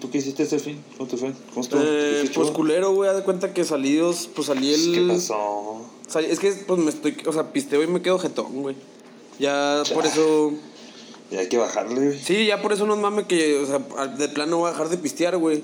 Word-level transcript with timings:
¿Tú 0.00 0.10
qué 0.10 0.18
hiciste 0.18 0.42
este 0.44 0.58
fin? 0.58 0.82
¿Cómo 0.96 1.08
te 1.08 1.16
fue? 1.16 1.32
¿Cómo 1.50 1.60
estuvo? 1.60 1.80
Eh, 1.82 2.20
¿Qué 2.22 2.30
pues 2.34 2.48
chulo? 2.48 2.52
culero, 2.52 2.92
güey, 2.94 3.10
haz 3.10 3.16
de 3.16 3.22
cuenta 3.22 3.52
que 3.52 3.64
salidos, 3.64 4.28
pues 4.34 4.46
salí 4.46 4.72
el... 4.72 4.92
¿Qué 4.94 5.12
pasó? 5.14 5.82
salí- 6.08 6.26
es 6.30 6.38
que, 6.38 6.52
pues 6.52 6.80
me 6.80 6.90
estoy, 6.90 7.16
o 7.26 7.32
sea, 7.32 7.52
pisteo 7.52 7.82
y 7.82 7.86
me 7.86 8.00
quedo 8.02 8.18
jetón, 8.18 8.62
güey. 8.62 8.76
Ya 9.38 9.82
por 9.92 10.06
eso... 10.06 10.52
Ya 11.30 11.40
hay 11.40 11.48
que 11.48 11.58
bajarle, 11.58 12.06
güey. 12.06 12.18
Sí, 12.18 12.46
ya 12.46 12.62
por 12.62 12.72
eso 12.72 12.86
no 12.86 12.94
es 12.94 13.00
mame 13.00 13.26
que, 13.26 13.58
o 13.58 13.66
sea, 13.66 14.06
de 14.06 14.28
plano 14.30 14.56
voy 14.58 14.68
a 14.68 14.72
dejar 14.72 14.88
de 14.88 14.96
pistear, 14.96 15.36
güey. 15.36 15.62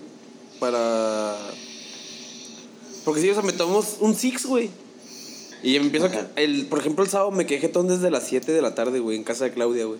Para... 0.61 1.37
Porque 3.05 3.21
sí, 3.21 3.31
o 3.31 3.35
sea, 3.35 3.43
me 3.43 3.53
tomo 3.53 3.83
un 4.01 4.15
six, 4.15 4.45
güey. 4.47 4.71
Y 5.63 5.77
empiezo 5.77 6.07
a... 6.07 6.11
El, 6.37 6.67
por 6.67 6.79
ejemplo, 6.79 7.03
el 7.05 7.11
sábado 7.11 7.31
me 7.31 7.47
quedé 7.47 7.61
jetón 7.61 7.89
desde 7.89 8.11
las 8.11 8.27
7 8.29 8.53
de 8.53 8.61
la 8.61 8.75
tarde, 8.75 9.01
güey, 9.01 9.17
en 9.17 9.25
casa 9.25 9.45
de 9.45 9.53
Claudia, 9.53 9.87
güey. 9.87 9.99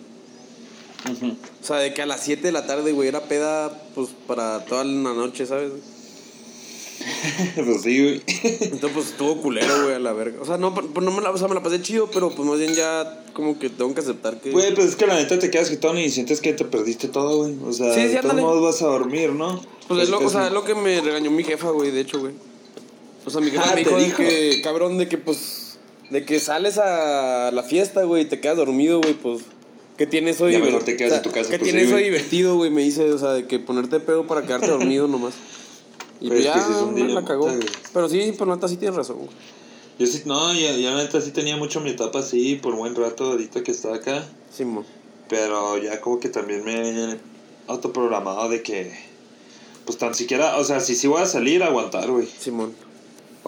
O 1.61 1.65
sea, 1.65 1.77
de 1.77 1.93
que 1.93 2.01
a 2.01 2.05
las 2.05 2.21
7 2.23 2.41
de 2.41 2.51
la 2.51 2.65
tarde, 2.65 2.91
güey, 2.91 3.07
era 3.07 3.21
peda, 3.21 3.77
pues, 3.93 4.09
para 4.27 4.65
toda 4.65 4.83
la 4.83 5.13
noche, 5.13 5.45
¿sabes? 5.45 5.71
pues 7.55 7.81
sí, 7.81 8.01
güey. 8.01 8.21
Entonces, 8.43 8.91
pues 8.93 9.07
estuvo 9.07 9.41
culero, 9.41 9.83
güey, 9.83 9.95
a 9.95 9.99
la 9.99 10.13
verga. 10.13 10.41
O 10.41 10.45
sea, 10.45 10.57
no, 10.57 10.73
pues, 10.73 10.87
no 11.05 11.11
me 11.11 11.21
la, 11.21 11.31
o 11.31 11.37
sea, 11.37 11.47
me 11.47 11.55
la 11.55 11.61
pasé 11.61 11.81
chido, 11.81 12.09
pero 12.11 12.31
pues 12.31 12.47
más 12.47 12.57
bien 12.57 12.73
ya 12.73 13.23
como 13.33 13.59
que 13.59 13.69
tengo 13.69 13.93
que 13.93 13.99
aceptar 13.99 14.39
que. 14.39 14.51
Güey, 14.51 14.73
pues 14.73 14.87
es 14.87 14.95
que 14.95 15.05
la 15.05 15.15
neta 15.15 15.37
te 15.37 15.51
quedas 15.51 15.69
quitado 15.69 15.97
y 15.99 16.09
sientes 16.09 16.39
que 16.41 16.53
te 16.53 16.65
perdiste 16.65 17.07
todo, 17.09 17.43
güey. 17.43 17.55
O 17.65 17.73
sea, 17.73 17.93
Sí, 17.93 18.01
sí, 18.01 18.07
de 18.09 18.21
todos 18.21 18.35
modos 18.35 18.63
vas 18.63 18.81
a 18.81 18.85
dormir, 18.87 19.31
¿no? 19.33 19.61
Pues 19.87 20.03
es 20.03 20.09
lo, 20.09 20.19
o 20.19 20.29
sea, 20.29 20.47
es 20.47 20.53
lo 20.53 20.63
que 20.63 20.73
me 20.73 21.01
regañó 21.01 21.29
mi 21.31 21.43
jefa, 21.43 21.69
güey, 21.69 21.91
de 21.91 22.01
hecho, 22.01 22.19
güey. 22.19 22.33
O 23.25 23.29
sea, 23.29 23.41
mi 23.41 23.51
jefa 23.51 23.63
Ah, 23.63 23.75
me 23.75 23.83
¿te 23.83 23.89
dijo, 23.89 23.97
de 23.97 24.03
dijo? 24.05 24.17
que, 24.17 24.61
cabrón, 24.63 24.97
de 24.97 25.07
que 25.07 25.17
pues. 25.17 25.77
De 26.09 26.23
que 26.23 26.39
sales 26.39 26.77
a 26.77 27.51
la 27.51 27.63
fiesta, 27.63 28.03
güey, 28.03 28.23
y 28.23 28.25
te 28.25 28.39
quedas 28.39 28.57
dormido, 28.57 29.01
güey, 29.01 29.15
pues. 29.15 29.41
¿Qué 29.97 30.05
tiene 30.07 30.31
eso 30.31 30.49
Ya 30.49 30.57
diver- 30.59 30.65
mejor 30.65 30.83
te 30.83 30.97
quedas 30.97 31.11
o 31.11 31.15
sea, 31.15 31.17
en 31.17 31.23
tu 31.23 31.31
casa, 31.31 31.49
¿Qué 31.49 31.59
pues, 31.59 31.71
tiene 31.71 31.79
sí, 31.81 31.85
eso 31.87 31.95
de 31.95 32.01
güey. 32.01 32.11
divertido, 32.11 32.55
güey? 32.57 32.69
Me 32.71 32.81
dice, 32.83 33.11
o 33.11 33.17
sea, 33.17 33.31
de 33.31 33.47
que 33.47 33.59
ponerte 33.59 33.99
pedo 33.99 34.27
para 34.27 34.41
quedarte 34.43 34.67
dormido 34.71 35.07
nomás. 35.07 35.33
Y 36.21 36.27
pues 36.27 36.39
es 36.41 36.45
que 36.47 36.59
ya 36.59 36.65
sí 36.65 36.71
es 36.73 36.81
un 36.81 36.95
día 36.95 37.05
la 37.05 37.23
cagó. 37.25 37.45
puta, 37.45 37.55
güey. 37.57 37.67
Pero 37.93 38.09
sí, 38.09 38.33
pero 38.37 38.53
neta 38.55 38.67
sí 38.67 38.77
tienes 38.77 38.95
razón, 38.95 39.17
güey. 39.17 39.29
Yo 39.97 40.07
sí, 40.07 40.23
no, 40.25 40.53
ya, 40.53 40.73
ya 40.75 40.93
neta 40.95 41.21
sí 41.21 41.31
tenía 41.31 41.55
mucho 41.55 41.79
mi 41.79 41.91
etapa 41.91 42.19
así 42.19 42.55
por 42.55 42.75
buen 42.75 42.95
rato 42.95 43.31
ahorita 43.31 43.63
que 43.63 43.71
estaba 43.71 43.95
acá. 43.95 44.25
Simón. 44.53 44.85
Pero 45.29 45.77
ya 45.77 46.01
como 46.01 46.19
que 46.19 46.27
también 46.29 46.65
me 46.65 46.73
he 47.13 47.17
autoprogramado 47.67 48.49
de 48.49 48.61
que. 48.61 48.91
Pues 49.85 49.97
tan 49.97 50.13
siquiera, 50.15 50.57
o 50.57 50.63
sea, 50.63 50.79
si 50.79 50.95
sí 50.95 51.07
voy 51.07 51.21
a 51.21 51.25
salir, 51.27 51.61
aguantar, 51.63 52.09
güey. 52.09 52.27
Simón. 52.39 52.73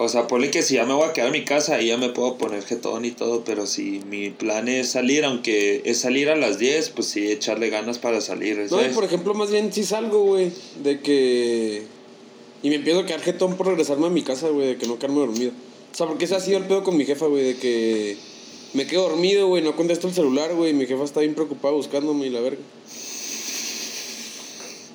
O 0.00 0.08
sea, 0.08 0.28
ponle 0.28 0.52
que 0.52 0.62
si 0.62 0.74
ya 0.74 0.86
me 0.86 0.94
voy 0.94 1.08
a 1.08 1.12
quedar 1.12 1.26
en 1.26 1.32
mi 1.32 1.44
casa, 1.44 1.74
ahí 1.74 1.88
ya 1.88 1.96
me 1.96 2.08
puedo 2.08 2.38
poner 2.38 2.62
jetón 2.62 3.04
y 3.04 3.10
todo, 3.10 3.42
pero 3.42 3.66
si 3.66 4.00
mi 4.08 4.30
plan 4.30 4.68
es 4.68 4.90
salir, 4.90 5.24
aunque 5.24 5.82
es 5.84 5.98
salir 5.98 6.30
a 6.30 6.36
las 6.36 6.60
10, 6.60 6.90
pues 6.90 7.08
sí, 7.08 7.28
echarle 7.32 7.68
ganas 7.68 7.98
para 7.98 8.20
salir, 8.20 8.64
No, 8.70 8.80
y 8.80 8.90
por 8.90 9.02
ejemplo, 9.02 9.34
más 9.34 9.50
bien 9.50 9.72
sí 9.72 9.82
salgo, 9.82 10.22
güey, 10.22 10.52
de 10.84 11.00
que... 11.00 11.82
Y 12.62 12.68
me 12.68 12.76
empiezo 12.76 13.00
a 13.00 13.06
quedar 13.06 13.22
jetón 13.22 13.56
por 13.56 13.66
regresarme 13.66 14.06
a 14.06 14.10
mi 14.10 14.22
casa, 14.22 14.48
güey, 14.50 14.68
de 14.68 14.76
que 14.76 14.86
no 14.86 15.00
quedarme 15.00 15.18
dormido. 15.18 15.50
O 15.92 15.96
sea, 15.96 16.06
porque 16.06 16.26
ese 16.26 16.36
ha 16.36 16.40
sido 16.40 16.58
el 16.58 16.64
pedo 16.66 16.84
con 16.84 16.96
mi 16.96 17.04
jefa, 17.04 17.26
güey, 17.26 17.42
de 17.42 17.56
que... 17.56 18.16
Me 18.74 18.86
quedo 18.86 19.08
dormido, 19.08 19.48
güey, 19.48 19.64
no 19.64 19.74
contesto 19.74 20.06
el 20.06 20.14
celular, 20.14 20.54
güey, 20.54 20.70
y 20.70 20.74
mi 20.74 20.86
jefa 20.86 21.02
está 21.02 21.20
bien 21.20 21.34
preocupada 21.34 21.74
buscándome 21.74 22.26
y 22.26 22.30
la 22.30 22.40
verga. 22.40 22.62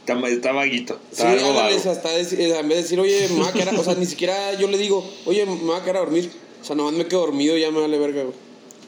Está, 0.05 0.27
está 0.27 0.51
vaguito, 0.51 0.95
Sí, 1.11 1.17
está 1.23 1.31
algo 1.31 1.49
ándale, 1.51 1.75
vago. 1.77 1.99
deci- 2.17 2.37
eh, 2.39 2.59
en 2.59 2.67
vez 2.67 2.77
de 2.77 2.83
decir, 2.83 2.99
oye, 2.99 3.27
me 3.29 3.39
va 3.41 3.49
a 3.49 3.53
quedar... 3.53 3.73
o 3.73 3.83
sea, 3.83 3.95
ni 3.95 4.05
siquiera 4.05 4.53
yo 4.59 4.67
le 4.67 4.77
digo, 4.77 5.03
oye, 5.25 5.45
me 5.45 5.55
va 5.65 5.77
a 5.77 5.81
quedar 5.81 5.97
a 5.97 5.99
dormir. 6.01 6.29
O 6.61 6.65
sea, 6.65 6.75
nomás 6.75 6.93
me 6.93 7.05
quedo 7.07 7.21
dormido 7.21 7.57
y 7.57 7.61
ya 7.61 7.71
me 7.71 7.79
vale 7.79 7.97
verga, 7.97 8.23
güey. 8.23 8.35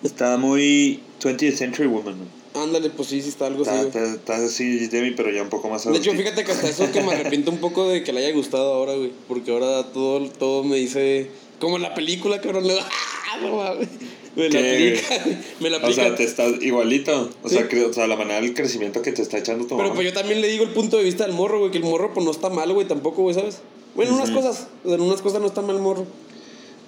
Está 0.03 0.37
muy 0.37 0.99
20th 1.21 1.55
Century 1.55 1.87
Woman, 1.87 2.17
¿no? 2.19 2.61
Ándale, 2.61 2.89
pues 2.89 3.09
sí, 3.09 3.21
sí 3.21 3.29
está 3.29 3.47
algo 3.47 3.63
así, 3.63 3.71
Está, 3.71 3.99
güey. 3.99 4.13
está, 4.15 4.33
está 4.35 4.45
así, 4.45 4.87
Demi, 4.87 5.11
pero 5.11 5.29
ya 5.31 5.41
un 5.41 5.49
poco 5.49 5.69
más 5.69 5.83
De 5.89 5.97
hecho, 5.97 6.11
fíjate 6.13 6.43
que 6.45 6.51
hasta 6.51 6.69
eso 6.69 6.89
que 6.91 7.01
me 7.01 7.11
arrepiento 7.13 7.51
un 7.51 7.57
poco 7.57 7.87
de 7.89 8.03
que 8.03 8.13
le 8.13 8.25
haya 8.25 8.33
gustado 8.35 8.73
ahora, 8.73 8.93
güey. 8.95 9.11
Porque 9.27 9.51
ahora 9.51 9.83
todo, 9.91 10.29
todo 10.29 10.63
me 10.63 10.77
dice. 10.77 11.29
Como 11.59 11.77
en 11.77 11.81
la 11.81 11.93
película, 11.93 12.39
cabrón. 12.41 12.67
Le 12.67 12.77
¡Ah, 12.79 13.37
no 13.41 13.57
mames! 13.57 13.87
Me 14.35 14.50
la 14.50 14.59
aplica. 14.59 15.25
Me 15.62 15.69
la 15.69 15.78
O 15.78 15.79
aplica. 15.81 16.01
sea, 16.03 16.16
te 16.16 16.23
estás 16.23 16.53
igualito. 16.62 17.29
O, 17.44 17.50
Sí. 17.50 17.56
sea, 17.56 17.69
cre- 17.69 17.90
o 17.90 17.94
sea, 17.94 18.07
la 18.07 18.16
manera 18.18 18.41
del 18.41 18.53
crecimiento 18.53 19.01
que 19.01 19.12
te 19.12 19.22
está 19.22 19.38
echando 19.38 19.63
tu 19.66 19.78
Pero 19.78 19.84
mamá. 19.90 19.96
pues 19.96 20.07
yo 20.07 20.13
también 20.13 20.41
le 20.41 20.47
digo 20.47 20.63
el 20.63 20.72
punto 20.72 20.97
de 20.97 21.03
vista 21.03 21.25
del 21.25 21.34
morro, 21.34 21.59
güey. 21.59 21.72
Que 21.72 21.78
el 21.78 21.84
morro, 21.85 22.13
pues 22.13 22.25
no 22.25 22.31
está 22.31 22.50
mal, 22.50 22.72
güey, 22.73 22.88
tampoco, 22.88 23.22
güey, 23.22 23.34
¿sabes? 23.35 23.59
Bueno, 23.96 24.12
en 24.12 24.18
unas 24.18 24.31
cosas. 24.31 24.68
O 24.84 24.88
sea, 24.90 24.96
en 24.96 25.01
unas 25.01 25.22
cosas 25.22 25.40
no 25.41 25.47
está 25.47 25.62
mal 25.62 25.78
el 25.78 25.81
morro. 25.81 26.06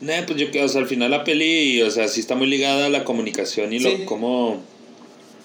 Nah, 0.02 0.25
pues 0.28 0.38
yo 0.40 0.52
que, 0.52 0.62
o 0.62 0.68
sea, 0.68 0.81
al 0.81 0.88
final 0.88 1.09
la 1.09 1.24
peli, 1.24 1.81
o 1.81 1.90
sea, 1.90 2.08
sí 2.08 2.19
está 2.19 2.35
muy 2.35 2.47
ligada 2.47 2.85
a 2.85 2.90
la 2.90 3.03
comunicación 3.03 3.72
y 3.74 3.79
Sí. 3.79 3.85
lo 4.00 4.06
cómo 4.06 4.62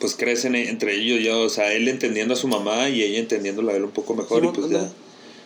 pues 0.00 0.16
crecen 0.16 0.56
e- 0.56 0.68
entre 0.68 0.96
ellos, 0.96 1.20
yo, 1.22 1.40
o 1.42 1.48
sea, 1.48 1.72
él 1.72 1.86
entendiendo 1.86 2.34
a 2.34 2.36
su 2.36 2.48
mamá 2.48 2.88
y 2.88 3.02
ella 3.02 3.20
entendiéndola 3.20 3.72
a 3.72 3.76
él 3.76 3.84
un 3.84 3.92
poco 3.92 4.14
mejor 4.16 4.42
Sí, 4.42 4.48
y 4.48 4.50
pues 4.50 4.68
ya 4.70 4.90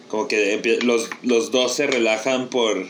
como 0.08 0.26
que 0.28 0.78
los, 0.82 1.10
los 1.22 1.50
dos 1.50 1.74
se 1.74 1.86
relajan 1.86 2.48
por 2.48 2.86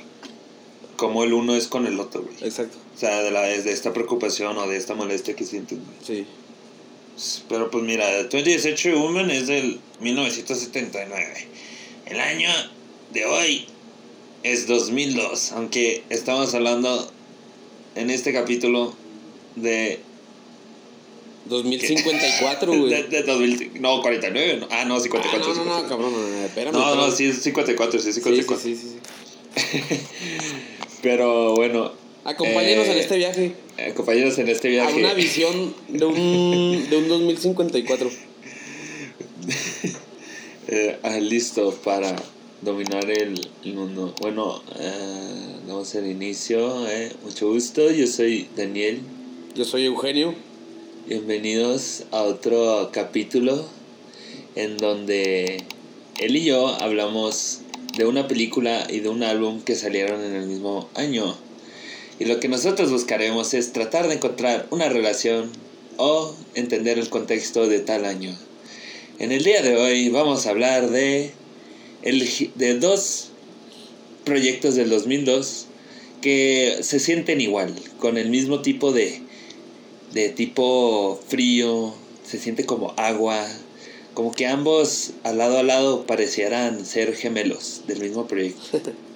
cómo 0.97 1.25
el 1.25 1.33
uno 1.33 1.57
es 1.57 1.67
con 1.67 1.87
el 1.89 1.99
otro, 1.99 2.23
güey. 2.23 2.35
Exacto. 2.43 2.77
O 2.97 2.99
sea, 2.99 3.23
de, 3.23 3.31
la, 3.31 3.43
de 3.43 3.71
esta 3.73 3.93
preocupación 3.93 4.57
o 4.57 4.67
de 4.67 4.79
esta 4.79 4.95
molestia 4.95 5.37
que 5.37 5.45
sienten. 5.45 5.81
Sí. 6.03 6.27
Pero 7.47 7.71
pues 7.71 7.85
mira, 7.85 8.07
20th 8.29 8.59
Century 8.59 8.95
Woman 8.95 9.31
es 9.31 9.49
del 9.49 9.79
1979. 10.01 11.47
El 12.07 12.21
año 12.21 12.49
de 13.13 13.27
hoy 13.27 13.67
es 14.43 14.67
2002, 14.67 15.53
aunque 15.53 16.05
estamos 16.09 16.55
hablando 16.55 17.11
en 17.97 18.09
este 18.11 18.33
capítulo 18.33 18.95
de... 19.57 20.01
2054, 21.47 22.73
de, 22.73 22.79
güey. 22.79 23.09
de 23.09 23.23
2000, 23.23 23.81
no, 23.81 24.01
49, 24.03 24.57
no, 24.59 24.69
ah, 24.71 24.85
no, 24.85 24.97
Ah, 24.97 25.01
54. 25.01 25.55
no, 25.55 25.55
no, 25.55 25.65
no, 25.65 25.89
54. 25.89 25.89
cabrón, 25.89 26.13
no, 26.13 26.29
no, 26.29 26.45
espérame. 26.45 26.73
No, 26.73 26.95
no, 26.97 27.11
sí 27.11 27.27
es 27.27 27.43
54, 27.43 28.01
sí 28.01 28.09
es 28.09 28.15
Sí, 28.15 28.21
54. 28.23 28.65
sí, 28.65 28.75
sí, 28.75 28.99
sí, 29.55 29.69
sí. 29.79 30.01
Pero 31.03 31.55
bueno. 31.55 32.06
Acompáñenos 32.27 32.87
eh, 32.89 32.93
en 32.93 32.99
este 32.99 33.17
viaje. 33.17 33.53
eh, 33.79 33.93
compañeros 33.95 34.39
en 34.39 34.49
este 34.49 34.69
A 34.69 34.71
viaje. 34.71 34.99
una 34.99 35.15
visión 35.15 35.75
de 35.89 36.05
un, 36.05 36.91
de 36.91 36.97
un 36.97 37.09
2054. 37.09 38.11
Eh, 40.69 40.99
ah, 41.05 41.21
listo 41.21 41.73
para 41.85 42.17
dominar 42.61 43.09
el, 43.09 43.41
el 43.65 43.75
mundo. 43.75 44.13
Bueno, 44.21 44.61
eh, 44.81 45.61
damos 45.69 45.95
el 45.95 46.09
inicio. 46.09 46.89
eh. 46.89 47.13
Mucho 47.23 47.51
gusto, 47.53 47.89
yo 47.93 48.09
soy 48.09 48.49
Daniel. 48.57 48.99
Yo 49.55 49.65
soy 49.65 49.85
Eugenio. 49.85 50.35
Bienvenidos 51.07 52.03
a 52.11 52.23
otro 52.23 52.91
capítulo 52.93 53.65
en 54.57 54.77
donde 54.77 55.63
él 56.19 56.35
y 56.37 56.45
yo 56.47 56.67
hablamos 56.83 57.61
de 57.97 58.05
una 58.05 58.27
película 58.27 58.89
y 58.91 58.99
de 58.99 59.09
un 59.09 59.23
álbum 59.23 59.61
que 59.63 59.77
salieron 59.77 60.25
en 60.25 60.35
el 60.35 60.49
mismo 60.49 60.89
año. 60.97 61.37
Y 62.19 62.25
lo 62.25 62.41
que 62.41 62.49
nosotros 62.49 62.91
buscaremos 62.91 63.53
es 63.53 63.73
tratar 63.73 64.09
de 64.09 64.15
encontrar 64.15 64.67
una 64.71 64.89
relación 64.89 65.51
o 65.99 66.35
entender 66.55 66.99
el 66.99 67.11
contexto 67.11 67.69
de 67.69 67.81
tal 67.81 68.05
año. 68.05 68.37
En 69.19 69.33
el 69.33 69.45
día 69.45 69.63
de 69.63 69.77
hoy 69.77 70.09
vamos 70.09 70.47
a 70.47 70.51
hablar 70.51 70.91
de, 70.91 71.33
el, 72.03 72.27
de 72.55 72.79
dos 72.79 73.29
proyectos 74.25 74.75
del 74.75 74.91
2002 74.91 75.67
que 76.23 76.79
se 76.81 77.01
sienten 77.01 77.41
igual, 77.41 77.75
con 77.99 78.17
el 78.17 78.31
mismo 78.31 78.63
tipo 78.63 78.93
de, 78.93 79.21
de 80.13 80.31
tipo 80.31 81.21
frío, 81.29 81.95
se 82.25 82.39
siente 82.39 82.65
como 82.65 82.95
agua, 82.97 83.47
como 84.15 84.33
que 84.33 84.47
ambos 84.47 85.13
al 85.23 85.39
lado 85.39 85.59
a 85.59 85.63
lado 85.63 86.07
parecieran 86.07 86.85
ser 86.87 87.15
gemelos 87.15 87.83
del 87.87 88.01
mismo 88.01 88.27
proyecto. 88.27 88.81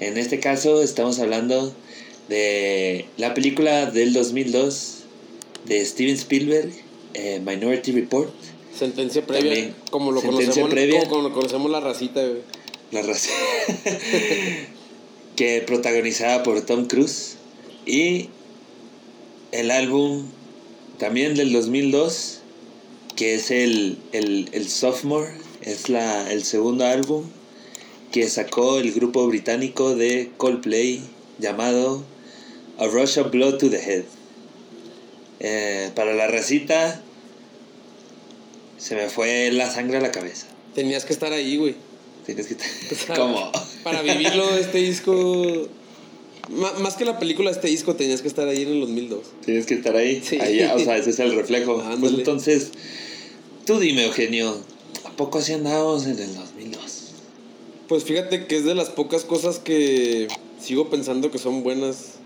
En 0.00 0.16
este 0.16 0.40
caso 0.40 0.82
estamos 0.82 1.18
hablando 1.18 1.74
de 2.30 3.04
la 3.18 3.34
película 3.34 3.90
del 3.90 4.14
2002 4.14 5.00
de 5.66 5.84
Steven 5.84 6.14
Spielberg, 6.14 6.70
eh, 7.14 7.42
Minority 7.44 7.92
Report, 7.92 8.32
Sentencia 8.74 9.26
previa. 9.26 9.50
También. 9.52 9.74
Como 9.90 10.12
lo 10.12 10.20
Sentencia 10.20 10.62
conocemos. 10.62 10.70
previa. 10.70 11.08
Como, 11.08 11.32
conocemos 11.32 11.70
la 11.70 11.80
racita, 11.80 12.22
güey. 12.22 12.40
la 12.92 13.02
raza, 13.02 13.30
que 15.36 15.60
protagonizada 15.66 16.42
por 16.42 16.62
Tom 16.62 16.86
Cruise 16.86 17.36
y 17.84 18.28
el 19.52 19.70
álbum 19.70 20.26
también 20.98 21.34
del 21.34 21.52
2002 21.52 22.40
que 23.16 23.34
es 23.34 23.50
el, 23.50 23.98
el, 24.12 24.48
el 24.52 24.68
Sophomore 24.68 25.30
es 25.62 25.88
la, 25.88 26.32
el 26.32 26.44
segundo 26.44 26.86
álbum 26.86 27.24
que 28.12 28.28
sacó 28.28 28.78
el 28.78 28.92
grupo 28.92 29.26
británico 29.26 29.94
de 29.94 30.30
Coldplay 30.36 31.02
llamado 31.38 32.02
A 32.80 32.86
Rush 32.88 33.18
of 33.18 33.30
Blood 33.30 33.58
to 33.58 33.70
the 33.70 33.76
Head 33.78 34.04
Eh, 35.38 35.90
para 35.94 36.12
la 36.14 36.26
recita 36.26 37.00
se 38.78 38.94
me 38.94 39.08
fue 39.08 39.50
la 39.52 39.70
sangre 39.70 39.98
a 39.98 40.00
la 40.00 40.10
cabeza 40.10 40.46
Tenías 40.74 41.04
que 41.04 41.12
estar 41.12 41.32
ahí, 41.32 41.56
güey. 41.56 41.74
Tienes 42.26 42.46
que... 42.46 42.56
¿Cómo? 43.16 43.50
Para 43.82 44.02
vivirlo, 44.02 44.56
este 44.56 44.78
disco... 44.78 45.68
má- 46.48 46.72
Más 46.78 46.94
que 46.94 47.04
la 47.04 47.18
película, 47.18 47.50
este 47.50 47.66
disco 47.68 47.96
tenías 47.96 48.22
que 48.22 48.28
estar 48.28 48.46
ahí 48.46 48.62
en 48.62 48.68
el 48.68 48.80
2002. 48.80 49.20
Tienes 49.44 49.66
que 49.66 49.74
estar 49.74 49.96
ahí. 49.96 50.22
Sí. 50.24 50.38
Ahí, 50.40 50.62
o 50.62 50.78
sea, 50.78 50.96
ese 50.96 51.10
es 51.10 51.18
el 51.18 51.34
reflejo. 51.34 51.82
Pues 51.98 52.12
entonces, 52.12 52.70
tú 53.66 53.80
dime, 53.80 54.04
Eugenio, 54.04 54.58
¿a 55.04 55.10
poco 55.16 55.38
así 55.38 55.54
andábamos 55.54 56.04
en 56.06 56.18
el 56.20 56.34
2002? 56.36 56.80
Pues 57.88 58.04
fíjate 58.04 58.46
que 58.46 58.56
es 58.58 58.64
de 58.64 58.76
las 58.76 58.90
pocas 58.90 59.24
cosas 59.24 59.58
que 59.58 60.28
sigo 60.62 60.88
pensando 60.88 61.32
que 61.32 61.38
son 61.38 61.64
buenas. 61.64 62.19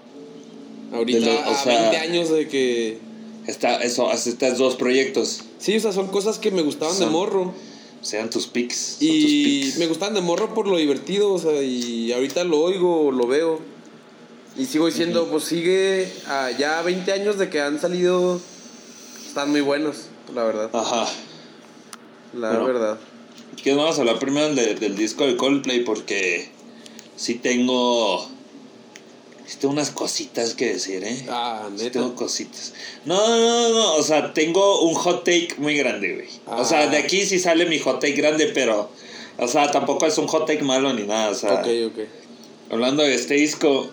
Ahorita, 0.93 1.19
De 1.21 1.27
lo- 1.27 1.39
o 1.41 1.53
a 1.53 1.63
sea- 1.63 1.81
20 1.91 1.97
años 1.99 2.31
de 2.31 2.49
que... 2.49 2.99
Está, 3.47 3.77
eso, 3.83 4.09
hace 4.11 4.31
estos 4.31 4.57
dos 4.59 4.77
proyectos. 4.77 5.41
Sí, 5.59 5.77
o 5.77 5.81
sea, 5.81 5.93
son 5.93 6.07
cosas 6.09 6.39
que 6.39 6.51
me 6.51 6.63
gustaban 6.63 6.99
de 6.99 7.07
morro. 7.07 7.53
Sean 8.01 8.31
tus 8.31 8.47
pics. 8.47 8.97
tus 8.99 9.07
Y 9.09 9.75
me 9.79 9.87
gustaban 9.87 10.15
de 10.15 10.21
morro 10.23 10.55
por 10.55 10.67
lo 10.67 10.77
divertido, 10.79 11.33
o 11.33 11.39
sea, 11.39 11.63
y 11.63 12.11
ahorita 12.13 12.45
lo 12.45 12.61
oigo, 12.61 13.13
lo 13.13 13.27
veo. 13.27 13.61
Y 14.59 14.65
sigo 14.67 14.87
diciendo, 14.87 15.29
pues 15.31 15.45
sigue 15.45 16.11
a 16.27 16.51
ya 16.53 16.81
20 16.83 17.13
años 17.13 17.39
de 17.39 17.51
que 17.51 17.61
han 17.61 17.79
salido, 17.81 18.41
están 19.27 19.51
muy 19.51 19.61
buenos, 19.63 20.07
la 20.35 20.45
verdad. 20.45 20.71
Ajá. 20.73 21.07
La 22.35 22.51
Bueno. 22.51 22.65
verdad. 22.67 22.99
¿Qué 23.63 23.75
vamos 23.75 23.97
a 23.97 24.01
hablar 24.01 24.19
primero 24.19 24.55
de- 24.55 24.75
del 24.75 24.97
disco 24.97 25.27
de 25.27 25.37
Coldplay? 25.37 25.85
Porque 25.85 26.49
sí 27.17 27.35
tengo. 27.35 28.31
Sí 29.46 29.56
tengo 29.61 29.73
unas 29.75 29.91
cositas 29.91 30.55
que 30.55 30.73
decir, 30.75 31.05
¿eh? 31.05 31.26
Ah, 31.29 31.69
Sí 31.76 31.85
neta. 31.85 32.00
tengo 32.00 32.14
cositas. 32.14 32.73
No, 33.05 33.17
no, 33.38 33.69
no, 33.70 33.94
o 33.96 34.02
sea, 34.02 34.32
tengo 34.32 34.81
un 34.82 34.94
hot 34.94 35.25
take 35.25 35.55
muy 35.58 35.76
grande, 35.76 36.14
güey. 36.14 36.29
O 36.46 36.64
sea, 36.64 36.81
Ah. 36.82 36.87
de 36.87 36.96
aquí 36.96 37.26
sí 37.26 37.38
sale 37.38 37.67
mi 37.67 37.79
hot 37.79 38.00
take 38.00 38.14
grande, 38.14 38.46
pero. 38.55 38.91
O 39.38 39.49
sea, 39.49 39.70
tampoco 39.70 40.06
es 40.06 40.17
un 40.19 40.29
hot 40.29 40.46
take 40.46 40.62
malo 40.62 40.93
ni 40.94 41.02
nada. 41.02 41.31
O 41.31 41.35
sea, 41.35 41.55
Ok, 41.55 41.67
ok. 41.88 41.99
hablando 42.70 43.02
de 43.02 43.14
este 43.14 43.35
disco 43.35 43.91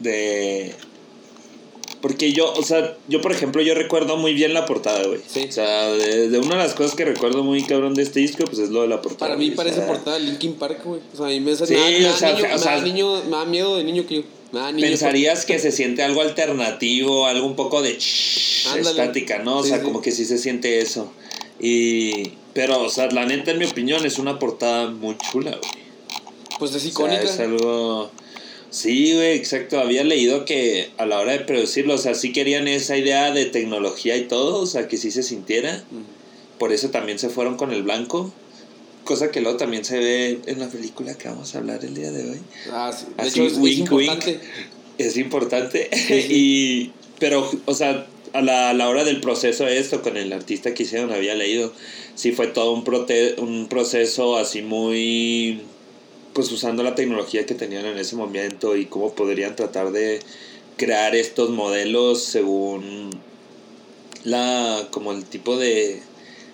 de 0.00 0.74
porque 2.00 2.32
yo, 2.32 2.52
o 2.52 2.62
sea, 2.62 2.96
yo 3.08 3.20
por 3.20 3.32
ejemplo, 3.32 3.60
yo 3.60 3.74
recuerdo 3.74 4.16
muy 4.16 4.32
bien 4.32 4.54
la 4.54 4.66
portada, 4.66 5.02
güey. 5.04 5.20
Sí. 5.26 5.46
O 5.48 5.52
sea, 5.52 5.90
de, 5.90 6.28
de 6.28 6.38
una 6.38 6.50
de 6.56 6.62
las 6.62 6.74
cosas 6.74 6.94
que 6.94 7.04
recuerdo 7.04 7.42
muy 7.42 7.64
cabrón 7.64 7.94
de 7.94 8.02
este 8.04 8.20
disco, 8.20 8.44
pues 8.44 8.60
es 8.60 8.70
lo 8.70 8.82
de 8.82 8.88
la 8.88 9.02
portada. 9.02 9.30
Para 9.30 9.36
mí 9.36 9.50
o 9.50 9.56
parece 9.56 9.76
sea, 9.78 9.86
portada 9.88 10.16
de 10.18 10.24
Linkin 10.24 10.54
Park, 10.54 10.80
güey. 10.84 11.00
O 11.12 11.16
sea, 11.16 11.26
a 11.26 11.28
mí 11.30 11.40
me, 11.40 11.56
Sí, 11.56 11.64
me 11.74 11.76
da, 11.76 11.88
me 11.90 12.00
da 12.02 12.14
o 12.14 12.16
sea, 12.18 12.30
niño, 12.36 12.44
o 12.46 12.52
me 12.52 12.58
sea, 12.58 12.76
da 12.76 12.82
niño- 12.82 13.22
me 13.24 13.30
da 13.36 13.44
miedo 13.46 13.76
de 13.78 13.84
niño 13.84 14.06
que 14.06 14.14
yo. 14.16 14.22
Niño. 14.52 14.80
Pensarías 14.80 15.44
que 15.44 15.58
se 15.58 15.72
siente 15.72 16.02
algo 16.02 16.22
alternativo, 16.22 17.26
algo 17.26 17.46
un 17.46 17.54
poco 17.56 17.82
de 17.82 17.96
shhh, 17.98 18.76
estática, 18.78 19.38
¿no? 19.40 19.58
O 19.58 19.62
Sí, 19.62 19.68
sea, 19.70 19.78
sí. 19.78 19.84
como 19.84 20.00
que 20.00 20.10
sí 20.10 20.24
se 20.24 20.38
siente 20.38 20.80
eso. 20.80 21.12
Y 21.60 22.32
pero, 22.54 22.82
o 22.82 22.88
sea, 22.88 23.08
la 23.10 23.26
neta 23.26 23.50
en 23.50 23.58
mi 23.58 23.66
opinión 23.66 24.04
es 24.06 24.18
una 24.18 24.38
portada 24.38 24.90
muy 24.90 25.16
chula, 25.18 25.50
güey. 25.50 25.70
Pues 26.58 26.70
es 26.72 26.76
O 26.78 26.80
sea, 26.80 26.90
icónica. 26.90 27.22
es 27.22 27.38
algo. 27.40 28.10
Sí, 28.70 29.14
güey, 29.14 29.36
exacto. 29.36 29.78
Había 29.78 30.02
leído 30.04 30.44
que 30.44 30.90
a 30.98 31.06
la 31.06 31.20
hora 31.20 31.32
de 31.32 31.40
producirlo, 31.40 31.94
o 31.94 31.98
sea, 31.98 32.14
sí 32.14 32.32
querían 32.32 32.68
esa 32.68 32.96
idea 32.96 33.30
de 33.32 33.44
tecnología 33.46 34.16
y 34.16 34.22
todo, 34.28 34.60
o 34.62 34.66
sea, 34.66 34.88
que 34.88 34.96
sí 34.96 35.10
se 35.10 35.22
sintiera. 35.22 35.84
Por 36.58 36.72
eso 36.72 36.90
también 36.90 37.18
se 37.18 37.28
fueron 37.28 37.56
con 37.56 37.72
el 37.72 37.82
blanco. 37.82 38.32
Cosa 39.08 39.30
que 39.30 39.40
luego 39.40 39.56
también 39.56 39.86
se 39.86 39.98
ve 39.98 40.38
en 40.44 40.60
la 40.60 40.68
película 40.68 41.16
que 41.16 41.28
vamos 41.28 41.54
a 41.54 41.58
hablar 41.60 41.82
el 41.82 41.94
día 41.94 42.12
de 42.12 42.28
hoy. 42.28 42.40
Ah, 42.70 42.92
sí. 42.94 43.06
De 43.16 43.22
Así, 43.22 43.40
hecho, 43.40 43.46
es, 43.46 43.52
es 43.54 43.58
wink, 43.58 43.90
wink. 43.90 44.02
importante. 44.02 44.40
Es 44.98 45.16
importante. 45.16 45.88
Sí, 45.94 46.22
sí. 46.22 46.26
y. 46.30 46.92
Pero, 47.18 47.50
o 47.64 47.72
sea, 47.72 48.06
a 48.34 48.42
la, 48.42 48.68
a 48.68 48.74
la 48.74 48.86
hora 48.86 49.04
del 49.04 49.22
proceso 49.22 49.64
de 49.64 49.78
esto, 49.78 50.02
con 50.02 50.18
el 50.18 50.30
artista 50.30 50.74
que 50.74 50.82
hicieron, 50.82 51.10
había 51.10 51.34
leído. 51.34 51.72
Sí 52.16 52.32
fue 52.32 52.48
todo 52.48 52.74
un, 52.74 52.84
prote 52.84 53.36
un 53.38 53.68
proceso 53.70 54.36
así 54.36 54.60
muy. 54.60 55.62
Pues 56.34 56.52
usando 56.52 56.82
la 56.82 56.94
tecnología 56.94 57.46
que 57.46 57.54
tenían 57.54 57.86
en 57.86 57.96
ese 57.96 58.14
momento 58.14 58.76
y 58.76 58.84
cómo 58.84 59.14
podrían 59.14 59.56
tratar 59.56 59.90
de 59.90 60.20
crear 60.76 61.16
estos 61.16 61.48
modelos 61.48 62.22
según 62.22 63.08
la 64.24 64.86
como 64.90 65.12
el 65.12 65.24
tipo 65.24 65.56
de, 65.56 66.02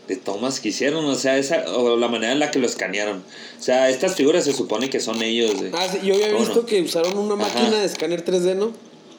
de 0.09 0.17
tomas 0.17 0.61
que 0.61 0.69
hicieron, 0.69 1.05
o 1.05 1.15
sea, 1.15 1.39
esa, 1.39 1.65
o 1.77 1.97
la 1.97 2.09
manera 2.09 2.33
en 2.33 2.39
la 2.39 2.51
que 2.51 2.59
lo 2.59 2.67
escanearon. 2.67 3.19
O 3.59 3.63
sea, 3.63 3.89
estas 3.89 4.15
figuras 4.17 4.45
se 4.45 4.53
supone 4.53 4.91
que 4.91 5.01
son 5.01 5.23
ellos. 5.23 5.61
de- 5.61 5.71
Ah, 5.73 5.89
sí, 5.91 5.99
yo 6.07 6.15
había 6.15 6.29
¿Cómo 6.29 6.41
visto 6.41 6.61
no? 6.61 6.67
que 6.67 6.83
usaron 6.83 7.17
una 7.17 7.35
Ajá. 7.43 7.55
máquina 7.61 7.79
de 7.81 7.87
escáner 7.87 8.25
3D, 8.25 8.55
¿no? 8.55 8.73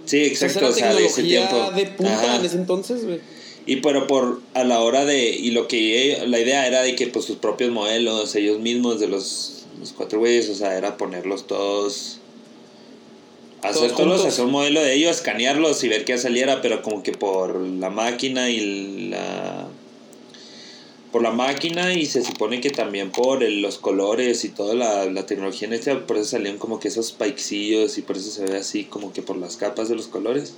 Sí, 0.06 0.24
exacto, 0.24 0.68
o 0.68 0.72
sea, 0.72 0.94
de 0.94 1.06
ese 1.06 1.24
tiempo. 1.24 1.72
de 1.72 1.86
punta 1.88 2.14
Ajá. 2.14 2.36
en 2.38 2.46
ese 2.46 2.58
entonces, 2.58 3.04
güey. 3.06 3.20
Y 3.66 3.78
pero 3.78 4.06
por 4.06 4.42
a 4.54 4.64
la 4.64 4.80
hora 4.82 5.06
de 5.06 5.28
y 5.30 5.50
lo 5.50 5.68
que 5.68 6.22
la 6.28 6.40
idea 6.40 6.68
era 6.68 6.84
de 6.84 6.96
que 6.96 7.08
pues 7.08 7.26
sus 7.26 7.38
propios 7.38 7.72
modelos, 7.72 8.36
ellos 8.36 8.60
mismos 8.60 9.00
de 9.00 9.08
los, 9.08 9.66
los 9.80 9.92
cuatro 9.94 10.20
güeyes, 10.20 10.48
o 10.50 10.56
sea, 10.56 10.78
era 10.78 10.98
ponerlos 10.98 11.48
todos 11.48 12.20
hacer 13.64 13.92
Todos 13.94 14.24
hacer 14.26 14.46
un 14.46 14.52
modelo 14.52 14.82
de 14.82 14.94
ellos, 14.94 15.16
escanearlos 15.16 15.84
y 15.84 15.90
ver 15.90 16.06
qué 16.06 16.18
saliera, 16.20 16.62
pero 16.62 16.84
como 16.84 17.02
que 17.02 17.12
por 17.14 17.60
la 17.60 17.90
máquina 17.90 18.50
y 18.52 19.10
la 19.10 19.68
por 21.16 21.24
la 21.24 21.32
máquina 21.32 21.94
y 21.94 22.08
se 22.08 22.26
supone 22.26 22.60
que 22.60 22.72
también 22.72 23.10
por 23.10 23.42
el- 23.42 23.62
los 23.62 23.78
colores 23.78 24.44
y 24.44 24.50
toda 24.50 24.76
la, 24.76 25.06
la 25.06 25.26
tecnología 25.26 25.66
en 25.66 25.74
este, 25.74 25.96
por 25.96 26.18
eso 26.18 26.26
salieron 26.32 26.58
como 26.60 26.78
que 26.78 26.90
esos 26.90 27.14
pikecillos 27.14 27.98
y 27.98 28.02
por 28.02 28.18
eso 28.18 28.30
se 28.32 28.44
ve 28.44 28.58
así 28.58 28.84
como 28.84 29.14
que 29.14 29.22
por 29.22 29.38
las 29.38 29.56
capas 29.56 29.88
de 29.88 29.96
los 29.96 30.08
colores 30.08 30.56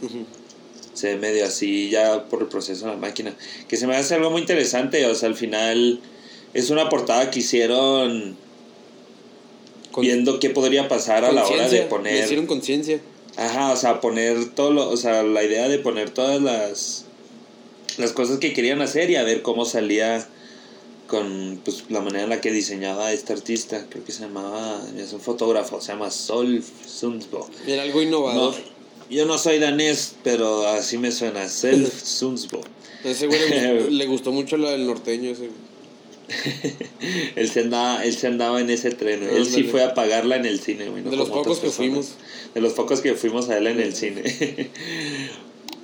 se 0.96 1.10
ve 1.14 1.18
medio 1.20 1.46
así 1.46 1.92
ya 1.92 2.24
por 2.26 2.42
el 2.42 2.48
proceso 2.48 2.86
de 2.88 2.92
la 2.94 2.98
máquina. 2.98 3.36
Que 3.68 3.78
se 3.78 3.86
me 3.86 3.96
hace 3.96 4.16
algo 4.16 4.32
muy 4.32 4.42
interesante, 4.42 5.06
o 5.06 5.14
sea, 5.14 5.30
al 5.30 5.36
final 5.36 6.00
es 6.56 6.72
una 6.72 6.90
portada 6.90 7.30
que 7.30 7.38
hicieron 7.42 8.36
Con- 9.92 10.02
viendo 10.06 10.40
qué 10.40 10.50
podría 10.50 10.88
pasar 10.88 11.24
a 11.24 11.32
la 11.32 11.46
hora 11.46 11.70
de 11.70 11.82
poner... 11.84 12.24
hicieron 12.24 12.48
conciencia. 12.48 13.00
Ajá, 13.36 13.72
o 13.74 13.76
sea, 13.76 14.02
poner 14.02 14.56
todo 14.56 14.72
lo, 14.74 14.90
o 14.90 14.98
sea, 14.98 15.22
la 15.22 15.44
idea 15.44 15.68
de 15.70 15.78
poner 15.78 16.10
todas 16.10 16.42
las 16.42 17.06
las 18.00 18.12
cosas 18.12 18.40
que 18.40 18.54
querían 18.54 18.82
hacer 18.82 19.12
y 19.12 19.18
a 19.18 19.24
ver 19.24 19.44
cómo 19.44 19.66
salía 19.66 20.28
con 21.08 21.60
pues 21.64 21.86
la 21.90 22.02
manera 22.02 22.26
en 22.26 22.30
la 22.30 22.42
que 22.42 22.52
diseñaba 22.52 23.12
este 23.12 23.34
artista, 23.34 23.86
creo 23.90 24.04
que 24.04 24.12
se 24.12 24.22
llamaba, 24.22 24.82
es 24.98 25.14
un 25.14 25.22
fotógrafo, 25.22 25.82
se 25.82 25.94
llama 25.94 26.12
Sol 26.12 26.64
Sundsbo. 26.86 27.50
Era 27.66 27.84
algo 27.84 28.00
No, 28.00 28.04
innovador. 28.06 28.56
yo 29.10 29.26
no 29.26 29.38
soy 29.38 29.60
danés, 29.60 30.16
pero 30.24 30.68
así 30.68 30.98
me 30.98 31.12
suena, 31.12 31.48
Self 31.48 32.04
Sundsbo. 32.04 32.62
Ese 33.04 33.28
güey 33.28 33.40
le 33.50 33.74
gustó, 33.74 33.90
le 33.92 34.06
gustó 34.06 34.32
mucho 34.32 34.58
la 34.58 34.72
del 34.72 34.86
norteño, 34.86 35.32
ese 35.32 35.50
él, 37.36 37.50
se 37.50 37.62
andaba, 37.62 38.04
él 38.04 38.14
se 38.14 38.28
andaba 38.28 38.60
en 38.60 38.70
ese 38.70 38.92
tren, 38.92 39.24
él 39.24 39.46
sí 39.46 39.64
fue 39.64 39.84
a 39.84 39.94
pagarla 39.94 40.36
en 40.36 40.46
el 40.46 40.60
cine, 40.60 40.90
güey, 40.90 41.02
no 41.02 41.10
De 41.10 41.16
los 41.16 41.30
pocos 41.30 41.60
que 41.60 41.70
fuimos. 41.70 42.16
De 42.54 42.60
los 42.60 42.74
pocos 42.74 43.00
que 43.00 43.14
fuimos 43.14 43.50
a 43.50 43.58
él 43.58 43.68
en 43.68 43.80
el 43.80 43.96
cine. 43.96 44.24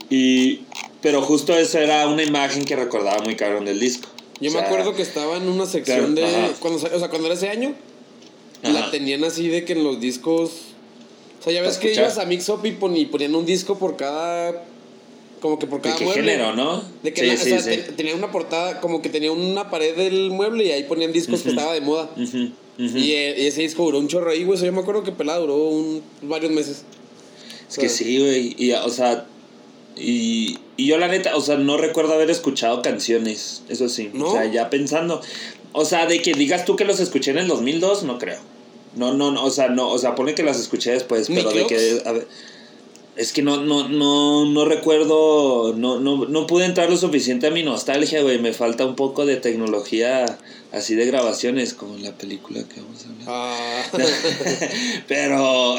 y, 0.10 0.62
pero 1.02 1.22
justo 1.22 1.58
eso 1.58 1.80
era 1.80 2.08
una 2.08 2.24
imagen 2.24 2.66
que 2.66 2.76
recordaba 2.76 3.24
muy 3.24 3.38
cabrón 3.38 3.64
del 3.64 3.80
disco. 3.80 4.10
Yo 4.44 4.50
O 4.52 4.54
me 4.54 4.60
acuerdo 4.60 4.94
que 4.96 5.02
estaba 5.02 5.38
en 5.38 5.48
una 5.48 5.66
sección 5.66 6.16
claro, 6.16 6.32
de. 6.32 6.36
ajá. 6.46 6.54
Cuando, 6.60 6.80
o 6.80 7.00
sea, 7.00 7.10
cuando 7.10 7.28
era 7.28 7.36
ese 7.36 7.50
año, 7.50 7.74
Ajá. 8.62 8.74
la 8.74 8.92
tenían 8.92 9.24
así 9.24 9.48
de 9.48 9.64
que 9.66 9.74
en 9.74 9.84
los 9.84 10.00
discos. 10.00 10.52
O 11.40 11.44
sea, 11.44 11.54
ya 11.54 11.60
¿Para 11.60 11.70
ves 11.70 11.78
que 11.78 11.88
escuchar? 11.92 12.06
ibas 12.12 12.18
a 12.20 12.26
Mix 12.26 12.50
Up 12.50 12.60
y, 12.66 12.72
pon- 12.72 12.96
y 12.98 13.06
ponían 13.06 13.34
un 13.36 13.46
disco 13.46 13.78
por 13.80 13.96
cada. 13.96 14.64
Como 15.42 15.60
que 15.60 15.68
por 15.68 15.80
¿De 15.82 15.90
cada 15.90 15.98
qué 15.98 16.06
mueble. 16.06 16.22
género, 16.32 16.56
no? 16.56 16.84
De 17.04 17.14
que 17.14 17.22
Sí, 17.22 17.28
la- 17.28 17.38
sí, 17.38 17.52
o 17.54 17.60
sea, 17.62 17.74
sí. 17.74 17.82
te- 17.82 17.92
tenía 17.94 18.16
una 18.16 18.32
portada, 18.32 18.80
como 18.80 19.02
que 19.02 19.10
tenía 19.10 19.32
una 19.32 19.70
pared 19.70 19.96
del 19.96 20.30
mueble 20.32 20.66
y 20.66 20.72
ahí 20.72 20.84
ponían 20.84 21.12
discos 21.12 21.42
que 21.42 21.50
estaba 21.50 21.74
de 21.74 21.82
moda. 21.82 22.10
Eh, 22.18 23.36
y 23.38 23.46
ese 23.46 23.62
disco 23.62 23.84
duró 23.84 24.00
un 24.00 24.08
chorro 24.08 24.32
ahí, 24.32 24.44
güey. 24.46 24.56
O 24.56 24.58
sea, 24.60 24.66
yo 24.68 24.72
me 24.74 24.80
acuerdo 24.82 25.04
que 25.04 25.12
pelada 25.12 25.40
duró 25.40 25.58
un, 25.58 26.02
varios 26.22 26.52
meses. 26.52 26.84
Es 27.70 27.78
que 27.78 27.90
sí, 27.90 28.20
güey. 28.20 28.56
Y, 28.58 28.72
o 28.72 28.90
sea, 28.90 29.26
y, 29.96 30.60
y 30.78 30.88
yo 30.88 30.98
la 30.98 31.08
neta, 31.08 31.36
o 31.36 31.42
sea, 31.42 31.58
no 31.58 31.78
recuerdo 31.78 32.14
haber 32.14 32.30
escuchado 32.30 32.82
canciones, 32.82 33.64
eso 33.70 33.90
sí. 33.90 34.10
¿No? 34.14 34.30
O 34.30 34.32
sea, 34.34 34.46
ya 34.46 34.70
pensando. 34.70 35.22
O 35.72 35.86
sea, 35.86 36.06
de 36.06 36.22
que 36.22 36.34
digas 36.34 36.66
tú 36.66 36.76
que 36.76 36.86
los 36.86 37.00
escuché 37.00 37.32
en 37.32 37.40
el 37.40 37.48
2002, 37.48 38.04
no 38.04 38.20
creo. 38.20 38.40
No, 38.96 39.14
no, 39.14 39.32
no, 39.32 39.44
o 39.44 39.50
sea, 39.50 39.70
no, 39.70 39.90
o 39.90 39.98
sea, 39.98 40.16
pone 40.16 40.36
que 40.36 40.44
las 40.44 40.60
escuché 40.60 40.92
después, 40.92 41.30
¿Ni 41.30 41.38
pero 41.38 41.52
de 41.52 41.66
que... 41.66 42.02
A 42.06 42.12
ver, 42.12 42.28
es 43.16 43.32
que 43.32 43.44
no, 43.44 43.62
no, 43.62 43.88
no, 43.90 44.46
no 44.46 44.66
recuerdo, 44.66 45.74
no, 45.76 46.00
no, 46.00 46.26
no 46.26 46.48
pude 46.48 46.66
entrar 46.66 46.90
lo 46.90 46.98
suficiente 46.98 47.48
a 47.48 47.52
mi 47.52 47.62
nostalgia, 47.62 48.24
güey. 48.24 48.40
Me 48.40 48.54
falta 48.54 48.86
un 48.86 48.96
poco 48.96 49.26
de 49.26 49.38
tecnología 49.38 50.40
así 50.72 50.96
de 50.96 51.06
grabaciones, 51.06 51.76
como 51.76 51.98
la 51.98 52.12
película 52.14 52.64
que 52.64 52.82
vamos 52.82 53.06
a 53.06 53.10
hablar. 53.10 53.28
Ah, 53.28 53.84
Pero 55.08 55.76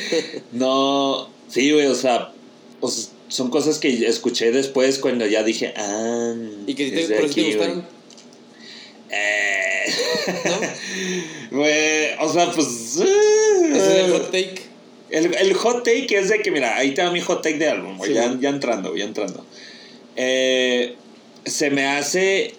no, 0.52 1.28
sí, 1.48 1.72
güey, 1.72 1.86
o 1.86 1.94
sea, 1.94 2.32
o 2.80 2.88
sea, 2.88 3.13
son 3.34 3.50
cosas 3.50 3.78
que 3.80 4.06
escuché 4.06 4.52
después 4.52 5.00
cuando 5.00 5.26
ya 5.26 5.42
dije, 5.42 5.74
ah, 5.76 6.34
y 6.68 6.74
que 6.74 6.90
te, 6.92 7.00
por 7.14 7.24
te 7.24 7.26
aquí, 7.26 7.42
güey". 7.42 7.56
gustaron. 7.56 7.86
Eh, 11.56 12.16
o 12.20 12.32
sea, 12.32 12.50
pues 12.50 12.66
Ese 12.96 13.76
es 13.76 14.04
el 14.06 14.12
hot 14.12 14.26
take. 14.26 14.54
el, 15.10 15.34
el 15.34 15.54
hot 15.54 15.84
take 15.84 16.06
es 16.18 16.28
de 16.28 16.40
que, 16.40 16.50
mira, 16.50 16.76
ahí 16.76 16.94
te 16.94 17.02
va 17.02 17.12
mi 17.12 17.20
hot 17.20 17.42
take 17.42 17.58
de 17.58 17.68
álbum, 17.68 17.98
Sí, 18.04 18.12
ya, 18.12 18.24
entrando, 18.48 18.96
ya 18.96 19.04
entrando. 19.04 19.44
Eh, 20.16 20.96
se 21.44 21.70
me 21.70 21.86
hace 21.86 22.54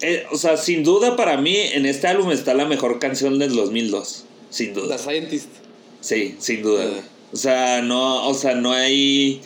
eh, 0.00 0.26
o 0.30 0.36
sea, 0.36 0.56
sin 0.56 0.84
duda 0.84 1.16
para 1.16 1.36
mí 1.38 1.56
en 1.56 1.86
este 1.86 2.06
álbum 2.08 2.30
está 2.30 2.54
la 2.54 2.66
mejor 2.66 2.98
canción 2.98 3.38
del 3.38 3.54
2002. 3.54 4.24
Sin 4.50 4.74
duda. 4.74 4.98
Scientist. 4.98 5.48
Sí, 6.00 6.36
sin 6.38 6.62
duda. 6.62 6.84
Ah. 6.84 7.02
O 7.32 7.36
sea, 7.36 7.82
no, 7.82 8.28
o 8.28 8.34
sea, 8.34 8.54
no 8.54 8.72
hay 8.72 9.40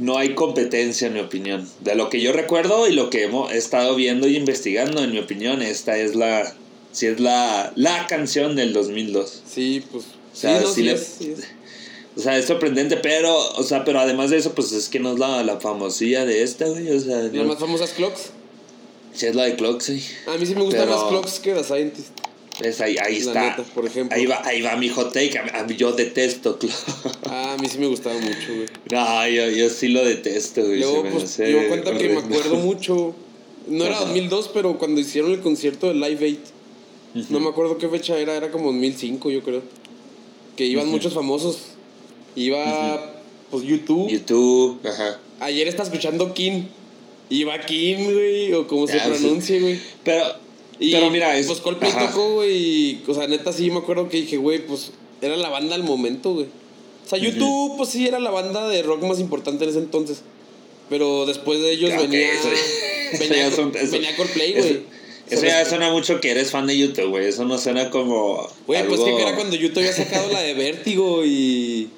no 0.00 0.18
hay 0.18 0.34
competencia 0.34 1.06
en 1.06 1.14
mi 1.14 1.20
opinión. 1.20 1.68
De 1.80 1.94
lo 1.94 2.08
que 2.10 2.20
yo 2.20 2.32
recuerdo 2.32 2.88
y 2.88 2.92
lo 2.92 3.08
que 3.10 3.22
hemos 3.24 3.52
estado 3.52 3.94
viendo 3.94 4.26
y 4.26 4.36
investigando, 4.36 5.04
en 5.04 5.12
mi 5.12 5.18
opinión, 5.18 5.62
esta 5.62 5.96
es 5.96 6.14
la 6.16 6.54
sí 6.92 7.06
es 7.06 7.20
la 7.20 7.72
la 7.76 8.06
canción 8.08 8.56
del 8.56 8.72
2002. 8.72 9.42
Sí, 9.48 9.84
pues. 9.92 10.04
sea, 10.32 10.58
sí, 10.58 10.64
no, 10.64 10.68
sí 10.68 10.74
sí 10.74 10.82
le- 10.82 10.92
es, 10.92 11.20
es. 11.20 11.44
O 12.16 12.20
sea, 12.22 12.36
es 12.36 12.44
sorprendente, 12.46 12.96
pero, 12.96 13.34
o 13.56 13.62
sea, 13.62 13.84
pero 13.84 14.00
además 14.00 14.30
de 14.30 14.36
eso, 14.36 14.52
pues 14.52 14.72
es 14.72 14.88
que 14.88 14.98
no 14.98 15.12
es 15.12 15.18
la, 15.20 15.44
la 15.44 15.60
famosilla 15.60 16.26
de 16.26 16.42
esta, 16.42 16.66
güey. 16.66 16.90
O 16.90 16.98
sea, 17.00 17.22
no- 17.32 17.44
más 17.44 17.58
famosas 17.58 17.90
Clocks. 17.92 18.30
sí 19.14 19.26
es 19.26 19.34
la 19.36 19.44
de 19.44 19.54
Clock, 19.54 19.80
sí. 19.80 20.02
A 20.26 20.36
mí 20.36 20.44
sí 20.44 20.54
me 20.56 20.62
gustan 20.62 20.86
Pero- 20.86 20.96
más 20.98 21.08
Clocks 21.08 21.38
que 21.38 21.52
The 21.54 21.62
Scientist. 21.64 22.08
Ahí, 22.62 22.96
ahí 22.98 23.20
La 23.20 23.32
está. 23.32 23.50
neta, 23.50 23.62
por 23.74 23.86
ejemplo. 23.86 24.16
Ahí 24.16 24.26
va, 24.26 24.42
ahí 24.44 24.62
va 24.62 24.76
mi 24.76 24.88
hot 24.88 25.12
take. 25.12 25.38
A 25.38 25.60
a 25.60 25.66
yo 25.66 25.92
detesto 25.92 26.58
Clock. 26.58 26.72
Ah, 27.26 27.54
a 27.58 27.62
mí 27.62 27.68
sí 27.68 27.78
me 27.78 27.86
gustaba 27.86 28.18
mucho, 28.18 28.54
güey. 28.54 28.68
No, 28.90 29.28
yo, 29.28 29.48
yo 29.50 29.70
sí 29.70 29.88
lo 29.88 30.04
detesto, 30.04 30.62
güey. 30.62 30.80
Luego, 30.80 31.04
me 31.04 31.10
pues, 31.10 31.24
hace 31.24 31.52
yo 31.52 31.58
que 31.98 32.08
me 32.08 32.18
acuerdo 32.18 32.56
mucho. 32.56 33.14
No 33.66 33.84
era 33.84 33.96
Ajá. 33.96 34.06
2002, 34.06 34.50
pero 34.52 34.78
cuando 34.78 35.00
hicieron 35.00 35.32
el 35.32 35.40
concierto 35.40 35.88
de 35.88 35.94
Live 35.94 36.38
8. 37.14 37.26
No 37.30 37.40
me 37.40 37.48
acuerdo 37.48 37.76
qué 37.78 37.88
fecha 37.88 38.16
era, 38.18 38.36
era 38.36 38.50
como 38.50 38.66
2005, 38.72 39.30
yo 39.30 39.42
creo. 39.42 39.62
Que 40.56 40.66
iban 40.66 40.88
muchos 40.88 41.14
famosos. 41.14 41.58
Iba, 42.36 43.14
pues, 43.50 43.64
YouTube. 43.64 44.08
YouTube, 44.08 44.78
ajá. 44.86 45.18
Ayer 45.40 45.66
estaba 45.68 45.84
escuchando 45.88 46.32
Kim. 46.34 46.66
Iba 47.28 47.60
Kim, 47.60 48.04
güey, 48.12 48.52
o 48.52 48.66
como 48.66 48.86
se 48.86 48.98
pronuncie, 48.98 49.60
güey. 49.60 49.78
Pero, 50.04 50.24
Y 50.80 50.92
pero 50.92 51.10
mira, 51.10 51.36
es. 51.36 51.46
pues 51.46 51.60
Coldplay 51.60 51.90
ajá. 51.92 52.08
tocó, 52.08 52.34
güey. 52.34 52.56
y, 52.56 53.02
O 53.06 53.14
sea, 53.14 53.26
neta 53.28 53.52
sí 53.52 53.70
me 53.70 53.78
acuerdo 53.78 54.08
que 54.08 54.16
dije, 54.22 54.38
güey, 54.38 54.66
pues 54.66 54.90
era 55.20 55.36
la 55.36 55.48
banda 55.50 55.74
al 55.74 55.82
momento, 55.84 56.32
güey. 56.34 56.46
O 56.46 57.08
sea, 57.08 57.18
YouTube, 57.18 57.76
pues 57.76 57.90
sí, 57.90 58.06
era 58.06 58.18
la 58.18 58.30
banda 58.30 58.66
de 58.68 58.82
rock 58.82 59.02
más 59.02 59.20
importante 59.20 59.64
en 59.64 59.70
ese 59.70 59.78
entonces. 59.78 60.22
Pero 60.88 61.26
después 61.26 61.60
de 61.60 61.72
ellos 61.72 61.90
venía. 61.90 62.32
eso- 62.32 62.48
venía, 63.20 63.46
eso- 63.46 63.70
Coldplay, 64.16 64.52
güey. 64.54 64.80
Eso 65.28 65.46
ya 65.46 65.64
suena 65.64 65.92
mucho 65.92 66.20
que 66.20 66.30
eres 66.32 66.50
fan 66.50 66.66
de 66.66 66.76
YouTube, 66.76 67.10
güey. 67.10 67.26
Eso 67.26 67.44
no 67.44 67.56
suena 67.58 67.90
como. 67.90 68.48
Güey, 68.66 68.84
pues 68.88 69.00
algo- 69.00 69.16
que 69.16 69.22
era 69.22 69.36
cuando 69.36 69.54
YouTube 69.56 69.78
había 69.78 69.92
sacado 69.92 70.28
la 70.32 70.40
de 70.40 70.54
Vértigo 70.54 71.24
y. 71.24 71.88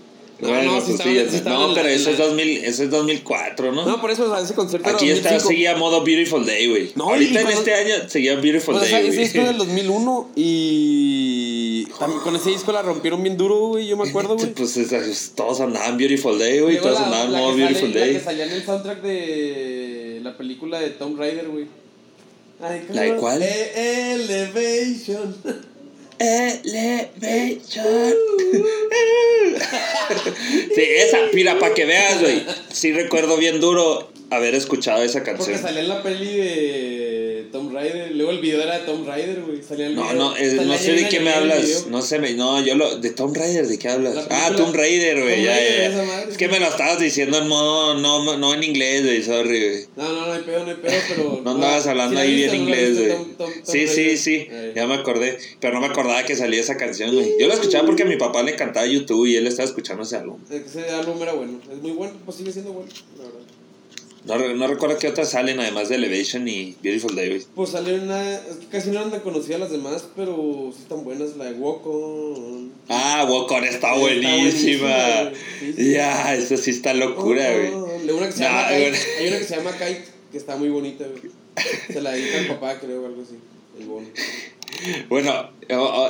No, 0.42 0.48
Bueno, 0.48 0.72
no, 0.72 0.80
sí 0.80 0.94
pues 0.96 1.02
sí, 1.30 1.36
sí 1.38 1.42
no, 1.44 1.72
pero 1.72 1.86
la- 1.86 1.92
eso 1.92 2.08
en 2.10 2.14
es, 2.14 2.18
la- 2.18 2.26
2000, 2.26 2.64
eso 2.64 2.82
es 2.82 2.90
2004, 2.90 3.70
¿no? 3.72 3.86
No, 3.86 4.00
por 4.00 4.10
eso, 4.10 4.28
o 4.28 4.34
sea, 4.34 4.44
ese 4.44 4.54
concierto 4.54 4.88
Aquí 4.88 5.04
era 5.06 5.14
está, 5.16 5.28
2005. 5.34 5.48
seguía 5.48 5.76
modo 5.76 6.02
Beautiful 6.02 6.44
Day, 6.44 6.66
güey. 6.68 6.90
No, 6.96 7.04
Ahorita 7.10 7.40
en 7.42 7.48
este 7.48 7.72
año 7.74 7.94
seguía 8.08 8.34
Beautiful 8.34 8.74
O 8.74 8.80
sea, 8.80 8.88
Day, 8.98 9.06
ese 9.06 9.16
güey. 9.16 9.18
disco 9.28 9.38
es 9.40 9.46
del 9.46 9.58
2001 9.58 10.30
y 10.34 11.84
también 11.98 12.20
con 12.22 12.34
ese 12.34 12.50
disco 12.50 12.72
la 12.72 12.82
rompieron 12.82 13.22
bien 13.22 13.36
duro, 13.36 13.68
güey, 13.68 13.86
yo 13.86 13.96
me 13.96 14.08
acuerdo, 14.08 14.34
güey. 14.36 14.52
Pues 14.54 14.76
es- 14.76 15.32
todos 15.36 15.60
andaban 15.60 15.96
Beautiful 15.96 16.36
Day, 16.38 16.58
güey. 16.60 16.78
Todos 16.78 16.98
la- 16.98 17.06
andaban 17.06 17.32
la 17.32 17.38
modo 17.38 17.54
Beautiful 17.56 17.94
La 17.94 18.00
Day. 18.00 18.12
que 18.14 18.20
salía 18.20 18.44
en 18.46 18.50
el 18.52 18.64
soundtrack 18.64 19.00
de 19.00 20.20
la 20.24 20.36
película 20.36 20.80
de 20.80 20.90
Tom 20.90 21.16
Raider, 21.16 21.48
güey. 21.48 21.66
Ay, 22.60 22.84
¿La 22.92 23.02
de 23.02 23.14
cuál? 23.16 23.42
E- 23.42 24.12
Elevation. 24.14 25.36
Elevation. 26.22 28.14
sí, 30.74 30.82
esa, 30.82 31.18
mira, 31.32 31.58
para 31.58 31.74
que 31.74 31.84
veas, 31.84 32.20
güey. 32.20 32.44
Sí 32.72 32.92
recuerdo 32.92 33.36
bien 33.36 33.60
duro 33.60 34.10
haber 34.30 34.54
escuchado 34.54 35.02
esa 35.02 35.18
Porque 35.20 35.32
canción. 35.32 35.58
salía 35.60 35.80
en 35.80 35.88
la 35.88 36.02
peli 36.02 36.36
de 36.36 37.01
Tom 37.52 37.72
Raider. 37.72 38.10
Luego 38.16 38.32
el 38.32 38.38
video 38.40 38.62
era 38.62 38.78
de 38.78 38.86
Tom 38.86 39.06
Raider, 39.06 39.42
güey. 39.42 39.62
Salía 39.62 39.86
el 39.86 39.94
No, 39.94 40.02
video- 40.04 40.14
no, 40.16 40.34
salía 40.34 40.62
no 40.64 40.76
sé 40.78 40.92
de 40.94 41.08
qué 41.08 41.20
me 41.20 41.30
hablas. 41.30 41.86
No 41.88 42.02
sé, 42.02 42.18
me, 42.18 42.32
no, 42.32 42.64
yo 42.64 42.74
lo. 42.74 42.96
De 42.98 43.10
Tomb 43.10 43.36
Raider, 43.36 43.66
¿de 43.68 43.78
qué 43.78 43.88
hablas? 43.88 44.14
La 44.14 44.26
Ah, 44.30 44.52
Tomb 44.56 44.74
Raider, 44.74 45.20
güey. 45.22 45.44
Ya, 45.44 45.54
ya, 45.54 45.86
esa 45.86 45.96
ya. 45.98 46.04
madre, 46.04 46.30
Es 46.32 46.36
que 46.38 46.48
me 46.48 46.58
lo 46.58 46.66
estabas 46.66 46.98
diciendo 46.98 47.38
en 47.38 47.48
modo. 47.48 47.94
No, 47.94 48.36
no 48.38 48.54
en 48.54 48.62
inglés, 48.64 49.04
güey. 49.04 49.22
Sorry, 49.22 49.68
güey. 49.68 49.86
No, 49.96 50.08
no, 50.12 50.26
no 50.26 50.32
hay 50.32 50.42
pedo, 50.42 50.64
no 50.64 50.70
hay 50.70 50.76
pedo, 50.76 50.92
pero. 51.08 51.40
No 51.44 51.50
andabas 51.52 51.86
hablando 51.86 52.10
¿sí 52.10 52.14
la 52.16 52.22
ahí 52.22 52.34
bien 52.34 52.54
inglés, 52.54 52.98
güey. 52.98 53.08
Tom- 53.10 53.34
Tom- 53.36 53.52
Tom 53.52 53.62
Sí, 53.64 53.86
sí, 53.86 54.16
sí. 54.16 54.48
Ay. 54.50 54.72
Ya 54.74 54.86
me 54.86 54.94
acordé. 54.94 55.38
Pero 55.60 55.74
no 55.74 55.80
me 55.80 55.86
acordaba 55.86 56.22
que 56.24 56.34
salía 56.34 56.60
esa 56.60 56.76
canción, 56.76 57.14
güey. 57.14 57.34
Yo 57.38 57.46
la 57.48 57.54
escuchaba 57.54 57.84
porque 57.86 58.02
a 58.04 58.06
mi 58.06 58.16
papá 58.16 58.42
le 58.42 58.52
encantaba 58.52 58.86
YouTube 58.86 59.26
y 59.26 59.36
él 59.36 59.46
estaba 59.46 59.68
escuchando 59.68 60.02
ese 60.04 60.16
álbum. 60.16 60.38
Ese 60.50 60.88
álbum 60.90 61.20
era 61.22 61.32
bueno. 61.34 61.60
Es 61.70 61.78
muy 61.82 61.92
bueno, 61.92 62.14
pues 62.24 62.38
sigue 62.38 62.50
siendo 62.50 62.72
bueno, 62.72 62.90
la 63.18 63.24
verdad. 63.24 63.38
No, 64.24 64.38
no 64.54 64.66
recuerdo 64.68 64.98
qué 64.98 65.08
otras 65.08 65.30
salen 65.30 65.58
además 65.58 65.88
de 65.88 65.96
Elevation 65.96 66.46
y 66.46 66.76
Beautiful 66.82 67.16
Day, 67.16 67.28
güey. 67.28 67.42
Pues 67.56 67.70
salió 67.70 67.94
una. 68.00 68.34
es 68.34 68.56
que 68.60 68.66
Casi 68.66 68.90
no 68.90 69.00
eran 69.04 69.20
conocidas 69.20 69.58
las 69.60 69.70
demás, 69.72 70.04
pero 70.14 70.70
sí 70.74 70.82
están 70.82 71.02
buenas. 71.04 71.36
La 71.36 71.46
de 71.46 71.54
Walk 71.54 71.84
On. 71.86 72.72
Ah, 72.88 73.26
Walk 73.28 73.50
On 73.50 73.64
está 73.64 73.88
Está 73.88 73.94
buenísima. 73.98 75.22
güey. 75.22 75.34
Sí, 75.60 75.72
sí. 75.76 75.92
Ya, 75.92 76.34
eso 76.34 76.56
sí 76.56 76.70
está 76.70 76.94
locura, 76.94 77.52
güey. 77.52 77.72
On. 77.72 78.06
Luego 78.06 78.18
una 78.18 78.26
que 78.28 78.32
se 78.32 78.42
No, 78.42 78.48
llama 78.48 78.68
Kite. 78.68 78.98
Hay 79.18 79.28
una 79.28 79.38
que 79.38 79.44
se 79.44 79.56
llama 79.56 79.72
Kite, 79.72 80.04
que 80.30 80.38
está 80.38 80.56
muy 80.56 80.68
bonita, 80.68 81.04
güey. 81.06 81.32
Se 81.92 82.00
la 82.00 82.12
dedica 82.12 82.38
al 82.38 82.46
papá, 82.46 82.78
creo, 82.78 83.04
algo 83.04 83.22
así. 83.22 83.34
El 83.78 83.86
bono. 83.86 84.06
Bueno, 85.08 85.50
oh, 85.70 85.74
oh, 85.76 86.08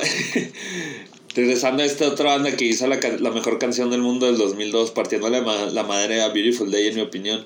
regresando 1.35 1.83
a 1.83 1.85
esta 1.85 2.07
otra 2.07 2.25
banda 2.35 2.55
que 2.55 2.65
hizo 2.65 2.87
la, 2.87 2.99
la 3.19 3.31
mejor 3.31 3.57
canción 3.59 3.89
del 3.89 4.01
mundo 4.01 4.25
del 4.27 4.37
2002, 4.37 4.91
partiendo 4.91 5.29
la, 5.29 5.41
la 5.41 5.83
madre 5.83 6.21
a 6.21 6.29
Beautiful 6.29 6.71
Day, 6.71 6.87
en 6.87 6.95
mi 6.95 7.01
opinión. 7.01 7.45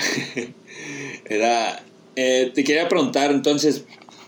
Era. 1.24 1.82
eh, 2.16 2.50
te 2.54 2.64
quería 2.64 2.88
preguntar, 2.88 3.30
entonces, 3.30 3.84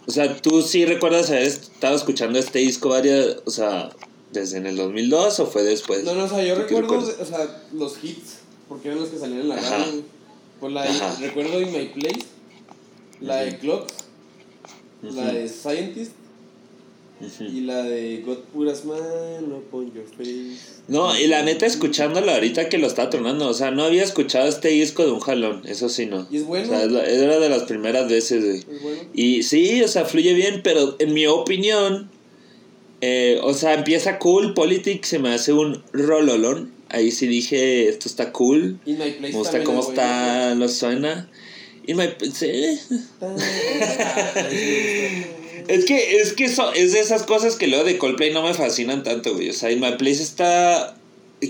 o 0.07 0.11
sea, 0.11 0.37
¿tú 0.37 0.63
sí 0.63 0.85
recuerdas 0.85 1.31
haber 1.31 1.43
estado 1.43 1.95
escuchando 1.97 2.39
este 2.39 2.61
disco 2.61 2.91
varias, 2.91 3.37
o 3.45 3.51
sea, 3.51 3.91
desde 4.33 4.59
en 4.59 4.67
el 4.67 4.77
2002 4.77 5.41
o 5.41 5.47
fue 5.47 5.63
después? 5.63 6.05
No, 6.05 6.15
no, 6.15 6.25
o 6.25 6.29
sea, 6.29 6.43
yo 6.45 6.55
¿Tú 6.55 6.67
qué 6.67 6.81
recuerdo, 6.81 7.15
o 7.21 7.25
sea, 7.25 7.63
los 7.73 8.03
hits, 8.03 8.39
porque 8.69 8.89
eran 8.89 9.01
los 9.01 9.11
que 9.11 9.19
salían 9.19 9.41
en 9.41 9.49
la 9.49 9.57
Ajá. 9.57 9.79
radio. 9.79 10.03
Pues 10.61 10.73
la 10.73 10.83
de, 10.85 11.27
recuerdo 11.27 11.61
In 11.61 11.73
My 11.73 11.87
Place, 11.87 12.27
la 13.21 13.37
de 13.39 13.59
Clocks, 13.59 13.95
la 15.03 15.33
de 15.33 15.49
Scientist 15.49 16.13
Y 17.41 17.61
la 17.61 17.83
de 17.85 18.23
God 18.27 18.39
Put 18.53 18.69
a 18.69 18.75
Smile 18.75 19.55
Upon 19.57 19.93
Your 19.93 20.05
Face. 20.05 20.81
No, 20.89 21.19
y 21.19 21.27
la 21.29 21.43
neta, 21.43 21.67
escuchándolo 21.67 22.33
ahorita 22.33 22.69
que 22.69 22.79
lo 22.79 22.87
está 22.87 23.11
tronando, 23.11 23.49
o 23.49 23.55
sea, 23.55 23.71
no 23.71 23.85
había 23.85 24.03
escuchado 24.03 24.49
este 24.49 24.69
disco 24.69 25.05
de 25.05 25.13
un 25.13 25.21
jalón, 25.21 25.63
eso 25.67 25.89
sí, 25.89 26.07
no. 26.07 26.27
Y 26.31 26.39
es 26.39 26.45
bueno. 26.45 26.67
O 26.67 26.71
sea, 26.71 26.83
era 26.85 27.39
de 27.39 27.49
las 27.49 27.63
primeras 27.65 28.09
veces, 28.09 28.45
güey. 28.45 28.59
Es 28.59 28.83
bueno. 28.83 29.03
Y 29.15 29.43
sí, 29.45 29.83
o 29.83 29.89
sea, 29.89 30.05
fluye 30.05 30.35
bien, 30.35 30.63
pero 30.65 30.97
en 30.99 31.15
mi 31.15 31.27
opinión, 31.27 32.11
eh, 33.01 33.39
o 33.43 33.55
sea, 33.55 33.75
empieza 33.75 34.19
cool, 34.19 34.55
Politics 34.55 35.09
se 35.09 35.19
me 35.19 35.33
hace 35.33 35.53
un 35.53 35.83
rololón. 35.93 36.73
Ahí 36.89 37.11
sí 37.11 37.27
dije, 37.27 37.89
esto 37.89 38.09
está 38.09 38.33
cool, 38.33 38.79
In 38.85 38.99
My 38.99 39.13
Place 39.13 39.21
me 39.21 39.31
gusta 39.31 39.65
cómo 39.65 39.81
está, 39.81 40.55
lo 40.55 40.69
suena. 40.69 41.31
Y 41.87 41.95
me, 41.95 42.15
sí. 42.33 42.79
Es 45.69 45.85
que, 45.85 46.21
es 46.21 46.33
que 46.33 46.45
eso, 46.45 46.73
es 46.73 46.93
de 46.93 47.01
esas 47.01 47.23
cosas 47.25 47.57
que 47.57 47.67
luego 47.67 47.85
de 47.85 47.99
Coldplay 47.99 48.33
no 48.33 48.43
me 48.43 48.55
fascinan 48.55 49.03
tanto, 49.03 49.35
güey. 49.35 49.51
O 49.51 49.53
sea, 49.53 49.71
In 49.71 49.81
My 49.81 49.93
Place 49.97 50.23
está. 50.23 50.97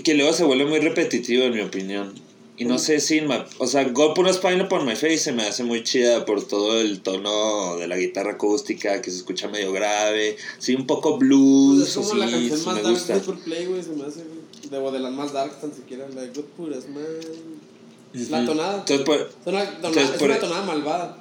que 0.03 0.13
luego 0.15 0.33
se 0.33 0.43
vuelve 0.43 0.65
muy 0.65 0.79
repetitivo, 0.79 1.43
en 1.43 1.53
mi 1.53 1.61
opinión. 1.61 2.13
Y 2.55 2.65
no 2.65 2.77
sé 2.77 2.99
si, 2.99 3.17
In 3.17 3.27
My- 3.27 3.43
o 3.57 3.65
sea, 3.67 3.83
God 3.85 4.13
Put 4.13 4.27
a 4.27 4.33
Spine 4.33 4.63
Upon 4.63 4.85
My 4.85 4.95
Face 4.95 5.17
se 5.17 5.31
me 5.31 5.43
hace 5.43 5.63
muy 5.63 5.83
chida 5.83 6.23
por 6.25 6.47
todo 6.47 6.79
el 6.81 7.01
tono 7.01 7.77
de 7.77 7.87
la 7.87 7.97
guitarra 7.97 8.33
acústica 8.33 9.01
que 9.01 9.09
se 9.11 9.17
escucha 9.17 9.47
medio 9.47 9.71
grave. 9.71 10.37
Sí, 10.59 10.75
un 10.75 10.85
poco 10.85 11.17
blues, 11.17 11.77
Pues 11.79 11.89
es 11.89 11.95
como 11.95 12.09
sí, 12.11 12.17
la 12.17 12.29
canción 12.31 12.59
sí 12.59 12.65
más 12.65 12.75
me 12.75 12.81
dark 12.83 12.93
gusta. 12.93 13.13
de 13.15 13.21
Coldplay, 13.21 13.65
güey, 13.65 13.83
se 13.83 13.89
me 13.89 14.03
hace. 14.05 14.23
De, 14.69 14.77
o 14.77 14.91
de 14.91 14.99
las 14.99 15.11
más 15.11 15.33
dark, 15.33 15.59
tan 15.59 15.73
siquiera, 15.73 16.07
la 16.13 16.21
de 16.21 16.27
God 16.29 16.45
Put 16.57 16.73
a 16.75 16.81
Smile. 16.81 18.29
La 18.29 18.37
Ujú. 18.37 18.45
tonada. 18.47 18.77
Entonces, 18.79 19.05
por- 19.05 19.15
Es 19.17 19.25
una, 19.47 19.63
tonada, 19.65 19.75
Entonces, 19.75 20.03
es 20.03 20.11
por- 20.19 20.29
una 20.29 20.39
tonada 20.39 20.65
malvada. 20.65 21.17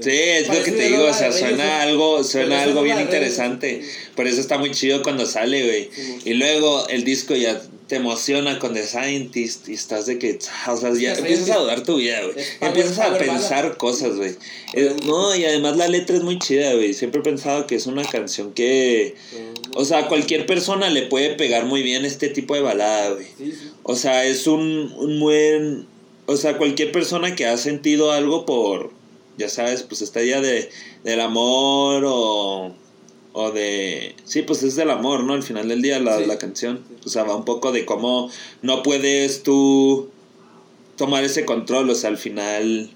Sí, 0.00 0.10
es 0.10 0.48
lo 0.48 0.62
que 0.64 0.72
te 0.72 0.88
digo, 0.88 1.04
o 1.04 1.14
sea, 1.14 1.30
suena 1.32 1.82
algo, 1.82 2.24
suena 2.24 2.62
algo 2.62 2.82
bien 2.82 3.00
interesante. 3.00 3.82
Por 4.16 4.26
eso 4.26 4.40
está 4.40 4.58
muy 4.58 4.70
chido 4.72 5.02
cuando 5.02 5.26
sale, 5.26 5.64
güey. 5.64 5.90
Y 6.24 6.34
luego 6.34 6.88
el 6.88 7.04
disco 7.04 7.34
ya 7.34 7.60
te 7.86 7.96
emociona 7.96 8.58
con 8.58 8.72
The 8.72 8.82
Scientist 8.86 9.68
y 9.68 9.74
estás 9.74 10.06
de 10.06 10.18
que, 10.18 10.38
o 10.68 10.76
sea, 10.76 10.92
ya 10.94 11.12
empiezas 11.12 11.50
a 11.50 11.58
dudar 11.58 11.82
tu 11.82 11.96
vida, 11.96 12.22
güey. 12.22 12.34
Empiezas 12.60 12.98
a 12.98 13.16
pensar 13.18 13.76
cosas, 13.76 14.16
güey. 14.16 14.34
Eh, 14.72 14.96
No, 15.04 15.34
y 15.36 15.44
además 15.44 15.76
la 15.76 15.86
letra 15.88 16.16
es 16.16 16.22
muy 16.22 16.38
chida, 16.38 16.72
güey. 16.74 16.94
Siempre 16.94 17.20
he 17.20 17.24
pensado 17.24 17.66
que 17.66 17.74
es 17.74 17.86
una 17.86 18.02
canción 18.04 18.52
que, 18.54 19.14
o 19.74 19.84
sea, 19.84 20.08
cualquier 20.08 20.46
persona 20.46 20.88
le 20.88 21.02
puede 21.02 21.34
pegar 21.34 21.66
muy 21.66 21.82
bien 21.82 22.04
este 22.06 22.28
tipo 22.28 22.54
de 22.54 22.62
balada, 22.62 23.10
güey. 23.10 23.26
O 23.82 23.94
sea, 23.96 24.24
es 24.24 24.46
un, 24.46 24.92
un 24.96 25.20
buen 25.20 25.93
o 26.26 26.36
sea, 26.36 26.58
cualquier 26.58 26.92
persona 26.92 27.34
que 27.34 27.46
ha 27.46 27.56
sentido 27.56 28.12
algo 28.12 28.46
por, 28.46 28.90
ya 29.36 29.48
sabes, 29.48 29.82
pues 29.82 30.02
esta 30.02 30.22
idea 30.22 30.40
de, 30.40 30.70
del 31.02 31.20
amor 31.20 32.04
o, 32.06 32.74
o 33.32 33.50
de... 33.50 34.14
Sí, 34.24 34.42
pues 34.42 34.62
es 34.62 34.76
del 34.76 34.90
amor, 34.90 35.24
¿no? 35.24 35.34
Al 35.34 35.42
final 35.42 35.68
del 35.68 35.82
día 35.82 35.98
la, 36.00 36.20
la 36.20 36.38
canción. 36.38 36.84
O 37.04 37.08
sea, 37.08 37.24
va 37.24 37.36
un 37.36 37.44
poco 37.44 37.72
de 37.72 37.84
cómo 37.84 38.30
no 38.62 38.82
puedes 38.82 39.42
tú 39.42 40.10
tomar 40.96 41.24
ese 41.24 41.44
control, 41.44 41.90
o 41.90 41.94
sea, 41.94 42.10
al 42.10 42.18
final, 42.18 42.90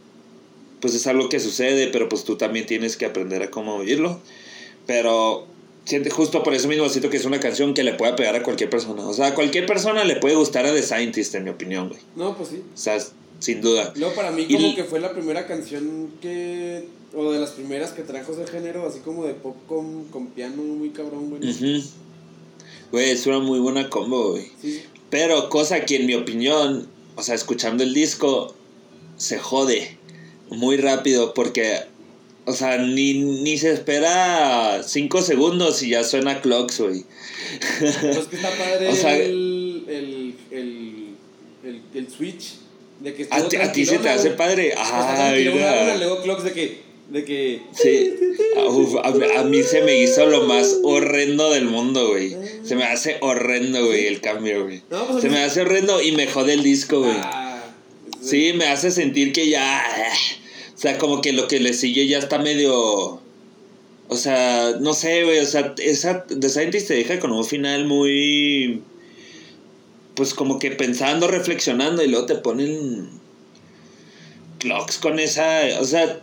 pues 0.81 0.95
es 0.95 1.07
algo 1.07 1.29
que 1.29 1.41
sucede, 1.41 1.89
pero 1.89 2.09
pues 2.09 2.25
tú 2.25 2.37
también 2.37 2.67
tienes 2.67 2.97
que 2.97 3.07
aprender 3.07 3.43
a 3.43 3.51
cómo 3.51 3.77
oírlo. 3.77 4.21
Pero 4.87 5.47
siente 5.85 6.11
justo 6.11 6.43
por 6.43 6.55
eso 6.55 6.69
mismo 6.69 6.89
siento 6.89 7.11
que 7.11 7.17
es 7.17 7.25
una 7.25 7.41
canción 7.41 7.75
que 7.75 7.83
le 7.83 7.95
puede 7.95 8.13
pegar 8.13 8.37
a 8.37 8.43
cualquier 8.43 8.71
persona. 8.71 9.07
O 9.07 9.13
sea, 9.13 9.29
a 9.29 9.35
cualquier 9.35 9.67
persona 9.67 10.05
le 10.05 10.17
puede 10.17 10.35
gustar 10.37 10.67
a 10.67 10.73
The 10.73 10.83
Scientist, 10.83 11.35
en 11.35 11.45
mi 11.45 11.51
opinión, 11.51 11.89
güey. 11.89 12.01
No, 12.15 12.37
pues 12.37 12.51
sí. 12.51 12.63
O 12.73 12.77
sea, 12.77 12.99
sin 13.39 13.61
duda. 13.61 13.93
No, 13.97 14.11
para 14.11 14.31
mí 14.31 14.47
como 14.47 14.75
que 14.75 14.85
fue 14.85 15.01
la 15.01 15.13
primera 15.13 15.47
canción 15.47 16.11
que, 16.21 16.89
o 17.15 17.33
de 17.33 17.39
las 17.39 17.51
primeras 17.51 17.93
que 17.93 18.03
trajo 18.03 18.33
ese 18.33 18.47
género, 18.47 18.87
así 18.87 19.01
como 19.01 19.25
de 19.25 19.35
pop 19.35 19.57
con, 19.67 20.05
con 20.07 20.29
piano 20.29 20.63
muy 20.63 20.91
cabrón, 20.91 21.31
güey. 21.31 21.51
Uh. 21.51 21.83
Güey, 22.91 23.11
es 23.11 23.27
una 23.27 23.39
muy 23.39 23.59
buena 23.59 23.91
combo, 23.91 24.31
güey. 24.33 24.51
Sí. 24.61 24.83
Pero 25.11 25.49
cosa 25.49 25.85
que 25.85 25.97
en 25.97 26.07
mi 26.07 26.15
opinión, 26.15 26.89
o 27.17 27.23
sea, 27.23 27.35
escuchando 27.35 27.83
el 27.83 27.95
disco, 27.95 28.55
se 29.17 29.39
jode 29.39 29.97
muy 30.51 30.77
rápido 30.77 31.35
porque, 31.35 31.81
o 32.47 32.53
sea, 32.53 32.79
ni, 32.79 33.15
ni 33.15 33.59
se 33.59 33.73
espera 33.73 34.83
5 34.83 35.23
segundos 35.23 35.83
y 35.83 35.91
ya 35.91 36.05
suena 36.05 36.41
clocks, 36.41 36.81
güey. 36.81 37.05
Pues 37.81 38.27
que 38.27 38.37
está 38.37 38.51
padre 38.51 38.91
el, 39.27 39.85
el, 39.89 40.35
el, 40.51 41.83
el, 41.95 42.11
switch 42.11 42.55
de 43.01 43.15
que 43.15 43.29
a, 43.31 43.73
ti 43.73 43.87
se 43.87 43.99
te 43.99 44.09
hace 44.09 44.31
padre. 44.31 44.75
Ah, 44.77 45.33
luego 45.99 46.23
clocks 46.23 46.45
de 46.45 46.53
que 46.53 46.89
de 47.09 47.25
que. 47.25 47.63
Sí. 47.73 48.15
Ah, 48.57 48.67
uf, 48.67 48.97
a, 48.97 49.41
a, 49.41 49.45
mí 49.45 49.63
se 49.63 49.83
me 49.83 50.01
hizo 50.01 50.27
lo 50.27 50.43
más 50.43 50.79
horrendo 50.83 51.51
del 51.51 51.65
mundo, 51.65 52.09
güey. 52.09 52.37
Se 52.65 52.77
me 52.77 52.85
hace 52.85 53.17
horrendo, 53.21 53.87
güey, 53.87 54.07
el 54.07 54.21
cambio, 54.21 54.65
güey. 54.65 54.83
No, 54.91 55.07
pues 55.07 55.23
se 55.23 55.31
me 55.31 55.43
hace 55.43 55.63
horrendo 55.63 56.03
y 56.03 56.13
me 56.13 56.27
jode 56.27 56.55
el 56.55 56.63
disco, 56.63 57.01
güey. 57.01 57.17
Ah, 57.17 57.65
sí, 58.21 58.53
me 58.55 58.67
hace 58.67 58.91
sentir 58.91 59.33
que 59.33 59.49
ya. 59.49 59.81
Ah, 59.81 60.13
o 60.75 60.81
sea, 60.81 60.99
como 60.99 61.21
que 61.23 61.33
lo 61.33 61.49
que 61.49 61.61
le 61.61 61.73
sigue 61.73 62.07
ya 62.07 62.19
está 62.19 62.39
medio. 62.39 63.21
O 64.11 64.17
sea, 64.17 64.77
no 64.81 64.93
sé, 64.93 65.25
güey. 65.25 65.39
O 65.39 65.47
sea, 65.47 65.75
esa 65.79 66.25
The 66.27 66.49
Scientist 66.49 66.89
te 66.89 66.95
deja 66.95 67.19
con 67.19 67.33
un 67.33 67.45
final 67.45 67.87
muy 67.87 68.83
pues 70.19 70.35
como 70.35 70.59
que 70.59 70.73
pensando, 70.73 71.29
reflexionando 71.29 72.03
y 72.03 72.09
luego 72.09 72.27
te 72.27 72.35
ponen 72.35 73.09
Clocks 74.59 74.99
con 74.99 75.21
esa, 75.21 75.61
o 75.81 75.85
sea, 75.85 76.21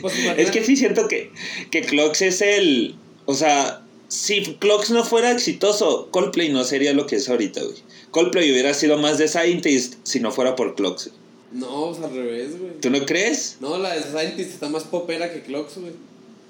pues, 0.00 0.14
es 0.36 0.52
que 0.52 0.62
sí 0.62 0.76
siento 0.76 1.08
que, 1.08 1.32
que 1.72 1.82
Clocks 1.82 2.22
es 2.22 2.40
el, 2.40 2.94
o 3.24 3.34
sea, 3.34 3.82
si 4.06 4.54
Clocks 4.60 4.90
no 4.90 5.04
fuera 5.04 5.32
exitoso, 5.32 6.08
Coldplay 6.12 6.50
no 6.50 6.62
sería 6.62 6.92
lo 6.92 7.08
que 7.08 7.16
es 7.16 7.28
ahorita, 7.28 7.64
güey. 7.64 7.74
Coldplay 8.12 8.52
hubiera 8.52 8.72
sido 8.74 8.96
más 8.96 9.18
de 9.18 9.26
Scientist 9.26 9.94
si 10.04 10.20
no 10.20 10.30
fuera 10.30 10.54
por 10.54 10.76
Clocks. 10.76 11.10
No, 11.50 11.90
pues 11.90 12.04
al 12.04 12.14
revés, 12.14 12.56
güey. 12.60 12.80
¿Tú 12.80 12.90
no 12.90 13.04
crees? 13.06 13.56
No, 13.58 13.76
la 13.76 13.94
de 13.96 14.02
Scientist 14.04 14.52
está 14.52 14.68
más 14.68 14.84
popera 14.84 15.32
que 15.32 15.42
Clocks, 15.42 15.78
güey. 15.78 15.94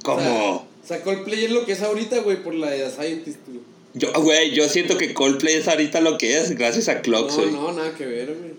¿Cómo? 0.04 0.56
O 0.56 0.87
sea, 0.87 1.02
Coldplay 1.02 1.47
es 1.47 1.50
lo 1.52 1.64
que 1.64 1.73
es 1.73 1.80
ahorita, 1.80 2.18
güey, 2.18 2.42
por 2.42 2.54
la 2.54 2.68
de 2.68 2.90
Scientist, 2.90 3.38
güey. 3.47 3.61
Yo, 3.97 4.12
güey, 4.12 4.50
yo 4.50 4.69
siento 4.69 4.99
que 4.99 5.15
Coldplay 5.15 5.55
es 5.55 5.69
ahorita 5.69 6.03
lo 6.03 6.19
que 6.19 6.37
es, 6.37 6.55
gracias 6.55 6.88
a 6.88 7.00
Clocksoy. 7.00 7.50
No, 7.50 7.73
no, 7.73 7.73
nada 7.73 7.95
que 7.95 8.05
ver, 8.05 8.35
güey. 8.35 8.53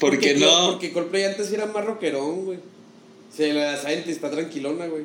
¿Por, 0.00 0.18
qué 0.18 0.34
no? 0.36 0.70
Porque 0.70 0.90
Coldplay 0.90 1.24
antes 1.24 1.52
era 1.52 1.66
más 1.66 1.84
rockerón, 1.84 2.46
güey. 2.46 2.58
Se 3.34 3.52
la 3.52 3.76
Scientist 3.76 4.08
está 4.08 4.30
tranquilona, 4.30 4.86
güey. 4.86 5.04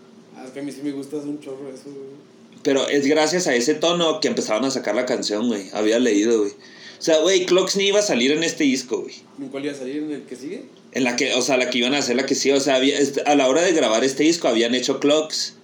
es 0.51 0.53
que 0.53 0.59
a 0.59 0.63
mí 0.63 0.71
sí 0.71 0.81
me 0.83 0.91
gusta 0.91 1.17
hacer 1.17 1.29
un 1.29 1.39
chorro 1.39 1.69
eso, 1.69 1.85
güey. 1.85 2.31
Pero 2.63 2.87
es 2.87 3.07
gracias 3.07 3.47
a 3.47 3.55
ese 3.55 3.73
tono 3.73 4.19
que 4.19 4.27
empezaron 4.27 4.65
a 4.65 4.71
sacar 4.71 4.95
la 4.95 5.05
canción, 5.05 5.47
güey. 5.47 5.69
Había 5.73 5.97
leído, 5.97 6.39
güey. 6.39 6.51
O 6.51 7.03
sea, 7.03 7.19
güey, 7.19 7.45
Clocksney 7.45 7.87
iba 7.87 7.99
a 7.99 8.03
salir 8.03 8.31
en 8.31 8.43
este 8.43 8.65
disco, 8.65 9.01
güey. 9.01 9.15
¿En 9.39 9.47
cuál 9.47 9.65
iba 9.65 9.73
a 9.73 9.77
salir? 9.77 10.03
¿En 10.03 10.11
el 10.11 10.23
que 10.23 10.35
sigue? 10.35 10.65
En 10.91 11.03
la 11.03 11.15
que, 11.15 11.33
o 11.33 11.41
sea, 11.41 11.57
la 11.57 11.69
que 11.69 11.79
iban 11.79 11.95
a 11.95 11.99
hacer, 11.99 12.15
la 12.15 12.25
que 12.25 12.35
sí. 12.35 12.51
O 12.51 12.59
sea, 12.59 12.75
había, 12.75 12.99
este, 12.99 13.21
a 13.21 13.35
la 13.35 13.47
hora 13.47 13.61
de 13.61 13.71
grabar 13.71 14.03
este 14.03 14.23
disco 14.23 14.47
habían 14.47 14.75
hecho 14.75 14.99
Clocks. 14.99 15.55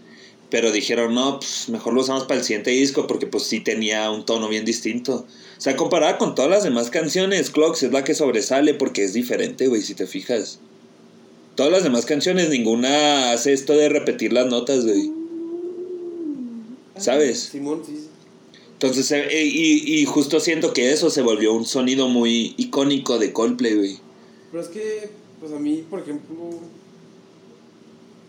Pero 0.50 0.71
dijeron, 0.71 1.13
no, 1.13 1.39
pues 1.39 1.67
mejor 1.67 1.93
lo 1.93 2.02
usamos 2.02 2.23
para 2.23 2.39
el 2.39 2.45
siguiente 2.45 2.71
disco 2.71 3.06
porque 3.06 3.28
pues 3.28 3.43
sí 3.43 3.60
tenía 3.60 4.10
un 4.10 4.26
tono 4.26 4.47
bien 4.47 4.63
distinto. 4.63 5.28
O 5.58 5.62
sea, 5.62 5.76
comparada 5.76 6.17
con 6.17 6.36
todas 6.36 6.50
las 6.50 6.63
demás 6.63 6.89
canciones, 6.89 7.50
Clocks 7.50 7.84
es 7.84 7.91
la 7.91 8.06
que 8.06 8.15
sobresale 8.15 8.73
porque 8.73 9.04
es 9.04 9.12
diferente, 9.12 9.67
güey, 9.67 9.82
si 9.82 9.93
te 9.93 10.08
fijas. 10.08 10.60
Todas 11.58 11.72
las 11.72 11.84
demás 11.84 12.06
canciones, 12.06 12.50
ninguna 12.50 13.32
hace 13.32 13.52
esto 13.52 13.74
de 13.74 13.89
repetir 13.89 14.32
las 14.32 14.46
notas, 14.46 14.86
güey. 14.86 15.12
¿Sabes? 16.96 17.50
Simón, 17.52 17.82
sí. 17.84 17.93
sí. 17.98 18.08
Entonces, 18.74 19.12
eh, 19.12 19.43
y, 19.43 20.00
y 20.00 20.06
justo 20.06 20.39
siento 20.39 20.72
que 20.72 20.93
eso 20.93 21.10
se 21.10 21.24
volvió 21.24 21.54
un 21.54 21.65
sonido 21.65 22.10
muy 22.10 22.54
icónico 22.58 23.17
de 23.17 23.34
Coldplay, 23.34 23.76
güey. 23.76 23.98
Pero 24.52 24.63
es 24.63 24.70
que, 24.70 25.10
pues 25.39 25.52
a 25.52 25.58
mí, 25.58 25.84
por 25.89 26.02
ejemplo, 26.02 26.36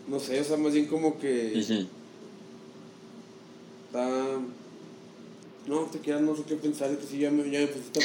no 0.07 0.19
sé, 0.19 0.41
o 0.41 0.43
sea, 0.43 0.57
más 0.57 0.73
bien 0.73 0.87
como 0.87 1.19
que 1.19 1.53
está... 3.85 4.39
No, 5.67 5.81
te 5.81 5.99
quedas, 5.99 6.21
no 6.21 6.35
sé 6.35 6.41
qué 6.47 6.55
pensar, 6.55 6.89
que 6.97 7.05
sí, 7.05 7.19
ya 7.19 7.29
me, 7.29 7.47
ya 7.51 7.59
me 7.59 7.67
pusiste 7.67 7.99
a 7.99 8.03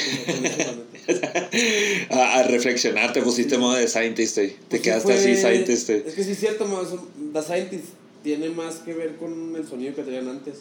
la 2.11 2.21
a, 2.23 2.39
a 2.39 2.43
reflexionar, 2.43 3.11
te 3.11 3.23
pusiste 3.23 3.57
modo 3.57 3.73
de 3.73 3.87
scientist, 3.87 4.37
güey. 4.37 4.49
Te 4.51 4.57
Pues 4.69 4.81
quedaste 4.81 5.13
fue- 5.13 5.31
así, 5.33 5.41
scientist, 5.41 5.89
güey. 5.89 6.03
Es 6.05 6.13
que 6.13 6.23
sí 6.23 6.31
es 6.31 6.39
cierto, 6.39 6.65
más, 6.67 6.89
The 7.33 7.41
Scientist 7.41 7.85
tiene 8.23 8.49
más 8.49 8.75
que 8.77 8.93
ver 8.93 9.15
con 9.15 9.55
el 9.55 9.67
sonido 9.67 9.95
que 9.95 10.03
tenían 10.03 10.27
antes. 10.27 10.57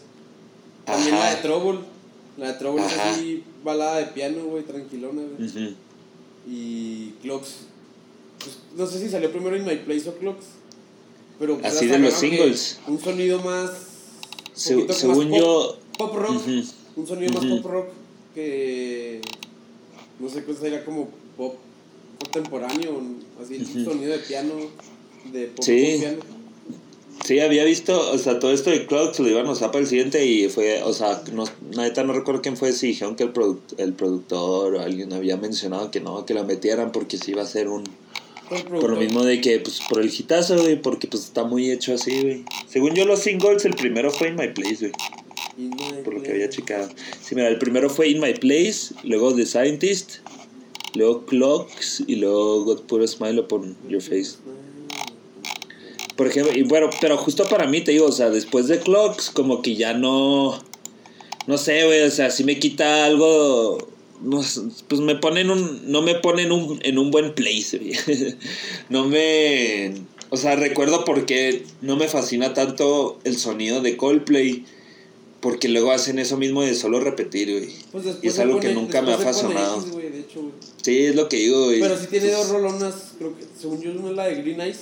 También 0.86 1.14
Ajá. 1.14 1.24
la 1.24 1.30
de 1.36 1.42
Trouble. 1.42 1.78
La 2.38 2.52
de 2.52 2.58
Trouble 2.58 2.82
Ajá. 2.84 3.10
es 3.10 3.16
así, 3.18 3.44
balada 3.62 3.98
de 3.98 4.06
piano, 4.06 4.44
güey, 4.44 4.64
tranquilona, 4.64 5.22
güey. 5.36 5.48
Ujú. 5.48 5.74
Y 6.48 7.10
Clocks. 7.22 7.66
Pues, 8.38 8.56
no 8.76 8.86
sé 8.86 8.98
si 8.98 9.08
salió 9.10 9.30
primero 9.30 9.56
In 9.56 9.64
My 9.64 9.76
Place 9.76 10.08
o 10.08 10.14
Clocks. 10.16 10.46
Pero 11.38 11.58
pues, 11.58 11.74
Así 11.76 11.86
de 11.86 11.98
los 11.98 12.14
singles. 12.14 12.78
Un 12.86 13.00
sonido 13.00 13.40
más. 13.42 13.70
Se- 14.54 14.90
según 14.92 15.30
más 15.30 15.38
yo- 15.40 15.78
Pop, 15.98 16.10
pop 16.12 16.16
rock. 16.16 16.42
Un 16.96 17.06
sonido 17.06 17.32
más 17.32 17.44
pop 17.44 17.64
rock 17.70 17.86
que. 18.34 19.20
No 20.20 20.28
sé 20.28 20.44
qué 20.44 20.54
sería 20.54 20.84
como 20.84 21.08
pop 21.36 21.56
contemporáneo. 22.20 23.00
Así, 23.42 23.56
un 23.56 23.82
Ujú. 23.82 23.90
sonido 23.92 24.12
de 24.12 24.18
piano. 24.18 24.54
De 25.32 25.46
pop 25.46 25.64
Sí. 25.64 25.96
piano. 26.00 26.18
Sí, 27.24 27.38
había 27.40 27.64
visto, 27.64 28.10
o 28.12 28.18
sea, 28.18 28.38
todo 28.40 28.52
esto 28.52 28.70
de 28.70 28.86
Clocks 28.86 29.18
lo 29.20 29.28
iban 29.28 29.46
a 29.46 29.52
usar 29.52 29.70
para 29.70 29.80
el 29.82 29.86
siguiente 29.88 30.26
y 30.26 30.48
fue, 30.48 30.82
o 30.82 30.92
sea, 30.92 31.22
no, 31.32 31.44
neta 31.74 32.02
no 32.02 32.12
recuerdo 32.12 32.42
quién 32.42 32.56
fue, 32.56 32.72
si 32.72 32.88
dijeron 32.88 33.14
que 33.16 33.22
el, 33.22 33.32
produc- 33.32 33.74
el 33.78 33.94
productor 33.94 34.74
o 34.74 34.80
alguien 34.80 35.12
había 35.12 35.36
mencionado 35.36 35.90
que 35.92 36.00
no, 36.00 36.26
que 36.26 36.34
la 36.34 36.42
metieran 36.42 36.90
porque 36.92 37.16
sí 37.16 37.30
iba 37.30 37.42
a 37.42 37.46
ser 37.46 37.68
un... 37.68 37.84
El 38.50 38.64
Por 38.64 38.90
lo 38.90 38.96
mismo 38.96 39.22
de 39.24 39.40
que, 39.40 39.58
pues, 39.60 39.80
por 39.88 40.00
el 40.02 40.12
hitazo, 40.12 40.60
güey, 40.60 40.82
porque 40.82 41.06
pues 41.06 41.22
está 41.24 41.44
muy 41.44 41.70
hecho 41.70 41.94
así, 41.94 42.20
güey. 42.20 42.44
Según 42.68 42.94
yo 42.94 43.06
los 43.06 43.20
singles, 43.20 43.64
el 43.64 43.74
primero 43.74 44.10
fue 44.10 44.28
In 44.28 44.34
My 44.36 44.48
Place, 44.48 44.76
güey. 44.80 44.92
Por 46.04 46.14
lo 46.14 46.22
que 46.22 46.32
había 46.32 46.48
checado. 46.50 46.88
Sí, 47.20 47.34
mira, 47.34 47.48
el 47.48 47.58
primero 47.58 47.88
fue 47.88 48.08
In 48.08 48.20
My 48.20 48.34
Place, 48.34 48.94
luego 49.04 49.34
The 49.34 49.46
Scientist, 49.46 50.16
luego 50.94 51.24
Clocks 51.26 52.02
y 52.06 52.16
luego 52.16 52.64
God 52.64 52.82
Put 52.82 53.02
a 53.02 53.06
Smile 53.06 53.40
Upon 53.40 53.76
Your 53.88 54.02
Face. 54.02 54.36
Por 56.16 56.28
ejemplo, 56.28 56.56
y 56.56 56.62
bueno, 56.62 56.90
pero 57.00 57.16
justo 57.16 57.48
para 57.48 57.66
mí 57.66 57.80
te 57.80 57.92
digo, 57.92 58.06
o 58.06 58.12
sea, 58.12 58.30
después 58.30 58.68
de 58.68 58.78
Clocks, 58.78 59.30
como 59.30 59.62
que 59.62 59.74
ya 59.74 59.94
no. 59.94 60.62
No 61.46 61.58
sé, 61.58 61.84
güey, 61.84 62.02
o 62.02 62.10
sea, 62.10 62.30
si 62.30 62.44
me 62.44 62.58
quita 62.58 63.04
algo. 63.04 63.88
No, 64.22 64.42
pues 64.88 65.00
me 65.00 65.16
ponen 65.16 65.50
un. 65.50 65.90
No 65.90 66.02
me 66.02 66.14
ponen 66.14 66.52
un, 66.52 66.78
en 66.82 66.98
un 66.98 67.10
buen 67.10 67.34
place, 67.34 67.78
güey. 67.78 67.96
no 68.88 69.06
me. 69.06 69.94
O 70.30 70.36
sea, 70.36 70.56
recuerdo 70.56 71.04
por 71.04 71.26
qué 71.26 71.64
no 71.80 71.96
me 71.96 72.08
fascina 72.08 72.54
tanto 72.54 73.18
el 73.24 73.36
sonido 73.36 73.80
de 73.80 73.96
Coldplay. 73.96 74.64
Porque 75.44 75.68
luego 75.68 75.92
hacen 75.92 76.18
eso 76.18 76.38
mismo 76.38 76.62
de 76.62 76.74
solo 76.74 77.00
repetir, 77.00 77.50
güey. 77.50 77.68
Pues 77.92 78.06
Y 78.22 78.28
es 78.28 78.38
algo 78.38 78.60
que 78.60 78.68
pone- 78.68 78.80
nunca 78.80 79.02
me 79.02 79.12
ha 79.12 79.18
fascinado. 79.18 79.78
X, 79.78 79.92
güey, 79.92 80.08
de 80.08 80.20
hecho, 80.20 80.40
güey. 80.40 80.52
Sí, 80.82 80.98
es 81.04 81.14
lo 81.14 81.28
que 81.28 81.36
digo, 81.36 81.64
güey. 81.66 81.80
Pero 81.80 81.98
sí 82.00 82.06
tiene 82.08 82.28
Pues- 82.28 82.38
dos 82.38 82.48
rolonas, 82.48 82.94
creo 83.18 83.36
que, 83.36 83.44
según 83.60 83.82
yo, 83.82 83.90
una 83.90 84.08
es 84.08 84.16
la 84.16 84.26
de 84.28 84.34
Green 84.36 84.60
Eyes, 84.62 84.78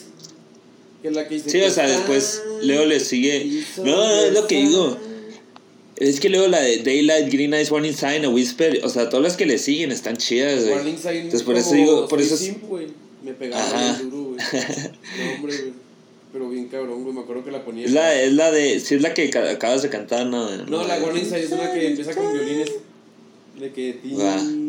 que 1.03 1.09
es 1.09 1.15
la 1.17 1.27
que 1.27 1.35
dice... 1.35 1.51
Sí, 1.51 1.61
o 1.63 1.69
sea, 1.69 1.87
que 1.87 1.93
después 1.95 2.43
luego 2.63 2.85
le 2.85 3.01
sigue. 3.01 3.65
No, 3.79 3.85
no, 3.85 4.21
es 4.23 4.33
lo 4.35 4.47
que 4.47 4.57
digo. 4.59 4.97
Es 5.97 6.21
que 6.21 6.29
luego 6.29 6.47
la 6.47 6.61
de 6.61 6.79
Daylight, 6.79 7.33
Green 7.33 7.55
Eyes, 7.55 7.73
Warning 7.73 7.95
Sign, 7.97 8.25
a 8.25 8.29
Whisper, 8.29 8.83
o 8.85 8.89
sea, 8.89 9.09
todas 9.09 9.25
las 9.25 9.37
que 9.37 9.47
le 9.47 9.59
siguen 9.59 9.91
están 9.91 10.17
chidas, 10.17 10.61
güey. 10.63 10.75
Warning 10.77 10.97
Sign 10.99 11.17
Entonces 11.17 11.43
por 11.43 11.57
eso 11.57 11.75
digo, 11.75 12.07
por 12.07 12.21
eso. 12.21 12.37
Simp, 12.37 12.63
güey. 12.69 12.87
Me 13.25 13.33
bien 13.33 13.51
duro, 14.11 14.31
güey. 14.31 14.39
No, 15.19 15.33
hombre, 15.35 15.57
güey. 15.59 15.82
Pero 16.33 16.49
bien 16.49 16.69
cabrón, 16.69 17.03
güey. 17.03 17.15
Me 17.15 17.21
acuerdo 17.21 17.45
que 17.45 17.51
la 17.51 17.65
ponía. 17.65 17.85
Es 17.85 17.93
la, 17.93 18.21
es 18.21 18.33
la 18.33 18.51
de. 18.51 18.81
Sí, 18.81 18.95
es 18.95 19.03
la 19.03 19.13
que 19.15 19.29
ca- 19.31 19.51
acabas 19.51 19.83
de 19.83 19.91
cantar, 19.91 20.27
¿no? 20.27 20.49
No, 20.67 20.87
la 20.87 20.99
Warning 20.99 21.25
Sign 21.27 21.35
es 21.37 21.53
una 21.53 21.73
que 21.73 21.89
empieza 21.89 22.15
con 22.15 22.33
violines. 22.33 22.71
De 23.59 23.71
que. 23.73 23.99
Va. 24.19 24.43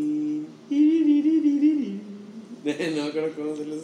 No, 2.63 3.11
creo 3.11 3.29
cómo 3.35 3.55
se 3.57 3.65
les 3.65 3.79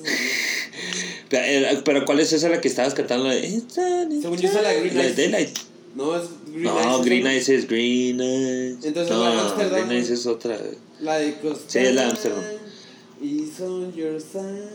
Pero, 1.29 1.43
eh, 1.45 1.81
pero 1.83 2.05
¿cuál 2.05 2.21
es 2.21 2.31
esa 2.31 2.47
la 2.47 2.61
que 2.61 2.69
estabas 2.69 2.93
cantando? 2.93 3.27
La 3.27 3.33
Según 3.35 4.37
yo, 4.37 4.47
esa 4.47 4.59
es 4.59 4.63
la 4.63 4.73
Green 4.73 4.97
La 4.97 5.03
de. 5.03 5.13
Daylight. 5.13 5.57
No, 5.95 6.15
es 6.15 6.23
Green 6.47 6.63
No, 6.63 6.79
Eyes, 6.95 7.05
Green 7.05 7.23
¿no? 7.23 7.29
Eyes 7.29 7.49
es 7.49 7.67
Green 7.67 8.21
Eyes. 8.21 8.77
Entonces, 8.85 9.11
no, 9.15 9.23
la 9.23 9.31
de 9.31 9.39
Amsterdam, 9.41 9.71
Green 9.87 9.91
Eyes 9.91 10.09
es 10.11 10.25
otra. 10.25 10.57
La 11.01 11.17
de 11.17 11.33
Costa. 11.39 11.63
Sí, 11.67 11.79
es 11.79 11.93
la 11.95 12.03
de 12.03 12.09
Amsterdam. 12.09 12.43
Is 13.21 13.59
on 13.59 13.93
your 13.93 14.21
side. 14.21 14.69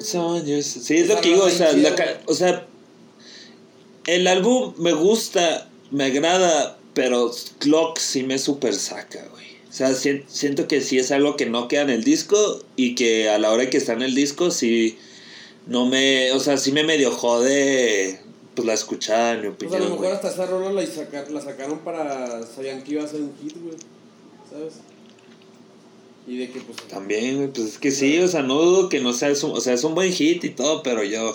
Sueños. 0.00 0.64
Sí, 0.66 0.96
es 0.98 1.08
lo 1.08 1.20
que 1.20 1.30
digo, 1.30 1.44
o 1.44 1.50
sea, 1.50 1.72
la 1.72 1.94
o 2.26 2.34
sea, 2.34 2.66
el 4.06 4.26
álbum 4.26 4.74
me 4.78 4.92
gusta, 4.92 5.68
me 5.90 6.04
agrada, 6.04 6.78
pero 6.94 7.30
Clock 7.58 7.98
sí 7.98 8.22
me 8.22 8.38
super 8.38 8.74
saca, 8.74 9.26
güey. 9.32 9.46
O 9.68 9.72
sea, 9.72 9.94
si- 9.94 10.24
siento 10.28 10.66
que 10.66 10.80
sí 10.80 10.98
es 10.98 11.10
algo 11.12 11.36
que 11.36 11.46
no 11.46 11.68
queda 11.68 11.82
en 11.82 11.90
el 11.90 12.04
disco 12.04 12.62
y 12.76 12.94
que 12.94 13.28
a 13.28 13.38
la 13.38 13.52
hora 13.52 13.68
que 13.70 13.76
está 13.76 13.92
en 13.92 14.02
el 14.02 14.14
disco 14.14 14.50
sí 14.50 14.98
no 15.66 15.84
me, 15.86 16.32
o 16.32 16.40
sea, 16.40 16.56
sí 16.56 16.72
me 16.72 16.84
medio 16.84 17.10
jode 17.10 18.20
pues 18.54 18.66
la 18.66 18.72
escuchada, 18.74 19.34
en 19.34 19.42
mi 19.42 19.48
Pues 19.50 19.70
a 19.70 19.76
opinión. 19.76 19.90
lo 19.90 20.00
mejor 20.00 20.14
hasta 20.16 20.30
esa 20.30 20.46
rola 20.46 20.72
la, 20.72 20.86
saca- 20.86 21.28
la 21.30 21.40
sacaron 21.40 21.78
para. 21.80 22.44
Sabían 22.46 22.82
que 22.82 22.92
iba 22.92 23.04
a 23.04 23.08
ser 23.08 23.20
un 23.20 23.32
hit, 23.40 23.56
güey. 23.62 23.76
¿Sabes? 24.50 24.74
Y 26.28 26.36
de 26.36 26.50
que, 26.50 26.60
pues. 26.60 26.76
También, 26.88 27.36
güey, 27.38 27.48
pues 27.48 27.68
es 27.68 27.78
que 27.78 27.90
sí, 27.90 28.18
o 28.18 28.28
sea, 28.28 28.42
no 28.42 28.60
dudo 28.62 28.88
que 28.88 29.00
no 29.00 29.12
sea, 29.14 29.30
es 29.30 29.42
un- 29.42 29.52
o 29.52 29.60
sea, 29.60 29.72
es 29.72 29.82
un 29.84 29.94
buen 29.94 30.12
hit 30.12 30.44
y 30.44 30.50
todo, 30.50 30.82
pero 30.82 31.02
yo, 31.02 31.34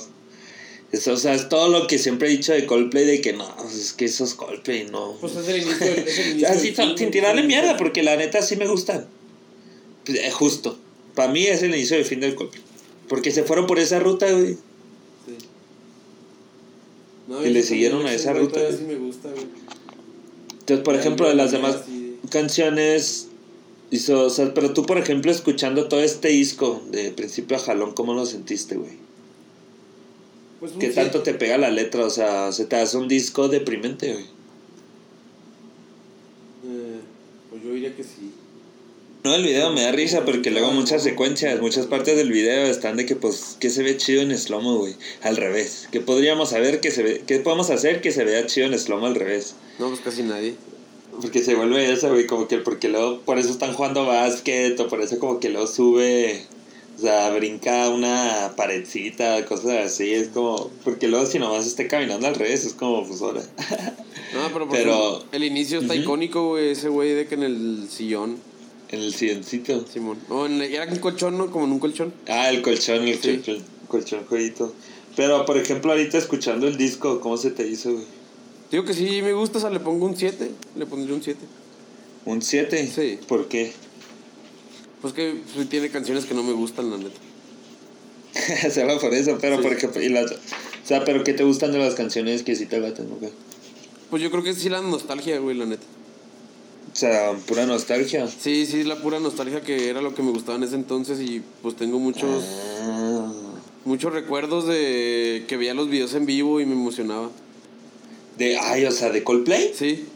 es, 0.91 1.08
o 1.08 1.17
sea, 1.17 1.34
es 1.34 1.49
todo 1.49 1.69
lo 1.69 1.88
que 1.88 1.97
siempre 1.97 2.27
he 2.27 2.32
dicho 2.32 2.53
de 2.53 2.67
Coldplay, 2.67 3.06
de 3.06 3.19
que 3.21 3.34
no, 3.34 3.56
pues 3.58 3.73
es 3.75 3.93
que 3.93 4.06
eso 4.06 4.23
es 4.23 4.36
Coldplay, 4.36 4.86
no. 4.91 5.17
Pues 5.19 5.36
es 5.36 5.47
el 5.47 5.62
inicio. 5.63 5.86
Es 5.88 6.19
el 6.19 6.27
inicio 6.32 6.47
Así, 6.49 6.75
sin 6.75 6.93
güey, 6.93 7.10
tirarle 7.12 7.41
mierda, 7.43 7.75
porque 7.77 8.03
la 8.03 8.15
neta 8.15 8.41
sí 8.43 8.56
me 8.56 8.67
gustan. 8.67 9.08
Pues, 10.06 10.19
eh, 10.19 10.29
justo. 10.32 10.77
Para 11.15 11.32
mí 11.32 11.43
es 11.45 11.63
el 11.63 11.73
inicio 11.73 11.97
del 11.97 12.06
fin 12.06 12.19
del 12.19 12.36
Coldplay. 12.36 12.62
Porque 13.10 13.32
se 13.32 13.43
fueron 13.43 13.65
por 13.65 13.79
esa 13.79 13.99
ruta, 13.99 14.32
güey. 14.32 14.53
Sí. 15.25 15.38
No, 17.27 17.43
Y 17.45 17.49
le 17.49 17.63
siguieron 17.63 18.06
a 18.06 18.13
esa 18.13 18.34
ruta, 18.34 18.60
sí 18.71 18.84
me 18.88 18.95
gusta, 18.95 19.29
güey. 19.29 19.45
Entonces, 20.60 20.84
por 20.86 20.93
Ya, 20.93 20.99
ejemplo, 21.01 21.27
de 21.27 21.36
las 21.36 21.51
demás 21.51 21.77
canciones, 22.29 23.27
hizo, 23.93 24.25
o 24.25 24.29
sea, 24.29 24.53
pero 24.53 24.73
tú, 24.73 24.86
por 24.86 24.97
ejemplo, 24.97 25.32
escuchando 25.32 25.88
todo 25.88 26.01
este 26.01 26.29
disco, 26.29 26.82
de 26.91 27.12
principio 27.12 27.58
a 27.58 27.60
jalón, 27.60 27.93
¿cómo 27.93 28.13
lo 28.13 28.25
sentiste, 28.25 28.75
güey? 28.75 29.03
Pues 30.60 30.71
¿Qué 30.79 30.89
tanto 30.89 31.21
te 31.21 31.34
pega 31.34 31.58
la 31.58 31.69
letra? 31.69 32.06
O 32.06 32.10
sea, 32.10 32.51
se 32.51 32.65
te 32.65 32.77
hace 32.77 32.97
un 32.97 33.08
disco 33.08 33.49
deprimente, 33.49 34.13
güey. 34.13 34.25
Eh, 36.65 36.99
pues 37.49 37.63
yo 37.63 37.73
diría 37.73 37.95
que 37.95 38.03
sí. 38.03 38.32
No, 39.23 39.36
el 39.36 39.43
video 39.43 39.71
me 39.71 39.84
da 39.84 39.91
risa 39.91 40.25
porque 40.25 40.51
luego 40.51 40.71
muchas 40.71 41.03
secuencias, 41.03 41.62
muchas 41.62 41.86
partes 41.86 42.17
del 42.17 42.32
video 42.32 42.65
están 42.65 42.97
de 42.97 43.06
que 43.06 43.15
pues 43.15 43.56
que 43.60 43.69
se 43.69 43.82
ve 43.84 43.95
chido 43.95 44.21
en 44.21 44.38
slow 44.38 44.79
güey, 44.79 44.95
al 45.21 45.38
revés. 45.38 45.88
Que 45.91 46.01
podríamos 46.01 46.49
saber 46.49 46.82
que 46.82 46.91
se 46.91 47.03
ve, 47.03 47.23
qué 47.25 47.39
podemos 47.39 47.69
hacer 47.69 48.01
que 48.01 48.12
se 48.12 48.25
vea 48.25 48.45
chido 48.47 48.67
en 48.67 48.77
slow 48.77 49.06
al 49.06 49.15
revés. 49.15 49.56
No, 49.79 49.88
pues 49.89 50.01
casi 50.01 50.23
nadie. 50.23 50.56
Porque 51.21 51.43
se 51.43 51.56
vuelve 51.56 51.91
eso, 51.91 52.10
güey, 52.10 52.26
como 52.28 52.47
que 52.47 52.58
porque 52.58 52.89
luego 52.89 53.19
por 53.21 53.38
eso 53.39 53.49
están 53.49 53.73
jugando 53.73 54.06
básquet 54.06 54.80
o 54.80 54.88
por 54.88 55.02
eso 55.02 55.19
como 55.19 55.39
que 55.39 55.49
luego 55.49 55.67
sube, 55.67 56.45
o 56.97 57.02
sea, 57.02 57.30
brinca 57.32 57.89
una 57.89 58.54
paredcita, 58.58 59.45
cosas 59.45 59.86
así, 59.86 60.13
es 60.13 60.30
como, 60.30 60.69
porque 60.84 61.08
luego 61.08 61.26
si 61.26 61.39
nomás 61.39 61.65
esté 61.67 61.88
caminando 61.88 62.28
al 62.28 62.36
revés 62.36 62.65
es 62.65 62.73
como 62.73 63.06
pues 63.08 63.21
ahora. 63.21 63.41
No, 64.34 64.47
pero, 64.52 64.67
por 64.67 64.78
Pero- 64.78 64.91
ejemplo, 65.17 65.23
el 65.32 65.43
inicio 65.43 65.80
está 65.80 65.95
icónico, 65.95 66.49
güey. 66.49 66.69
Ese 66.69 66.89
güey 66.89 67.12
de 67.13 67.28
que 67.28 67.36
en 67.36 67.43
el 67.43 67.88
sillón, 67.89 68.38
en 68.89 69.02
el 69.02 69.13
silloncito. 69.13 69.86
Simón. 69.88 70.17
O 70.30 70.47
en, 70.47 70.60
era 70.62 70.86
un 70.91 70.97
colchón, 70.97 71.38
¿no? 71.38 71.52
Como 71.52 71.65
en 71.65 71.71
un 71.73 71.80
colchón. 71.80 72.13
Ah, 72.28 72.49
el 72.49 72.62
colchón, 72.63 73.08
el 73.08 73.19
Sí. 73.21 73.36
colchón, 73.38 73.63
colchón 73.88 74.26
jueguito. 74.28 74.73
Pero, 75.15 75.45
por 75.45 75.58
ejemplo, 75.58 75.91
ahorita 75.91 76.17
escuchando 76.17 76.67
el 76.67 76.78
disco, 76.78 77.19
¿cómo 77.21 77.38
se 77.38 77.52
te 77.52 77.67
hizo, 77.67 77.91
güey? 77.93 78.06
Digo 78.74 78.86
que 78.86 78.96
sí 78.96 79.22
me 79.22 79.34
gusta, 79.34 79.60
o 79.60 79.62
sea, 79.62 79.70
le 79.70 79.80
pongo 79.80 80.08
un 80.08 80.18
7. 80.18 80.50
Le 80.76 80.86
pondría 80.88 81.14
un 81.14 81.22
7. 81.22 81.40
¿Un 82.26 82.42
7? 82.42 82.88
Sí. 82.88 83.20
¿Por 83.28 83.48
qué? 83.48 83.72
Pues 85.00 85.14
que 85.14 85.36
pues, 85.54 85.70
tiene 85.70 85.92
canciones 85.92 86.26
que 86.26 86.34
no 86.34 86.42
me 86.42 86.54
gustan, 86.54 86.90
la 86.90 86.98
neta. 86.98 87.20
Se 88.72 88.84
va 88.84 88.98
por 89.00 89.14
eso, 89.14 89.38
pero 89.40 89.58
Sí. 89.58 89.62
por 89.62 89.74
ejemplo, 89.74 90.02
y 90.02 90.10
las, 90.10 90.32
o 90.32 90.36
sea, 90.88 91.06
pero 91.06 91.24
¿qué 91.24 91.34
te 91.34 91.44
gustan 91.44 91.72
de 91.72 91.78
las 91.78 91.94
canciones 91.94 92.42
que 92.42 92.56
sí 92.56 92.66
te 92.66 92.80
latan, 92.80 93.10
güey? 93.20 93.32
Pues 94.10 94.24
yo 94.24 94.32
creo 94.32 94.42
que 94.42 94.56
sí 94.56 94.70
la 94.70 94.82
nostalgia, 94.82 95.38
güey, 95.38 95.56
la 95.56 95.68
neta. 95.68 95.84
O 96.92 96.96
sea, 96.96 97.34
pura 97.46 97.68
nostalgia. 97.68 98.28
Sí, 98.28 98.66
sí, 98.66 98.84
la 98.84 98.96
pura 99.04 99.20
nostalgia 99.20 99.62
que 99.62 99.88
era 99.88 100.02
lo 100.02 100.16
que 100.16 100.24
me 100.24 100.32
gustaba 100.32 100.58
en 100.58 100.64
ese 100.64 100.74
entonces 100.76 101.20
y 101.22 101.44
pues 101.62 101.76
tengo 101.76 102.00
muchos, 102.00 102.44
Ah. 102.82 103.32
muchos 103.86 104.12
recuerdos 104.12 104.66
de 104.68 105.46
que 105.48 105.58
veía 105.58 105.76
los 105.76 105.90
videos 105.92 106.16
en 106.16 106.26
vivo 106.26 106.60
y 106.60 106.66
me 106.66 106.74
emocionaba. 106.74 107.30
De, 108.38 108.58
ay, 108.58 108.86
o 108.86 108.91
sea, 108.91 109.10
de 109.12 109.24
Coldplay. 109.24 109.74
Sí, 109.76 110.08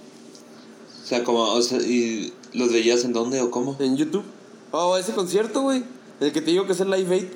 O 1.04 1.08
sea, 1.08 1.24
como, 1.24 1.44
o 1.44 1.62
sea, 1.62 1.80
¿y 1.80 2.34
los 2.54 2.72
veías 2.72 3.04
en 3.06 3.14
dónde 3.14 3.42
o 3.42 3.50
cómo? 3.52 3.76
en 3.80 3.96
YouTube. 3.98 4.24
Oh, 4.72 4.98
ese 4.98 5.14
concierto, 5.14 5.62
güey. 5.62 5.84
El 6.20 6.32
que 6.34 6.42
te 6.42 6.52
digo 6.52 6.66
que 6.66 6.74
es 6.74 6.80
el 6.82 6.90
Live 6.92 7.16
8. 7.16 7.28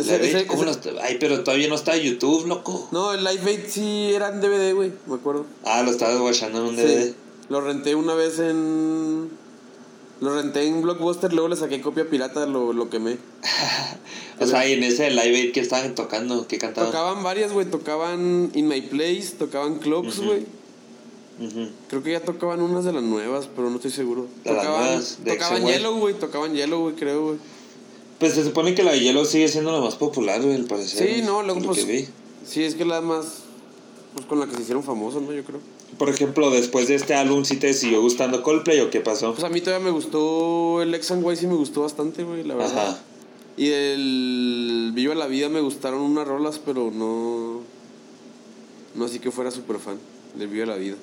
Ese- 0.00 0.18
La 0.18 0.24
ese- 0.24 0.34
ves, 0.38 0.44
¿cómo 0.46 0.62
ese- 0.64 0.64
no 0.66 0.70
está? 0.72 0.90
Ay, 1.04 1.16
pero 1.20 1.42
todavía 1.44 1.68
no 1.68 1.76
está 1.76 1.96
en 1.96 2.02
YouTube, 2.02 2.46
loco. 2.46 2.88
No, 2.92 3.12
el 3.14 3.22
Live 3.24 3.40
8 3.62 3.66
sí 3.70 4.10
era 4.12 4.28
en 4.28 4.40
DVD, 4.40 4.72
güey, 4.74 4.92
me 5.06 5.14
acuerdo. 5.14 5.46
Ah, 5.64 5.82
lo 5.82 5.90
estabas 5.92 6.18
guachando 6.18 6.60
en 6.62 6.66
un 6.70 6.76
DVD. 6.76 7.04
Sí. 7.10 7.14
Lo 7.48 7.60
renté 7.60 7.94
una 7.94 8.14
vez 8.14 8.38
en. 8.40 9.30
Lo 10.20 10.34
renté 10.34 10.66
en 10.66 10.82
Blockbuster, 10.82 11.32
luego 11.32 11.48
le 11.48 11.56
saqué 11.56 11.80
copia 11.80 12.08
pirata, 12.08 12.46
lo, 12.46 12.72
lo 12.72 12.90
quemé. 12.90 13.18
O 14.40 14.46
sea, 14.46 14.66
y 14.68 14.72
en 14.72 14.82
ese 14.82 15.10
live 15.10 15.36
aid 15.36 15.52
que 15.52 15.60
estaban 15.60 15.94
tocando, 15.94 16.48
que 16.48 16.58
cantaban. 16.58 16.90
Tocaban 16.90 17.22
varias, 17.22 17.52
güey. 17.52 17.66
Tocaban 17.70 18.50
In 18.54 18.66
My 18.66 18.80
Place, 18.80 19.34
tocaban 19.38 19.78
Clocks, 19.78 20.18
güey. 20.18 20.44
Creo 21.88 22.02
que 22.02 22.12
ya 22.12 22.20
tocaban 22.20 22.60
unas 22.60 22.84
de 22.84 22.92
las 22.92 23.02
nuevas, 23.02 23.48
pero 23.54 23.70
no 23.70 23.76
estoy 23.76 23.90
seguro. 23.90 24.26
Tocaban 24.44 25.00
de 25.24 25.32
tocaban. 25.32 25.66
Yellow, 25.66 25.98
güey. 25.98 26.14
Tocaban 26.14 26.54
Yellow, 26.54 26.80
güey, 26.82 26.94
creo, 26.94 27.24
güey. 27.24 27.38
Pues 28.18 28.34
se 28.34 28.44
supone 28.44 28.74
que 28.74 28.82
la 28.82 28.92
de 28.92 29.00
Yellow 29.00 29.24
sigue 29.24 29.48
siendo 29.48 29.72
la 29.72 29.80
más 29.80 29.96
popular, 29.96 30.40
güey, 30.42 30.54
al 30.54 30.64
parecer. 30.64 31.16
Sí, 31.16 31.22
no, 31.22 31.42
luego 31.42 31.60
lo 31.60 31.66
pues. 31.66 31.84
que 31.84 31.92
vi. 31.92 32.08
Sí, 32.46 32.64
es 32.64 32.74
que 32.74 32.84
la 32.84 33.00
más. 33.00 33.42
Pues 34.14 34.26
con 34.26 34.38
la 34.38 34.46
que 34.46 34.56
se 34.56 34.62
hicieron 34.62 34.84
famosos, 34.84 35.22
¿no? 35.22 35.32
Yo 35.32 35.44
creo. 35.44 35.60
Por 35.98 36.08
ejemplo, 36.08 36.50
después 36.50 36.88
de 36.88 36.94
este 36.94 37.14
álbum, 37.14 37.44
¿sí 37.44 37.56
te 37.56 37.72
siguió 37.74 38.00
gustando 38.00 38.42
Coldplay 38.42 38.80
o 38.80 38.90
qué 38.90 39.00
pasó? 39.00 39.32
Pues 39.32 39.44
a 39.44 39.48
mí 39.48 39.60
todavía 39.60 39.84
me 39.84 39.90
gustó. 39.90 40.82
El 40.82 40.94
Ex 40.94 41.10
and 41.10 41.30
Y 41.32 41.36
sí 41.36 41.46
me 41.46 41.54
gustó 41.54 41.82
bastante, 41.82 42.24
güey, 42.24 42.44
la 42.44 42.54
verdad. 42.54 42.88
Ajá. 42.88 43.00
Y 43.56 43.70
el 43.70 44.90
Viva 44.94 45.14
la 45.14 45.26
Vida 45.26 45.48
me 45.48 45.60
gustaron 45.60 46.00
unas 46.00 46.26
rolas, 46.26 46.60
pero 46.64 46.90
no. 46.90 47.60
No 48.94 49.04
así 49.04 49.18
que 49.18 49.30
fuera 49.30 49.50
súper 49.50 49.78
fan 49.78 49.98
del 50.34 50.48
Viva 50.48 50.66
la 50.66 50.76
Vida. 50.76 50.96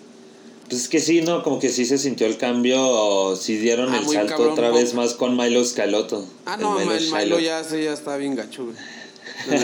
Pues 0.70 0.84
es 0.84 0.88
que 0.90 1.00
sí, 1.00 1.22
¿no? 1.22 1.44
Como 1.44 1.60
que 1.60 1.70
sí 1.70 1.86
se 1.86 1.98
sintió 1.98 2.28
el 2.28 2.38
cambio 2.38 2.82
o 2.82 3.36
sí 3.36 3.58
dieron 3.58 3.94
Ah, 3.94 3.98
el 3.98 4.08
salto 4.08 4.36
cabrón, 4.36 4.52
otra 4.54 4.70
vez 4.72 4.94
más 4.94 5.14
con 5.16 5.36
Milo 5.36 5.64
Scalotto. 5.66 6.26
Ah, 6.46 6.58
no, 6.58 6.80
el 6.80 6.88
Milo, 6.88 7.00
Shiloh. 7.00 7.40
ya, 7.40 7.64
sí, 7.64 7.84
ya 7.84 7.94
está 7.94 8.16
bien 8.18 8.36
gacho, 8.36 8.66
güey. 8.66 8.78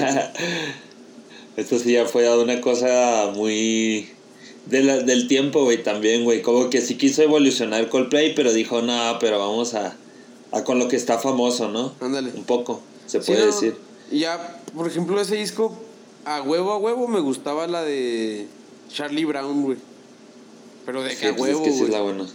Esto 1.57 1.79
sí 1.79 1.93
ya 1.93 2.05
fue 2.05 2.29
una 2.37 2.59
cosa 2.61 3.31
muy... 3.33 4.09
De 4.69 4.83
la- 4.83 4.99
del 4.99 5.27
tiempo, 5.27 5.63
güey, 5.63 5.81
también, 5.83 6.23
güey. 6.23 6.41
Como 6.41 6.69
que 6.69 6.81
sí 6.81 6.95
quiso 6.95 7.21
evolucionar 7.21 7.87
Coldplay, 7.89 8.35
pero 8.35 8.51
dijo, 8.53 8.81
no, 8.81 9.17
pero 9.19 9.39
vamos 9.39 9.73
a, 9.75 9.95
a 10.51 10.63
con 10.63 10.79
lo 10.79 10.87
que 10.87 10.95
está 10.95 11.19
famoso, 11.19 11.69
¿no? 11.69 11.93
Ándale. 12.01 12.31
Un 12.35 12.43
poco, 12.43 12.81
se 13.05 13.21
Sí, 13.21 13.27
puede 13.31 13.39
no, 13.41 13.45
decir. 13.47 13.75
Y 14.11 14.19
ya, 14.19 14.61
por 14.75 14.87
ejemplo, 14.87 15.19
ese 15.21 15.35
disco, 15.35 15.77
a 16.25 16.41
huevo 16.41 16.71
a 16.71 16.77
huevo 16.77 17.07
me 17.07 17.19
gustaba 17.21 17.67
la 17.67 17.83
de 17.83 18.47
Charlie 18.91 19.25
Brown, 19.25 19.63
güey. 19.63 19.77
Pero 20.85 21.03
de 21.03 21.11
Sí, 21.11 21.17
que 21.17 21.27
a 21.27 21.35
pues 21.35 21.49
es 21.51 21.55
huevo, 21.55 21.65
que 21.65 21.71
sí 21.73 21.83
es 21.83 21.89
la 21.89 22.01
buena. 22.01 22.25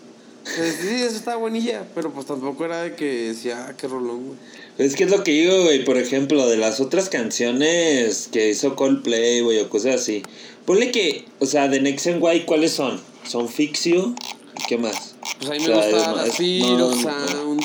Pues 0.45 0.77
sí, 0.81 0.89
eso 1.03 1.17
está 1.17 1.37
buenilla, 1.37 1.85
pero 1.95 2.11
pues 2.13 2.27
tampoco 2.27 2.65
era 2.65 2.83
de 2.83 2.95
que 2.97 3.29
decía, 3.29 3.67
ah, 3.69 3.77
qué 3.77 3.87
rolón, 3.89 4.27
güey. 4.27 4.39
Es 4.79 4.97
que 4.97 5.05
es 5.05 5.11
lo 5.11 5.23
que 5.23 5.33
digo, 5.33 5.63
güey, 5.65 5.85
por 5.85 5.97
ejemplo, 5.99 6.49
de 6.49 6.57
las 6.57 6.81
otras 6.81 7.09
canciones 7.09 8.29
que 8.33 8.49
hizo 8.51 8.75
Coldplay, 8.75 9.41
güey, 9.43 9.59
o 9.61 9.69
cosas 9.69 9.97
así. 9.97 10.23
Ponle 10.65 10.91
que, 10.91 11.25
o 11.41 11.47
sea, 11.47 11.69
de 11.69 11.81
Next 11.81 12.07
and 12.07 12.23
White, 12.23 12.47
¿cuáles 12.47 12.73
son? 12.73 13.01
¿Son 13.29 13.49
Fix 13.49 13.85
You? 13.85 14.15
¿Y 14.59 14.65
¿Qué 14.69 14.79
más? 14.79 15.15
Pues 15.39 15.51
a 15.51 15.55
mí 15.55 15.59
O 15.59 15.61
me 15.61 15.67
sea, 15.67 16.13
gusta 16.13 16.27
es- 16.27 16.41
no. 16.63 16.95
Sound, 17.03 17.61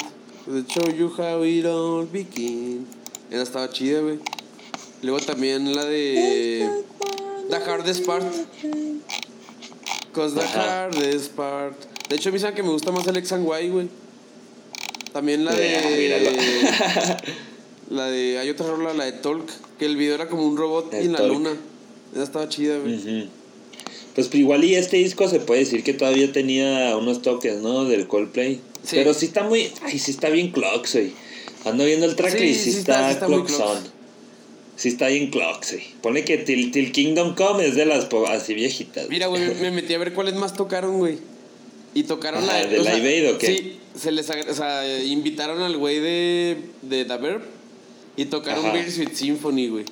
The 0.45 0.63
Show 0.73 0.91
You 0.95 1.11
How 1.17 1.43
It 1.45 1.65
All 1.65 2.07
Begin. 2.11 2.85
Esa 3.31 3.41
estaba 3.43 3.69
chida, 3.69 4.01
güey. 4.01 4.19
Luego 5.01 5.19
también 5.19 5.75
la 5.75 5.85
de 5.85 6.69
The 7.49 7.55
Hardest 7.55 8.05
Part. 8.05 8.25
Cause 10.13 10.33
the 10.35 10.41
Ajá. 10.41 10.85
hardest 10.85 11.31
part. 11.33 11.75
De 12.09 12.15
hecho, 12.15 12.29
me 12.31 12.37
dicen 12.37 12.53
que 12.55 12.63
me 12.63 12.69
gusta 12.69 12.91
más 12.91 13.05
el 13.07 13.17
Ex 13.17 13.31
and 13.33 13.45
Y, 13.61 13.69
güey. 13.69 13.89
También 15.17 15.45
la 15.45 15.55
de. 15.55 16.21
la 17.89 18.05
de. 18.05 18.37
Hay 18.37 18.51
otra 18.51 18.67
rola, 18.67 18.93
la 18.93 19.05
de 19.05 19.13
Talk. 19.13 19.49
Que 19.79 19.85
el 19.85 19.97
video 19.97 20.13
era 20.13 20.27
como 20.29 20.45
un 20.45 20.55
robot 20.55 20.93
El 20.93 21.05
en 21.07 21.11
la 21.13 21.17
Talk. 21.17 21.33
luna. 21.33 21.57
Esa 22.13 22.21
estaba 22.23 22.47
chida, 22.49 22.77
güey. 22.77 22.97
Ujú. 22.97 23.29
Pues 24.13 24.29
igual 24.35 24.63
y 24.63 24.75
este 24.75 24.97
disco 24.97 25.27
se 25.27 25.39
puede 25.39 25.61
decir 25.61 25.83
que 25.83 25.93
todavía 25.93 26.31
tenía 26.31 26.95
unos 26.97 27.23
toques, 27.23 27.55
¿no? 27.61 27.85
Del 27.85 28.07
Coldplay. 28.07 28.61
Sí. 28.83 28.97
Pero 28.97 29.15
sí 29.15 29.25
está 29.25 29.41
muy... 29.41 29.71
Ay, 29.81 29.97
sí 29.97 30.11
está 30.11 30.29
bien 30.29 30.51
clocks, 30.51 30.93
güey. 30.93 31.13
Ando 31.65 31.83
viendo 31.83 32.05
el 32.05 32.15
tracklist, 32.15 32.59
Sí, 32.59 32.65
sí, 32.65 32.71
sí 32.73 32.77
está- 32.81 33.09
está, 33.11 33.25
sí 33.25 33.33
está 33.33 33.47
clocks. 33.55 33.89
Sí 34.75 34.89
está 34.89 35.07
bien 35.07 35.31
clocks, 35.31 35.71
güey. 35.71 35.83
Pone 36.03 36.23
que 36.25 36.37
Till, 36.37 36.71
Till 36.71 36.91
Kingdom 36.91 37.33
Come 37.33 37.65
es 37.65 37.75
de 37.75 37.87
las 37.87 38.07
así 38.29 38.53
viejitas. 38.53 39.09
Mira, 39.09 39.25
güey, 39.25 39.55
me 39.61 39.71
metí 39.71 39.95
a 39.95 39.97
ver 39.97 40.13
cuáles 40.13 40.35
más 40.35 40.53
tocaron, 40.53 40.99
güey. 40.99 41.17
Y 41.93 42.03
tocaron 42.03 42.43
Ajá, 42.43 42.61
la. 42.61 42.67
¿de 42.67 42.83
sea, 42.83 42.93
Aid 42.95 43.31
o 43.33 43.37
qué? 43.37 43.47
Sí, 43.47 43.79
se 43.99 44.11
les 44.11 44.29
o 44.29 44.53
sea, 44.55 45.03
invitaron 45.03 45.61
al 45.61 45.75
güey 45.77 45.99
de, 45.99 46.57
de 46.83 47.05
The 47.05 47.17
Verb 47.17 47.41
y 48.15 48.25
tocaron 48.25 48.65
Ajá. 48.65 48.73
Bittersweet 48.75 49.13
Symphony, 49.13 49.67
güey. 49.69 49.85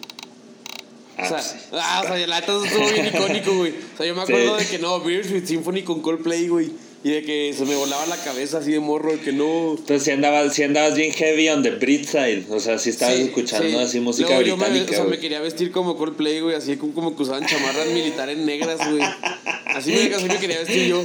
Ah, 1.17 1.23
o 1.23 1.27
sea, 1.27 1.37
pues 1.37 1.45
sí. 1.47 1.57
ah, 1.73 2.01
o 2.03 2.07
sea, 2.07 2.27
la 2.27 2.39
neta 2.41 2.53
estuvo 2.65 2.89
bien 2.91 3.07
icónico, 3.07 3.55
güey. 3.55 3.71
O 3.71 3.97
sea, 3.97 4.05
yo 4.05 4.15
me 4.15 4.21
acuerdo 4.21 4.59
Sí. 4.59 4.65
de 4.65 4.69
que 4.71 4.79
no, 4.79 4.99
Bittersweet 4.99 5.45
Symphony 5.45 5.83
con 5.83 6.01
Coldplay, 6.01 6.47
güey. 6.47 6.71
Y 7.03 7.09
de 7.11 7.21
que 7.23 7.53
se 7.55 7.65
me 7.65 7.75
volaba 7.75 8.03
la 8.07 8.17
cabeza 8.17 8.57
así 8.57 8.71
de 8.71 8.79
morro, 8.79 9.11
de 9.11 9.19
que 9.19 9.31
no. 9.31 9.71
Entonces 9.77 10.01
si 10.03 10.09
andabas, 10.11 10.53
si 10.55 10.63
andabas 10.63 10.95
bien 10.95 11.13
heavy 11.13 11.49
on 11.49 11.61
the 11.61 11.69
Brit 11.71 12.05
side. 12.05 12.45
O 12.49 12.59
sea, 12.59 12.79
si 12.79 12.89
estabas 12.89 13.15
Sí, 13.17 13.21
escuchando 13.21 13.69
sí. 13.69 13.75
así 13.75 13.99
música 13.99 14.29
Luego 14.29 14.41
yo 14.41 14.57
me- 14.57 14.63
británica. 14.65 14.91
o 14.91 14.95
sea, 14.95 15.03
me 15.05 15.19
quería 15.19 15.39
vestir 15.39 15.71
como 15.71 15.97
Coldplay, 15.97 16.39
güey, 16.41 16.55
así 16.55 16.77
como, 16.77 16.93
como 16.95 17.15
que 17.15 17.21
usaban 17.23 17.45
chamarras 17.45 17.87
militares 17.89 18.37
negras, 18.39 18.79
güey. 18.89 19.03
Así 19.67 19.91
me, 19.91 20.01
así 20.15 20.25
me 20.25 20.37
quería 20.37 20.57
vestir 20.59 20.87
yo. 20.87 21.03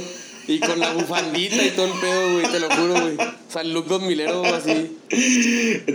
Y 0.53 0.59
con 0.59 0.79
la 0.79 0.93
bufandita 0.93 1.63
y 1.65 1.69
todo 1.71 1.85
el 1.85 1.99
pedo, 1.99 2.33
güey, 2.33 2.45
te 2.51 2.59
lo 2.59 2.69
juro, 2.69 2.93
güey. 3.01 3.15
O 3.15 3.51
sea, 3.51 3.61
el 3.61 3.73
look 3.73 3.87
2000 3.87 4.07
milero 4.09 4.43
así. 4.45 4.97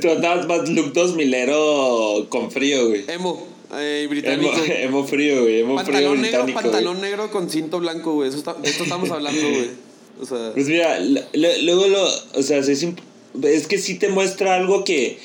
Tú 0.01 0.11
andabas 0.11 0.47
más 0.47 0.69
look 0.69 0.93
2000ero 0.93 2.29
con 2.29 2.51
frío, 2.51 2.89
güey. 2.89 3.05
Emo, 3.09 3.47
eh, 3.75 4.07
británico. 4.09 4.53
emo 4.67 5.05
frío, 5.05 5.43
güey. 5.43 5.61
Emo 5.61 5.79
frío 5.79 5.93
Pantalón 5.93 6.21
negro, 6.23 6.45
británico. 6.45 6.61
pantalón 6.61 6.99
güey. 6.99 7.11
negro 7.11 7.31
con 7.31 7.51
cinto 7.51 7.79
blanco, 7.81 8.15
güey. 8.15 8.29
Eso 8.29 8.39
está- 8.39 8.55
de 8.55 8.69
esto 8.69 8.85
estamos 8.85 9.11
hablando, 9.11 9.41
güey. 9.43 9.71
O 10.21 10.25
sea, 10.27 10.53
Pues 10.55 10.67
mira, 10.69 10.99
luego 11.63 11.87
lo. 11.89 12.09
O 12.35 12.43
sea, 12.43 12.59
es, 12.59 12.69
es 12.69 13.67
que 13.67 13.79
sí 13.79 13.99
te 13.99 14.09
muestra 14.09 14.55
algo 14.55 14.85
que. 14.85 15.19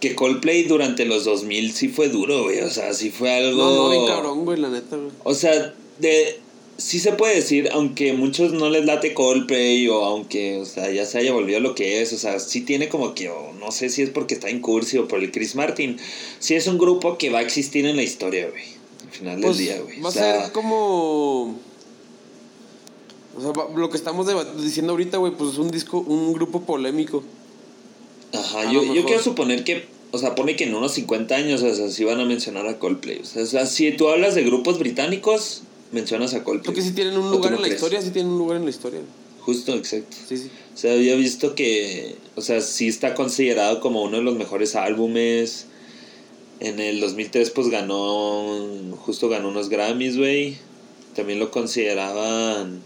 Que 0.00 0.14
Coldplay 0.14 0.64
durante 0.64 1.06
los 1.06 1.24
2000 1.24 1.72
sí 1.72 1.88
fue 1.88 2.10
duro, 2.10 2.44
güey. 2.44 2.60
O 2.60 2.70
sea, 2.70 2.92
sí 2.92 3.10
fue 3.10 3.32
algo. 3.34 3.64
no, 3.64 3.76
no, 3.76 3.90
bien 3.90 4.06
cabrón, 4.06 4.44
güey, 4.44 4.60
la 4.60 4.68
neta, 4.68 4.94
güey. 4.96 5.08
O 5.24 5.34
sea, 5.34 5.74
de. 5.98 6.38
Sí 6.78 6.98
se 7.00 7.12
puede 7.12 7.36
decir, 7.36 7.70
aunque 7.72 8.12
muchos 8.12 8.52
no 8.52 8.68
les 8.68 8.84
late 8.84 9.14
Coldplay 9.14 9.88
o 9.88 10.04
aunque, 10.04 10.58
o 10.58 10.66
sea, 10.66 10.90
ya 10.90 11.06
se 11.06 11.18
haya 11.18 11.32
volvido 11.32 11.58
lo 11.60 11.74
que 11.74 12.02
es, 12.02 12.12
o 12.12 12.18
sea, 12.18 12.38
sí 12.38 12.60
tiene 12.60 12.90
como 12.90 13.14
que, 13.14 13.30
o 13.30 13.52
no 13.54 13.70
sé 13.72 13.88
si 13.88 14.02
es 14.02 14.10
porque 14.10 14.34
está 14.34 14.50
en 14.50 14.60
cursi 14.60 14.98
o 14.98 15.08
por 15.08 15.20
el 15.20 15.32
Chris 15.32 15.54
Martin, 15.54 15.96
sí 16.38 16.54
es 16.54 16.66
un 16.66 16.76
grupo 16.76 17.16
que 17.16 17.30
va 17.30 17.38
a 17.38 17.42
existir 17.42 17.86
en 17.86 17.96
la 17.96 18.02
historia, 18.02 18.48
güey, 18.50 18.64
al 19.06 19.10
final 19.10 19.40
Pues, 19.40 19.56
del 19.56 19.66
día, 19.66 19.80
güey. 19.80 20.00
va 20.00 20.08
O 20.08 20.08
a 20.08 20.12
ser 20.12 20.52
como. 20.52 21.58
O 23.38 23.40
sea, 23.40 23.52
lo 23.74 23.90
que 23.90 23.96
estamos 23.96 24.26
diciendo 24.62 24.92
ahorita, 24.92 25.18
güey, 25.18 25.32
pues 25.32 25.52
es 25.52 25.58
un 25.58 25.70
disco, 25.70 25.98
un 26.00 26.32
grupo 26.32 26.62
polémico. 26.62 27.22
Ajá, 28.32 28.70
yo, 28.72 28.82
yo 28.94 29.04
quiero 29.04 29.22
suponer 29.22 29.62
que, 29.64 29.86
o 30.10 30.18
sea, 30.18 30.34
pone 30.34 30.56
que 30.56 30.64
en 30.64 30.74
unos 30.74 30.92
50 30.92 31.34
años, 31.34 31.62
o 31.62 31.74
sea, 31.74 31.88
sí 31.90 32.04
van 32.04 32.20
a 32.20 32.24
mencionar 32.24 32.66
a 32.66 32.78
Coldplay. 32.78 33.18
O 33.20 33.24
sea, 33.24 33.42
o 33.42 33.46
sea, 33.46 33.66
si 33.66 33.92
tú 33.92 34.08
hablas 34.08 34.34
de 34.34 34.42
grupos 34.42 34.78
británicos, 34.78 35.62
mencionas 35.92 36.34
a 36.34 36.44
Coldplay. 36.44 36.66
Porque 36.66 36.82
sí 36.82 36.92
tienen 36.92 37.16
un 37.16 37.26
¿O 37.26 37.30
tú 37.30 37.36
lugar 37.36 37.50
no 37.52 37.56
en 37.56 37.62
la 37.62 37.68
crees? 37.68 37.82
historia, 37.82 38.02
sí 38.02 38.10
tienen 38.10 38.32
un 38.32 38.38
lugar 38.38 38.56
en 38.56 38.64
la 38.64 38.70
historia. 38.70 39.00
Justo, 39.40 39.74
exacto. 39.74 40.16
Sí, 40.28 40.36
sí. 40.38 40.50
O 40.74 40.76
sea, 40.76 40.92
había 40.92 41.14
visto 41.14 41.54
que, 41.54 42.16
o 42.34 42.42
sea, 42.42 42.60
sí 42.60 42.88
está 42.88 43.14
considerado 43.14 43.80
como 43.80 44.02
uno 44.02 44.16
de 44.18 44.22
los 44.22 44.36
mejores 44.36 44.74
álbumes. 44.74 45.66
En 46.58 46.80
el 46.80 47.00
2003 47.00 47.50
pues 47.50 47.68
ganó, 47.68 48.96
justo 48.96 49.28
ganó 49.28 49.48
unos 49.48 49.68
Grammys, 49.68 50.16
güey. 50.16 50.56
También 51.14 51.38
lo 51.38 51.50
consideraban 51.50 52.80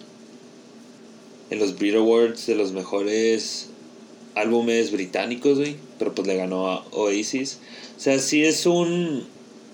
en 1.51 1.59
los 1.59 1.79
Brit 1.79 1.95
Awards 1.95 2.47
de 2.47 2.55
los 2.57 2.73
mejores 2.73 3.69
álbumes 4.35 4.93
británicos, 4.93 5.59
güey. 5.59 5.77
Pero 5.99 6.15
pues 6.15 6.29
le 6.29 6.37
ganó 6.37 6.69
a 6.69 6.85
Oasis. 6.93 7.59
O 7.97 8.01
sea, 8.01 8.19
sí 8.19 8.45
es 8.45 8.67
un, 8.67 9.27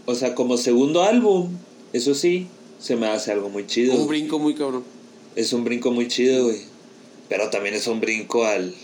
o 0.07 0.15
sea, 0.15 0.35
como 0.35 0.57
segundo 0.57 1.03
álbum, 1.03 1.51
eso 1.93 2.15
sí, 2.15 2.49
se 2.79 2.97
me 2.97 3.07
hace 3.07 3.33
algo 3.33 3.49
muy 3.49 3.67
chido. 3.67 3.95
Un 3.95 4.09
brinco 4.09 4.39
muy 4.39 4.55
cabrón. 4.55 4.85
Es 5.35 5.53
un 5.53 5.65
brinco 5.65 5.91
muy 5.91 6.09
chido, 6.09 6.45
güey. 6.45 6.61
Pero 7.29 7.51
también 7.51 7.75
es 7.75 7.87
un 7.87 8.01
brinco 8.01 8.45
al. 8.45 8.75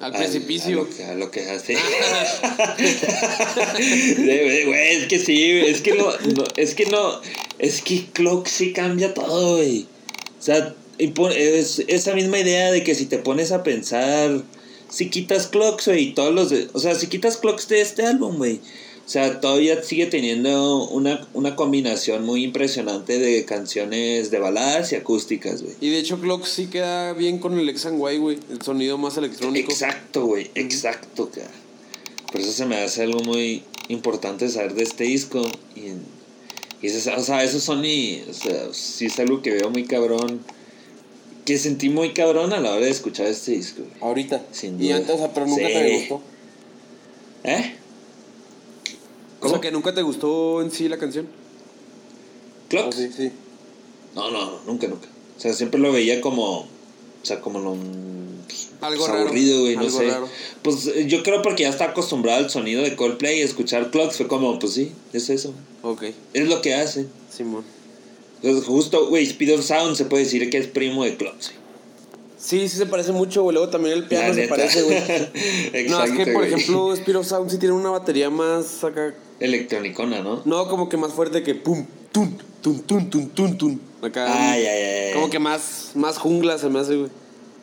Al 0.00 0.14
al- 0.14 0.22
precipicio. 0.22 0.80
A 0.80 0.84
lo 0.84 0.90
que, 0.90 1.04
a 1.04 1.14
lo 1.14 1.30
que 1.30 1.40
hace. 1.50 1.76
Güey, 4.66 4.96
es 4.96 5.06
que 5.06 5.18
sí, 5.18 5.58
güey, 5.58 5.70
es 5.70 5.80
que 5.80 5.94
no, 5.94 6.06
no, 6.34 6.44
es 6.56 6.74
que 6.74 6.86
no, 6.86 7.20
es 7.58 7.82
que 7.82 8.06
Clock 8.12 8.46
sí 8.46 8.72
cambia 8.72 9.14
todo, 9.14 9.56
güey. 9.56 9.86
O 10.38 10.42
sea, 10.42 10.74
es 10.98 11.82
esa 11.88 12.14
misma 12.14 12.38
idea 12.38 12.70
de 12.72 12.82
que 12.84 12.94
si 12.94 13.06
te 13.06 13.18
pones 13.18 13.52
a 13.52 13.62
pensar, 13.62 14.42
si 14.88 15.08
quitas 15.10 15.46
Clocks, 15.46 15.86
güey, 15.86 16.08
y 16.08 16.14
todos 16.14 16.34
los, 16.34 16.50
de- 16.50 16.68
o 16.72 16.80
sea, 16.80 16.94
si 16.94 17.06
quitas 17.06 17.36
Clocks 17.36 17.68
de 17.68 17.80
este 17.80 18.04
álbum, 18.06 18.36
güey. 18.36 18.60
O 19.06 19.08
sea, 19.08 19.40
todavía 19.40 19.80
sigue 19.84 20.06
teniendo 20.06 20.88
una, 20.88 21.24
una 21.32 21.54
combinación 21.54 22.26
muy 22.26 22.42
impresionante 22.42 23.20
de 23.20 23.44
canciones 23.44 24.32
de 24.32 24.40
baladas 24.40 24.90
y 24.90 24.96
acústicas, 24.96 25.62
güey. 25.62 25.76
Y 25.80 25.90
de 25.90 26.00
hecho, 26.00 26.18
Clock 26.20 26.44
sí 26.44 26.66
queda 26.66 27.12
bien 27.12 27.38
con 27.38 27.56
el 27.56 27.68
Y, 27.70 28.16
güey. 28.18 28.38
El 28.50 28.62
sonido 28.62 28.98
más 28.98 29.16
electrónico. 29.16 29.70
Exacto, 29.70 30.26
güey, 30.26 30.50
exacto, 30.56 31.30
cara. 31.30 31.52
Por 32.32 32.40
eso 32.40 32.50
se 32.50 32.66
me 32.66 32.78
hace 32.78 33.04
algo 33.04 33.20
muy 33.20 33.62
importante 33.88 34.48
saber 34.48 34.74
de 34.74 34.82
este 34.82 35.04
disco. 35.04 35.40
Y, 35.76 35.92
y 36.84 36.88
eso, 36.88 37.12
o 37.16 37.22
sea, 37.22 37.44
esos 37.44 37.62
son 37.62 37.84
y, 37.84 38.24
o 38.28 38.34
sea, 38.34 38.72
sí 38.72 39.06
es 39.06 39.16
algo 39.20 39.40
que 39.40 39.52
veo 39.52 39.70
muy 39.70 39.84
cabrón. 39.84 40.40
Que 41.44 41.58
sentí 41.58 41.90
muy 41.90 42.12
cabrón 42.12 42.52
a 42.52 42.58
la 42.58 42.72
hora 42.72 42.86
de 42.86 42.90
escuchar 42.90 43.28
este 43.28 43.52
disco, 43.52 43.82
güey. 43.88 44.02
Ahorita. 44.02 44.44
Sin 44.50 44.82
Y 44.82 44.88
duda. 44.88 44.96
antes, 44.96 45.14
o 45.14 45.18
sea, 45.18 45.32
pero 45.32 45.46
nunca 45.46 45.64
Sí. 45.68 45.72
te 45.72 45.96
gustó. 46.00 46.20
¿Eh? 47.44 47.74
O 49.46 49.50
sea, 49.50 49.60
que 49.60 49.70
nunca 49.72 49.94
te 49.94 50.02
gustó 50.02 50.62
en 50.62 50.70
sí 50.70 50.88
la 50.88 50.98
canción. 50.98 51.26
¿Clock? 52.68 52.86
Ah, 52.88 52.92
sí, 52.92 53.10
sí. 53.16 53.30
No, 54.14 54.30
no, 54.30 54.60
nunca, 54.66 54.88
nunca. 54.88 55.08
O 55.36 55.40
sea, 55.40 55.52
siempre 55.54 55.80
lo 55.80 55.92
veía 55.92 56.20
como. 56.20 56.60
O 56.60 56.68
sea, 57.22 57.40
como 57.40 57.58
lo. 57.58 57.76
pues, 58.46 58.70
Algo 58.80 58.98
pues, 59.04 59.10
raro, 59.10 59.22
aburrido, 59.28 59.60
güey, 59.60 59.74
no 59.76 59.82
algo 59.82 59.98
sé. 59.98 60.08
raro. 60.08 60.28
Pues 60.62 60.86
eh, 60.86 61.06
yo 61.06 61.22
creo 61.22 61.42
porque 61.42 61.64
ya 61.64 61.68
está 61.68 61.86
acostumbrado 61.86 62.38
al 62.44 62.50
sonido 62.50 62.82
de 62.82 62.96
Coldplay 62.96 63.38
y 63.38 63.42
escuchar 63.42 63.90
Clocks 63.90 64.16
fue 64.16 64.28
como, 64.28 64.58
pues 64.58 64.72
sí, 64.72 64.92
es 65.12 65.28
eso. 65.30 65.52
Ok, 65.82 66.04
Es 66.32 66.48
lo 66.48 66.60
que 66.62 66.74
hace. 66.74 67.06
Simón. 67.30 67.64
Entonces, 68.42 68.66
justo, 68.66 69.08
güey, 69.08 69.24
Speed 69.24 69.54
of 69.54 69.64
Sound 69.64 69.96
se 69.96 70.04
puede 70.04 70.24
decir 70.24 70.48
que 70.50 70.58
es 70.58 70.66
primo 70.66 71.04
de 71.04 71.16
Clocks. 71.16 71.48
güey. 71.52 71.65
Sí, 72.38 72.68
sí 72.68 72.76
se 72.76 72.86
parece 72.86 73.12
mucho, 73.12 73.42
güey. 73.42 73.54
Luego 73.54 73.70
también 73.70 73.94
el 73.96 74.04
piano 74.04 74.34
se 74.34 74.46
parece, 74.46 74.82
güey. 74.82 74.98
no, 75.88 76.04
es 76.04 76.10
que, 76.12 76.24
por 76.26 76.34
güey. 76.46 76.52
ejemplo, 76.54 76.92
Spirit 76.92 77.16
of 77.20 77.26
Sound 77.26 77.50
sí 77.50 77.58
tiene 77.58 77.74
una 77.74 77.90
batería 77.90 78.28
más 78.30 78.84
acá. 78.84 79.14
Electronicona, 79.40 80.20
¿no? 80.20 80.42
No, 80.44 80.68
como 80.68 80.88
que 80.88 80.96
más 80.96 81.12
fuerte 81.12 81.42
que 81.42 81.54
pum, 81.54 81.86
tun, 82.12 82.36
tun, 82.62 82.80
tun, 82.82 83.10
tun, 83.10 83.28
tun, 83.30 83.56
tun. 83.58 83.80
Acá. 84.02 84.26
Ay, 84.52 84.64
ay, 84.66 84.82
ay. 85.08 85.12
Como 85.14 85.30
que 85.30 85.38
más, 85.38 85.92
más 85.94 86.18
jungla 86.18 86.58
se 86.58 86.68
me 86.68 86.80
hace, 86.80 86.96
güey. 86.96 87.10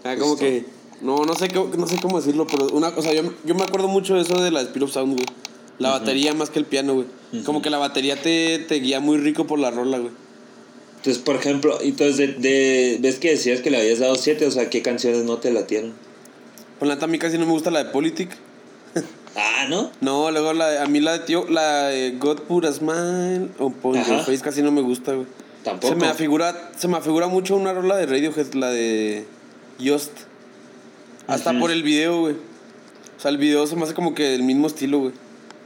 Acá 0.01 0.17
como 0.17 0.31
Justo. 0.31 0.45
que. 0.45 0.65
No, 1.01 1.17
no 1.25 1.35
sé, 1.35 1.49
cómo- 1.49 1.75
no 1.75 1.85
sé 1.87 1.97
cómo 2.01 2.17
decirlo, 2.19 2.47
pero 2.47 2.67
una 2.69 2.95
cosa, 2.95 3.11
yo, 3.13 3.23
yo 3.43 3.55
me 3.55 3.63
acuerdo 3.63 3.87
mucho 3.89 4.15
de 4.15 4.21
eso 4.21 4.41
de 4.41 4.51
la 4.51 4.61
Spirit 4.61 4.83
of 4.83 4.91
Sound, 4.93 5.13
güey. 5.15 5.25
La 5.79 5.89
batería 5.89 6.33
más 6.33 6.49
que 6.49 6.59
el 6.59 6.65
piano, 6.65 6.93
güey. 6.93 7.07
Como 7.43 7.61
que 7.61 7.69
la 7.69 7.77
batería 7.79 8.21
te, 8.21 8.59
te 8.59 8.75
guía 8.75 8.99
muy 8.99 9.17
rico 9.17 9.45
por 9.45 9.59
la 9.59 9.69
rola, 9.71 9.97
güey. 9.97 10.11
Entonces, 11.03 11.21
por 11.21 11.35
ejemplo, 11.35 11.79
entonces 11.81 12.15
de, 12.17 12.27
de- 12.39 12.97
ves 13.01 13.19
que 13.19 13.31
decías 13.31 13.59
que 13.59 13.69
le 13.69 13.77
habías 13.77 13.99
dado 13.99 14.15
siete, 14.15 14.45
o 14.47 14.51
sea, 14.51 14.69
¿qué 14.69 14.81
canciones 14.81 15.25
no 15.25 15.37
te 15.37 15.51
latieron? 15.51 15.91
Pues 16.79 16.87
la 16.87 16.95
neta, 16.95 17.05
a 17.05 17.09
mí 17.09 17.19
casi 17.19 17.37
no 17.37 17.45
me 17.45 17.51
gusta 17.51 17.71
la 17.71 17.83
de 17.83 17.91
Politic. 17.91 18.29
Ah, 19.35 19.65
¿no? 19.67 19.89
No, 19.99 20.29
luego 20.29 20.53
la 20.53 20.69
de- 20.69 20.77
a 20.77 20.85
mí 20.85 20.99
la 20.99 21.13
de 21.13 21.19
tío, 21.25 21.45
la 21.49 21.87
de 21.87 22.11
God 22.19 22.41
Put 22.43 22.65
a 22.65 22.71
Smile 22.71 23.47
upon 23.57 23.97
Ajá. 23.97 24.07
your 24.17 24.19
face 24.23 24.41
casi 24.41 24.61
no 24.61 24.71
me 24.71 24.81
gusta, 24.81 25.13
güey. 25.13 25.25
Tampoco. 25.63 25.91
Se 25.91 25.99
me 25.99 26.05
afigura, 26.07 26.71
se 26.77 26.87
me 26.87 26.97
afigura 26.97 27.27
mucho 27.27 27.55
una 27.55 27.73
rola 27.73 27.97
de 27.97 28.05
Radiohead, 28.05 28.53
la 28.53 28.69
de 28.69 29.25
Just. 29.83 30.11
Hasta 31.25 31.57
por 31.59 31.71
el 31.71 31.81
video, 31.81 32.19
güey. 32.21 32.35
O 32.35 33.19
sea, 33.19 33.31
el 33.31 33.37
video 33.39 33.65
se 33.65 33.75
me 33.75 33.83
hace 33.85 33.95
como 33.95 34.13
que 34.13 34.21
del 34.23 34.43
mismo 34.43 34.67
estilo, 34.67 34.99
güey. 34.99 35.13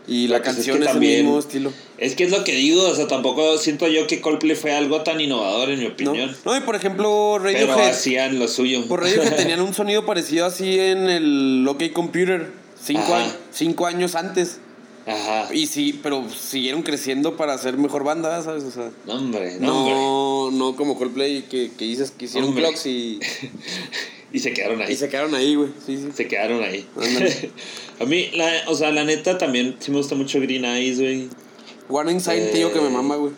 Y 0.08 0.28
la 0.30 0.36
Pero, 0.36 0.44
pues, 0.46 0.56
canción 0.56 0.78
que 0.78 0.86
es, 0.86 0.92
también- 0.92 1.14
del 1.18 1.24
mismo 1.26 1.40
estilo. 1.40 1.74
Es 1.98 2.16
que 2.16 2.24
es 2.24 2.32
lo 2.32 2.44
que 2.46 2.54
digo, 2.54 2.82
o 2.88 2.96
sea, 2.96 3.08
tampoco 3.08 3.58
siento 3.58 3.88
yo 3.88 4.08
que 4.08 4.22
Coldplay 4.22 4.56
fue 4.56 4.72
algo 4.74 5.02
tan 5.02 5.20
innovador 5.20 5.70
en 5.70 5.80
mi 5.80 5.86
opinión. 5.88 6.36
no, 6.46 6.56
y 6.56 6.62
por 6.62 6.76
ejemplo, 6.76 7.40
Pero 7.44 7.68
Radiohead. 7.68 7.90
hacían 7.90 8.40
lo 8.40 8.48
suyo. 8.48 8.88
Por 8.88 9.02
Radiohead 9.02 9.36
tenían 9.36 9.60
un 9.62 9.74
sonido 9.74 10.06
parecido 10.06 10.46
así 10.46 10.80
en 10.80 11.10
el 11.10 11.66
OK 11.68 11.92
Computer. 11.92 12.52
Cinco, 12.82 13.18
cinco 13.52 13.86
años 13.88 14.16
antes. 14.16 14.60
Ajá. 15.08 15.48
Y 15.54 15.68
sí, 15.68 16.00
pero 16.04 16.26
siguieron 16.30 16.84
creciendo 16.84 17.36
para 17.38 17.58
ser 17.58 17.78
mejor 17.78 18.04
banda, 18.04 18.42
¿sabes? 18.44 18.64
O 18.66 18.72
sea. 18.72 18.92
No, 19.06 19.14
hombre, 19.16 19.58
no, 19.60 19.86
hombre. 19.86 20.58
No, 20.58 20.76
como 20.76 20.98
Coldplay 20.98 21.44
que, 21.44 21.72
que 21.78 21.86
dices 21.86 22.12
que 22.12 22.26
hicieron 22.26 22.54
clocks 22.54 22.86
y, 22.86 23.20
Y 24.34 24.40
se 24.40 24.54
quedaron 24.54 24.82
ahí. 24.82 24.94
y 24.94 24.96
se 24.96 25.10
quedaron 25.10 25.36
ahí, 25.36 25.56
güey. 25.56 25.70
Sí, 25.86 25.98
sí. 25.98 26.10
Se 26.14 26.28
quedaron 26.28 26.64
ahí. 26.64 26.86
A 28.00 28.06
mí, 28.06 28.30
la, 28.34 28.52
o 28.68 28.76
sea, 28.76 28.92
la 28.92 29.04
neta 29.04 29.38
también 29.38 29.76
sí 29.80 29.92
me 29.92 29.98
gusta 29.98 30.16
mucho 30.16 30.40
Green 30.42 30.66
Eyes, 30.66 31.00
güey. 31.00 31.30
Warning 31.90 32.20
Sign, 32.20 32.52
tío, 32.52 32.72
que 32.74 32.82
me 32.82 32.88
Eh. 32.88 32.92
mama, 32.92 33.16
güey. 33.16 33.32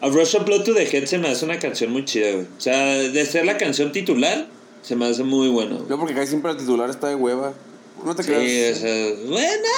A 0.00 0.08
Rush 0.08 0.34
of 0.36 0.46
Blood 0.46 0.64
to 0.64 0.72
the 0.74 0.84
Head 0.84 1.04
se 1.04 1.18
me 1.18 1.28
hace 1.28 1.44
una 1.44 1.58
canción 1.58 1.92
muy 1.92 2.04
chida, 2.06 2.32
güey. 2.32 2.46
O 2.56 2.60
sea, 2.60 2.94
de 2.96 3.26
ser 3.26 3.44
la 3.44 3.58
canción 3.58 3.92
titular, 3.92 4.46
se 4.82 4.96
me 4.96 5.04
hace 5.06 5.22
muy 5.24 5.48
bueno. 5.48 5.76
güey. 5.76 5.88
No, 5.90 5.98
porque 5.98 6.14
casi 6.14 6.28
siempre 6.28 6.52
el 6.52 6.56
titular 6.56 6.88
está 6.88 7.08
de 7.08 7.16
hueva. 7.16 7.52
No 8.02 8.16
te 8.16 8.22
Sí, 8.22 8.30
o 8.30 8.34
creas. 8.34 8.78
sea, 8.78 9.12
bueno, 9.26 9.68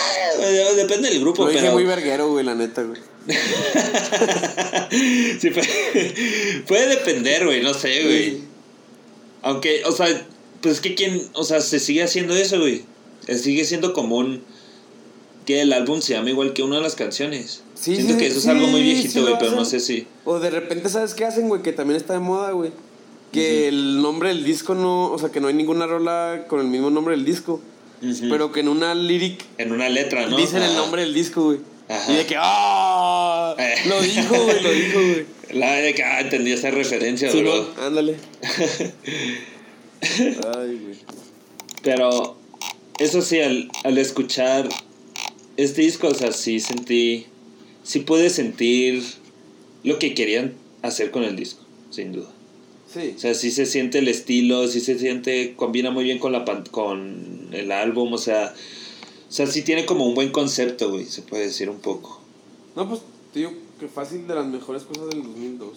eh, 0.42 0.64
depende 0.76 1.08
del 1.10 1.18
grupo, 1.18 1.42
Lo 1.42 1.48
dije 1.50 1.62
pero. 1.62 1.72
muy 1.74 1.82
verguero, 1.84 2.30
güey, 2.30 2.44
la 2.44 2.54
neta, 2.54 2.84
güey. 2.84 3.00
sí, 5.40 5.50
puede, 5.50 6.62
puede 6.68 6.86
depender, 6.88 7.44
güey, 7.44 7.62
no 7.62 7.74
sé, 7.74 8.02
güey. 8.04 8.38
Aunque, 9.42 9.82
o 9.84 9.92
sea, 9.92 10.06
pues 10.62 10.76
es 10.76 10.80
que 10.80 10.94
quien, 10.94 11.28
o 11.34 11.44
sea, 11.44 11.60
se 11.60 11.78
sigue 11.78 12.02
haciendo 12.02 12.34
eso, 12.34 12.58
güey. 12.58 12.84
Eh, 13.26 13.36
Sigue 13.36 13.64
siendo 13.64 13.92
común 13.92 14.42
que 15.46 15.60
el 15.60 15.72
álbum 15.72 16.00
se 16.00 16.14
llame 16.14 16.30
igual 16.30 16.52
que 16.52 16.62
una 16.62 16.76
de 16.76 16.82
las 16.82 16.94
canciones. 16.94 17.62
Sí, 17.74 17.96
Siento 17.96 18.14
sí, 18.14 18.18
que 18.18 18.26
eso 18.28 18.38
es 18.38 18.46
algo 18.46 18.68
muy 18.68 18.82
viejito, 18.82 19.22
güey, 19.22 19.34
pero 19.38 19.52
no 19.52 19.64
sé 19.64 19.80
si. 19.80 20.06
O 20.24 20.38
de 20.38 20.50
repente, 20.50 20.88
¿sabes 20.88 21.14
qué 21.14 21.24
hacen, 21.24 21.48
güey? 21.48 21.62
Que 21.62 21.72
también 21.72 21.96
está 21.96 22.14
de 22.14 22.20
moda, 22.20 22.52
güey. 22.52 22.70
Que 23.32 23.68
el 23.68 24.00
nombre 24.02 24.28
del 24.28 24.44
disco 24.44 24.74
no. 24.74 25.10
O 25.10 25.18
sea, 25.18 25.30
que 25.30 25.40
no 25.40 25.48
hay 25.48 25.54
ninguna 25.54 25.86
rola 25.86 26.44
con 26.48 26.60
el 26.60 26.66
mismo 26.66 26.90
nombre 26.90 27.16
del 27.16 27.24
disco. 27.24 27.60
Ujú. 28.02 28.28
Pero 28.30 28.52
que 28.52 28.60
en 28.60 28.68
una 28.68 28.94
lyric 28.94 29.44
En 29.58 29.72
una 29.72 29.88
letra, 29.88 30.26
¿no? 30.26 30.36
dicen 30.36 30.62
el 30.62 30.74
nombre 30.74 31.02
del 31.02 31.14
disco, 31.14 31.44
güey. 31.44 31.58
Ajá. 31.88 32.12
Y 32.12 32.16
de 32.16 32.26
que, 32.26 32.36
¡ah! 32.38 33.54
Eh. 33.58 33.74
Lo 33.86 34.00
dijo, 34.00 34.34
güey, 34.44 34.62
lo 34.62 34.70
dijo, 34.70 34.98
güey. 35.00 35.26
La 35.58 35.74
de 35.74 35.94
que, 35.94 36.02
ah, 36.02 36.20
entendí 36.20 36.52
esa 36.52 36.70
referencia, 36.70 37.30
bro. 37.30 37.42
no, 37.76 37.82
ándale. 37.84 38.16
Ay, 40.02 40.80
güey. 40.82 40.96
Pero 41.82 42.36
eso 42.98 43.22
sí, 43.22 43.40
al, 43.40 43.70
al 43.84 43.98
escuchar 43.98 44.68
este 45.56 45.82
disco, 45.82 46.08
o 46.08 46.14
sea, 46.14 46.32
sí 46.32 46.60
sentí, 46.60 47.26
sí 47.82 48.00
pude 48.00 48.30
sentir 48.30 49.02
lo 49.84 49.98
que 49.98 50.14
querían 50.14 50.54
hacer 50.82 51.10
con 51.10 51.24
el 51.24 51.36
disco, 51.36 51.64
sin 51.90 52.12
duda. 52.12 52.30
Sí. 52.92 53.14
O 53.16 53.18
sea, 53.18 53.34
sí 53.34 53.50
se 53.50 53.66
siente 53.66 53.98
el 53.98 54.08
estilo, 54.08 54.68
sí 54.68 54.80
se 54.80 54.98
siente, 54.98 55.54
combina 55.56 55.90
muy 55.90 56.04
bien 56.04 56.18
con, 56.18 56.32
la, 56.32 56.44
con 56.70 57.48
el 57.52 57.72
álbum, 57.72 58.12
o 58.12 58.18
sea, 58.18 58.54
o 59.28 59.32
sea, 59.32 59.46
sí 59.46 59.62
tiene 59.62 59.86
como 59.86 60.06
un 60.06 60.14
buen 60.14 60.30
concepto, 60.30 60.90
güey, 60.90 61.06
se 61.06 61.22
puede 61.22 61.44
decir 61.44 61.70
un 61.70 61.80
poco. 61.80 62.20
No, 62.76 62.88
pues, 62.88 63.00
te 63.32 63.40
digo 63.40 63.52
que 63.80 63.88
fácil 63.88 64.26
de 64.26 64.34
las 64.34 64.46
mejores 64.46 64.82
cosas 64.82 65.08
del 65.08 65.22
2002. 65.22 65.70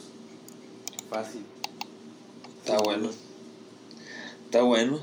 Fácil. 1.09 1.41
Está 2.63 2.79
bueno. 2.79 3.09
Está 4.55 4.63
bueno. 4.63 5.01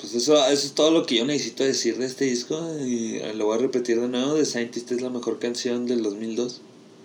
Pues 0.00 0.12
eso, 0.16 0.34
eso 0.34 0.66
es 0.66 0.72
todo 0.72 0.90
lo 0.90 1.06
que 1.06 1.14
yo 1.14 1.24
necesito 1.24 1.62
decir 1.62 1.98
de 1.98 2.06
este 2.06 2.24
disco. 2.24 2.58
Y 2.84 3.18
eh, 3.18 3.32
lo 3.32 3.46
voy 3.46 3.58
a 3.58 3.60
repetir 3.60 4.00
de 4.00 4.08
nuevo. 4.08 4.34
The 4.34 4.44
Scientist 4.44 4.90
es 4.90 5.02
la 5.02 5.08
mejor 5.08 5.38
canción 5.38 5.86
del 5.86 6.02
2002. 6.02 6.62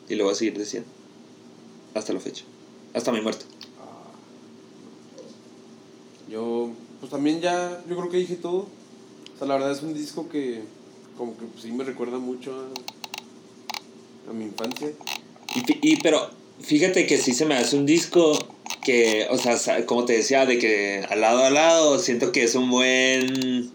Y 0.10 0.16
lo 0.16 0.24
voy 0.24 0.34
a 0.34 0.36
seguir 0.36 0.58
diciendo. 0.58 0.90
Hasta 1.94 2.14
la 2.14 2.20
fecha. 2.20 2.46
Hasta 2.96 3.12
mi 3.12 3.22
muerte. 3.22 3.46
Yo, 6.32 6.72
pues 7.00 7.12
también 7.12 7.42
ya, 7.42 7.84
yo 7.88 7.96
creo 7.96 8.10
que 8.10 8.18
dije 8.18 8.38
todo. 8.38 8.62
O 9.36 9.38
sea, 9.38 9.46
la 9.46 9.54
verdad 9.54 9.72
es 9.72 9.84
un 9.84 9.94
disco 9.94 10.30
que, 10.30 10.64
como 11.16 11.38
que 11.38 11.46
pues, 11.46 11.62
sí 11.62 11.72
me 11.72 11.84
recuerda 11.84 12.18
mucho 12.18 12.56
a, 12.56 14.32
a 14.32 14.34
mi 14.34 14.46
infancia. 14.46 14.92
Y, 15.54 15.92
y 15.92 15.98
pero 15.98 16.28
fíjate 16.60 17.06
que 17.06 17.20
sí 17.20 17.36
se 17.36 17.46
me 17.46 17.54
hace 17.54 17.78
un 17.78 17.86
disco 17.86 18.34
que, 18.84 19.28
o 19.30 19.38
sea, 19.38 19.86
como 19.86 20.06
te 20.06 20.14
decía, 20.14 20.46
de 20.46 20.58
que 20.58 21.06
al 21.10 21.22
lado 21.22 21.44
a 21.44 21.50
lado 21.50 22.00
siento 22.00 22.32
que 22.32 22.44
es 22.44 22.56
un 22.56 22.70
buen... 22.70 23.72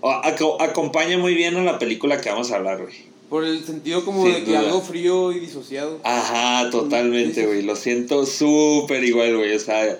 o 0.00 0.10
aco- 0.10 0.56
acompaña 0.60 1.18
muy 1.18 1.34
bien 1.34 1.56
a 1.56 1.62
la 1.62 1.78
película 1.78 2.20
que 2.20 2.30
vamos 2.30 2.50
a 2.50 2.56
hablar, 2.56 2.82
güey. 2.82 2.94
Por 3.28 3.44
el 3.44 3.64
sentido 3.64 4.04
como 4.04 4.24
Sin 4.24 4.34
de 4.34 4.40
que 4.44 4.50
duda. 4.50 4.60
algo 4.60 4.80
frío 4.80 5.32
y 5.32 5.40
disociado. 5.40 5.98
Ajá, 6.04 6.70
totalmente, 6.70 7.46
güey. 7.46 7.62
Lo 7.62 7.74
siento 7.74 8.26
súper 8.26 9.02
igual, 9.02 9.36
güey. 9.36 9.54
O 9.54 9.58
sea, 9.58 9.98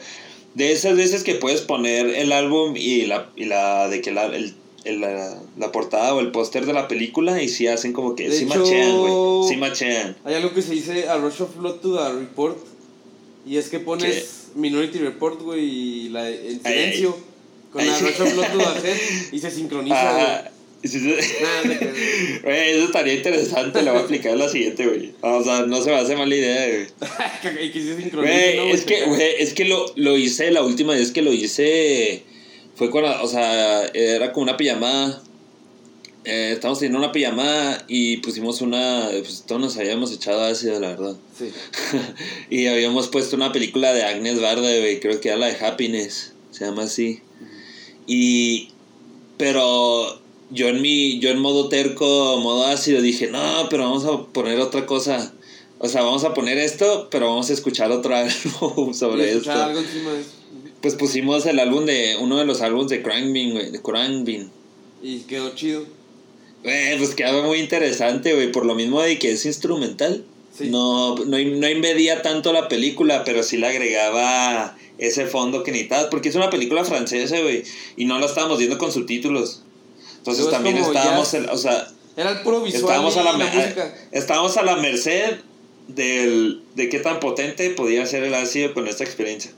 de 0.54 0.72
esas 0.72 0.96
veces 0.96 1.24
que 1.24 1.34
puedes 1.34 1.62
poner 1.62 2.06
el 2.06 2.30
álbum 2.32 2.74
y 2.76 3.06
la, 3.06 3.30
y 3.34 3.46
la 3.46 3.88
de 3.88 4.00
que 4.02 4.12
la, 4.12 4.26
el, 4.26 4.54
el- 4.84 5.00
la, 5.00 5.40
la 5.56 5.72
portada 5.72 6.14
o 6.14 6.20
el 6.20 6.30
póster 6.30 6.64
de 6.66 6.74
la 6.74 6.86
película 6.86 7.42
y 7.42 7.48
sí 7.48 7.66
hacen 7.66 7.92
como 7.92 8.14
que 8.14 8.28
De 8.28 8.36
sí 8.38 8.44
hecho- 8.44 8.60
machean, 8.60 8.98
güey. 8.98 9.48
Sí 9.48 9.56
machean. 9.56 10.16
Hay 10.24 10.34
algo 10.34 10.52
que 10.54 10.62
se 10.62 10.72
dice 10.72 11.08
a 11.08 11.16
Rush 11.16 11.40
of 11.42 11.56
Blood 11.56 11.76
to 11.76 11.96
the 11.96 12.12
Report. 12.12 12.58
Y 13.46 13.56
es 13.58 13.68
que 13.68 13.78
pones 13.80 14.48
Minority 14.54 14.98
Report, 14.98 15.40
güey, 15.42 15.64
y 15.64 16.08
la 16.08 16.28
en 16.30 16.60
Ay, 16.64 16.72
silencio. 16.74 17.16
Con 17.72 17.82
ay, 17.82 17.88
la. 17.88 17.98
Rush 17.98 18.20
of 18.20 18.34
Blood. 18.54 18.84
Y 19.32 19.38
se 19.38 19.50
sincroniza, 19.50 20.12
güey. 20.12 20.54
Que- 21.78 22.40
Güey, 22.42 22.70
eso 22.72 22.84
estaría 22.84 23.14
interesante. 23.14 23.82
Lo 23.82 23.92
voy 23.92 24.00
a 24.02 24.04
aplicar 24.04 24.32
en 24.32 24.38
la 24.38 24.48
siguiente, 24.50 24.86
güey. 24.86 25.12
O 25.22 25.42
sea, 25.42 25.60
no 25.66 25.82
se 25.82 25.90
me 25.90 25.96
hace 25.96 26.14
mala 26.14 26.34
idea, 26.34 26.66
güey. 26.68 26.86
Güey, 28.12 28.56
¿no, 28.56 28.64
es 28.74 28.84
que, 28.84 29.04
güey, 29.06 29.22
es 29.38 29.54
que 29.54 29.64
lo, 29.64 29.86
lo 29.96 30.16
hice 30.18 30.50
la 30.50 30.62
última 30.62 30.92
vez 30.94 31.10
que 31.10 31.22
lo 31.22 31.32
hice. 31.32 32.22
Fue 32.76 32.90
cuando, 32.90 33.22
o 33.22 33.28
sea, 33.28 33.86
era 33.94 34.32
como 34.32 34.44
una 34.44 34.56
pijamada. 34.58 35.22
Eh, 36.24 36.52
estábamos 36.52 36.78
teniendo 36.78 36.98
una 36.98 37.12
pijamada 37.12 37.84
y 37.86 38.18
pusimos 38.18 38.62
una. 38.62 39.08
Pues 39.10 39.44
todos 39.46 39.60
nos 39.60 39.76
habíamos 39.76 40.10
echado 40.12 40.42
ácido, 40.42 40.80
la 40.80 40.88
verdad. 40.88 41.16
Sí. 41.38 41.50
y 42.50 42.66
habíamos 42.66 43.08
puesto 43.08 43.36
una 43.36 43.52
película 43.52 43.92
de 43.92 44.04
Agnes 44.04 44.40
Barda, 44.40 44.62
güey, 44.78 45.00
creo 45.00 45.20
que 45.20 45.28
era 45.28 45.36
la 45.36 45.46
de 45.48 45.64
Happiness, 45.64 46.32
se 46.50 46.64
llama 46.64 46.84
así. 46.84 47.20
Y. 48.06 48.70
Pero 49.36 50.18
yo 50.50 50.68
en 50.68 50.80
mi. 50.80 51.18
Yo 51.18 51.28
en 51.28 51.40
modo 51.40 51.68
terco, 51.68 52.38
modo 52.40 52.66
ácido, 52.66 53.02
dije, 53.02 53.28
no, 53.28 53.68
pero 53.68 53.84
vamos 53.84 54.06
a 54.06 54.24
poner 54.32 54.60
otra 54.60 54.86
cosa. 54.86 55.34
O 55.78 55.88
sea, 55.88 56.02
vamos 56.02 56.24
a 56.24 56.32
poner 56.32 56.56
esto, 56.56 57.08
pero 57.10 57.28
vamos 57.28 57.50
a 57.50 57.52
escuchar 57.52 57.90
otro 57.90 58.14
álbum 58.16 58.90
Y 58.90 58.94
sobre 58.94 59.32
esto. 59.32 59.52
algo 59.52 59.80
encima 59.80 60.12
de 60.12 60.20
eso. 60.22 60.30
Pues 60.80 60.94
pusimos 60.94 61.44
el 61.44 61.58
álbum 61.58 61.84
de. 61.84 62.16
Uno 62.18 62.38
de 62.38 62.46
los 62.46 62.62
álbumes 62.62 62.88
de 62.88 63.02
Crankbean, 63.02 63.52
güey, 63.52 63.70
de 63.70 63.82
Crankbean. 63.82 64.50
Y 65.02 65.18
quedó 65.20 65.54
chido. 65.54 65.84
Güey, 66.64 66.98
pues 66.98 67.14
quedaba 67.14 67.42
muy 67.42 67.58
interesante, 67.60 68.34
güey, 68.34 68.50
por 68.50 68.64
lo 68.66 68.74
mismo 68.74 69.00
de 69.02 69.18
que 69.18 69.32
es 69.32 69.44
instrumental. 69.46 70.24
Sí. 70.56 70.68
No, 70.70 71.14
no, 71.16 71.24
no 71.38 71.68
invadía 71.68 72.22
tanto 72.22 72.52
la 72.52 72.68
película, 72.68 73.24
pero 73.24 73.42
sí 73.42 73.56
le 73.58 73.66
agregaba 73.66 74.76
ese 74.98 75.26
fondo 75.26 75.62
que 75.62 75.72
necesitabas, 75.72 76.06
porque 76.10 76.28
es 76.30 76.34
una 76.36 76.50
película 76.50 76.84
francesa, 76.84 77.38
güey, 77.40 77.64
y 77.96 78.04
no 78.06 78.18
la 78.18 78.26
estábamos 78.26 78.58
viendo 78.58 78.78
con 78.78 78.92
subtítulos. 78.92 79.62
Entonces 80.18 80.48
también 80.50 80.78
estábamos, 80.78 81.34
en- 81.34 81.48
o 81.50 81.56
sea, 81.58 81.88
Era 82.16 82.30
el 82.30 82.40
puro 82.42 82.62
visual 82.62 82.82
estábamos 82.82 83.16
y 83.16 83.18
a 83.18 83.22
la, 83.24 83.32
la 83.32 83.44
música. 83.44 83.94
estábamos 84.12 84.56
a 84.56 84.62
la 84.62 84.76
merced 84.76 85.38
del, 85.88 86.62
de 86.74 86.88
qué 86.88 86.98
tan 86.98 87.20
potente 87.20 87.70
podía 87.70 88.06
ser 88.06 88.24
el 88.24 88.34
ácido 88.34 88.72
con 88.74 88.88
esta 88.88 89.04
experiencia. 89.04 89.52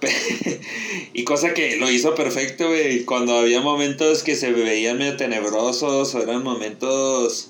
y 1.12 1.24
cosa 1.24 1.54
que 1.54 1.76
lo 1.76 1.90
hizo 1.90 2.14
perfecto, 2.14 2.68
güey. 2.68 3.04
Cuando 3.04 3.36
había 3.36 3.60
momentos 3.60 4.22
que 4.22 4.36
se 4.36 4.52
veían 4.52 4.98
medio 4.98 5.16
tenebrosos 5.16 6.14
o 6.14 6.22
eran 6.22 6.42
momentos 6.42 7.48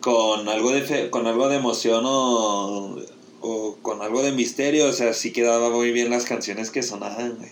con 0.00 0.48
algo 0.48 0.70
de, 0.72 0.82
fe- 0.82 1.10
con 1.10 1.26
algo 1.26 1.48
de 1.48 1.56
emoción 1.56 2.02
o, 2.04 2.96
o 3.40 3.76
con 3.82 4.02
algo 4.02 4.22
de 4.22 4.32
misterio, 4.32 4.86
o 4.86 4.92
sea, 4.92 5.12
sí 5.14 5.32
quedaba 5.32 5.70
muy 5.70 5.90
bien 5.92 6.10
las 6.10 6.24
canciones 6.24 6.70
que 6.70 6.82
sonaban, 6.82 7.36
güey. 7.36 7.50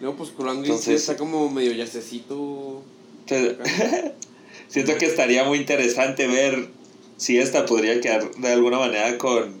Luego, 0.00 0.16
pues 0.18 0.30
Entonces- 0.38 1.00
está 1.00 1.16
como 1.16 1.48
medio 1.50 1.72
yacecito. 1.72 2.82
Entonces, 3.26 3.56
siento 4.68 4.96
que 4.98 5.06
estaría 5.06 5.44
muy 5.44 5.58
interesante 5.58 6.26
ver 6.26 6.68
si 7.16 7.38
esta 7.38 7.66
podría 7.66 8.00
quedar 8.00 8.30
de 8.34 8.48
alguna 8.48 8.78
manera 8.78 9.16
con, 9.18 9.54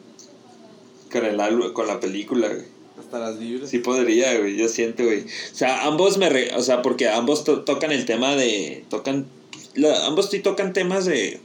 con 1.10 1.24
el 1.24 1.40
álbum, 1.40 1.72
con 1.72 1.86
la 1.86 2.00
película, 2.00 2.48
güey. 2.48 2.64
Hasta 2.98 3.18
las 3.18 3.38
vibras. 3.38 3.70
Sí 3.70 3.78
podría, 3.78 4.38
güey, 4.38 4.56
yo 4.56 4.68
siento, 4.68 5.04
güey. 5.04 5.20
O 5.20 5.54
sea, 5.54 5.84
ambos 5.86 6.16
me... 6.18 6.28
re- 6.30 6.54
o 6.56 6.62
sea, 6.62 6.82
porque 6.82 7.08
ambos 7.08 7.44
to- 7.44 7.62
tocan 7.62 7.92
el 7.92 8.04
tema 8.06 8.34
de... 8.36 8.84
Tocan... 8.88 9.26
la- 9.74 10.06
ambos 10.06 10.30
sí 10.30 10.40
tocan 10.40 10.72
temas 10.72 11.04
de... 11.04 11.38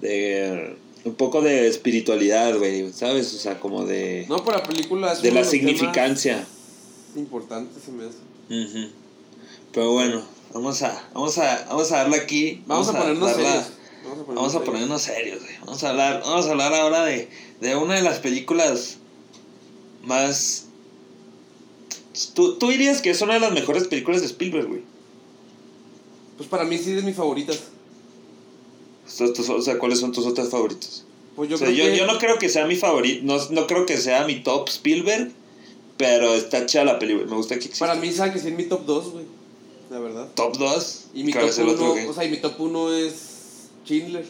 De... 0.00 0.76
Un 1.04 1.14
poco 1.14 1.40
de 1.40 1.68
espiritualidad, 1.68 2.56
güey, 2.58 2.92
¿sabes? 2.92 3.32
O 3.34 3.38
sea, 3.38 3.58
como 3.60 3.86
de... 3.86 4.26
No, 4.28 4.44
pero 4.44 4.58
la 4.58 4.62
película 4.64 5.12
es 5.12 5.22
de 5.22 5.32
la 5.32 5.42
significancia. 5.44 6.46
Importante 7.16 7.80
se 7.84 7.90
me 7.92 8.04
hace. 8.04 8.18
Ujú. 8.50 8.90
Pero 9.72 9.92
bueno, 9.92 10.22
vamos 10.52 10.82
a... 10.82 11.08
Vamos 11.14 11.38
a, 11.38 11.66
vamos 11.68 11.90
a 11.92 11.96
darle 11.98 12.16
aquí... 12.18 12.62
Vamos, 12.66 12.88
a 12.88 12.92
ponernos 12.98 13.30
darla- 13.30 13.62
serios. 13.62 13.77
Vamos 14.08 14.22
a 14.22 14.26
ponernos, 14.26 14.34
Vamos 14.34 14.48
a 14.48 14.58
serios. 14.58 14.66
ponernos 14.74 15.02
serios, 15.02 15.40
güey. 15.42 15.56
Vamos 15.60 15.84
a 15.84 15.90
hablar, 15.90 16.22
vamos 16.24 16.46
a 16.46 16.50
hablar 16.50 16.74
ahora 16.74 17.04
de, 17.04 17.28
de 17.60 17.76
una 17.76 17.94
de 17.94 18.02
las 18.02 18.18
películas 18.18 18.96
más... 20.04 20.64
¿Tú, 22.34 22.56
tú 22.58 22.68
dirías 22.70 23.00
que 23.00 23.10
es 23.10 23.20
una 23.20 23.34
de 23.34 23.40
las 23.40 23.52
mejores 23.52 23.86
películas 23.86 24.20
de 24.22 24.26
Spielberg, 24.26 24.66
güey. 24.66 24.82
Pues 26.36 26.48
para 26.48 26.64
mí 26.64 26.76
sí 26.78 26.90
es 26.90 26.96
de 26.96 27.02
mis 27.02 27.16
favoritas. 27.16 27.60
O 29.20 29.62
sea, 29.62 29.78
¿cuáles 29.78 30.00
son 30.00 30.12
tus 30.12 30.26
otras 30.26 30.48
favoritas? 30.50 31.04
Pues 31.36 31.48
yo 31.48 31.56
o 31.56 31.58
sea, 31.58 31.68
creo 31.68 31.78
yo, 31.86 31.92
que 31.92 31.98
yo 31.98 32.06
no 32.06 32.18
creo 32.18 32.38
que 32.38 32.48
sea 32.48 32.66
mi 32.66 32.76
favorito, 32.76 33.20
no, 33.24 33.38
no 33.50 33.66
creo 33.66 33.86
que 33.86 33.96
sea 33.96 34.26
mi 34.26 34.42
top 34.42 34.68
Spielberg, 34.68 35.30
pero 35.96 36.34
está 36.34 36.66
chida 36.66 36.84
la 36.84 36.98
película, 36.98 37.26
me 37.26 37.36
gusta 37.36 37.54
que 37.58 37.66
exista. 37.66 37.86
para 37.86 37.98
mí 37.98 38.12
sabe 38.12 38.32
que 38.32 38.38
sí 38.40 38.48
es 38.48 38.54
mi 38.54 38.64
top 38.64 38.84
2, 38.84 39.10
güey. 39.12 39.24
La 39.90 39.98
verdad. 40.00 40.28
Top 40.34 40.56
2. 40.58 41.04
Y 41.14 41.24
mi 41.24 41.32
¿Cuál 41.32 41.44
top 41.44 41.50
es 41.50 41.58
el 41.60 41.68
otro 41.68 41.84
1, 41.92 41.94
que- 41.94 42.08
o 42.08 42.12
sea, 42.12 42.24
y 42.24 42.30
mi 42.30 42.36
top 42.38 42.60
1 42.60 42.92
es 42.94 43.14
Schindler. 43.88 44.24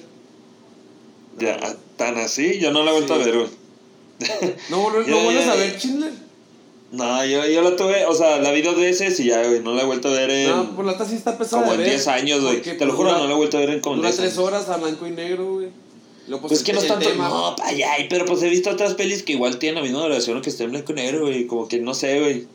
Ya, 1.39 1.77
tan 1.97 2.17
así, 2.19 2.59
yo 2.59 2.73
no 2.73 2.85
la 2.85 2.91
he 2.91 2.95
vuelto 2.95 3.15
Sí. 3.17 3.23
a 3.23 3.25
ver, 3.25 3.35
güey. 3.37 3.49
¿No, 4.71 4.91
no, 4.91 5.01
no 5.07 5.23
vuelves 5.25 5.47
a 5.49 5.55
ver 5.55 5.79
Schindler? 5.79 6.13
No, 6.91 7.25
yo, 7.27 7.47
yo 7.47 7.61
la 7.63 7.77
tuve, 7.77 8.07
o 8.07 8.15
sea, 8.15 8.39
la 8.39 8.51
vi 8.51 8.63
dos 8.63 8.77
veces 8.77 9.21
y 9.21 9.25
ya, 9.27 9.47
güey, 9.47 9.61
no 9.61 9.75
la 9.75 9.83
he 9.83 9.85
vuelto 9.85 10.09
a 10.09 10.13
ver 10.13 10.31
en 10.31 10.49
No, 10.51 10.75
por 10.75 10.87
la 10.87 10.93
neta 10.93 11.05
sí 11.05 11.17
está 11.17 11.37
pesada 11.37 11.63
como 11.63 11.75
en 11.75 11.81
ver, 11.81 11.91
10 11.91 12.09
años, 12.09 12.41
güey. 12.43 12.63
Te 12.63 12.73
lo 12.73 12.79
pues, 12.79 12.91
juro, 12.93 13.09
dura- 13.11 13.19
no 13.19 13.27
la 13.29 13.33
he 13.35 13.37
vuelto 13.37 13.59
a 13.59 13.61
ver 13.61 13.71
en 13.71 13.81
como 13.81 13.97
Dura 13.97 14.09
10 14.09 14.17
tres 14.21 14.33
años. 14.33 14.45
horas 14.47 14.69
a 14.71 14.79
blanco 14.79 15.07
y 15.07 15.11
negro, 15.11 15.53
güey. 15.55 15.69
Luego, 16.29 16.49
Pues 16.49 16.63
que 16.63 16.73
no 16.73 16.81
es 16.81 16.87
tanto, 16.87 17.07
tema- 17.09 17.29
no, 17.29 17.57
ay, 17.63 17.83
ay, 17.83 18.07
pero 18.09 18.25
pues 18.25 18.43
he 18.43 18.49
visto 18.49 18.71
otras 18.71 18.95
pelis 18.95 19.23
que 19.23 19.33
igual 19.35 19.59
tienen 19.59 19.77
la 19.77 19.83
misma 19.83 20.01
duración 20.03 20.41
que 20.43 20.49
está 20.51 20.65
en 20.65 20.71
blanco 20.71 20.93
y 20.93 20.95
negro, 20.97 21.21
güey, 21.27 21.47
como 21.47 21.69
que 21.69 21.79
no 21.79 21.93
sé, 21.95 22.21
güey. 22.21 22.47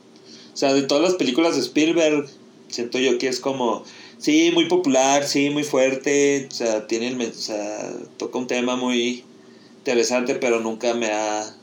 O 0.54 0.58
sea, 0.58 0.74
de 0.74 0.82
todas 0.84 1.04
las 1.04 1.14
películas 1.16 1.56
de 1.56 1.62
Spielberg, 1.62 2.28
siento 2.70 2.98
yo 3.00 3.18
que 3.20 3.28
es 3.28 3.40
como, 3.40 3.84
sí, 4.24 4.52
muy 4.54 4.66
popular, 4.68 5.26
sí, 5.28 5.50
muy 5.50 5.66
fuerte, 5.66 6.48
o 6.50 6.54
sea, 6.54 6.88
tiene 6.88 7.10
el, 7.10 7.22
o 7.22 7.34
sea, 7.34 7.94
toca 8.18 8.38
un 8.38 8.48
tema 8.48 8.78
muy 8.78 9.26
interesante, 9.80 10.36
pero 10.36 10.62
nunca 10.62 10.94
me 10.94 11.08
ha... 11.08 11.54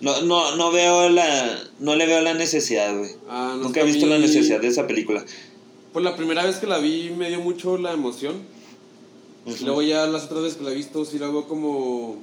No, 0.00 0.22
no, 0.22 0.54
no 0.54 0.70
veo 0.70 1.08
la, 1.08 1.60
no 1.80 1.96
le 1.96 2.06
veo 2.06 2.20
la 2.20 2.34
necesidad, 2.34 2.96
güey. 2.96 3.10
Ah, 3.28 3.54
no, 3.56 3.64
Nunca 3.64 3.80
he 3.80 3.84
visto 3.84 4.06
la 4.06 4.18
necesidad 4.18 4.60
de 4.60 4.68
esa 4.68 4.86
película. 4.86 5.24
Pues 5.92 6.04
la 6.04 6.14
primera 6.14 6.44
vez 6.44 6.56
que 6.58 6.68
la 6.68 6.78
vi 6.78 7.10
me 7.10 7.30
dio 7.30 7.40
mucho 7.40 7.76
la 7.78 7.92
emoción. 7.92 8.36
Ujú. 9.44 9.64
Luego 9.64 9.82
ya 9.82 10.06
las 10.06 10.26
otras 10.26 10.42
veces 10.42 10.58
que 10.58 10.64
la 10.64 10.70
he 10.70 10.76
visto 10.76 11.04
sí 11.04 11.18
la 11.18 11.26
veo 11.26 11.48
como 11.48 12.16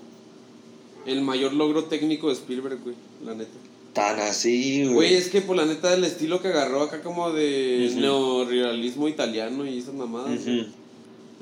el 1.05 1.21
mayor 1.21 1.51
logro 1.51 1.84
técnico 1.84 2.30
de 2.30 2.36
Spielberg, 2.36 2.82
güey, 2.82 2.95
la 3.26 3.36
neta. 3.36 3.57
Tan 3.96 4.20
así, 4.20 4.84
Güey, 4.84 4.93
güey. 4.93 5.14
es 5.16 5.30
que 5.30 5.41
por 5.41 5.56
la 5.56 5.66
neta 5.66 5.93
el 5.93 6.04
estilo 6.04 6.41
que 6.41 6.50
agarró 6.50 6.82
acá 6.84 7.02
como 7.02 7.32
de 7.32 7.91
neorealismo 7.96 9.08
italiano 9.08 9.66
y 9.66 9.80
esas 9.80 9.93
mamadas. 9.96 10.41
Ujú. 10.41 10.66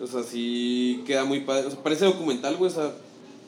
O 0.03 0.07
sea, 0.07 0.23
sí 0.23 1.03
queda 1.05 1.25
muy 1.25 1.41
padre. 1.41 1.65
O 1.67 1.71
sea, 1.71 1.81
parece 1.83 2.05
documental, 2.05 2.55
güey. 2.57 2.71
O 2.71 2.73
sea, 2.73 2.93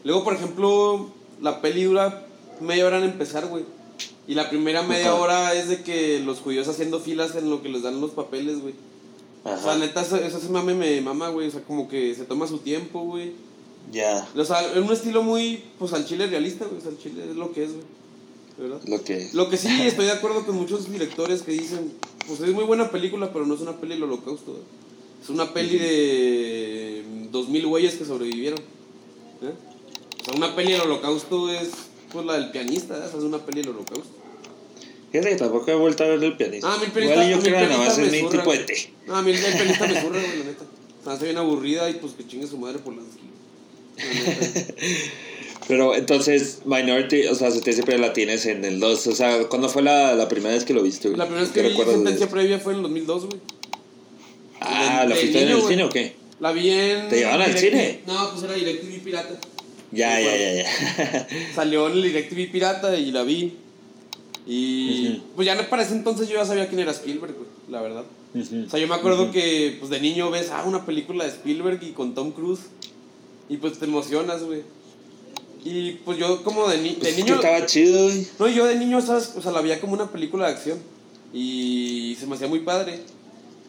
luego, 0.04 0.24
por 0.24 0.34
ejemplo, 0.34 1.12
la 1.42 1.62
peli 1.62 1.84
dura 1.84 2.26
media 2.60 2.86
hora 2.88 2.98
en 2.98 3.04
empezar, 3.06 3.46
güey. 3.48 3.64
Y 4.28 4.34
la 4.34 4.50
primera 4.50 4.82
media 4.82 5.12
Ajá. 5.12 5.22
hora 5.22 5.54
es 5.54 5.70
de 5.70 5.82
que 5.84 6.20
los 6.20 6.40
judíos 6.40 6.68
haciendo 6.68 7.00
filas 7.00 7.36
en 7.36 7.50
lo 7.52 7.62
que 7.62 7.70
les 7.70 7.84
dan 7.84 8.02
los 8.02 8.12
papeles, 8.12 8.60
güey. 8.60 8.74
O 9.44 9.56
sea, 9.56 9.76
neta, 9.78 10.02
eso, 10.02 10.16
eso 10.18 10.40
ese 10.40 10.50
mame 10.50 10.74
me 10.74 11.00
mama, 11.02 11.30
güey. 11.30 11.48
O 11.48 11.52
sea, 11.52 11.62
como 11.62 11.88
que 11.88 12.16
se 12.16 12.26
toma 12.26 12.48
su 12.48 12.58
tiempo, 12.58 13.02
güey. 13.02 13.34
ya, 13.92 14.28
O 14.36 14.44
sea, 14.44 14.62
es 14.72 14.78
un 14.78 14.92
estilo 14.92 15.22
muy, 15.22 15.62
pues, 15.78 15.94
al 15.94 16.08
chile 16.08 16.26
realista, 16.26 16.66
güey. 16.66 16.80
O 16.80 16.82
sea, 16.82 16.90
al 16.90 16.98
chile 16.98 17.24
es 17.30 17.36
lo 17.36 17.52
que 17.52 17.66
es, 17.66 17.72
güey. 17.74 17.84
¿Verdad? 18.58 18.82
lo 18.86 19.04
que... 19.04 19.30
Lo 19.34 19.50
que 19.50 19.58
sí, 19.58 19.82
estoy 19.82 20.06
de 20.06 20.14
acuerdo 20.14 20.46
con 20.46 20.56
muchos 20.56 20.90
directores 20.90 21.42
que 21.42 21.52
dicen, 21.52 21.92
pues 22.28 22.40
es 22.42 22.54
muy 22.54 22.64
buena 22.64 22.90
película, 22.90 23.34
pero 23.34 23.46
no 23.46 23.56
es 23.56 23.62
una 23.62 23.78
peli 23.78 23.96
del 23.96 24.04
holocausto. 24.04 24.60
Es 25.22 25.30
una 25.30 25.54
peli 25.54 25.78
de 25.78 27.04
dos 27.32 27.50
mil 27.50 27.66
güeyes 27.68 27.96
que 27.96 28.06
sobrevivieron. 28.06 28.60
¿eh? 28.60 29.54
O 30.22 30.26
sea, 30.26 30.36
una 30.36 30.56
peli 30.56 30.72
del 30.74 30.82
holocausto 30.82 31.52
es 31.52 31.70
pues 32.12 32.26
la 32.26 32.34
del 32.34 32.52
pianista, 32.52 32.98
¿eh? 32.98 33.08
es 33.08 33.24
una 33.24 33.40
peli 33.40 33.62
del 33.62 33.72
holocausto. 33.72 34.26
Fíjate 35.12 35.30
que 35.30 35.36
tampoco 35.36 35.72
he 35.72 35.76
vuelto 35.76 36.04
a 36.04 36.08
ver 36.08 36.24
el 36.24 36.38
pianista. 36.38 36.68
Ah, 36.72 36.80
el 36.84 36.92
pianista, 36.92 37.26
Igual 37.26 37.30
yo 37.32 37.40
creo 37.40 37.60
que 37.60 37.68
nada 37.68 37.78
más 37.78 37.98
es 37.98 38.12
mi 38.12 38.30
tipo 38.30 38.52
de 38.52 38.60
té. 38.60 38.94
No, 39.08 39.16
a 39.16 39.22
mí 39.22 39.32
el 39.32 39.40
pianista 39.40 39.88
me 39.88 40.02
güey, 40.10 40.40
la 40.40 40.46
neta. 40.46 40.66
O 41.02 41.04
sea, 41.04 41.16
bien 41.24 41.38
aburrida 41.38 41.90
y 41.90 41.94
pues 41.96 42.14
que 42.14 42.28
chingue 42.28 42.48
su 42.48 42.58
madre 42.58 42.80
por 42.80 42.94
la 42.96 43.02
Pero 45.68 45.96
entonces, 45.96 46.60
Minority, 46.66 47.26
o 47.26 47.36
sea, 47.36 47.50
usted 47.50 47.74
siempre 47.74 47.98
la 47.98 48.14
tienes 48.14 48.46
en 48.46 48.64
el 48.66 48.80
2. 48.80 49.08
O 49.08 49.16
sea, 49.16 49.46
¿cuándo 49.46 49.68
fue 49.70 49.82
la, 49.82 50.14
la 50.14 50.28
primera 50.28 50.54
vez 50.54 50.64
que 50.64 50.74
lo 50.74 50.84
viste? 50.84 51.08
güey? 51.08 51.18
La 51.18 51.26
primera 51.26 51.44
vez 51.44 51.52
¿Qué 51.54 51.62
que 51.62 51.70
vi 51.70 51.92
sentencia 51.92 52.30
previa 52.30 52.60
fue 52.60 52.74
en 52.74 52.78
el 52.78 52.84
2002, 52.84 53.26
güey. 53.26 53.40
Ah, 54.62 55.02
de- 55.04 55.10
¿la 55.10 55.16
fuiste 55.16 55.42
en 55.42 55.50
el 55.50 55.56
güey. 55.58 55.68
cine 55.68 55.84
o 55.84 55.90
qué? 55.90 56.16
La 56.40 56.52
vi 56.52 56.70
en... 56.70 57.10
¿Te 57.10 57.18
llevaban 57.18 57.42
al 57.42 57.58
cine? 57.58 58.02
No, 58.06 58.30
pues 58.32 58.44
era 58.44 58.54
DirecTV 58.54 59.04
Pirata. 59.04 59.40
Ya, 59.92 60.20
ya, 60.20 60.36
ya, 60.38 60.54
ya. 60.54 61.28
Salió 61.56 61.88
en 61.88 61.94
el 61.94 62.04
DirecTV 62.04 62.52
Pirata 62.52 62.98
y 62.98 63.12
la 63.12 63.24
vi. 63.24 63.54
Y 64.46 65.22
pues 65.36 65.48
ya 65.48 65.70
para 65.70 65.82
ese 65.82 65.94
entonces 65.94 66.28
yo 66.28 66.36
ya 66.36 66.46
sabía 66.46 66.68
quién 66.68 66.80
era 66.80 66.92
Spielberg, 66.92 67.34
güey, 67.34 67.48
la 67.70 67.82
verdad. 67.82 68.04
O 68.36 68.70
sea, 68.70 68.80
yo 68.80 68.88
me 68.88 68.94
acuerdo 68.96 69.32
que 69.32 69.78
pues 69.80 69.90
de 69.90 70.00
niño 70.00 70.30
ves, 70.30 70.50
ah, 70.52 70.64
una 70.68 70.86
película 70.86 71.24
de 71.24 71.32
Spielberg 71.32 71.82
y 71.82 71.92
con 71.92 72.14
Tom 72.14 72.32
Cruise. 72.32 72.60
Y 73.50 73.58
pues 73.58 73.80
te 73.80 73.86
emocionas, 73.86 74.44
güey. 74.44 74.62
Y 75.66 75.94
pues 76.06 76.18
yo 76.20 76.44
como 76.44 76.68
de, 76.70 76.78
ni- 76.78 76.90
de 76.92 76.96
Pues 76.98 77.10
es 77.10 77.16
que 77.18 77.24
niño... 77.24 77.36
estaba 77.36 77.66
chido, 77.66 78.04
güey. 78.04 78.28
No, 78.40 78.48
yo 78.48 78.66
de 78.66 78.76
niño, 78.76 79.02
¿sabes? 79.02 79.34
O 79.36 79.42
sea, 79.42 79.52
la 79.52 79.62
veía 79.62 79.82
como 79.82 79.94
una 79.94 80.10
película 80.12 80.46
de 80.48 80.54
acción. 80.54 80.78
Y 81.34 82.16
se 82.20 82.28
me 82.28 82.36
hacía 82.36 82.48
muy 82.48 82.60
padre. 82.60 83.00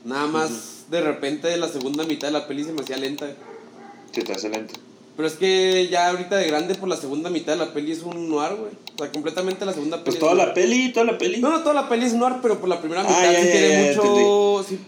Nada 0.05 0.27
más, 0.27 0.85
de 0.91 1.01
repente, 1.01 1.57
la 1.57 1.69
segunda 1.69 2.05
mitad 2.05 2.29
de 2.29 2.33
la 2.33 2.47
peli 2.47 2.63
se 2.65 2.73
me 2.73 2.83
hacía 2.83 2.97
lenta. 2.99 3.27
Que 4.13 4.23
te 4.23 4.33
hace 4.33 4.49
lento. 4.51 4.75
Pero 5.17 5.27
es 5.27 5.35
que 5.35 5.89
ya 5.91 6.11
ahorita 6.11 6.37
de 6.37 6.47
grande, 6.47 6.75
por 6.75 6.89
la 6.91 6.97
segunda 6.97 7.31
mitad 7.31 7.55
de 7.55 7.59
la 7.65 7.73
peli 7.73 7.93
es 7.93 8.03
un 8.03 8.29
noir, 8.29 8.55
güey. 8.57 8.73
O 8.95 8.99
sea, 8.99 9.11
completamente 9.11 9.65
la 9.65 9.73
segunda 9.73 9.97
peli. 9.97 10.05
Pues 10.05 10.15
es 10.17 10.21
toda 10.21 10.35
noir. 10.35 10.49
la 10.49 10.55
peli, 10.55 10.93
toda 10.93 11.07
la 11.07 11.17
peli. 11.19 11.41
No, 11.41 11.51
no, 11.51 11.61
toda 11.63 11.75
la 11.75 11.89
peli 11.89 12.05
es 12.05 12.13
noir, 12.13 12.35
pero 12.43 12.61
por 12.61 12.69
la 12.69 12.79
primera 12.81 13.01
Ah, 13.01 13.05
mitad 13.05 13.33
ya, 13.33 13.41
sí 13.43 13.49
tiene 13.51 13.89
mucho. 13.95 14.67
sí, 14.69 14.79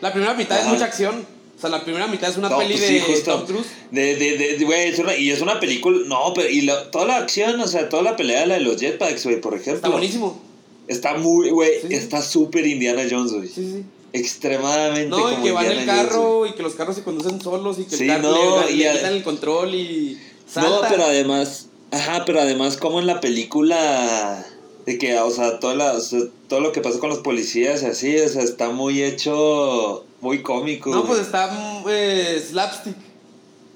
la 0.00 0.10
primera 0.12 0.32
mitad 0.34 0.56
Ajá. 0.56 0.66
es 0.66 0.72
mucha 0.72 0.86
acción. 0.86 1.41
Sea, 1.62 1.70
la 1.70 1.82
primera 1.84 2.06
mitad 2.08 2.28
es 2.28 2.36
una 2.36 2.48
No, 2.50 2.58
peli 2.58 2.74
pues 2.74 2.88
de 2.88 3.00
sí. 3.16 3.22
Tom 3.24 3.46
Cruise. 3.46 3.66
De, 3.90 4.16
de, 4.16 4.36
de, 4.36 4.58
de- 4.58 4.64
güey, 4.64 4.88
es 4.88 4.98
una, 4.98 5.16
y 5.16 5.30
es 5.30 5.40
una 5.40 5.60
película, 5.60 5.98
no, 6.06 6.32
pero, 6.34 6.48
y 6.50 6.62
la- 6.62 6.90
toda 6.90 7.06
la 7.06 7.16
acción, 7.18 7.58
o 7.60 7.66
sea, 7.68 7.88
toda 7.88 8.02
la 8.02 8.16
pelea, 8.16 8.44
la 8.46 8.54
de 8.54 8.60
los 8.60 8.76
jetpacks, 8.80 9.24
güey, 9.24 9.40
por 9.40 9.54
ejemplo. 9.54 9.76
Está 9.76 9.88
buenísimo. 9.88 10.42
Está 10.88 11.14
muy, 11.14 11.50
güey, 11.50 11.70
Sí, 11.80 11.94
está 11.94 12.20
súper 12.20 12.66
Indiana 12.66 13.02
Jones, 13.08 13.32
güey. 13.32 13.48
Sí, 13.48 13.70
sí. 13.72 13.84
Extremadamente 14.12 15.08
No, 15.08 15.18
y 15.30 15.32
como 15.34 15.44
que 15.44 15.52
va 15.52 15.64
en 15.64 15.72
el 15.72 15.78
Jones, 15.86 16.02
carro 16.08 16.46
y 16.46 16.52
que 16.54 16.62
los 16.62 16.74
carros 16.74 16.96
se 16.96 17.02
conducen 17.02 17.40
solos 17.40 17.78
y 17.78 17.84
que 17.84 17.96
Sí, 17.96 18.02
el 18.04 18.08
carro 18.08 18.30
no, 18.32 18.64
le, 18.66 18.72
y 18.72 18.76
le 18.78 18.88
a- 18.88 18.92
quitan 18.94 19.12
el 19.14 19.22
control 19.22 19.74
y. 19.74 20.18
No, 20.56 20.62
salta. 20.62 20.88
pero 20.90 21.04
además, 21.04 21.68
ajá, 21.92 22.24
pero 22.26 22.40
además 22.40 22.76
como 22.76 22.98
en 23.00 23.06
la 23.06 23.20
película 23.20 24.44
de 24.84 24.98
que, 24.98 25.16
o 25.18 25.30
sea, 25.30 25.60
toda 25.60 25.74
la- 25.76 25.92
o 25.92 26.00
sea, 26.00 26.20
todo 26.48 26.60
lo 26.60 26.72
que 26.72 26.80
pasa 26.80 26.98
con 26.98 27.08
los 27.10 27.20
policías 27.20 27.82
y 27.82 27.86
así, 27.86 28.18
o 28.18 28.28
sea, 28.28 28.42
está 28.42 28.70
muy 28.70 29.02
hecho, 29.02 30.04
muy 30.22 30.40
cómico. 30.40 30.90
No, 30.90 31.04
pues 31.04 31.20
está 31.20 31.48
mm, 31.48 31.84
eh, 31.90 32.42
slapstick. 32.48 32.96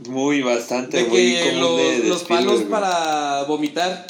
Muy, 0.08 0.42
bastante, 0.42 0.98
De 0.98 1.04
muy 1.04 1.34
que 1.34 1.52
los, 1.52 1.76
de, 1.76 2.00
de 2.00 2.08
los 2.08 2.22
palos 2.24 2.60
güey. 2.60 2.68
para 2.68 3.44
vomitar. 3.44 4.06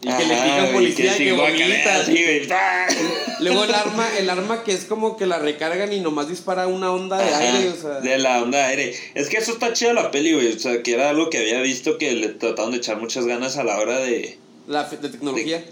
Y 0.00 0.08
que 0.08 0.24
le 0.24 0.34
pican 0.34 0.72
policía 0.72 1.14
y 1.14 1.18
que 1.18 1.32
vomita. 1.32 2.56
¡ah! 2.56 2.86
Luego 3.40 3.64
el 3.64 3.74
arma, 3.74 4.08
el 4.18 4.30
arma 4.30 4.64
que 4.64 4.72
es 4.72 4.84
como 4.84 5.16
que 5.16 5.26
la 5.26 5.38
recargan 5.38 5.92
y 5.92 6.00
nomás 6.00 6.28
dispara 6.28 6.66
una 6.66 6.92
onda 6.92 7.18
de 7.18 7.28
Ajá, 7.28 7.38
aire, 7.38 7.68
o 7.70 7.76
sea. 7.76 8.00
De 8.00 8.18
la 8.18 8.42
onda 8.42 8.58
de 8.58 8.64
aire. 8.64 8.96
Es 9.14 9.28
que 9.28 9.38
eso 9.38 9.52
está 9.52 9.72
chido 9.72 9.92
la 9.92 10.10
peli, 10.10 10.34
güey. 10.34 10.52
O 10.52 10.58
sea, 10.58 10.82
que 10.82 10.94
era 10.94 11.10
algo 11.10 11.30
que 11.30 11.38
había 11.38 11.60
visto 11.60 11.98
que 11.98 12.12
le 12.12 12.28
trataron 12.28 12.72
de 12.72 12.78
echar 12.78 12.98
muchas 12.98 13.26
ganas 13.26 13.56
a 13.56 13.64
la 13.64 13.78
hora 13.78 13.98
de. 13.98 14.38
La 14.66 14.84
de 14.84 15.08
tecnología. 15.08 15.64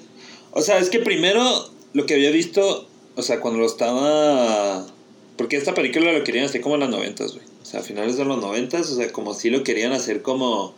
O 0.53 0.63
sea, 0.63 0.79
es 0.79 0.91
que 0.91 1.01
primero 1.01 1.71
lo 1.93 2.07
que 2.07 2.15
había 2.15 2.31
visto, 2.31 2.89
o 3.17 3.23
sea, 3.23 3.41
cuando 3.41 3.61
lo 3.61 3.67
estaba. 3.67 4.87
Porque 5.41 5.57
esta 5.57 5.73
película 5.73 6.13
lo 6.13 6.23
querían 6.23 6.45
hacer 6.45 6.61
como 6.61 6.75
en 6.75 6.83
los 6.83 6.91
noventas, 6.91 7.33
güey. 7.33 7.47
O 7.63 7.65
sea, 7.65 7.81
a 7.81 7.83
finales 7.83 8.19
de 8.19 8.27
los 8.27 8.43
noventas, 8.43 8.91
o 8.91 8.95
sea, 8.95 9.11
como 9.11 9.33
si 9.33 9.49
lo 9.49 9.65
querían 9.65 9.93
hacer 9.93 10.21
como. 10.21 10.75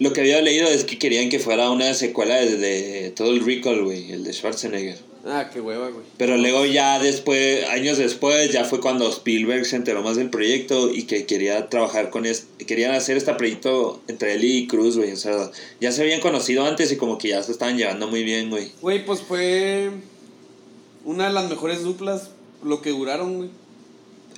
Lo 0.00 0.12
que 0.12 0.22
había 0.22 0.42
leído 0.42 0.66
es 0.66 0.82
que 0.82 0.98
querían 0.98 1.28
que 1.28 1.38
fuera 1.38 1.70
una 1.70 1.94
secuela 1.94 2.34
de, 2.34 2.56
de 2.56 3.10
todo 3.10 3.30
el 3.30 3.46
Recall, 3.46 3.84
güey, 3.84 4.10
el 4.10 4.24
de 4.24 4.32
Schwarzenegger. 4.32 4.96
Ah, 5.24 5.50
qué 5.52 5.60
hueva, 5.60 5.88
güey. 5.90 6.04
Pero 6.16 6.36
luego 6.36 6.66
ya 6.66 6.98
después, 6.98 7.64
años 7.68 7.96
después, 7.96 8.50
ya 8.50 8.64
fue 8.64 8.80
cuando 8.80 9.08
Spielberg 9.08 9.66
se 9.66 9.76
enteró 9.76 10.02
más 10.02 10.16
del 10.16 10.30
proyecto 10.30 10.90
y 10.92 11.04
que 11.04 11.24
quería 11.24 11.68
trabajar 11.68 12.10
con 12.10 12.26
este, 12.26 12.64
querían 12.64 12.92
hacer 12.92 13.16
este 13.16 13.32
proyecto 13.34 14.02
entre 14.08 14.34
él 14.34 14.42
y 14.42 14.66
Cruz, 14.66 14.96
güey. 14.96 15.12
O 15.12 15.16
sea, 15.16 15.52
ya 15.80 15.92
se 15.92 16.02
habían 16.02 16.20
conocido 16.20 16.64
antes 16.64 16.90
y 16.90 16.96
como 16.96 17.18
que 17.18 17.28
ya 17.28 17.42
se 17.44 17.52
estaban 17.52 17.76
llevando 17.76 18.08
muy 18.08 18.24
bien, 18.24 18.50
güey. 18.50 18.72
Güey, 18.82 19.06
pues 19.06 19.22
fue 19.22 19.92
una 21.04 21.28
de 21.28 21.32
las 21.32 21.48
mejores 21.48 21.84
duplas, 21.84 22.30
lo 22.62 22.82
que 22.82 22.90
duraron, 22.90 23.36
güey. 23.36 23.50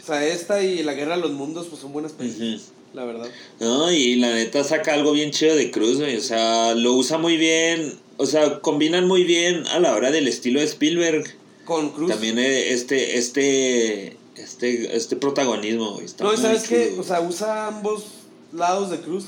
O 0.03 0.07
sea, 0.07 0.27
esta 0.27 0.63
y 0.63 0.83
La 0.83 0.95
Guerra 0.95 1.17
de 1.17 1.23
los 1.23 1.33
Mundos, 1.33 1.67
pues 1.69 1.81
son 1.81 1.93
buenas 1.93 2.13
películas, 2.13 2.73
la 2.95 3.05
verdad. 3.05 3.29
No, 3.61 3.93
y 3.93 4.17
la 4.17 4.35
neta 4.35 4.65
saca 4.65 4.95
algo 4.95 5.13
bien 5.13 5.31
chido 5.31 5.55
de 5.55 5.71
Cruz, 5.71 5.99
güey. 5.99 6.17
O 6.17 6.23
sea, 6.23 6.75
lo 6.75 6.95
usa 6.95 7.19
muy 7.19 7.37
bien. 7.37 7.99
O 8.17 8.27
sea, 8.27 8.61
combinan 8.61 9.07
muy 9.07 9.25
bien 9.25 9.67
a 9.69 9.79
la 9.79 9.95
hora 9.95 10.11
del 10.11 10.27
estilo 10.27 10.61
de 10.61 10.67
Spielberg. 10.67 11.25
Con 11.65 11.91
Cruz. 11.91 12.11
También 12.11 12.39
eh, 12.39 12.73
este, 12.73 13.19
este, 13.19 14.17
este, 14.37 14.97
este 14.97 15.17
protagonismo, 15.17 15.93
güey. 15.93 16.07
Está 16.07 16.25
No, 16.25 16.37
sabes 16.37 16.67
qué, 16.67 16.97
o 16.99 17.03
sea, 17.03 17.21
usa 17.21 17.67
ambos 17.67 18.05
lados 18.53 18.91
de 18.91 19.01
Cruz. 19.01 19.27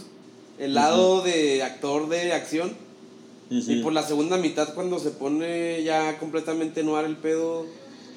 El 0.58 0.74
lado 0.74 1.22
de 1.22 1.62
actor 1.62 2.08
de 2.08 2.32
acción. 2.32 2.74
Y 3.50 3.82
por 3.82 3.92
la 3.92 4.02
segunda 4.02 4.38
mitad, 4.38 4.72
cuando 4.72 4.98
se 4.98 5.10
pone 5.10 5.82
ya 5.82 6.18
completamente 6.18 6.82
noir 6.82 7.04
el 7.04 7.16
pedo, 7.16 7.66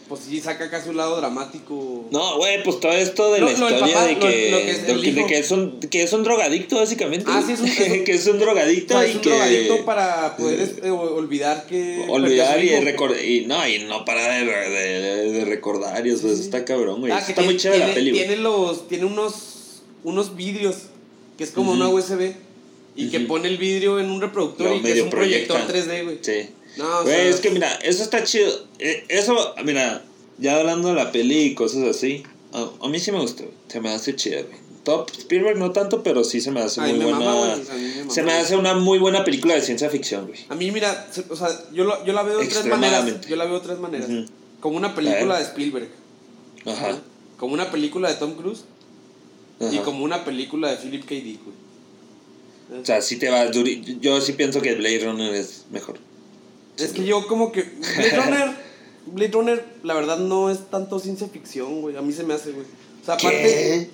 pues 0.08 0.22
sí 0.22 0.40
saca 0.40 0.70
casi 0.70 0.90
un 0.90 0.98
lado 0.98 1.18
dramático. 1.18 2.06
No, 2.12 2.38
güey, 2.38 2.62
pues 2.64 2.80
todo 2.80 2.92
esto 2.92 3.32
de 3.34 3.40
Lo- 3.40 3.48
la 3.52 3.58
lo 3.58 3.70
historia 3.70 3.94
papá, 3.96 4.06
de 4.06 4.20
que, 4.20 4.52
lo 4.52 4.58
que 4.60 4.70
es 4.72 4.88
de 4.88 5.02
que- 5.02 5.12
de 5.14 5.26
que 5.26 5.38
es 5.40 5.52
un 5.52 5.80
que 5.80 6.04
es 6.04 6.14
un 6.14 6.24
drogadicto 6.24 6.76
básicamente. 6.78 7.26
Ah, 7.30 7.44
sí, 7.46 7.54
es 7.54 7.60
un- 7.62 7.68
es 7.68 7.80
un- 7.92 8.04
que 8.06 8.12
es 8.14 8.28
un 8.28 8.38
drogadicto 8.40 8.94
sea, 8.94 9.08
y 9.08 9.10
es 9.10 9.16
un 9.16 9.22
que 9.22 9.30
drogadicto 9.30 9.86
para 9.86 10.38
poder 10.38 10.60
es- 10.62 10.76
eh, 10.84 10.90
olvidar 10.92 11.66
que. 11.68 12.06
olvidar 12.08 12.64
y 12.64 12.76
su 12.76 12.82
recordar 12.82 13.24
y 13.24 13.46
no 13.46 13.68
y 13.68 13.80
no 13.80 14.06
para 14.06 14.28
de, 14.38 14.46
de, 14.46 15.32
de- 15.32 15.46
recordar 15.46 16.06
y 16.06 16.12
eso 16.12 16.28
Sí, 16.36 16.42
está 16.42 16.64
cabrón, 16.66 17.00
güey. 17.00 17.12
Ah, 17.12 17.24
que 17.26 17.32
está 17.32 17.42
muy 17.42 17.58
chévere 17.58 17.80
la 17.80 17.86
tiene- 17.86 18.00
peli, 18.00 18.12
güey. 18.12 18.26
tiene 18.28 18.42
los 18.42 18.88
tiene 18.88 19.06
unos 19.06 19.82
unos 20.04 20.36
vidrios 20.36 20.76
que 21.38 21.44
es 21.44 21.52
como 21.52 21.72
Ujú. 21.72 21.80
una 21.82 21.90
USB 21.90 22.34
Y 22.98 23.10
que 23.10 23.18
Ujú. 23.18 23.28
pone 23.28 23.50
el 23.50 23.58
vidrio 23.58 24.00
en 24.00 24.10
un 24.10 24.22
reproductor 24.22 24.74
y 24.78 24.82
que 24.82 24.92
es 24.94 25.02
un 25.02 25.10
proyector 25.10 25.58
proyecta. 25.66 25.92
3D, 25.92 26.04
güey. 26.06 26.20
Sí. 26.22 26.50
No, 26.78 27.00
o 27.00 27.04
Güey, 27.04 27.16
sea, 27.16 27.30
es 27.30 27.40
que 27.40 27.50
mira, 27.52 27.72
eso 27.84 28.04
está 28.04 28.24
chido. 28.24 28.52
Eh, 28.80 29.06
Eso, 29.10 29.56
mira, 29.64 30.04
ya 30.38 30.58
hablando 30.58 30.90
de 30.90 30.96
la 30.96 31.12
peli 31.12 31.40
y 31.44 31.56
cosas 31.56 31.84
así, 31.84 32.24
a, 32.54 32.70
a 32.82 32.90
mí 32.90 33.00
sí 33.00 33.12
me 33.12 33.20
gustó. 33.20 33.46
Se 33.68 33.80
me 33.82 33.90
hace 33.94 34.16
chida, 34.16 34.42
güey. 34.42 34.66
Top 34.84 35.10
Spielberg 35.18 35.58
no 35.58 35.72
tanto, 35.72 36.04
pero 36.04 36.24
sí 36.24 36.42
se 36.42 36.52
me 36.52 36.60
hace 36.62 36.80
muy 36.82 36.94
me 36.94 37.06
buena. 37.06 37.20
mama, 37.20 37.56
me 38.06 38.12
se 38.12 38.22
me 38.22 38.34
hace 38.34 38.56
una 38.56 38.76
muy 38.76 39.00
buena 39.00 39.24
película 39.24 39.56
de 39.56 39.62
ciencia 39.62 39.90
ficción, 39.90 40.28
güey. 40.28 40.40
A 40.50 40.54
mí, 40.56 40.70
mira, 40.72 41.08
o 41.30 41.36
sea, 41.36 41.50
yo, 41.74 41.86
lo- 41.86 42.06
yo 42.06 42.14
la 42.14 42.22
veo 42.22 42.38
de 42.38 42.46
tres 42.46 42.66
maneras. 42.66 43.22
Yo 43.28 43.36
la 43.36 43.46
veo 43.46 43.56
de 43.60 43.66
tres 43.66 43.80
maneras. 43.80 44.08
Como 44.60 44.78
una 44.78 44.94
película 44.94 45.38
de 45.40 45.44
Spielberg. 45.44 45.90
Ajá. 46.66 47.00
Como 47.38 47.54
una 47.54 47.72
película 47.72 48.10
de 48.10 48.16
Tom 48.16 48.36
Cruise. 48.36 48.64
Y 49.72 49.78
como 49.80 50.04
una 50.04 50.24
película 50.26 50.70
de 50.70 50.78
Philip 50.78 51.04
K. 51.04 51.16
Dick, 51.16 51.40
güey. 51.44 52.82
O 52.82 52.86
sea, 52.86 53.02
sí 53.02 53.18
te 53.18 53.30
va 53.30 53.46
duri- 53.52 54.00
Yo 54.02 54.20
sí 54.22 54.34
pienso 54.34 54.62
que 54.62 54.74
Blade 54.76 55.00
Runner 55.06 55.34
es 55.34 55.66
mejor. 55.72 55.98
Es 56.78 56.92
que 56.92 57.06
yo 57.06 57.26
como 57.28 57.52
que... 57.52 57.64
Blade 57.64 58.16
Runner, 58.26 58.56
Blade 59.08 59.32
Runner, 59.32 59.66
la 59.84 59.94
verdad, 59.94 60.18
no 60.18 60.50
es 60.50 60.70
tanto 60.70 61.00
ciencia 61.00 61.28
ficción, 61.28 61.82
güey. 61.82 61.96
A 61.98 62.02
mí 62.02 62.12
se 62.14 62.24
me 62.24 62.34
hace, 62.34 62.52
güey. 62.52 62.66
O 63.02 63.06
sea, 63.06 63.16
aparte... 63.16 63.90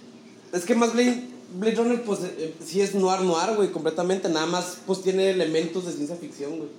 Es 0.53 0.65
que 0.65 0.75
más 0.75 0.93
Blade, 0.93 1.23
Blade 1.55 1.75
Runner, 1.75 2.01
pues, 2.03 2.19
eh, 2.21 2.35
eh, 2.37 2.53
sí 2.65 2.81
es 2.81 2.93
noir, 2.95 3.21
noir, 3.21 3.55
güey, 3.55 3.69
completamente. 3.71 4.27
Nada 4.29 4.45
más, 4.47 4.77
pues, 4.85 5.01
tiene 5.01 5.29
elementos 5.29 5.85
de 5.85 5.93
ciencia 5.93 6.15
ficción, 6.15 6.57
güey. 6.57 6.69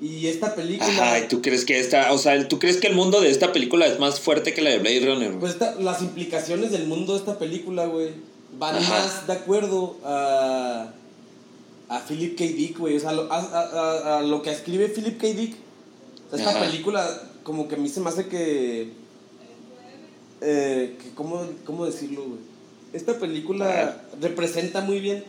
Y 0.00 0.26
esta 0.26 0.54
película... 0.54 0.88
Ajá, 0.90 1.20
¿y 1.20 1.28
tú 1.28 1.40
crees 1.40 1.64
que 1.64 1.78
esta, 1.78 2.12
o 2.12 2.18
sea, 2.18 2.46
tú 2.48 2.58
crees 2.58 2.76
que 2.76 2.88
el 2.88 2.94
mundo 2.94 3.20
de 3.20 3.30
esta 3.30 3.52
película 3.52 3.86
es 3.86 3.98
más 3.98 4.20
fuerte 4.20 4.52
que 4.52 4.60
la 4.60 4.70
de 4.70 4.78
Blade 4.80 5.00
Runner? 5.06 5.28
güey? 5.28 5.40
Pues 5.40 5.52
esta- 5.52 5.76
las 5.76 6.02
implicaciones 6.02 6.72
del 6.72 6.86
mundo 6.86 7.12
de 7.14 7.20
esta 7.20 7.38
película, 7.38 7.86
güey, 7.86 8.10
van 8.58 8.76
Ajá. 8.76 8.90
más 8.90 9.26
de 9.26 9.32
acuerdo 9.32 9.96
a, 10.04 10.92
a 11.88 12.00
Philip 12.00 12.36
K. 12.36 12.44
Dick, 12.44 12.78
güey. 12.78 12.96
O 12.96 13.00
sea, 13.00 13.10
a, 13.10 13.14
a- 13.14 13.70
a- 14.14 14.18
a 14.18 14.22
lo 14.22 14.42
que 14.42 14.50
escribe 14.50 14.88
Philip 14.88 15.18
K. 15.20 15.26
Dick. 15.28 15.54
Esta 16.32 16.50
Ajá. 16.50 16.60
película, 16.60 17.22
como 17.42 17.68
que 17.68 17.74
a 17.76 17.78
mí 17.78 17.88
se 17.88 18.00
me 18.00 18.08
hace 18.08 18.26
que. 18.26 18.92
eh, 20.40 20.96
que 21.02 21.10
¿cómo, 21.14 21.46
¿Cómo 21.64 21.86
decirlo, 21.86 22.24
güey? 22.24 22.40
Esta 22.92 23.18
película 23.18 24.02
representa 24.20 24.80
muy 24.80 25.00
bien 25.00 25.24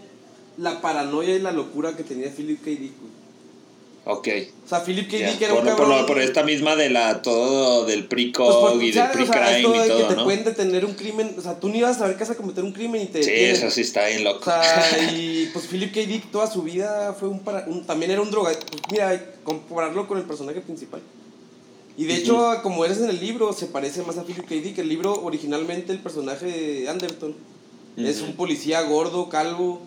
la 0.57 0.81
paranoia 0.81 1.35
y 1.35 1.39
la 1.39 1.51
locura 1.51 1.95
que 1.95 2.03
tenía 2.03 2.29
Philip 2.31 2.59
K. 2.59 2.69
Dick, 2.71 2.93
güey. 2.99 3.14
Ok. 4.07 4.27
O 4.65 4.69
sea, 4.69 4.81
Philip 4.83 5.09
K. 5.09 5.17
Dick 5.17 5.41
era 5.41 5.53
por, 5.55 5.63
un 5.63 5.69
por, 5.69 5.77
cabrón. 5.77 5.99
lo- 6.01 6.05
por 6.05 6.19
esta 6.21 6.43
misma 6.43 6.75
de 6.75 6.91
la 6.91 7.23
todo 7.23 7.85
del 7.85 8.01
Pues, 8.05 8.09
pre-cog 8.09 8.73
pues, 8.73 8.83
y 8.83 8.91
del 8.91 8.93
¿sabes? 8.93 9.15
O 9.15 9.25
sea, 9.25 9.41
pre-crime 9.41 9.79
de 9.79 9.85
y 9.85 9.89
que 9.89 9.95
todo, 9.95 10.07
te 10.09 10.15
¿no? 10.15 10.23
pueden 10.25 10.43
detener 10.43 10.85
un 10.85 10.93
crimen. 10.93 11.35
O 11.37 11.41
sea, 11.41 11.59
tú 11.59 11.69
ni 11.69 11.81
vas 11.81 11.95
a 11.95 11.99
saber 11.99 12.13
que 12.15 12.19
vas 12.19 12.29
a 12.29 12.35
cometer 12.35 12.63
un 12.63 12.71
crimen 12.71 13.01
y 13.01 13.05
te. 13.07 13.23
Sí, 13.23 13.31
eso 13.33 13.71
sí 13.71 13.81
está 13.81 14.05
bien 14.07 14.21
O 14.27 14.33
loco. 14.33 14.43
sea, 14.45 15.11
y 15.11 15.49
pues 15.51 15.65
Philip 15.65 15.91
K. 15.91 16.01
Dick 16.01 16.29
toda 16.31 16.45
su 16.51 16.61
vida 16.61 17.15
fue 17.19 17.29
un, 17.29 17.39
para, 17.39 17.65
un- 17.67 17.83
también 17.85 18.11
era 18.11 18.21
un 18.21 18.29
droga. 18.29 18.51
Pues 18.69 18.81
mira, 18.91 19.25
compararlo 19.43 20.07
con 20.07 20.19
el 20.19 20.23
personaje 20.25 20.61
principal. 20.61 21.01
Y 21.97 22.05
de 22.05 22.15
hecho, 22.15 22.59
como 22.61 22.85
eres 22.85 22.99
en 22.99 23.09
el 23.09 23.19
libro, 23.19 23.53
se 23.53 23.65
parece 23.65 24.03
más 24.03 24.17
a 24.19 24.23
Philip 24.23 24.45
K. 24.47 24.53
Dick. 24.55 24.77
El 24.77 24.89
libro, 24.89 25.19
originalmente, 25.23 25.91
el 25.93 25.99
personaje 25.99 26.45
de 26.45 26.89
Anderton 26.89 27.33
es 27.97 28.21
un 28.21 28.33
policía 28.35 28.81
gordo, 28.81 29.29
calvo, 29.29 29.81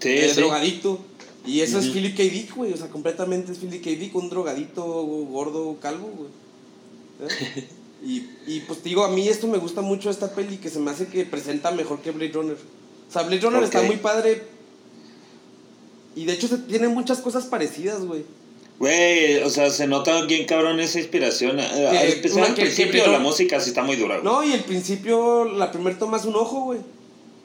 sí, 0.00 0.08
eh, 0.08 0.28
sí. 0.30 0.36
drogadicto. 0.40 1.00
Y 1.46 1.60
eso 1.60 1.78
es. 1.78 1.88
Philip 1.88 2.16
K. 2.16 2.22
Dick, 2.22 2.54
güey. 2.54 2.72
O 2.72 2.76
sea, 2.76 2.88
completamente 2.88 3.52
es 3.52 3.58
Philip 3.58 3.82
K. 3.82 3.90
Dick, 3.90 4.14
un 4.14 4.28
drogadito, 4.30 4.84
gordo, 4.84 5.76
calvo, 5.80 6.08
güey. 6.16 6.30
¿Eh? 7.30 7.68
Y, 8.04 8.26
y 8.46 8.60
pues 8.60 8.80
te 8.80 8.88
digo, 8.88 9.04
a 9.04 9.08
mí 9.10 9.28
esto 9.28 9.46
me 9.46 9.58
gusta 9.58 9.80
mucho 9.80 10.10
esta 10.10 10.34
peli 10.34 10.56
que 10.56 10.70
se 10.70 10.80
me 10.80 10.90
hace 10.90 11.06
que 11.06 11.24
presenta 11.24 11.70
mejor 11.70 12.00
que 12.00 12.10
Blade 12.10 12.32
Runner. 12.32 12.56
O 13.08 13.12
sea, 13.12 13.22
Blade 13.22 13.40
Runner 13.42 13.62
está 13.62 13.82
muy 13.82 13.96
padre. 13.96 14.42
Y 16.14 16.24
de 16.24 16.32
hecho 16.32 16.48
se 16.48 16.58
tiene 16.58 16.88
muchas 16.88 17.20
cosas 17.20 17.44
parecidas, 17.46 18.04
güey. 18.04 18.24
Güey, 18.78 19.36
o 19.44 19.50
sea, 19.50 19.70
se 19.70 19.86
nota 19.86 20.24
bien 20.24 20.46
cabrón 20.46 20.80
esa 20.80 20.98
inspiración. 20.98 21.58
Eh, 21.60 22.20
Que- 22.22 22.32
una 22.32 22.46
al 22.46 22.54
que- 22.54 22.62
principio 22.62 23.04
que- 23.04 23.10
la 23.10 23.20
música 23.20 23.60
sí 23.60 23.68
está 23.70 23.82
muy 23.82 23.96
dura, 23.96 24.18
güey. 24.18 24.24
No, 24.24 24.42
y 24.42 24.52
el 24.52 24.64
principio, 24.64 25.44
la 25.44 25.70
primer 25.70 25.98
toma 25.98 26.16
es 26.16 26.24
un 26.24 26.34
ojo, 26.34 26.62
güey. 26.64 26.80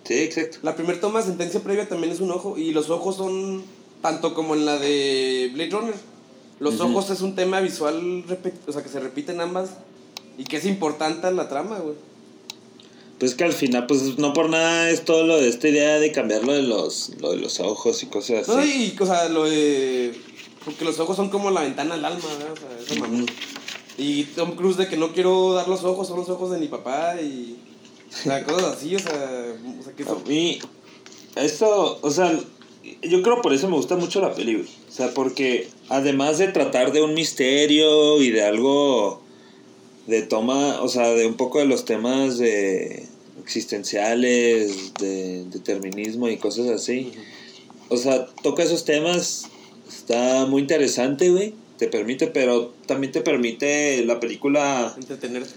Sí, 0.06 0.16
exacto. 0.16 0.58
La 0.64 0.76
primer 0.76 1.00
toma, 1.00 1.22
sentencia 1.22 1.60
previa, 1.60 1.88
también 1.88 2.12
es 2.12 2.20
un 2.20 2.32
ojo. 2.32 2.58
Y 2.58 2.72
los 2.72 2.90
ojos 2.90 3.18
son 3.18 3.64
tanto 4.02 4.34
como 4.34 4.56
en 4.56 4.66
la 4.66 4.78
de 4.78 5.52
Blade 5.54 5.72
Runner. 5.72 5.96
Los 6.60 6.80
ojos 6.80 7.10
es 7.12 7.22
un 7.22 7.36
tema 7.36 7.60
visual, 7.60 8.24
o 8.68 8.72
sea, 8.72 8.82
que 8.82 8.90
se 8.90 9.00
repiten 9.00 9.42
ambas. 9.42 9.72
Y 10.38 10.44
que 10.44 10.58
es 10.58 10.66
importante 10.66 11.28
en 11.28 11.36
la 11.36 11.50
trama, 11.50 11.80
güey. 11.80 11.96
Pues 13.20 13.34
que 13.34 13.44
al 13.44 13.54
final, 13.54 13.88
pues 13.88 14.20
no 14.20 14.34
por 14.34 14.50
nada 14.50 14.92
es 14.92 15.04
todo 15.04 15.26
lo 15.26 15.38
de 15.38 15.50
esta 15.50 15.68
idea 15.68 15.98
de 16.00 16.12
cambiar 16.12 16.44
lo 16.44 16.54
de 16.54 16.62
los, 16.62 17.12
lo 17.20 17.32
de 17.32 17.38
los 17.38 17.60
ojos 17.60 18.04
y 18.04 18.06
cosas 18.06 18.48
así. 18.48 18.52
No, 18.52 18.64
y, 18.64 18.96
o 19.00 19.06
sea, 19.06 19.28
lo 19.30 19.46
de. 19.46 20.14
Porque 20.64 20.86
los 20.86 21.00
ojos 21.00 21.16
son 21.16 21.30
como 21.30 21.50
la 21.50 21.62
ventana 21.62 21.96
al 21.96 22.06
alma, 22.06 22.24
¿verdad? 22.38 22.54
O 22.54 22.56
sea, 22.56 22.68
esa 22.80 23.02
mamá. 23.02 23.24
Ujú. 23.24 23.26
Y 23.98 24.26
Tom 24.26 24.56
Cruise 24.56 24.78
de 24.78 24.88
que 24.88 24.98
no 24.98 25.14
quiero 25.14 25.54
dar 25.54 25.68
los 25.68 25.84
ojos, 25.84 26.08
son 26.08 26.18
los 26.20 26.30
ojos 26.30 26.52
de 26.52 26.60
mi 26.60 26.68
papá 26.68 27.20
y. 27.20 27.58
O 28.08 28.16
sea, 28.16 28.44
cosas 28.44 28.76
así, 28.76 28.96
o 28.96 29.00
sea. 29.00 29.56
O 29.80 29.84
sea, 29.84 29.94
que 29.94 30.04
eso. 30.04 30.22
A 30.24 30.30
mí, 30.30 30.60
esto, 31.36 32.00
o 32.00 32.12
sea, 32.12 32.40
yo 33.02 33.22
creo 33.22 33.42
por 33.42 33.54
eso 33.54 33.70
me 33.70 33.76
gusta 33.76 33.96
mucho 33.96 34.22
la 34.22 34.34
peli, 34.34 34.56
güey. 34.56 34.68
O 34.88 34.92
sea, 34.92 35.14
porque 35.14 35.68
además 35.90 36.38
de 36.38 36.48
tratar 36.48 36.92
de 36.92 37.02
un 37.02 37.14
misterio 37.14 38.22
y 38.22 38.32
de 38.32 38.44
algo 38.44 39.22
de 40.08 40.22
toma, 40.22 40.82
o 40.82 40.88
sea, 40.88 41.10
de 41.10 41.28
un 41.28 41.36
poco 41.36 41.60
de 41.60 41.66
los 41.66 41.86
temas 41.86 42.38
de 42.38 43.06
existenciales, 43.42 44.94
de 44.96 45.46
determinismo 45.46 46.28
y 46.30 46.38
cosas 46.38 46.68
así. 46.68 47.12
O 47.90 47.98
sea, 47.98 48.26
toca 48.44 48.64
esos 48.64 48.86
temas, 48.86 49.50
está 49.88 50.46
muy 50.46 50.62
interesante, 50.62 51.30
güey. 51.30 51.54
Te 51.78 51.88
permite, 51.88 52.28
pero 52.28 52.74
también 52.88 53.12
te 53.12 53.22
permite 53.22 54.04
la 54.04 54.20
película 54.20 54.94
Entretenerte. 54.98 55.54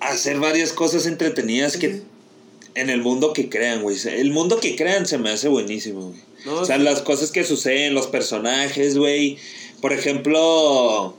hacer 0.00 0.40
varias 0.40 0.72
cosas 0.72 1.06
entretenidas 1.06 1.76
que. 1.76 2.02
En 2.74 2.90
el 2.90 3.00
mundo 3.02 3.32
que 3.32 3.48
crean, 3.48 3.82
güey. 3.82 3.96
El 4.06 4.30
mundo 4.30 4.58
que 4.60 4.76
crean 4.76 5.06
se 5.06 5.18
me 5.18 5.30
hace 5.30 5.48
buenísimo, 5.48 6.08
güey. 6.08 6.20
No, 6.46 6.60
o 6.60 6.64
sea, 6.64 6.76
sí. 6.76 6.82
las 6.82 7.00
cosas 7.02 7.30
que 7.30 7.44
suceden, 7.44 7.94
los 7.94 8.06
personajes, 8.08 8.98
güey. 8.98 9.38
Por 9.80 9.92
ejemplo, 9.92 11.16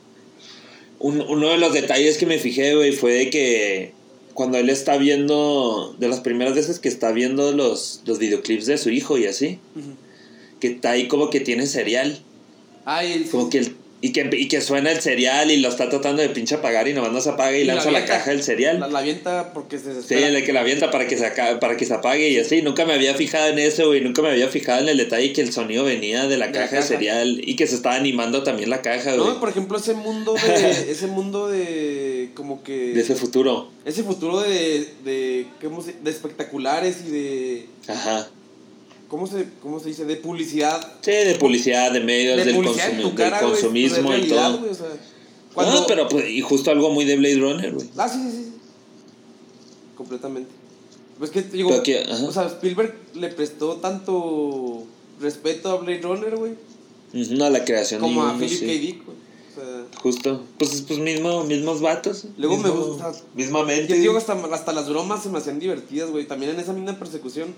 un- 0.99 1.21
uno 1.21 1.49
de 1.49 1.57
los 1.57 1.73
detalles 1.73 2.17
que 2.17 2.25
me 2.25 2.37
fijé, 2.39 2.75
güey, 2.75 2.91
fue 2.91 3.13
de 3.13 3.29
que 3.29 3.93
cuando 4.33 4.57
él 4.57 4.69
está 4.69 4.97
viendo, 4.97 5.95
de 5.97 6.07
las 6.09 6.19
primeras 6.19 6.53
veces 6.55 6.79
que 6.79 6.89
está 6.89 7.11
viendo 7.11 7.53
los, 7.53 8.01
los 8.05 8.19
videoclips 8.19 8.65
de 8.65 8.77
su 8.77 8.89
hijo 8.89 9.17
y 9.17 9.25
así, 9.25 9.59
que 10.59 10.67
está 10.67 10.91
ahí 10.91 11.07
como 11.07 11.29
que 11.29 11.39
tiene 11.39 11.67
cereal. 11.67 12.19
Ay, 12.85 13.13
el- 13.13 13.29
Como 13.29 13.49
que 13.49 13.59
el- 13.59 13.75
y 14.01 14.11
que, 14.11 14.29
y 14.33 14.47
que 14.47 14.61
suena 14.61 14.91
el 14.91 14.99
cereal 15.01 15.49
y 15.49 15.57
lo 15.57 15.69
está 15.69 15.89
tratando 15.89 16.21
de 16.21 16.29
pinche 16.29 16.55
apagar 16.55 16.87
y 16.87 16.93
nomás 16.93 17.11
no 17.11 17.21
se 17.21 17.29
apaga 17.29 17.57
y, 17.57 17.61
Y 17.61 17.63
la 17.63 17.75
lanza 17.75 17.89
la, 17.91 17.99
avienta. 17.99 18.17
caja 18.17 18.31
del 18.31 18.43
cereal. 18.43 18.79
La, 18.79 18.87
la 18.87 18.99
avienta 18.99 19.51
porque 19.53 19.77
se 19.77 19.83
Sí, 19.85 19.89
desespera. 19.89 20.27
el 20.27 20.45
que 20.45 20.53
la 20.53 20.59
avienta 20.61 20.91
para 20.91 21.07
que 21.07 21.17
se, 21.17 21.25
aca- 21.25 21.59
para 21.59 21.75
que 21.77 21.85
se 21.85 21.93
apague 21.93 22.29
y 22.29 22.37
así. 22.37 22.61
Nunca 22.61 22.85
me 22.85 22.93
había 22.93 23.15
fijado 23.15 23.47
en 23.47 23.57
eso, 23.57 23.87
güey. 23.87 24.01
Nunca 24.01 24.21
me 24.21 24.29
había 24.29 24.47
fijado 24.49 24.81
en 24.81 24.89
el 24.89 24.97
detalle 24.97 25.33
que 25.33 25.41
el 25.41 25.51
sonido 25.51 25.83
venía 25.85 26.27
de 26.27 26.37
la 26.37 26.47
De 26.47 26.51
la 26.53 26.59
caja 26.59 26.75
de 26.75 26.81
caja. 26.81 26.87
cereal 26.87 27.41
y 27.43 27.55
que 27.55 27.65
se 27.67 27.75
estaba 27.75 27.95
animando 27.95 28.43
también 28.43 28.69
la 28.69 28.81
caja, 28.81 29.15
güey. 29.15 29.27
No, 29.27 29.39
por 29.39 29.49
ejemplo, 29.49 29.77
ese 29.77 29.93
mundo 29.95 30.33
de. 30.35 30.69
ese 30.91 31.07
mundo 31.07 31.47
de. 31.47 32.29
Como 32.35 32.61
que. 32.63 32.93
De 32.93 33.01
ese 33.01 33.15
futuro. 33.15 33.69
ese 33.85 34.03
futuro 34.03 34.41
de. 34.41 34.87
de, 35.03 35.45
¿cómo 35.63 35.81
se- 35.81 35.95
de 36.03 36.11
espectaculares 36.11 36.97
y 37.07 37.11
de. 37.11 37.65
Ajá. 37.87 38.27
¿Cómo 39.07 39.27
se, 39.27 39.47
¿Cómo 39.61 39.79
se 39.79 39.89
dice? 39.89 40.05
De 40.05 40.15
publicidad. 40.15 40.93
Sí, 41.01 41.11
de 41.11 41.35
publicidad, 41.35 41.91
de 41.91 41.99
medios, 41.99 42.37
De 42.37 42.45
del, 42.45 42.55
publicidad 42.55 42.89
en 42.89 42.97
consumi- 42.97 43.01
tu 43.01 43.07
del 43.09 43.15
cara, 43.17 43.37
güey, 43.39 43.49
pues, 43.51 43.61
consumismo 43.61 43.95
de 43.97 44.01
y 44.01 44.19
realidad, 44.21 44.47
todo. 44.51 44.59
güey, 44.59 44.71
o 44.71 44.75
sea, 44.75 44.87
cuando- 45.53 45.79
No, 45.81 45.87
pero 45.87 46.07
pues, 46.09 46.29
y 46.29 46.41
justo 46.41 46.71
algo 46.71 46.89
muy 46.91 47.05
de 47.05 47.15
Blade 47.17 47.37
Runner, 47.37 47.73
güey. 47.73 47.87
Ah, 47.97 48.09
sí, 48.09 48.19
sí, 48.23 48.31
sí. 48.31 48.51
Completamente. 49.95 50.49
Pues 51.19 51.31
que 51.31 51.41
digo, 51.43 51.71
ajá. 51.71 52.25
o 52.27 52.31
sea, 52.31 52.47
Spielberg 52.47 52.93
le 53.13 53.29
prestó 53.29 53.75
tanto 53.77 54.83
respeto 55.21 55.69
a 55.69 55.77
Blade 55.77 56.01
Runner, 56.01 56.35
güey, 56.35 56.53
No, 57.13 57.49
la 57.49 57.63
creación 57.63 58.01
como 58.01 58.25
del 58.25 58.35
a 58.35 58.37
Philip 58.37 58.59
sí. 58.59 58.65
K. 58.65 58.71
Dick, 58.73 59.05
güey. 59.05 59.17
O 59.17 59.55
sea, 59.55 60.01
Justo. 60.01 60.41
Pues, 60.59 60.81
pues 60.85 60.99
mismo, 60.99 61.45
mismos 61.45 61.79
vatos. 61.79 62.25
Luego 62.37 62.57
me 62.57 62.63
mismo- 62.69 62.85
gusta- 62.87 63.13
Mismamente. 63.35 63.93
yo 63.95 64.01
digo 64.01 64.17
hasta, 64.17 64.33
hasta 64.33 64.73
las 64.73 64.89
bromas 64.89 65.23
se 65.23 65.29
me 65.29 65.37
hacían 65.37 65.59
divertidas, 65.59 66.09
güey. 66.11 66.27
También 66.27 66.51
en 66.51 66.59
esa 66.59 66.73
misma 66.73 66.99
persecución. 66.99 67.53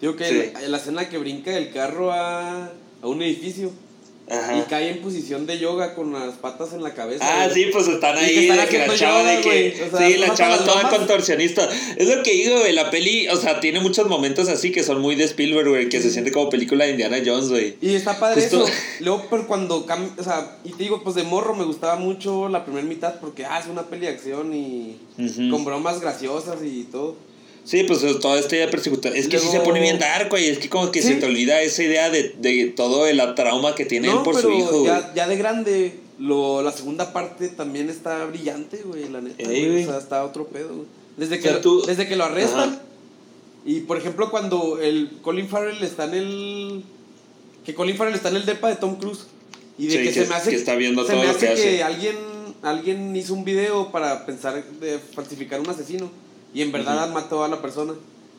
Digo 0.00 0.16
que 0.16 0.24
Sí. 0.28 0.50
la, 0.54 0.68
la 0.68 0.76
escena 0.78 1.08
que 1.08 1.18
brinca 1.18 1.50
del 1.50 1.72
carro 1.72 2.12
a, 2.12 2.66
a 3.02 3.06
un 3.06 3.20
edificio 3.22 3.70
Ajá. 4.30 4.56
y 4.58 4.60
cae 4.68 4.90
en 4.90 5.00
posición 5.00 5.46
de 5.46 5.58
yoga 5.58 5.94
con 5.94 6.12
las 6.12 6.34
patas 6.34 6.72
en 6.74 6.82
la 6.82 6.92
cabeza. 6.94 7.24
Ah, 7.26 7.48
sí, 7.52 7.66
pues 7.72 7.88
están 7.88 8.16
ahí 8.18 8.34
que 8.34 8.40
están 8.42 8.58
de 8.58 8.66
que 8.68 8.78
la 8.86 8.94
chava 8.94 9.20
yoga, 9.22 9.30
de 9.32 9.40
que. 9.40 9.48
güey. 9.48 9.88
O 9.88 9.96
sea, 9.98 10.06
sí, 10.08 10.16
la 10.18 10.34
chava 10.34 10.58
toda 10.64 10.90
contorsionista. 10.90 11.68
Es 11.96 12.14
lo 12.14 12.22
que 12.22 12.32
digo, 12.32 12.58
güey. 12.60 12.72
La 12.74 12.90
peli, 12.90 13.26
o 13.28 13.36
sea, 13.36 13.58
tiene 13.60 13.80
muchos 13.80 14.06
momentos 14.06 14.48
así 14.50 14.70
que 14.70 14.82
son 14.84 15.00
muy 15.00 15.14
de 15.16 15.24
Spielberg, 15.24 15.68
güey. 15.70 15.88
Que 15.88 16.00
se 16.02 16.10
siente 16.10 16.30
como 16.30 16.50
película 16.50 16.84
de 16.84 16.90
Indiana 16.92 17.16
Jones, 17.24 17.48
güey. 17.48 17.76
Y 17.80 17.94
está 17.94 18.20
padre 18.20 18.42
Justo- 18.42 18.64
eso. 18.66 18.72
Luego, 19.00 19.24
pero 19.30 19.46
cuando 19.48 19.86
cam- 19.86 20.12
o 20.18 20.22
sea, 20.22 20.58
y 20.62 20.72
te 20.72 20.82
digo, 20.84 21.02
pues 21.02 21.16
de 21.16 21.22
morro 21.22 21.56
me 21.56 21.64
gustaba 21.64 21.96
mucho 21.96 22.48
la 22.50 22.64
primera 22.66 22.86
mitad 22.86 23.14
porque, 23.20 23.46
ah, 23.46 23.58
es 23.58 23.66
una 23.66 23.84
peli 23.84 24.02
de 24.02 24.12
acción 24.12 24.54
y 24.54 24.96
con 25.50 25.64
bromas 25.64 26.00
graciosas 26.02 26.58
y 26.62 26.84
todo. 26.84 27.16
Sí, 27.68 27.82
pues 27.84 28.00
toda 28.20 28.38
esta 28.38 28.56
idea 28.56 28.70
persecutoria. 28.70 29.18
Es 29.20 29.28
que 29.28 29.38
sí 29.38 29.44
se 29.46 29.52
Luego- 29.56 29.64
pone 29.66 29.80
bien 29.80 29.98
dark, 29.98 30.30
güey. 30.30 30.48
Es 30.48 30.58
que 30.58 30.70
como 30.70 30.90
que 30.90 31.02
Sí. 31.02 31.08
se 31.08 31.14
te 31.16 31.26
olvida 31.26 31.60
esa 31.60 31.82
idea 31.82 32.08
de, 32.08 32.34
de 32.38 32.72
todo 32.74 33.06
el 33.06 33.20
trauma 33.34 33.74
que 33.74 33.84
tiene 33.84 34.08
él 34.08 34.14
No, 34.14 34.22
por 34.22 34.34
pero 34.36 34.48
su 34.48 34.54
hijo, 34.54 34.70
güey. 34.70 34.86
ya, 34.86 35.12
ya 35.14 35.28
de 35.28 35.36
grande, 35.36 35.98
lo, 36.18 36.62
la 36.62 36.72
segunda 36.72 37.12
parte 37.12 37.48
también 37.48 37.90
está 37.90 38.24
brillante, 38.24 38.78
güey, 38.84 39.08
la 39.10 39.20
neta. 39.20 39.42
Ey, 39.50 39.68
güey. 39.68 39.84
O 39.84 39.88
sea, 39.88 39.98
está 39.98 40.24
otro 40.24 40.46
pedo, 40.46 40.68
güey. 40.74 40.86
Desde 41.18 41.34
O 41.34 41.38
que, 41.38 41.42
sea, 41.42 41.52
lo- 41.52 41.60
tú- 41.60 41.82
desde 41.84 42.08
que 42.08 42.16
lo 42.16 42.24
arrestan. 42.24 42.70
Ajá. 42.70 42.82
Y 43.66 43.80
por 43.80 43.98
ejemplo, 43.98 44.30
cuando 44.30 44.78
el 44.80 45.10
Colin 45.20 45.48
Farrell 45.48 45.82
está 45.84 46.04
en 46.04 46.14
el. 46.14 46.82
Que 47.66 47.74
Colin 47.74 47.96
Farrell 47.98 48.14
está 48.14 48.30
en 48.30 48.36
el 48.36 48.46
depa 48.46 48.68
de 48.70 48.76
Tom 48.76 48.96
Cruise. 48.96 49.26
Y 49.76 49.88
de 49.88 49.92
Sí, 49.92 49.98
que, 49.98 50.04
que- 50.04 50.12
se 50.24 50.26
me 50.26 50.34
hace 50.36 50.50
que 50.50 50.56
está 50.56 50.74
viendo 50.74 51.02
se 51.02 51.08
todo 51.12 51.20
me 51.20 51.24
lo 51.26 51.30
hace 51.32 51.48
que 51.48 51.54
que, 51.54 51.60
hace. 51.60 51.82
alguien 51.82 52.16
alguien 52.62 53.14
hizo 53.14 53.34
un 53.34 53.44
video 53.44 53.92
para 53.92 54.24
pensar 54.24 54.64
de 54.80 54.98
falsificar 54.98 55.60
un 55.60 55.68
asesino 55.68 56.10
y 56.54 56.62
en 56.62 56.72
verdad 56.72 57.12
mató 57.12 57.44
a 57.44 57.48
la 57.48 57.60
persona 57.60 57.94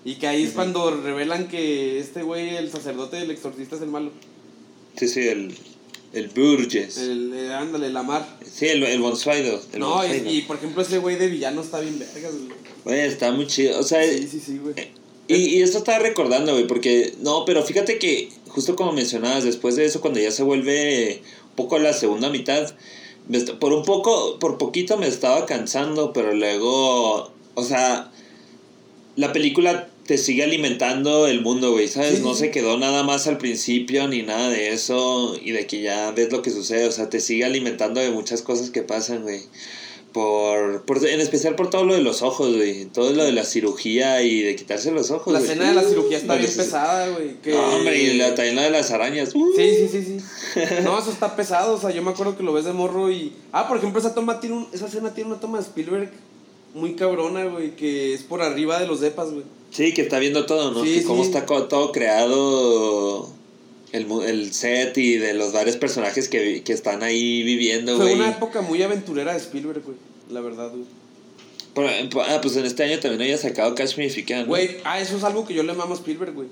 y 0.05 0.15
que 0.15 0.27
ahí 0.27 0.43
es 0.43 0.53
cuando 0.53 0.91
revelan 0.91 1.47
que 1.47 1.99
este 1.99 2.23
güey 2.23 2.55
el 2.55 2.71
sacerdote 2.71 3.17
del 3.17 3.31
exorcista 3.31 3.75
es 3.75 3.81
el 3.81 3.89
malo 3.89 4.11
Sí, 4.97 5.07
sí, 5.07 5.27
el, 5.27 5.55
el 6.13 6.27
Burgess. 6.29 6.97
el, 6.97 7.33
eh, 7.33 7.53
ándale 7.53 7.89
Lamar 7.89 8.37
Sí, 8.45 8.67
el, 8.67 8.83
el 8.83 8.99
Bonsuido. 8.99 9.61
El 9.73 9.79
no 9.79 10.01
y, 10.05 10.41
por 10.41 10.57
ejemplo 10.57 10.81
ese 10.81 10.97
güey 10.97 11.15
de 11.17 11.27
villano 11.27 11.61
está 11.61 11.79
bien 11.79 11.99
vergas 11.99 12.33
güey. 12.83 12.99
Está 12.99 13.31
muy 13.31 13.47
chido. 13.47 13.79
O 13.79 13.83
sea, 13.83 14.03
sí 14.03 14.27
sí 14.27 14.39
sí 14.39 14.57
güey 14.57 14.75
y, 15.29 15.57
y 15.57 15.61
esto 15.61 15.77
estaba 15.77 15.99
recordando, 15.99 16.53
güey, 16.53 16.65
porque... 16.65 17.13
No, 17.21 17.45
pero 17.45 17.63
fíjate 17.63 17.99
que 17.99 18.29
justo 18.47 18.75
como 18.75 18.93
mencionabas, 18.93 19.43
después 19.43 19.75
de 19.75 19.85
eso, 19.85 20.01
cuando 20.01 20.19
ya 20.19 20.31
se 20.31 20.41
vuelve 20.41 21.21
un 21.49 21.55
poco 21.55 21.77
la 21.77 21.93
segunda 21.93 22.31
mitad, 22.31 22.73
por 23.59 23.71
un 23.73 23.85
poco, 23.85 24.39
por 24.39 24.57
poquito 24.57 24.97
me 24.97 25.07
estaba 25.07 25.45
cansando, 25.45 26.13
pero 26.13 26.33
luego... 26.33 27.31
O 27.59 27.63
sea, 27.63 28.11
la 29.15 29.33
película 29.33 29.89
te 30.09 30.17
sigue 30.17 30.43
alimentando 30.43 31.27
el 31.27 31.41
mundo, 31.41 31.71
güey, 31.71 31.87
¿sabes? 31.87 32.15
Sí, 32.15 32.23
no 32.23 32.33
se 32.33 32.49
quedó 32.49 32.79
nada 32.79 33.03
más 33.03 33.27
al 33.27 33.37
principio 33.37 34.07
ni 34.07 34.23
nada 34.23 34.49
de 34.49 34.69
eso 34.69 35.35
y 35.39 35.51
de 35.51 35.67
que 35.67 35.83
ya 35.83 36.09
ves 36.09 36.31
lo 36.31 36.41
que 36.41 36.49
sucede, 36.49 36.87
o 36.87 36.91
sea, 36.91 37.11
te 37.11 37.19
sigue 37.19 37.45
alimentando 37.45 37.99
de 38.01 38.09
muchas 38.09 38.41
cosas 38.41 38.71
que 38.71 38.81
pasan, 38.81 39.21
güey. 39.21 39.41
Por, 40.11 40.85
por, 40.85 41.05
en 41.05 41.19
especial 41.19 41.53
por 41.53 41.69
todo 41.69 41.83
lo 41.85 41.93
de 41.93 42.01
los 42.01 42.23
ojos, 42.23 42.55
güey. 42.55 42.85
Todo 42.85 43.13
lo 43.13 43.23
de 43.23 43.31
la 43.31 43.43
cirugía 43.43 44.23
y 44.23 44.41
de 44.41 44.55
quitarse 44.55 44.89
los 44.89 45.11
ojos, 45.11 45.31
la 45.31 45.39
escena 45.41 45.69
de 45.69 45.75
la 45.75 45.83
cirugía 45.83 46.17
está 46.17 46.35
bien 46.35 46.51
pesada 46.51 47.09
güey 47.09 47.39
que 47.43 47.51
No, 47.51 47.75
hombre, 47.75 48.01
y 48.01 48.17
la, 48.17 48.33
también 48.33 48.55
la 48.55 48.63
de 48.63 48.71
las 48.71 48.89
arañas. 48.89 49.35
Uh. 49.35 49.53
Sí, 49.55 49.69
sí, 49.75 49.87
sí, 49.91 50.03
sí. 50.03 50.59
No, 50.83 50.97
eso 50.97 51.11
está 51.11 51.35
pesado. 51.35 51.75
O 51.75 51.79
sea, 51.79 51.91
yo 51.91 52.01
me 52.01 52.09
acuerdo 52.09 52.35
que 52.35 52.41
lo 52.41 52.51
ves 52.51 52.65
de 52.65 52.73
morro 52.73 53.11
y. 53.11 53.31
Ah, 53.51 53.67
por 53.67 53.77
ejemplo, 53.77 53.99
esa 53.99 54.15
toma 54.15 54.39
tiene 54.39 54.55
un, 54.55 54.67
esa 54.73 54.87
escena 54.87 55.13
tiene 55.13 55.29
una 55.29 55.39
toma 55.39 55.59
de 55.59 55.65
Spielberg 55.65 56.09
muy 56.73 56.95
cabrona, 56.95 57.45
güey, 57.45 57.75
que 57.75 58.13
es 58.13 58.23
por 58.23 58.41
arriba 58.41 58.79
de 58.79 58.87
los 58.87 58.99
depas, 59.01 59.31
güey. 59.31 59.43
Sí, 59.71 59.93
que 59.93 60.01
está 60.01 60.19
viendo 60.19 60.45
todo, 60.45 60.71
¿no? 60.71 60.83
Sí, 60.83 60.95
que 60.99 61.03
cómo 61.03 61.23
está 61.23 61.45
todo 61.45 61.91
creado 61.91 63.29
el, 63.91 64.05
mu- 64.07 64.21
el 64.21 64.53
set 64.53 64.97
y 64.97 65.17
de 65.17 65.33
los 65.33 65.51
varios 65.53 65.77
personajes 65.77 66.27
que, 66.29 66.63
que 66.63 66.73
están 66.73 67.03
ahí 67.03 67.43
viviendo, 67.43 67.95
Fue 67.97 68.05
güey. 68.05 68.15
una 68.15 68.29
época 68.31 68.61
muy 68.61 68.81
aventurera 68.83 69.33
de 69.33 69.39
Spielberg, 69.39 69.83
güey. 69.83 69.97
La 70.31 70.41
verdad, 70.41 70.69
güey. 70.71 70.85
Ah, 72.27 72.39
pues 72.41 72.55
en 72.57 72.65
este 72.65 72.83
año 72.83 72.99
también 72.99 73.21
había 73.21 73.37
sacado 73.37 73.73
Catch 73.75 73.97
Me 73.97 74.05
If 74.07 74.15
You 74.17 74.23
Can. 74.27 74.41
¿no? 74.41 74.47
Güey, 74.47 74.77
ah, 74.83 74.99
eso 74.99 75.15
es 75.17 75.23
algo 75.23 75.45
que 75.47 75.53
yo 75.53 75.63
le 75.63 75.73
mamo 75.73 75.93
a 75.93 75.97
Spielberg, 75.97 76.33
güey. 76.33 76.47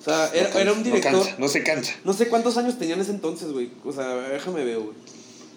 O 0.00 0.04
sea, 0.04 0.30
era, 0.32 0.44
No 0.44 0.44
cansa, 0.44 0.60
era 0.62 0.72
un 0.72 0.82
director. 0.84 1.12
No, 1.12 1.18
cansa, 1.20 1.36
no 1.38 1.48
se 1.48 1.62
cansa. 1.64 1.92
No 2.04 2.12
sé 2.12 2.28
cuántos 2.28 2.56
años 2.56 2.78
tenía 2.78 2.94
en 2.94 3.00
ese 3.00 3.10
entonces, 3.10 3.50
güey. 3.52 3.68
O 3.84 3.92
sea, 3.92 4.14
déjame 4.30 4.64
ver, 4.64 4.78
güey. 4.78 4.94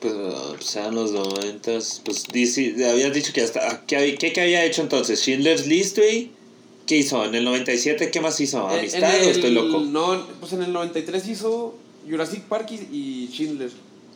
Pues, 0.01 0.13
ah, 0.17 0.53
pues 0.57 0.75
eran 0.75 0.95
los 0.95 1.11
90, 1.11 1.71
pues 2.03 2.25
DC, 2.33 2.75
habías 2.89 3.13
dicho 3.13 3.31
que 3.33 3.41
hasta, 3.41 3.83
¿qué, 3.85 3.95
había- 3.97 4.15
qué, 4.17 4.33
qué 4.33 4.41
había 4.41 4.65
hecho 4.65 4.81
entonces? 4.81 5.19
Schindler's 5.21 5.67
List, 5.67 5.97
güey. 5.99 6.31
¿Qué 6.87 6.97
hizo? 6.97 7.23
¿En 7.23 7.35
el 7.35 7.45
97 7.45 8.09
qué 8.11 8.19
más 8.19 8.39
hizo? 8.41 8.67
¿Amistad 8.67 9.13
o 9.25 9.29
estoy 9.29 9.51
loco? 9.51 9.79
No, 9.81 10.27
pues 10.39 10.51
en 10.53 10.63
el 10.63 10.73
93 10.73 11.27
hizo 11.27 11.75
Jurassic 12.09 12.41
Park 12.43 12.69
y, 12.71 12.95
y 12.97 13.27
Schindler. 13.31 13.69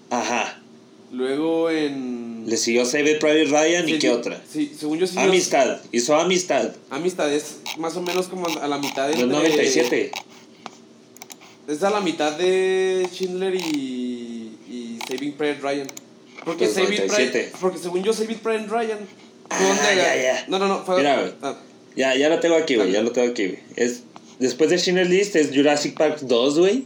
Ajá. 0.09 0.59
Luego 1.11 1.69
en. 1.69 2.43
Le 2.47 2.57
siguió 2.57 2.83
Save 2.83 3.11
It 3.11 3.19
Private 3.19 3.45
Ryan 3.45 3.87
y 3.87 3.93
Sí, 3.93 3.99
qué 3.99 4.07
sí, 4.07 4.13
otra. 4.13 4.43
Sí, 4.51 4.71
según 4.77 4.97
yo 4.97 5.05
sí. 5.07 5.17
Amistad. 5.19 5.79
Hizo 5.91 6.15
Amistad. 6.15 6.71
Amistad 6.89 7.31
es 7.31 7.57
más 7.77 7.95
o 7.95 8.01
menos 8.01 8.27
como 8.27 8.47
a 8.47 8.67
la 8.67 8.79
mitad 8.79 9.07
de. 9.07 9.13
En 9.13 9.19
el 9.21 9.29
97. 9.29 10.11
Es 11.67 11.83
a 11.83 11.89
la 11.91 11.99
mitad 12.01 12.31
de 12.37 13.07
Schindler 13.13 13.55
y, 13.55 13.59
y 13.59 14.04
Saving 15.07 15.33
Private 15.33 15.61
Ryan. 15.61 15.87
Porque, 16.43 16.65
Pues 16.65 16.73
Saving 16.73 16.97
97. 17.07 17.31
Private, 17.31 17.57
porque 17.61 17.77
según 17.79 18.03
yo, 18.03 18.13
Saving 18.13 18.37
Private 18.39 18.67
Ryan. 18.67 18.99
Ah, 19.49 19.93
ya, 19.95 20.15
ya. 20.15 20.45
No, 20.47 20.59
no, 20.59 20.67
no. 20.67 20.83
Fue, 20.83 20.97
Mira, 20.97 21.33
ah, 21.41 21.55
Ya, 21.95 22.15
ya 22.15 22.29
lo 22.29 22.39
tengo 22.39 22.55
aquí, 22.55 22.75
güey. 22.75 22.91
Ya 22.91 23.01
lo 23.01 23.11
tengo 23.11 23.29
aquí, 23.31 23.47
güey. 23.47 23.59
Es, 23.75 24.03
después 24.39 24.69
de 24.69 24.77
Schindler's 24.77 25.09
List 25.09 25.35
es 25.35 25.51
Jurassic 25.55 25.95
Park 25.97 26.19
2, 26.21 26.59
güey. 26.59 26.83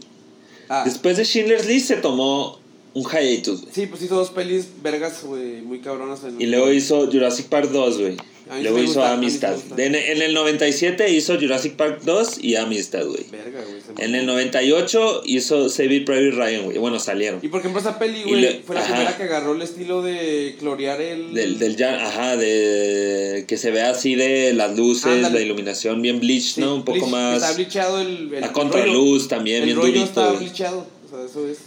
ah, 0.70 0.84
Después 0.86 1.17
de 1.17 1.24
Schindler's 1.26 1.65
List 1.65 1.88
se 1.88 1.95
tomó 1.97 2.59
un 2.93 3.03
hiatus, 3.05 3.61
güey. 3.61 3.74
sí, 3.74 3.86
pues 3.88 4.01
hizo 4.01 4.15
dos 4.15 4.32
pelis 4.32 4.67
vergas, 4.82 5.24
güey, 5.24 5.61
muy 5.61 5.80
cabronas. 5.80 6.24
En, 6.24 6.39
Y 6.41 6.47
luego 6.47 6.72
hizo 6.72 7.05
Jurassic 7.11 7.47
Park 7.47 7.70
2, 7.72 7.97
güey. 7.99 8.17
A 8.50 8.60
Luego 8.60 8.80
hizo 8.80 8.88
gusta, 8.88 9.10
a 9.12 9.14
Amistad. 9.14 9.56
en, 9.78 9.93
en 9.93 10.22
el 10.24 10.34
97 10.34 11.12
hizo 11.12 11.39
Jurassic 11.39 11.74
Park 11.76 12.02
2 12.04 12.39
y 12.43 12.56
Amistad, 12.56 13.06
güey. 13.06 13.24
Verga, 13.32 13.62
güey. 13.64 13.80
En 14.00 14.16
el 14.16 14.26
98 14.26 15.22
hizo 15.26 15.70
Save 15.70 15.93
It 15.95 16.06
Private 16.06 16.32
Ryan, 16.32 16.64
güey. 16.66 16.78
Bueno, 16.80 17.00
salieron. 17.00 17.39
Y 17.43 17.47
por 17.50 17.60
ejemplo, 17.60 17.80
esa 17.80 18.00
peli, 18.00 18.24
güey, 18.24 18.62
fue 18.66 18.76
la 18.76 18.82
ajá. 18.82 18.93
primera 18.93 19.18
que 19.18 19.24
agarró 19.24 19.54
el 19.54 19.62
estilo 19.62 20.02
de 20.02 20.56
clorear 20.58 21.00
el. 21.00 21.34
Del, 21.36 21.60
del 21.60 21.76
ya, 21.76 22.08
ajá, 22.08 22.38
de 22.38 23.45
que 23.47 23.58
se 23.58 23.70
vea 23.72 23.91
así 23.91 24.16
de 24.16 24.54
las 24.54 24.76
luces, 24.76 25.06
Ándale. 25.06 25.39
la 25.39 25.45
iluminación 25.45 26.02
bien 26.02 26.20
bleach, 26.20 26.56
Sí, 26.56 26.62
¿no? 26.62 26.76
Un 26.76 26.84
poco 26.86 27.06
bleach- 27.06 27.10
más. 27.12 27.41
Está 27.43 27.54
blicheado 27.54 28.00
el. 28.02 28.34
el 28.34 28.43
a 28.43 28.47
el 28.47 28.52
contraluz 28.54 29.28
también, 29.28 29.62
rollo. 29.62 29.66
bien 29.66 29.78
El 29.78 29.82
rollo 29.84 29.93
durito, 30.06 30.34
está. 30.50 30.74
O 30.74 31.10
sea, 31.18 31.26
eso 31.30 31.47
es. 31.47 31.58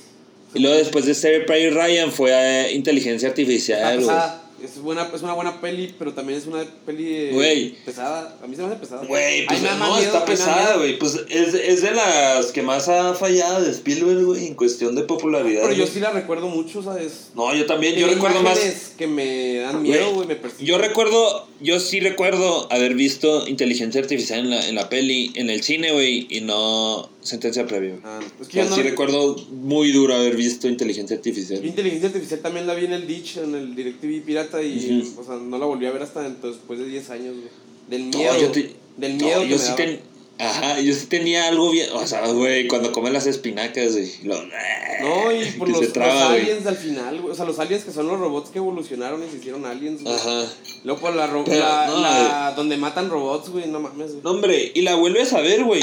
Y 0.54 0.58
luego 0.58 0.76
después 0.76 1.06
de 1.06 1.14
Save 1.14 1.38
It 1.38 1.46
Private 1.46 1.70
Ryan 1.70 2.12
fue 2.12 2.30
eh, 2.32 2.72
Inteligencia 2.74 3.28
Artificial, 3.28 4.02
güey. 4.02 4.16
Es, 4.62 4.80
buena, 4.80 5.10
es 5.14 5.22
una 5.22 5.32
buena 5.32 5.60
peli, 5.60 5.94
pero 5.98 6.12
también 6.12 6.38
es 6.38 6.46
una 6.46 6.64
peli 6.86 7.30
eh, 7.32 7.74
pesada. 7.84 8.38
A 8.42 8.46
mí 8.46 8.54
se 8.54 8.62
me 8.62 8.68
hace 8.68 8.76
pesada. 8.76 9.04
Güey, 9.04 9.46
pues 9.46 9.62
no, 9.62 9.76
miedo, 9.76 9.98
está 9.98 10.24
pesada, 10.24 10.76
güey. 10.76 10.98
Pues 10.98 11.20
es, 11.28 11.54
es 11.54 11.82
de 11.82 11.90
las 11.90 12.52
que 12.52 12.62
más 12.62 12.88
ha 12.88 13.14
fallado 13.14 13.62
de 13.62 13.70
Spielberg, 13.70 14.24
güey, 14.24 14.46
en 14.46 14.54
cuestión 14.54 14.94
de 14.94 15.02
popularidad. 15.02 15.62
Pero 15.62 15.74
yo 15.74 15.86
sí 15.86 16.00
la 16.00 16.10
recuerdo 16.10 16.48
mucho, 16.48 16.82
¿sabes? 16.82 17.30
No, 17.34 17.54
yo 17.54 17.66
también, 17.66 17.94
yo 17.96 18.06
recuerdo 18.06 18.42
más. 18.42 18.58
que 18.96 19.06
me 19.06 19.58
dan 19.58 19.82
miedo, 19.82 20.12
güey, 20.14 20.28
me 20.28 20.36
persiguen. 20.36 20.66
Yo 20.66 20.78
recuerdo, 20.78 21.48
yo 21.60 21.80
sí 21.80 22.00
recuerdo 22.00 22.72
haber 22.72 22.94
visto 22.94 23.48
inteligencia 23.48 24.00
artificial 24.00 24.40
en 24.40 24.50
la, 24.50 24.68
en 24.68 24.74
la 24.74 24.88
peli, 24.88 25.32
en 25.34 25.50
el 25.50 25.62
cine, 25.62 25.92
güey, 25.92 26.26
y 26.30 26.40
no 26.40 27.11
sentencia 27.22 27.66
previa. 27.66 27.96
Ah, 28.04 28.20
es 28.40 28.46
O 28.46 28.50
que 28.50 28.56
yo 28.58 28.62
sea, 28.62 28.70
no- 28.70 28.76
sí 28.76 28.82
recuerdo 28.82 29.36
muy 29.50 29.92
duro 29.92 30.14
haber 30.14 30.36
visto 30.36 30.68
inteligencia 30.68 31.16
artificial. 31.16 31.60
Yo 31.60 31.66
Inteligencia 31.68 32.08
Artificial 32.08 32.40
también 32.40 32.66
la 32.66 32.74
vi 32.74 32.84
en 32.86 32.92
el 32.92 33.06
Ditch, 33.06 33.38
en 33.38 33.54
el 33.54 33.74
DirecTV 33.74 34.20
Pirata, 34.24 34.62
y 34.62 35.12
o 35.16 35.24
sea, 35.24 35.36
no 35.36 35.58
la 35.58 35.66
volví 35.66 35.86
a 35.86 35.90
ver 35.92 36.02
hasta 36.02 36.22
después 36.28 36.78
de 36.78 36.86
10 36.86 37.10
años, 37.10 37.34
güey. 37.36 37.48
Del 37.88 38.10
No, 38.10 38.18
miedo. 38.18 38.40
yo 38.40 38.50
te- 38.52 38.74
del 38.96 39.18
No, 39.18 39.24
miedo 39.24 39.40
que 39.42 39.48
yo 39.48 39.56
me 39.56 39.62
sí 39.62 39.72
ten- 39.76 40.12
Ajá, 40.38 40.80
yo 40.80 40.92
sí 40.94 41.06
tenía 41.06 41.46
algo 41.46 41.70
bien. 41.70 41.88
O 41.92 42.04
sea, 42.06 42.26
güey, 42.32 42.66
cuando 42.66 42.90
come 42.90 43.10
las 43.12 43.26
espinacas, 43.26 43.92
güey. 43.92 44.10
lo- 44.24 44.42
No, 44.42 45.30
y 45.32 45.44
por 45.58 45.68
los, 45.68 45.92
güey. 45.92 46.08
aliens 46.10 46.66
al 46.66 46.76
final, 46.76 47.20
güey. 47.20 47.32
O 47.32 47.34
sea, 47.36 47.44
los 47.44 47.58
aliens 47.60 47.84
que 47.84 47.92
son 47.92 48.08
los 48.08 48.18
robots 48.18 48.50
que 48.50 48.58
evolucionaron 48.58 49.22
y 49.22 49.30
se 49.30 49.36
hicieron 49.36 49.64
aliens, 49.66 50.02
güey. 50.02 50.12
Ajá. 50.14 50.46
Luego 50.84 51.00
por 51.00 51.14
la, 51.14 51.26
ro- 51.28 51.44
Pero, 51.44 51.60
la, 51.60 52.54
donde 52.56 52.76
matan 52.76 53.10
robots, 53.10 53.50
güey, 53.50 53.68
no 53.68 53.78
mames, 53.78 54.12
güey. 54.12 54.22
No, 54.24 54.30
hombre, 54.30 54.72
y 54.74 54.80
la 54.82 54.96
vuelves 54.96 55.32
a 55.32 55.40
ver, 55.42 55.62
güey. 55.64 55.82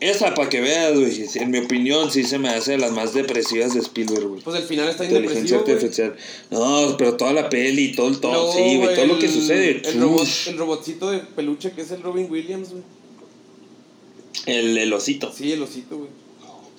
Esa, 0.00 0.32
para 0.34 0.48
que 0.48 0.60
veas, 0.60 0.94
güey. 0.94 1.28
En 1.34 1.50
mi 1.50 1.58
opinión, 1.58 2.10
sí 2.12 2.22
se 2.22 2.38
me 2.38 2.48
hace 2.48 2.72
de 2.72 2.78
las 2.78 2.92
más 2.92 3.14
depresivas 3.14 3.74
de 3.74 3.80
Spielberg, 3.80 4.28
güey. 4.28 4.40
Pues 4.42 4.56
el 4.56 4.62
final 4.62 4.88
está 4.88 5.04
Inteligencia 5.04 5.58
artificial. 5.58 6.14
No, 6.50 6.96
pero 6.96 7.16
toda 7.16 7.32
la 7.32 7.50
peli, 7.50 7.92
todo 7.96 8.08
el 8.08 8.20
todo, 8.20 8.52
sí, 8.52 8.76
güey, 8.76 8.94
todo 8.94 9.06
lo 9.06 9.18
que 9.18 9.28
sucede. 9.28 9.82
El, 9.84 10.00
robot, 10.00 10.28
el 10.46 10.58
robotcito 10.58 11.10
de 11.10 11.18
peluche 11.18 11.72
que 11.72 11.82
es 11.82 11.90
el 11.90 12.02
Robin 12.02 12.30
Williams, 12.30 12.70
güey. 12.70 12.82
El, 14.46 14.78
el 14.78 14.92
osito. 14.92 15.32
Sí, 15.32 15.52
el 15.52 15.62
osito, 15.62 15.98
güey. 15.98 16.10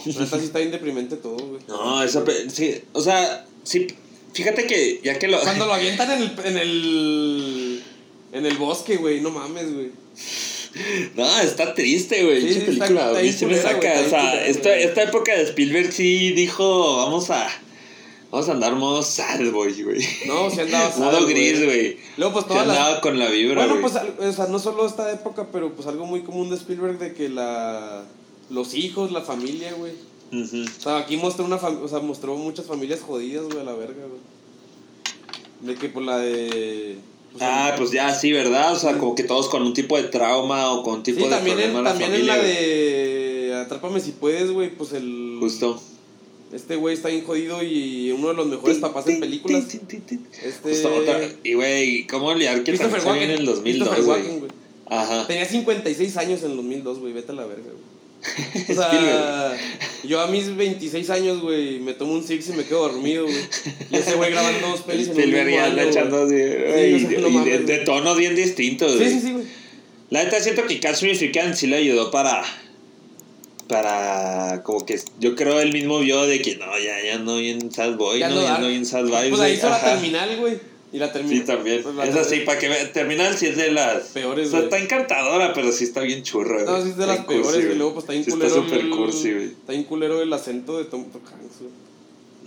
Neta 0.06 0.40
sí 0.40 0.46
está 0.46 0.60
bien 0.60 0.72
deprimente 0.72 1.18
todo, 1.18 1.36
güey. 1.38 1.62
No, 1.68 2.02
esa 2.02 2.24
pe- 2.24 2.50
sí, 2.50 2.82
o 2.94 3.02
sea, 3.02 3.46
sí, 3.64 3.88
fíjate 4.34 4.66
que 4.66 5.02
ya 5.04 5.20
que 5.20 5.28
lo... 5.28 5.42
Cuando 5.42 5.66
lo 5.66 5.74
avientan 5.76 6.10
en 6.12 6.22
el, 6.24 6.46
en 6.46 6.58
el, 6.58 7.84
en 8.32 8.46
el 8.46 8.58
bosque, 8.58 8.96
güey, 8.96 9.20
no 9.20 9.30
mames, 9.32 9.74
güey. 9.74 9.90
No, 11.16 11.40
está 11.40 11.74
triste, 11.74 12.24
güey. 12.24 12.54
Sí, 12.54 12.60
película, 12.62 13.12
está 13.22 13.46
me 13.48 13.58
saca. 13.58 13.94
O 14.06 14.10
sea, 14.10 14.46
esta, 14.46 14.76
esta 14.76 15.04
época 15.04 15.36
de 15.36 15.44
Spielberg 15.44 15.92
sí 15.92 16.32
dijo, 16.32 16.98
vamos 16.98 17.30
a... 17.32 17.48
Vamos 18.32 18.48
a 18.48 18.52
andar 18.52 18.76
modo 18.76 19.02
sad 19.02 19.40
boy, 19.52 19.82
güey. 19.82 20.06
No, 20.28 20.52
sí 20.52 20.60
andaba 20.60 20.92
sad, 20.92 21.00
Modo 21.00 21.26
gris, 21.26 21.66
güey. 21.66 21.98
Luego, 22.18 22.34
pues 22.34 22.46
Sí 22.46 22.50
todas 22.50 22.68
las- 22.68 22.78
andaba 22.78 23.02
con 23.02 23.18
la 23.18 23.28
vibra, 23.30 23.66
Bueno, 23.66 23.82
pues, 23.82 23.96
o 24.20 24.32
sea, 24.32 24.46
no 24.46 24.60
solo 24.60 24.86
esta 24.86 25.12
época, 25.12 25.48
pero 25.52 25.74
pues 25.74 25.88
algo 25.88 26.06
muy 26.06 26.22
común 26.22 26.50
de 26.52 26.56
Spielberg 26.58 27.00
de 27.00 27.14
que 27.14 27.28
la... 27.30 28.04
Los 28.52 28.76
hijos, 28.76 29.12
la 29.12 29.22
familia, 29.22 29.74
güey. 29.74 29.94
O 30.32 30.82
sea, 30.82 30.98
aquí 30.98 31.18
mostró 31.18 31.44
una 31.46 31.58
fam- 31.60 31.82
o 31.82 31.88
sea, 31.88 32.00
mostró 32.00 32.36
muchas 32.36 32.68
familias 32.68 33.00
jodidas, 33.02 33.46
güey, 33.46 33.60
a 33.60 33.64
la 33.64 33.74
verga, 33.74 34.06
güey. 34.06 34.22
De 35.62 35.74
que 35.80 35.90
por 35.90 36.04
la 36.04 36.20
de... 36.20 36.98
Ah, 37.40 37.70
Ah, 37.72 37.76
pues 37.78 37.92
ya, 37.92 38.14
sí, 38.14 38.32
¿verdad? 38.32 38.74
O 38.74 38.80
sea, 38.80 38.98
como 38.98 39.16
que 39.16 39.24
todos 39.24 39.50
con 39.50 39.62
un 39.64 39.74
tipo 39.74 39.96
de 39.98 40.04
trauma 40.04 40.72
o 40.72 40.84
con 40.84 40.96
un 40.96 41.04
tipo 41.04 41.20
Sí, 41.20 41.24
de 41.26 41.30
también, 41.30 41.60
en, 41.60 41.72
problema 41.72 41.80
en 41.80 41.84
la 41.86 41.90
también 41.92 42.12
en 42.12 42.18
familia. 42.28 42.36
la 42.36 42.42
güey. 42.42 42.56
de 42.56 43.56
Atrápame 43.66 44.00
si 44.00 44.12
puedes, 44.12 44.52
güey, 44.52 44.70
pues 44.76 44.94
el... 44.94 45.38
Justo. 45.40 45.82
Este 46.52 46.76
güey 46.76 46.96
está 46.96 47.10
bien 47.10 47.24
jodido 47.26 47.62
y 47.62 48.12
uno 48.12 48.30
de 48.30 48.34
los 48.34 48.48
mejores 48.48 48.78
papás 48.80 49.06
en 49.08 49.20
películas. 49.20 49.66
Este... 50.44 50.70
Justo 50.70 50.96
otra- 50.96 51.22
Y, 51.44 51.54
güey, 51.54 52.08
¿cómo 52.08 52.28
olvidar 52.28 52.64
que 52.64 52.74
también 52.74 53.02
salió 53.02 53.22
en 53.22 53.30
el 53.32 53.46
2002, 53.46 53.64
Christopher 53.90 54.04
güey? 54.04 54.20
Walken, 54.22 54.40
güey. 54.40 54.52
Ajá. 54.88 55.28
Tenía 55.28 55.46
56 55.46 56.18
años 56.18 56.42
en 56.44 56.52
el 56.52 56.58
2002, 56.58 57.00
güey, 57.00 57.14
vete 57.14 57.32
a 57.32 57.36
la 57.36 57.46
verga, 57.46 57.64
güey. 57.66 57.79
O 58.70 58.74
sea, 58.74 59.58
yo 60.04 60.20
a 60.20 60.28
mis 60.28 60.56
26 60.56 61.10
años, 61.10 61.42
güey, 61.42 61.80
me 61.80 61.94
tomo 61.94 62.14
un 62.14 62.24
six 62.24 62.50
y 62.50 62.54
me 62.54 62.64
quedo 62.66 62.90
dormido, 62.90 63.24
güey. 63.26 63.38
Y 63.92 63.96
ese 63.96 64.16
güey 64.16 64.32
grabando 64.32 64.68
dos 64.68 64.82
pelis 64.82 65.08
en 65.08 65.14
Spielberg 65.18 65.50
ya 65.52 65.66
anda 65.68 65.84
echando 65.84 66.24
así, 66.24 66.34
güey, 66.36 66.96
o 66.96 67.00
sea, 67.00 67.10
no 67.10 67.18
y 67.18 67.22
de, 67.24 67.30
mames, 67.30 67.66
de 67.66 67.74
güey. 67.76 67.86
tonos 67.86 68.18
bien 68.18 68.36
distintos, 68.36 68.92
Sí, 68.92 68.98
güey. 68.98 69.10
sí, 69.12 69.20
sí, 69.22 69.32
güey. 69.32 69.46
La 70.10 70.24
neta 70.24 70.40
siento 70.42 70.66
que 70.66 70.80
Catch 70.80 71.04
Me 71.04 71.12
If 71.12 71.22
You 71.22 71.30
Can 71.34 71.56
sí 71.56 71.68
le 71.68 71.78
ayudó 71.78 72.10
para. 72.12 72.44
Para. 73.68 74.64
Como 74.64 74.86
que 74.86 75.00
yo 75.20 75.36
creo 75.36 75.60
él 75.60 75.72
mismo 75.72 76.00
vio 76.00 76.26
de 76.26 76.42
que 76.42 76.56
no, 76.56 76.66
ya, 76.80 77.04
ya 77.04 77.20
no 77.20 77.38
bien 77.38 77.72
Sad 77.72 77.96
Boy, 77.96 78.20
Ya 78.20 78.30
no, 78.30 78.36
no 78.36 78.42
ya 78.42 78.58
no 78.58 78.68
bien 78.68 78.86
Sad 78.86 79.06
Vibes. 79.06 79.30
Pues 79.30 79.42
ahí 79.42 79.54
hizo 79.54 79.70
la 79.70 79.80
terminal, 79.80 80.38
güey. 80.38 80.58
Y 80.92 80.98
la 80.98 81.12
terminal. 81.12 81.40
Sí, 81.40 81.46
también. 81.46 81.84
Pues 81.84 81.96
es 82.10 82.16
así, 82.16 82.30
terminal- 82.30 82.46
para 82.46 82.60
que 82.60 82.68
vea- 82.70 82.92
Terminal 82.94 83.38
sí 83.38 83.46
es 83.48 83.58
de 83.58 83.72
las. 83.72 84.04
Peores, 84.08 84.48
O 84.48 84.52
sea, 84.52 84.60
está 84.62 84.80
encantadora, 84.80 85.54
pero 85.54 85.72
sí 85.72 85.84
está 85.84 86.02
bien 86.02 86.24
churra, 86.24 86.64
No, 86.64 86.82
sí 86.82 86.90
es 86.90 86.98
de 86.98 87.06
las 87.08 87.20
cursi, 87.26 87.42
peores, 87.42 87.72
y 87.72 87.76
luego 87.78 87.94
pues 87.94 88.04
está 88.04 88.14
bien 88.14 88.26
Sí 88.26 88.32
culero. 88.32 88.48
Está 88.50 88.62
súper 88.64 88.80
el- 88.80 88.90
cursi, 88.90 89.32
güey. 89.34 89.46
Está 89.46 89.72
bien 89.74 89.84
culero 89.84 90.22
el 90.22 90.34
acento 90.34 90.78
de 90.80 90.86
Tom 90.86 91.04
Hanks, 91.14 91.60
güey. 91.60 91.72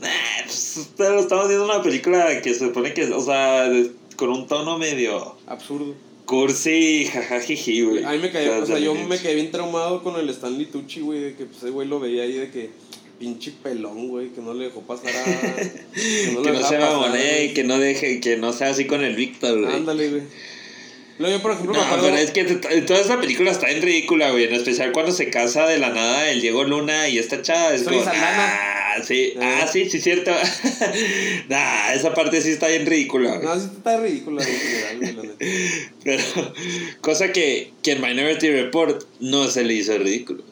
Nah, 0.01 0.09
pues, 0.45 0.89
pero 0.97 1.21
estamos 1.21 1.47
viendo 1.47 1.65
una 1.67 1.81
película 1.83 2.41
que 2.43 2.53
se 2.55 2.67
supone 2.67 2.93
que, 2.93 3.05
o 3.13 3.21
sea, 3.25 3.69
de- 3.69 3.93
con 4.17 4.31
un 4.31 4.47
tono 4.49 4.77
medio 4.79 5.37
Absurdo. 5.47 5.95
cursi, 6.27 7.07
jajajiji, 7.13 7.83
güey. 7.83 8.05
A 8.05 8.11
mí 8.11 8.19
me 8.19 8.31
caí, 8.33 8.49
o 8.49 8.67
sea, 8.67 8.79
yo 8.81 8.95
me 8.95 9.19
quedé 9.21 9.35
bien 9.37 9.53
traumado 9.53 10.03
con 10.03 10.19
el 10.19 10.29
Stanley 10.31 10.67
Tucci, 10.67 11.01
güey, 11.01 11.21
de 11.21 11.35
que 11.37 11.45
pues 11.45 11.59
ese 11.59 11.71
güey 11.71 11.87
lo 11.87 12.01
veía 12.01 12.23
ahí 12.25 12.33
de 12.33 12.51
que 12.51 12.71
pinche 13.19 13.53
pelón, 13.63 14.09
güey, 14.09 14.31
que 14.31 14.41
no 14.41 14.55
le 14.55 14.67
dejó 14.67 14.83
pasar 14.83 15.11
a... 15.15 15.25
Que 15.95 16.43
Que 16.43 16.51
le 16.51 16.53
no 16.53 16.69
se 16.69 16.79
mamonee 16.79 17.45
y 17.47 17.55
que 17.55 17.65
no 17.65 17.79
deje, 17.79 18.21
que 18.21 18.37
no 18.37 18.53
sea 18.53 18.71
así 18.71 18.87
con 18.87 19.05
el 19.05 19.15
Víctor, 19.15 19.61
güey. 19.61 19.75
Ándale, 19.75 20.11
güey. 20.11 20.23
Luego 21.19 21.37
yo, 21.37 21.43
por 21.43 21.53
ejemplo, 21.53 21.75
No, 21.75 21.81
me 21.81 21.87
acuerdo... 21.87 22.05
pero 22.05 22.17
es 22.17 22.31
que 22.31 22.45
toda 22.83 23.01
esa 23.01 23.21
película 23.21 23.51
está 23.51 23.71
en 23.71 23.83
ridícula, 23.83 24.31
güey. 24.31 24.45
En 24.45 24.55
especial 24.55 24.93
cuando 24.93 25.13
se 25.13 25.31
casa 25.31 25.67
de 25.67 25.79
la 25.79 25.91
nada 25.91 26.31
el 26.31 26.41
Diego 26.41 26.65
Luna 26.65 27.09
y 27.09 27.19
esta 27.19 27.43
chava. 27.43 27.75
Es 27.75 27.85
Soy 27.85 27.99
como, 27.99 28.11
ah, 28.13 28.95
sí, 29.05 29.35
Ah. 29.41 29.61
ah, 29.63 29.69
sí, 29.71 29.89
sí, 29.89 30.01
cierto. 30.01 30.33
nah, 31.49 31.93
esa 31.93 32.15
parte 32.15 32.41
sí 32.41 32.51
está 32.51 32.69
bien 32.69 32.87
ridícula, 32.87 33.37
güey. 33.37 33.45
No, 33.47 33.61
sí 33.61 33.69
está 33.77 34.01
ridícula 34.01 34.45
güey. 34.45 35.31
Pero, 36.05 36.23
cosa 37.01 37.31
que, 37.33 37.73
que 37.83 37.93
en 37.93 38.01
Minority 38.01 38.51
Report 38.51 39.05
no 39.21 39.49
se 39.49 39.65
le 39.65 39.75
hizo 39.75 39.97
ridículo. 39.99 40.43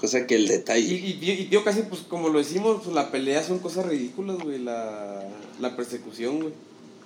Cosa 0.00 0.26
que 0.26 0.36
el 0.36 0.44
Y, 0.44 0.48
detalle. 0.48 0.94
y, 0.94 1.12
tío- 1.14 1.34
y 1.34 1.44
tío, 1.44 1.62
casi, 1.64 1.82
pues, 1.82 2.00
como 2.08 2.28
lo 2.30 2.38
decimos, 2.38 2.80
pues, 2.82 2.94
la 2.94 3.10
pelea 3.10 3.42
son 3.42 3.58
cosas 3.58 3.86
ridículas, 3.86 4.38
güey, 4.38 4.58
la, 4.58 5.22
la 5.60 5.76
persecución, 5.76 6.40
güey. 6.40 6.54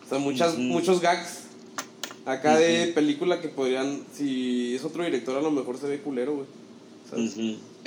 O 0.05 0.09
sea, 0.09 0.19
muchas, 0.19 0.53
Ujú. 0.55 0.63
muchos 0.63 1.01
gags 1.01 1.41
acá 2.27 2.57
de 2.59 2.87
película 2.95 3.41
que 3.41 3.49
podrían, 3.49 4.03
si 4.17 4.75
es 4.77 4.85
otro 4.85 5.05
director, 5.05 5.37
a 5.37 5.41
lo 5.43 5.51
mejor 5.51 5.79
se 5.79 5.87
ve 5.89 6.01
culero, 6.01 6.35
güey. 6.35 6.47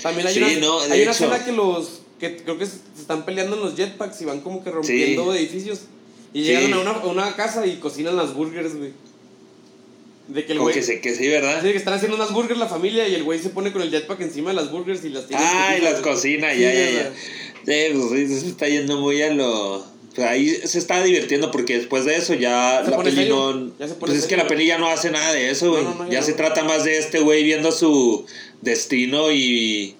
También 0.01 0.27
hay 0.27 0.33
Sí, 0.33 0.39
una, 0.43 0.59
no, 0.59 0.79
hay 0.81 1.01
una 1.03 1.11
escena 1.11 1.43
que 1.43 1.51
los, 1.51 2.01
que 2.19 2.37
creo 2.37 2.57
que 2.57 2.65
se 2.65 2.77
están 2.99 3.25
peleando 3.25 3.55
en 3.55 3.61
los 3.63 3.75
jetpacks 3.75 4.21
y 4.21 4.25
van 4.25 4.41
como 4.41 4.63
que 4.63 4.71
rompiendo 4.71 5.33
edificios. 5.33 5.81
Y 6.33 6.41
Sí. 6.43 6.47
llegan 6.49 6.73
a 6.73 6.79
una, 6.81 6.91
a 6.91 7.07
una 7.07 7.35
casa 7.35 7.65
y 7.65 7.77
cocinan 7.77 8.15
las 8.15 8.33
burgers, 8.33 8.75
güey. 8.75 8.91
De 10.27 10.45
que 10.45 10.53
el 10.53 10.59
güey... 10.59 10.73
que 10.73 10.83
sé 10.83 10.99
que 10.99 11.15
sí, 11.15 11.27
¿verdad? 11.27 11.57
Así 11.57 11.71
que 11.71 11.77
están 11.77 11.93
haciendo 11.93 12.17
unas 12.17 12.33
burgers 12.33 12.59
la 12.59 12.67
familia 12.67 13.07
y 13.07 13.15
el 13.15 13.23
güey 13.23 13.39
se 13.39 13.49
pone 13.49 13.71
con 13.71 13.81
el 13.81 13.89
jetpack 13.91 14.19
encima 14.21 14.49
de 14.49 14.57
las 14.57 14.71
burgers 14.71 15.03
y 15.05 15.09
las 15.09 15.27
tiene. 15.27 15.41
Ah, 15.45 15.75
y 15.77 15.81
las 15.81 16.01
cocina, 16.01 16.53
ya, 16.53 16.73
ya, 16.73 16.89
ya. 16.91 17.13
Sí, 17.65 17.93
pues 17.93 18.11
sí, 18.11 18.39
se 18.39 18.47
está 18.47 18.67
yendo 18.67 18.99
muy 18.99 19.21
a 19.21 19.33
lo. 19.33 19.85
pues 20.15 20.27
ahí 20.27 20.49
se 20.49 20.79
está 20.79 21.01
divirtiendo 21.01 21.51
porque 21.51 21.77
después 21.77 22.05
de 22.05 22.17
eso 22.17 22.33
ya 22.33 22.81
Se 22.83 22.91
la 22.91 22.97
peli 22.97 23.15
serio, 23.15 23.53
no. 23.53 23.77
ya 23.77 23.87
se 23.87 23.95
Pues 23.95 24.13
es 24.13 24.25
que 24.25 24.35
la 24.35 24.47
peli 24.47 24.67
ya 24.67 24.77
no 24.77 24.87
hace 24.87 25.11
nada 25.11 25.33
de 25.33 25.49
eso, 25.49 25.71
güey. 25.71 25.83
No, 25.83 25.95
no, 25.95 26.03
no, 26.05 26.11
ya 26.11 26.21
se 26.21 26.33
trata 26.33 26.63
más 26.63 26.83
de 26.83 26.97
este 26.97 27.19
güey 27.19 27.43
viendo 27.43 27.71
su 27.71 28.25
destino 28.61 29.31
y. 29.31 29.95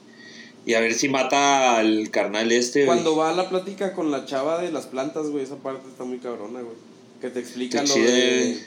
Y 0.66 0.74
a 0.74 0.82
ver 0.82 0.94
si 0.94 1.08
mata 1.08 1.78
al 1.78 2.12
carnal 2.12 2.52
este, 2.52 2.84
güey. 2.84 2.88
Cuando 2.88 3.16
va 3.16 3.30
a 3.30 3.34
la 3.34 3.48
plática 3.48 3.94
con 3.94 4.12
la 4.12 4.26
chava 4.26 4.62
de 4.62 4.70
las 4.70 4.86
plantas, 4.88 5.28
güey, 5.28 5.46
esa 5.46 5.56
parte 5.56 5.88
está 5.88 6.04
muy 6.04 6.18
cabrona, 6.18 6.60
güey. 6.60 6.76
Que 7.22 7.30
te 7.30 7.40
explica 7.40 7.84
lo 7.84 7.96
de... 7.96 8.58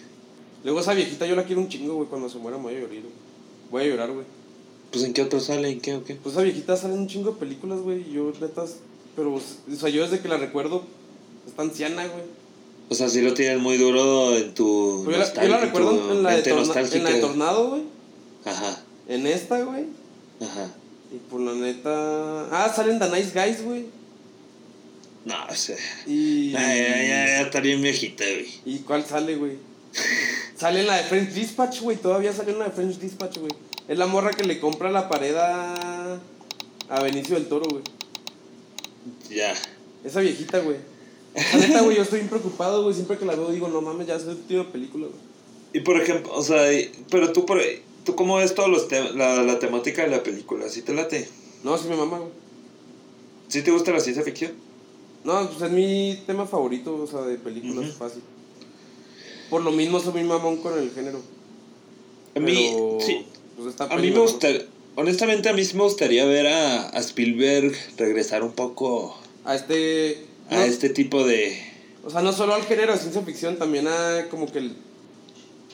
Luego 0.65 0.81
esa 0.81 0.95
viejita 0.95 1.27
yo 1.27 1.37
la 1.37 1.45
quiero 1.45 1.61
un 1.63 1.69
chingo, 1.69 1.95
güey, 1.95 2.09
cuando 2.09 2.29
se 2.29 2.39
muera 2.39 2.57
me 2.59 2.65
voy 2.65 2.75
a 2.75 2.79
llorar, 2.81 2.91
güey. 3.01 3.13
Voy 3.71 3.83
a 3.83 3.87
llorar, 3.87 4.13
güey. 4.13 4.27
Pues 4.93 5.05
en 5.05 5.13
qué 5.13 5.23
otro 5.23 5.41
sale, 5.41 5.71
en 5.71 5.81
qué 5.81 5.95
o 5.95 6.05
qué. 6.05 6.15
Pues 6.17 6.35
esa 6.35 6.43
viejita 6.43 6.77
sale 6.77 6.95
en 6.95 7.01
un 7.01 7.09
chingo 7.09 7.31
de 7.33 7.39
películas, 7.39 7.81
güey, 7.81 8.11
yo 8.13 8.33
netas... 8.41 8.77
Pero, 9.17 9.35
o 9.35 9.41
sea, 9.77 9.89
yo 9.89 10.03
desde 10.03 10.21
que 10.21 10.29
la 10.29 10.37
recuerdo, 10.37 10.83
está 11.47 11.63
anciana, 11.63 12.07
güey. 12.07 12.25
O 12.89 12.95
sea, 12.95 13.09
sí 13.09 13.21
lo 13.23 13.35
tienes 13.35 13.61
muy 13.61 13.77
duro 13.77 14.37
en 14.37 14.53
tu. 14.55 15.03
Pero 15.07 15.19
Yo 15.19 15.25
la, 15.35 15.47
yo 15.47 15.59
recuerdo 15.59 15.97
tu 15.99 16.13
en 16.13 16.23
la, 16.25 16.37
de 16.37 16.43
torna- 16.43 16.81
en 16.93 17.05
la 17.05 17.11
de 17.11 17.21
Tornado, 17.21 17.69
güey. 17.71 17.83
Ajá, 18.45 18.83
En 19.09 19.27
esta, 19.27 19.61
güey. 19.63 19.85
ajá. 20.41 20.71
Y 21.13 21.17
por 21.31 21.41
la 21.41 21.53
neta... 21.55 22.49
Ah, 22.51 22.73
salen 22.75 22.99
The 22.99 23.09
Nice 23.11 23.31
Guys, 23.35 23.63
güey. 23.65 23.87
No, 25.25 25.35
o 25.51 25.55
sea. 25.55 25.77
Y... 26.07 26.51
Ya, 26.53 26.61
ya, 26.75 27.03
ya 27.05 27.41
está 27.43 27.61
bien 27.61 27.83
viejita, 27.83 28.25
güey. 28.25 28.47
¿Y 28.65 28.79
cuál 28.81 29.05
sale, 29.05 29.37
güey? 29.37 29.53
Sale 30.57 30.81
en 30.81 30.87
la 30.87 30.97
de 30.97 31.03
French 31.05 31.31
Dispatch, 31.31 31.81
güey. 31.83 31.97
Todavía 31.97 32.33
sale 32.33 32.53
en 32.53 32.59
la 32.59 32.67
de 32.67 32.71
French 32.73 32.99
Dispatch, 32.99 33.39
güey. 33.39 33.53
Es 33.89 33.99
la 33.99 34.07
morra 34.07 34.31
que 34.33 34.45
le 34.45 34.61
compra 34.61 34.91
la 34.91 35.09
pared 35.09 35.35
a, 35.37 36.19
a 36.89 37.03
Benicio 37.03 37.35
del 37.35 37.47
Toro, 37.49 37.67
güey. 37.69 37.83
Ya. 39.31 39.55
Esa 40.05 40.21
viejita, 40.21 40.59
güey. 40.61 40.77
La 41.35 41.59
neta, 41.59 41.81
güey, 41.83 41.97
yo 41.97 42.03
estoy 42.03 42.21
bien 42.21 42.29
preocupado, 42.31 42.83
güey. 42.83 42.95
Siempre 42.95 43.19
que 43.19 43.25
la 43.25 43.35
veo 43.35 43.51
digo, 43.51 43.69
no 43.69 43.81
mames, 43.81 44.07
ya 44.07 44.19
soy 44.19 44.35
tío 44.49 44.65
de 44.65 44.71
película, 44.71 45.07
güey. 45.07 45.19
Y 45.73 45.81
por 45.81 46.01
ejemplo, 46.01 46.33
o 46.35 46.43
sea, 46.43 46.63
pero 47.11 47.33
tú, 47.33 47.47
por, 47.47 47.61
tú 48.05 48.17
cómo 48.17 48.37
ves 48.37 48.55
todos 48.55 48.69
los 48.69 48.89
te- 48.89 49.13
la, 49.15 49.43
la 49.43 49.59
temática 49.61 50.03
de 50.03 50.09
la 50.09 50.23
película, 50.23 50.69
¿sí 50.69 50.83
te 50.83 50.93
late? 50.95 51.29
No, 51.63 51.79
sí 51.79 51.89
me 51.89 51.97
mama, 51.97 52.19
güey. 52.19 52.31
¿Sí 53.49 53.63
te 53.63 53.71
gusta 53.71 53.93
la 53.93 54.01
ciencia 54.01 54.25
ficción? 54.25 54.53
No, 55.23 55.49
pues 55.49 55.63
es 55.63 55.71
mi 55.71 56.21
tema 56.27 56.47
favorito, 56.47 56.95
o 56.97 57.07
sea, 57.07 57.21
de 57.23 57.37
películas, 57.37 57.91
Ujú. 57.91 57.99
fácil. 57.99 58.23
Por 59.51 59.63
lo 59.63 59.73
mismo 59.73 60.01
soy 60.01 60.13
muy 60.13 60.25
mamón 60.25 60.59
con 60.59 60.79
el 60.79 60.91
género. 60.93 61.21
A 62.37 62.41
mí, 62.41 62.71
Pero, 62.73 62.99
sí, 63.01 63.27
pues, 63.61 63.75
a 63.81 63.97
mí 63.97 64.03
me 64.03 64.11
mamó. 64.13 64.23
gusta, 64.23 64.49
honestamente 64.97 65.49
a 65.49 65.53
mí 65.53 65.63
me 65.75 65.83
gustaría 65.83 66.25
ver 66.25 66.47
a, 66.47 66.89
a 66.91 66.99
Spielberg 67.01 67.75
regresar 67.99 68.43
un 68.45 68.53
poco 68.53 69.19
A 69.45 69.57
este... 69.57 70.25
a 70.49 70.55
no, 70.57 70.63
este 70.63 70.89
tipo 70.91 71.25
de... 71.25 71.61
O 72.05 72.11
sea, 72.11 72.23
no 72.23 72.33
solo 72.33 72.55
al 72.55 72.63
género 72.65 72.93
de 72.93 72.99
ciencia 72.99 73.23
ficción, 73.23 73.59
también 73.59 73.87
a 73.89 74.29
como 74.31 74.51
que 74.51 74.59
el 74.61 74.77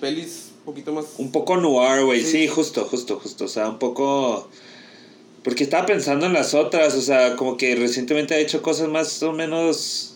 pelis 0.00 0.50
un 0.60 0.64
poquito 0.72 0.92
más... 0.92 1.04
Un 1.18 1.30
poco 1.30 1.56
noir, 1.58 2.04
güey, 2.04 2.22
Sí. 2.22 2.32
sí, 2.32 2.48
justo, 2.48 2.84
justo, 2.86 3.20
justo, 3.20 3.44
o 3.44 3.48
sea, 3.48 3.68
un 3.68 3.78
poco... 3.78 4.48
Porque 5.44 5.62
estaba 5.62 5.86
pensando 5.86 6.26
en 6.26 6.32
las 6.32 6.54
otras, 6.54 6.94
o 6.94 7.00
sea, 7.02 7.36
como 7.36 7.56
que 7.56 7.76
recientemente 7.76 8.34
ha 8.34 8.38
hecho 8.38 8.62
cosas 8.62 8.88
más 8.88 9.22
o 9.22 9.32
menos... 9.32 10.15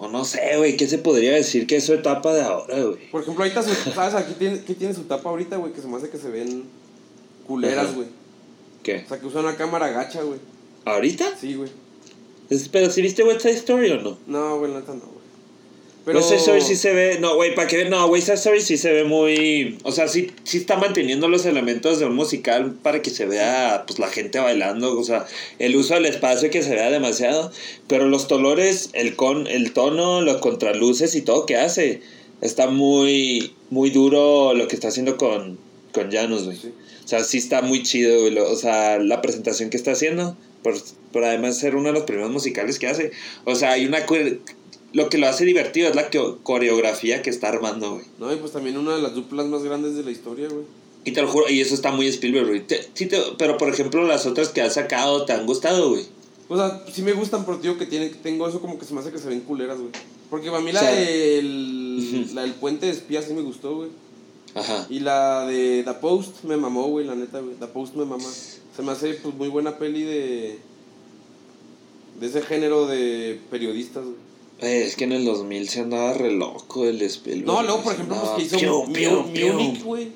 O 0.00 0.08
no 0.08 0.24
sé, 0.24 0.56
güey, 0.58 0.76
¿qué 0.76 0.86
se 0.86 0.98
podría 0.98 1.32
decir 1.32 1.66
que 1.66 1.76
es 1.76 1.84
su 1.84 1.92
etapa 1.92 2.32
de 2.32 2.42
ahora, 2.42 2.80
güey? 2.82 3.10
Por 3.10 3.22
ejemplo, 3.22 3.42
ahorita, 3.44 3.62
su- 3.64 3.90
¿sabes? 3.90 4.14
Aquí 4.14 4.34
tiene, 4.38 4.62
¿qué 4.62 4.74
tiene 4.74 4.94
su 4.94 5.02
tapa 5.04 5.28
ahorita, 5.30 5.56
güey? 5.56 5.72
Que 5.72 5.80
se 5.80 5.88
me 5.88 5.96
hace 5.96 6.08
que 6.08 6.18
se 6.18 6.30
ven 6.30 6.64
culeras, 7.46 7.94
güey. 7.94 8.06
¿Qué? 8.82 9.02
O 9.04 9.08
sea, 9.08 9.18
que 9.18 9.26
usa 9.26 9.40
una 9.40 9.56
cámara 9.56 9.88
gacha, 9.88 10.22
güey. 10.22 10.38
¿Ahorita? 10.84 11.36
Sí, 11.36 11.54
güey. 11.54 11.70
Pero 12.72 12.90
si 12.90 13.02
viste 13.02 13.24
West 13.24 13.40
Side 13.42 13.54
Story 13.54 13.90
o 13.90 14.00
no? 14.00 14.18
No, 14.26 14.58
güey, 14.58 14.72
la 14.72 14.80
neta 14.80 14.94
no, 14.94 15.00
güey. 15.00 15.17
Pero... 16.08 16.22
Side 16.22 16.38
Story 16.38 16.62
sí 16.62 16.74
se 16.74 16.94
ve. 16.94 17.18
No, 17.20 17.34
güey, 17.34 17.54
para 17.54 17.68
que. 17.68 17.84
No, 17.84 18.06
West 18.06 18.28
Side 18.28 18.36
Story 18.36 18.62
sí 18.62 18.78
se 18.78 18.90
ve 18.90 19.04
muy. 19.04 19.76
O 19.82 19.92
sea, 19.92 20.08
sí, 20.08 20.30
sí 20.42 20.56
está 20.56 20.78
manteniendo 20.78 21.28
los 21.28 21.44
elementos 21.44 21.98
de 21.98 22.06
un 22.06 22.14
musical 22.14 22.72
para 22.82 23.02
que 23.02 23.10
se 23.10 23.26
vea, 23.26 23.84
pues, 23.86 23.98
la 23.98 24.08
gente 24.08 24.38
bailando. 24.38 24.98
O 24.98 25.04
sea, 25.04 25.26
el 25.58 25.76
uso 25.76 25.92
del 25.92 26.06
espacio 26.06 26.48
que 26.48 26.62
se 26.62 26.74
vea 26.74 26.88
demasiado. 26.88 27.52
Pero 27.88 28.08
los 28.08 28.24
colores, 28.24 28.88
el, 28.94 29.16
con, 29.16 29.46
el 29.48 29.74
tono, 29.74 30.22
los 30.22 30.38
contraluces 30.38 31.14
y 31.14 31.20
todo 31.20 31.44
que 31.44 31.56
hace. 31.56 32.00
Está 32.40 32.68
muy, 32.68 33.52
muy 33.68 33.90
duro 33.90 34.54
lo 34.54 34.66
que 34.66 34.76
está 34.76 34.88
haciendo 34.88 35.18
con, 35.18 35.58
con 35.92 36.10
Janus, 36.10 36.44
güey. 36.44 36.56
Sí. 36.56 36.72
O 37.04 37.08
sea, 37.08 37.22
sí 37.22 37.36
está 37.36 37.60
muy 37.60 37.82
chido, 37.82 38.18
güey. 38.22 38.38
O 38.38 38.56
sea, 38.56 38.98
la 38.98 39.20
presentación 39.20 39.68
que 39.68 39.76
está 39.76 39.92
haciendo. 39.92 40.38
Por, 40.62 40.74
por 41.12 41.24
además 41.24 41.58
ser 41.58 41.76
uno 41.76 41.88
de 41.88 41.92
los 41.92 42.04
primeros 42.04 42.30
musicales 42.30 42.78
que 42.78 42.86
hace. 42.86 43.10
O 43.44 43.54
sea, 43.56 43.72
hay 43.72 43.84
una. 43.84 44.06
Lo 44.92 45.08
que 45.10 45.18
lo 45.18 45.26
hace 45.28 45.44
divertido 45.44 45.88
es 45.88 45.94
la 45.94 46.10
co- 46.10 46.38
coreografía 46.42 47.20
que 47.22 47.30
está 47.30 47.48
armando, 47.48 47.92
güey. 47.94 48.04
No, 48.18 48.32
y 48.32 48.36
pues 48.36 48.52
también 48.52 48.78
una 48.78 48.96
de 48.96 49.02
las 49.02 49.14
duplas 49.14 49.46
más 49.46 49.62
grandes 49.62 49.94
de 49.94 50.02
la 50.02 50.10
historia, 50.10 50.48
güey. 50.48 50.64
Y 51.04 51.12
te 51.12 51.22
lo 51.22 51.28
juro, 51.28 51.48
y 51.48 51.60
eso 51.60 51.74
está 51.74 51.92
muy 51.92 52.06
Spielberg, 52.08 52.46
güey. 52.48 52.66
Te- 52.66 52.86
sí 52.94 53.06
te- 53.06 53.22
pero 53.38 53.56
por 53.58 53.68
ejemplo, 53.68 54.06
las 54.06 54.24
otras 54.26 54.48
que 54.48 54.62
has 54.62 54.74
sacado 54.74 55.24
te 55.24 55.32
han 55.32 55.46
gustado, 55.46 55.90
güey. 55.90 56.04
O 56.48 56.56
sea, 56.56 56.82
sí 56.90 57.02
me 57.02 57.12
gustan, 57.12 57.44
pero 57.44 57.58
digo 57.58 57.76
que 57.76 57.84
tiene, 57.86 58.08
tengo 58.08 58.48
eso 58.48 58.60
como 58.60 58.78
que 58.78 58.86
se 58.86 58.94
me 58.94 59.00
hace 59.00 59.12
que 59.12 59.18
se 59.18 59.28
ven 59.28 59.40
culeras, 59.40 59.78
güey. 59.78 59.90
Porque 60.30 60.50
para 60.50 60.62
mí 60.62 60.72
la 60.72 60.80
O 60.80 60.82
sea- 60.82 60.92
del 60.94 62.34
la 62.34 62.42
del 62.42 62.54
puente 62.54 62.86
de 62.86 62.92
espías 62.92 63.26
sí 63.26 63.34
me 63.34 63.42
gustó, 63.42 63.76
güey. 63.76 63.90
Ajá. 64.54 64.86
Y 64.88 65.00
la 65.00 65.46
de 65.46 65.82
The 65.84 65.92
Post 65.94 66.44
me 66.44 66.56
mamó, 66.56 66.88
güey, 66.88 67.06
la 67.06 67.14
neta, 67.14 67.40
güey. 67.40 67.54
The 67.56 67.66
Post 67.66 67.94
me 67.94 68.06
mama. 68.06 68.24
Se 68.74 68.82
me 68.82 68.92
hace, 68.92 69.14
pues, 69.14 69.34
muy 69.34 69.48
buena 69.48 69.76
peli 69.78 70.02
de... 70.02 70.58
De 72.20 72.26
ese 72.26 72.42
género 72.42 72.86
de 72.86 73.38
periodistas, 73.50 74.04
güey. 74.04 74.16
Eh, 74.60 74.84
es 74.86 74.96
que 74.96 75.04
en 75.04 75.12
el 75.12 75.24
2000 75.24 75.68
se 75.68 75.80
andaba 75.80 76.12
re 76.14 76.32
loco 76.32 76.84
el 76.84 77.00
Spielberg. 77.02 77.46
No, 77.46 77.62
luego, 77.62 77.82
por 77.82 77.94
ejemplo, 77.94 78.16
pues, 78.20 78.30
que 78.50 78.56
hizo 78.56 78.84
Piu, 78.84 78.92
piu, 78.92 79.32
piu. 79.32 79.52
Munich, 79.54 79.82
güey. 79.84 80.08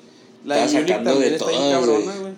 La 0.45 0.55
de 0.57 0.61
Munich 0.73 0.87
sacando 0.89 1.19
de 1.19 1.27
está 1.35 1.45
cabrona, 1.45 2.13
güey. 2.15 2.33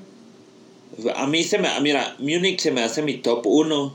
güey. 1.01 1.15
A 1.15 1.25
mí 1.27 1.43
se 1.43 1.57
me... 1.57 1.67
Mira, 1.81 2.15
Munich 2.19 2.59
se 2.61 2.71
me 2.71 2.83
hace 2.83 3.01
mi 3.01 3.15
top 3.17 3.45
1. 3.47 3.93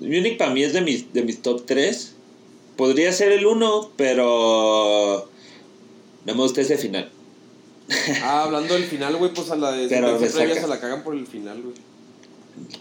Munich 0.00 0.38
para 0.38 0.52
mí 0.52 0.62
es 0.62 0.72
de 0.72 0.80
mis, 0.80 1.12
de 1.12 1.22
mis 1.22 1.42
top 1.42 1.64
3. 1.66 2.14
Podría 2.76 3.12
ser 3.12 3.30
el 3.32 3.44
1, 3.46 3.90
pero... 3.96 5.28
No 6.26 6.34
me 6.34 6.40
gusta 6.42 6.62
ese 6.62 6.78
final. 6.78 7.10
Ah, 8.22 8.44
hablando 8.44 8.74
del 8.74 8.84
final, 8.84 9.16
güey, 9.16 9.34
pues 9.34 9.50
a 9.50 9.56
la 9.56 9.72
de 9.72 9.88
Pero 9.88 10.18
saca. 10.28 10.54
se 10.54 10.66
la 10.68 10.80
cagan 10.80 11.02
por 11.02 11.14
el 11.14 11.26
final, 11.26 11.60
güey. 11.60 11.74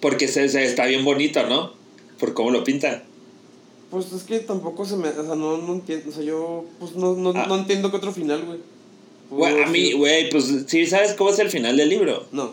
Porque 0.02 0.28
se, 0.28 0.48
se- 0.50 0.64
está 0.64 0.86
bien 0.86 1.04
bonito, 1.04 1.46
¿no? 1.48 1.74
Por 2.20 2.34
cómo 2.34 2.52
lo 2.52 2.64
pinta. 2.64 3.04
Pues 3.92 4.12
es 4.14 4.24
que 4.24 4.40
tampoco 4.40 4.86
se 4.86 4.96
me... 4.96 5.10
O 5.10 5.26
sea, 5.26 5.36
no, 5.36 5.58
no 5.58 5.74
entiendo. 5.74 6.10
O 6.10 6.14
sea, 6.14 6.24
yo, 6.24 6.66
pues, 6.80 6.96
no, 6.96 7.16
no, 7.16 7.34
Ah. 7.36 7.46
no 7.48 7.56
entiendo 7.58 7.90
que 7.90 7.98
otro 7.98 8.12
final, 8.12 8.44
güey. 8.46 8.60
Güey, 9.32 9.64
a 9.64 9.68
mí, 9.68 9.92
güey, 9.94 10.30
pues 10.30 10.46
sí, 10.68 10.86
¿sabes 10.88 11.14
cómo 11.14 11.30
es 11.30 11.40
el 11.40 11.50
final 11.50 11.78
del 11.78 11.90
libro? 11.90 12.26
No. 12.32 12.52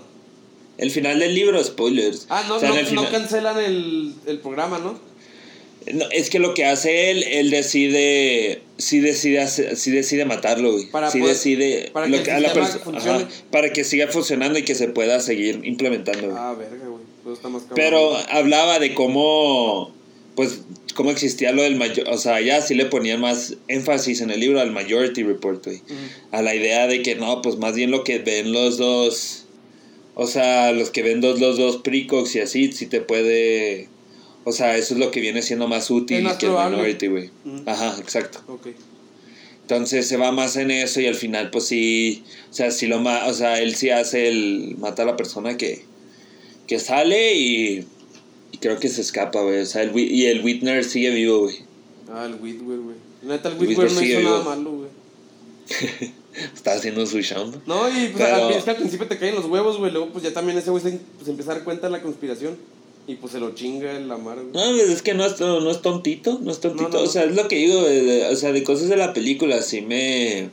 El 0.78 0.91
final 0.91 1.18
del 1.18 1.34
libro, 1.34 1.62
spoilers. 1.64 2.26
Ah, 2.28 2.45
no, 2.49 2.57
O 2.57 2.61
sea, 2.61 2.70
no, 2.70 3.03
no 3.03 3.11
cancelan 3.11 3.59
el, 3.62 4.14
el 4.26 4.39
programa, 4.41 4.78
¿no? 4.78 4.99
No, 5.93 6.05
es 6.11 6.28
que 6.30 6.39
lo 6.39 6.53
que 6.53 6.64
hace 6.66 7.11
él, 7.12 7.22
él 7.22 7.49
decide, 7.51 8.61
sí 8.76 8.99
decide, 9.01 9.41
hacer- 9.41 9.76
sí 9.76 9.91
decide 9.91 10.24
matarlo, 10.24 10.72
güey. 10.72 10.87
Para 10.91 11.11
sí 11.11 11.20
poder- 11.20 11.34
decide, 11.34 11.91
para 11.93 12.09
lo 12.09 12.22
que 12.22 12.30
a 12.30 12.41
la 12.41 12.49
ajá, 12.51 13.28
para 13.51 13.72
que 13.72 13.84
siga 13.84 14.09
funcionando 14.09 14.59
y 14.59 14.64
que 14.64 14.74
se 14.74 14.89
pueda 14.89 15.20
seguir 15.20 15.61
implementando. 15.64 16.26
güey. 16.26 16.37
Ah, 16.39 16.55
verga, 16.59 16.87
güey. 16.89 17.03
Pues 17.24 17.37
está 17.37 17.49
más 17.49 17.62
cabrón. 17.62 17.76
Pero 17.76 18.16
hablaba 18.30 18.78
de 18.80 18.95
cómo, 18.95 19.93
pues, 20.34 20.61
cómo 20.97 21.13
existía 21.13 21.53
lo 21.53 21.63
del 21.63 21.77
mayor, 21.77 22.09
o 22.09 22.19
sea, 22.19 22.41
ya 22.41 22.61
sí 22.61 22.75
le 22.75 22.87
ponían 22.87 23.21
más 23.21 23.55
énfasis 23.69 24.21
en 24.23 24.31
el 24.31 24.41
libro 24.41 24.61
al 24.61 24.73
Majority 24.73 25.23
Report, 25.23 25.65
güey. 25.65 25.83
A 26.33 26.43
la 26.43 26.55
idea 26.55 26.89
de 26.89 27.03
que 27.03 27.15
no, 27.15 27.43
pues 27.43 27.57
más 27.59 27.77
bien 27.77 27.93
lo 27.93 28.03
que 28.03 28.19
ven 28.19 28.53
los 28.53 28.79
dos, 28.79 29.45
o 30.15 30.27
sea, 30.27 30.73
los 30.73 30.91
que 30.91 31.03
ven 31.03 31.21
dos, 31.21 31.39
los 31.39 31.59
dos 31.59 31.77
precox 31.77 32.35
y 32.35 32.41
así, 32.41 32.73
sí 32.73 32.87
te 32.87 33.01
puede, 33.01 33.89
o 34.45 34.53
sea, 34.53 34.77
eso 34.77 34.95
es 34.95 35.01
lo 35.01 35.13
que 35.13 35.21
viene 35.21 35.43
siendo 35.43 35.69
más 35.69 35.91
útil 35.91 36.25
más 36.25 36.39
que 36.39 36.47
el. 36.47 36.53
Minority, 36.53 37.07
güey. 37.07 37.31
Ajá, 37.67 37.97
exacto. 38.01 38.41
Ok. 38.49 38.69
Entonces 39.63 40.07
se 40.07 40.17
va 40.17 40.31
más 40.31 40.57
en 40.57 40.71
eso 40.71 41.01
y 41.01 41.07
al 41.07 41.17
final 41.17 41.51
pues 41.51 41.67
sí, 41.67 42.23
o 42.51 42.55
sea, 42.55 42.71
sí 42.71 42.87
lo 42.87 43.01
ma 43.01 43.27
o 43.27 43.35
sea, 43.35 43.61
él 43.61 43.75
sí 43.75 43.91
hace 43.91 44.29
el 44.29 44.77
mata 44.79 45.03
a 45.03 45.07
la 45.07 45.17
persona 45.17 45.57
que 45.57 45.85
que 46.69 46.79
sale 46.79 47.35
y 47.35 47.85
creo 48.61 48.79
que 48.79 48.89
se 48.89 49.01
escapa, 49.01 49.41
güey, 49.43 49.61
o 49.61 49.67
sea, 49.67 49.83
el, 49.83 49.97
y 49.99 50.27
el 50.27 50.45
Whitner 50.45 50.85
sigue 50.85 51.11
vivo, 51.11 51.41
güey. 51.41 51.57
Ah, 52.13 52.27
el 52.27 52.35
Whitwer, 52.41 52.79
güey. 52.79 52.97
Neta, 53.23 53.49
el 53.49 53.59
Whitwer 53.59 53.91
no 53.93 54.03
hizo 54.03 54.21
nada 54.21 54.43
malo, 54.43 54.71
güey. 54.73 54.89
Está 56.55 56.73
haciendo 56.75 57.07
su 57.07 57.21
chamba. 57.23 57.59
No, 57.67 57.89
y 57.89 58.09
pues 58.09 58.25
Pero- 58.25 58.47
al, 58.49 58.53
es 58.53 58.65
que 58.65 58.71
al 58.71 58.77
principio 58.77 59.07
te 59.07 59.19
caen 59.19 59.35
los 59.35 59.47
huevos, 59.47 59.79
güey. 59.79 59.91
Luego, 59.91 60.11
pues 60.11 60.23
ya 60.23 60.33
también 60.33 60.59
ese 60.59 60.71
güey 60.71 60.83
se, 60.83 61.01
pues, 61.17 61.29
empieza 61.29 61.53
a 61.53 61.55
dar 61.57 61.65
cuenta 61.65 61.87
de 61.87 61.93
la 61.93 62.03
conspiración. 62.03 62.57
Y 63.09 63.15
pues 63.15 63.33
se 63.33 63.41
lo 63.41 63.55
chinga 63.55 63.93
el 63.97 64.09
Lamar, 64.09 64.37
güey. 64.37 64.51
No, 64.53 64.77
es 64.83 65.01
que 65.01 65.15
no 65.15 65.25
es, 65.25 65.41
no 65.41 65.71
es 65.71 65.81
tontito, 65.81 66.41
no 66.43 66.51
es 66.51 66.61
tontito. 66.61 66.89
No, 66.91 66.99
no, 66.99 67.05
O 67.05 67.07
sea, 67.07 67.25
es 67.25 67.35
lo 67.37 67.47
que 67.49 67.57
digo, 67.57 67.83
de- 67.85 68.03
de- 68.03 68.27
o 68.27 68.37
sea, 68.37 68.53
de 68.53 68.63
cosas 68.65 68.89
de 68.89 68.97
la 68.97 69.13
película, 69.13 69.63
sí 69.63 69.81
me... 69.81 70.51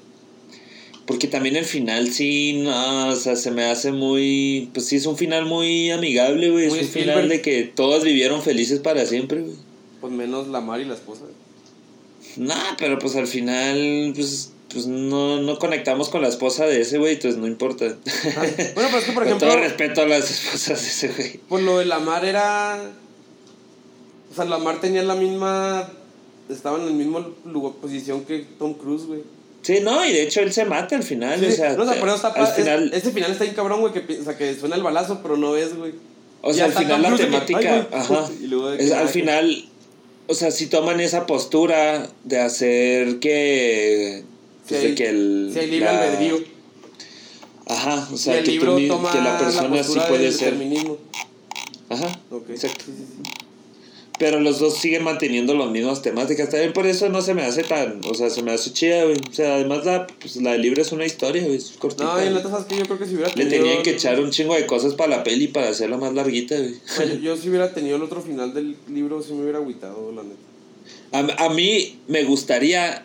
Porque 1.06 1.28
también 1.28 1.58
el 1.58 1.66
final 1.66 2.10
sí, 2.12 2.62
no, 2.64 3.10
o 3.10 3.16
sea, 3.16 3.36
se 3.36 3.52
me 3.52 3.66
hace 3.66 3.92
muy... 3.92 4.70
Pues 4.74 4.86
sí, 4.86 4.96
es 4.96 5.06
un 5.06 5.18
final 5.18 5.46
muy 5.46 5.92
amigable, 5.92 6.50
güey. 6.50 6.68
Es 6.68 6.74
un 6.74 6.88
final 6.88 7.28
de 7.28 7.42
que 7.42 7.64
todos 7.64 8.04
vivieron 8.04 8.42
felices 8.42 8.80
para 8.80 9.06
siempre, 9.06 9.42
güey. 9.42 9.56
Pues 10.00 10.14
menos 10.14 10.48
Lamar 10.48 10.80
y 10.80 10.86
la 10.86 10.94
esposa. 10.94 11.24
güey. 11.24 12.48
Nah, 12.48 12.76
pero 12.78 13.00
pues 13.00 13.16
al 13.16 13.28
final, 13.28 14.14
pues, 14.16 14.54
pues 14.70 14.88
no, 14.88 15.42
no 15.42 15.60
conectamos 15.60 16.10
con 16.10 16.22
la 16.22 16.30
esposa 16.30 16.66
de 16.66 16.82
ese 16.82 16.98
güey, 16.98 17.14
entonces 17.16 17.40
no 17.40 17.48
importa. 17.48 17.86
Ah, 17.86 18.46
bueno, 18.74 18.90
pero 18.90 18.98
es 18.98 19.04
que, 19.06 19.12
por 19.12 19.24
Con 19.24 19.28
ejemplo, 19.28 19.48
todo 19.50 19.58
respeto 19.58 20.02
a 20.02 20.06
las 20.08 20.32
esposas 20.32 20.82
de 20.82 20.88
ese 20.88 21.08
güey. 21.10 21.40
pues 21.50 21.64
lo 21.64 21.80
de 21.80 21.86
Lamar 21.86 22.26
era. 22.26 22.92
O 24.32 24.36
sea, 24.36 24.46
Lamar 24.46 24.82
tenía 24.82 25.04
la 25.04 25.16
misma. 25.16 25.92
Estaba 26.50 26.82
en 26.82 26.88
el 26.88 26.94
mismo 26.94 27.34
lugar, 27.46 27.74
posición 27.82 28.26
que 28.26 28.46
Tom 28.58 28.74
Cruise, 28.74 29.06
güey. 29.06 29.22
Sí, 29.64 29.80
no, 29.82 30.06
y 30.06 30.12
de 30.12 30.24
hecho 30.24 30.42
él 30.42 30.52
se 30.54 30.66
mata 30.66 30.96
al 30.96 31.04
final, 31.04 31.40
Sí, 31.40 31.46
o 31.46 31.52
sea, 31.52 31.74
no, 31.76 31.84
o 31.84 31.86
sea, 31.86 32.00
pero 32.00 32.14
está 32.16 32.28
al 32.28 32.44
es- 32.48 32.54
final... 32.54 32.92
ese 32.94 33.12
final 33.12 33.32
está 33.32 33.44
bien 33.46 33.56
cabrón, 33.56 33.80
güey, 33.80 33.94
que, 33.94 34.20
o 34.20 34.24
sea, 34.24 34.38
que 34.38 34.54
suena 34.56 34.76
el 34.76 34.84
balazo, 34.84 35.22
pero 35.24 35.38
no 35.38 35.54
ves, 35.54 35.76
güey. 35.76 35.94
O 36.42 36.54
sea, 36.54 36.66
al 36.66 36.74
final 36.74 37.02
la 37.02 37.12
que, 37.16 37.24
temática, 37.24 37.88
ajá, 37.94 38.30
y 38.42 38.48
luego 38.48 38.70
de 38.72 38.78
que, 38.78 38.84
es, 38.84 38.92
"Ah, 38.92 39.00
al 39.00 39.06
que-". 39.08 39.14
final, 39.14 39.66
o 40.28 40.34
sea, 40.34 40.52
si 40.52 40.68
toman 40.68 41.00
esa 41.00 41.26
postura 41.26 42.10
de 42.26 42.40
hacer 42.42 43.20
que, 43.20 44.24
pues, 44.68 44.80
Si 44.82 44.84
de 44.86 44.90
hay- 44.92 44.96
que 44.96 45.08
el, 45.10 45.50
Si 45.54 45.60
hay 45.60 45.68
libre 45.72 45.86
la- 45.86 46.02
albedrío. 46.04 46.44
ajá, 47.68 48.10
o 48.12 48.18
sea, 48.18 48.38
el 48.40 48.44
que, 48.44 48.52
tú 48.52 48.52
libro 48.52 48.76
mi- 48.76 48.88
toma 48.90 49.12
que 49.14 49.22
la 49.22 49.38
persona 49.38 49.70
sí 49.70 49.78
postura 49.78 50.08
puede 50.10 50.24
del 50.24 50.34
ser, 50.34 50.54
determinismo. 50.54 50.98
ajá, 51.90 52.20
Ok. 52.32 52.50
exacto, 52.50 52.84
Sí, 52.88 52.92
sí, 52.98 53.06
sí. 53.24 53.43
Pero 54.20 54.40
los 54.40 54.60
dos 54.60 54.78
siguen 54.78 55.04
manteniendo 55.04 55.54
los 55.54 55.72
mismos 55.72 56.02
temáticas, 56.02 56.50
también 56.50 56.72
por 56.74 56.86
eso 56.86 57.10
no 57.10 57.22
se 57.22 57.34
me 57.34 57.42
hace 57.44 57.64
tan, 57.64 58.02
o 58.06 58.14
sea, 58.14 58.30
se 58.30 58.44
me 58.44 58.52
hace 58.52 58.72
chida, 58.72 59.04
güey, 59.06 59.16
o 59.30 59.34
sea, 59.34 59.56
además 59.56 59.86
la, 59.86 60.08
pues, 60.08 60.36
la 60.38 60.52
del 60.54 60.62
libro 60.62 60.82
es 60.82 60.92
una 60.92 61.06
historia, 61.06 61.44
güey, 61.44 61.56
es 61.58 61.74
cortita, 61.80 62.04
No, 62.06 62.24
y 62.26 62.30
la 62.30 62.42
¿sabes 62.42 62.66
que 62.66 62.78
Yo 62.78 62.86
creo 62.86 63.00
que 63.00 63.06
si 63.08 63.16
hubiera 63.16 63.30
le 63.36 63.46
tenido. 63.46 63.64
tenían 63.64 63.84
que 63.84 63.92
echar 63.92 64.20
un 64.20 64.30
chingo 64.32 64.56
de 64.56 64.66
cosas 64.66 64.94
para 64.94 65.18
la 65.18 65.24
peli 65.24 65.48
para 65.48 65.70
hacerla 65.70 65.98
más 65.98 66.14
larguita, 66.14 66.56
güey. 66.58 66.76
Yo, 67.00 67.16
yo 67.22 67.38
si 67.38 67.50
hubiera 67.50 67.74
tenido 67.74 67.96
el 67.98 68.04
otro 68.04 68.22
final 68.22 68.54
del 68.54 68.76
libro, 68.90 69.22
sí 69.22 69.34
me 69.34 69.42
hubiera 69.44 69.58
agüitado, 69.60 70.12
la 70.12 70.24
neta. 70.24 70.36
A, 71.12 71.46
a 71.46 71.50
mí 71.50 72.00
me 72.08 72.24
gustaría, 72.24 73.04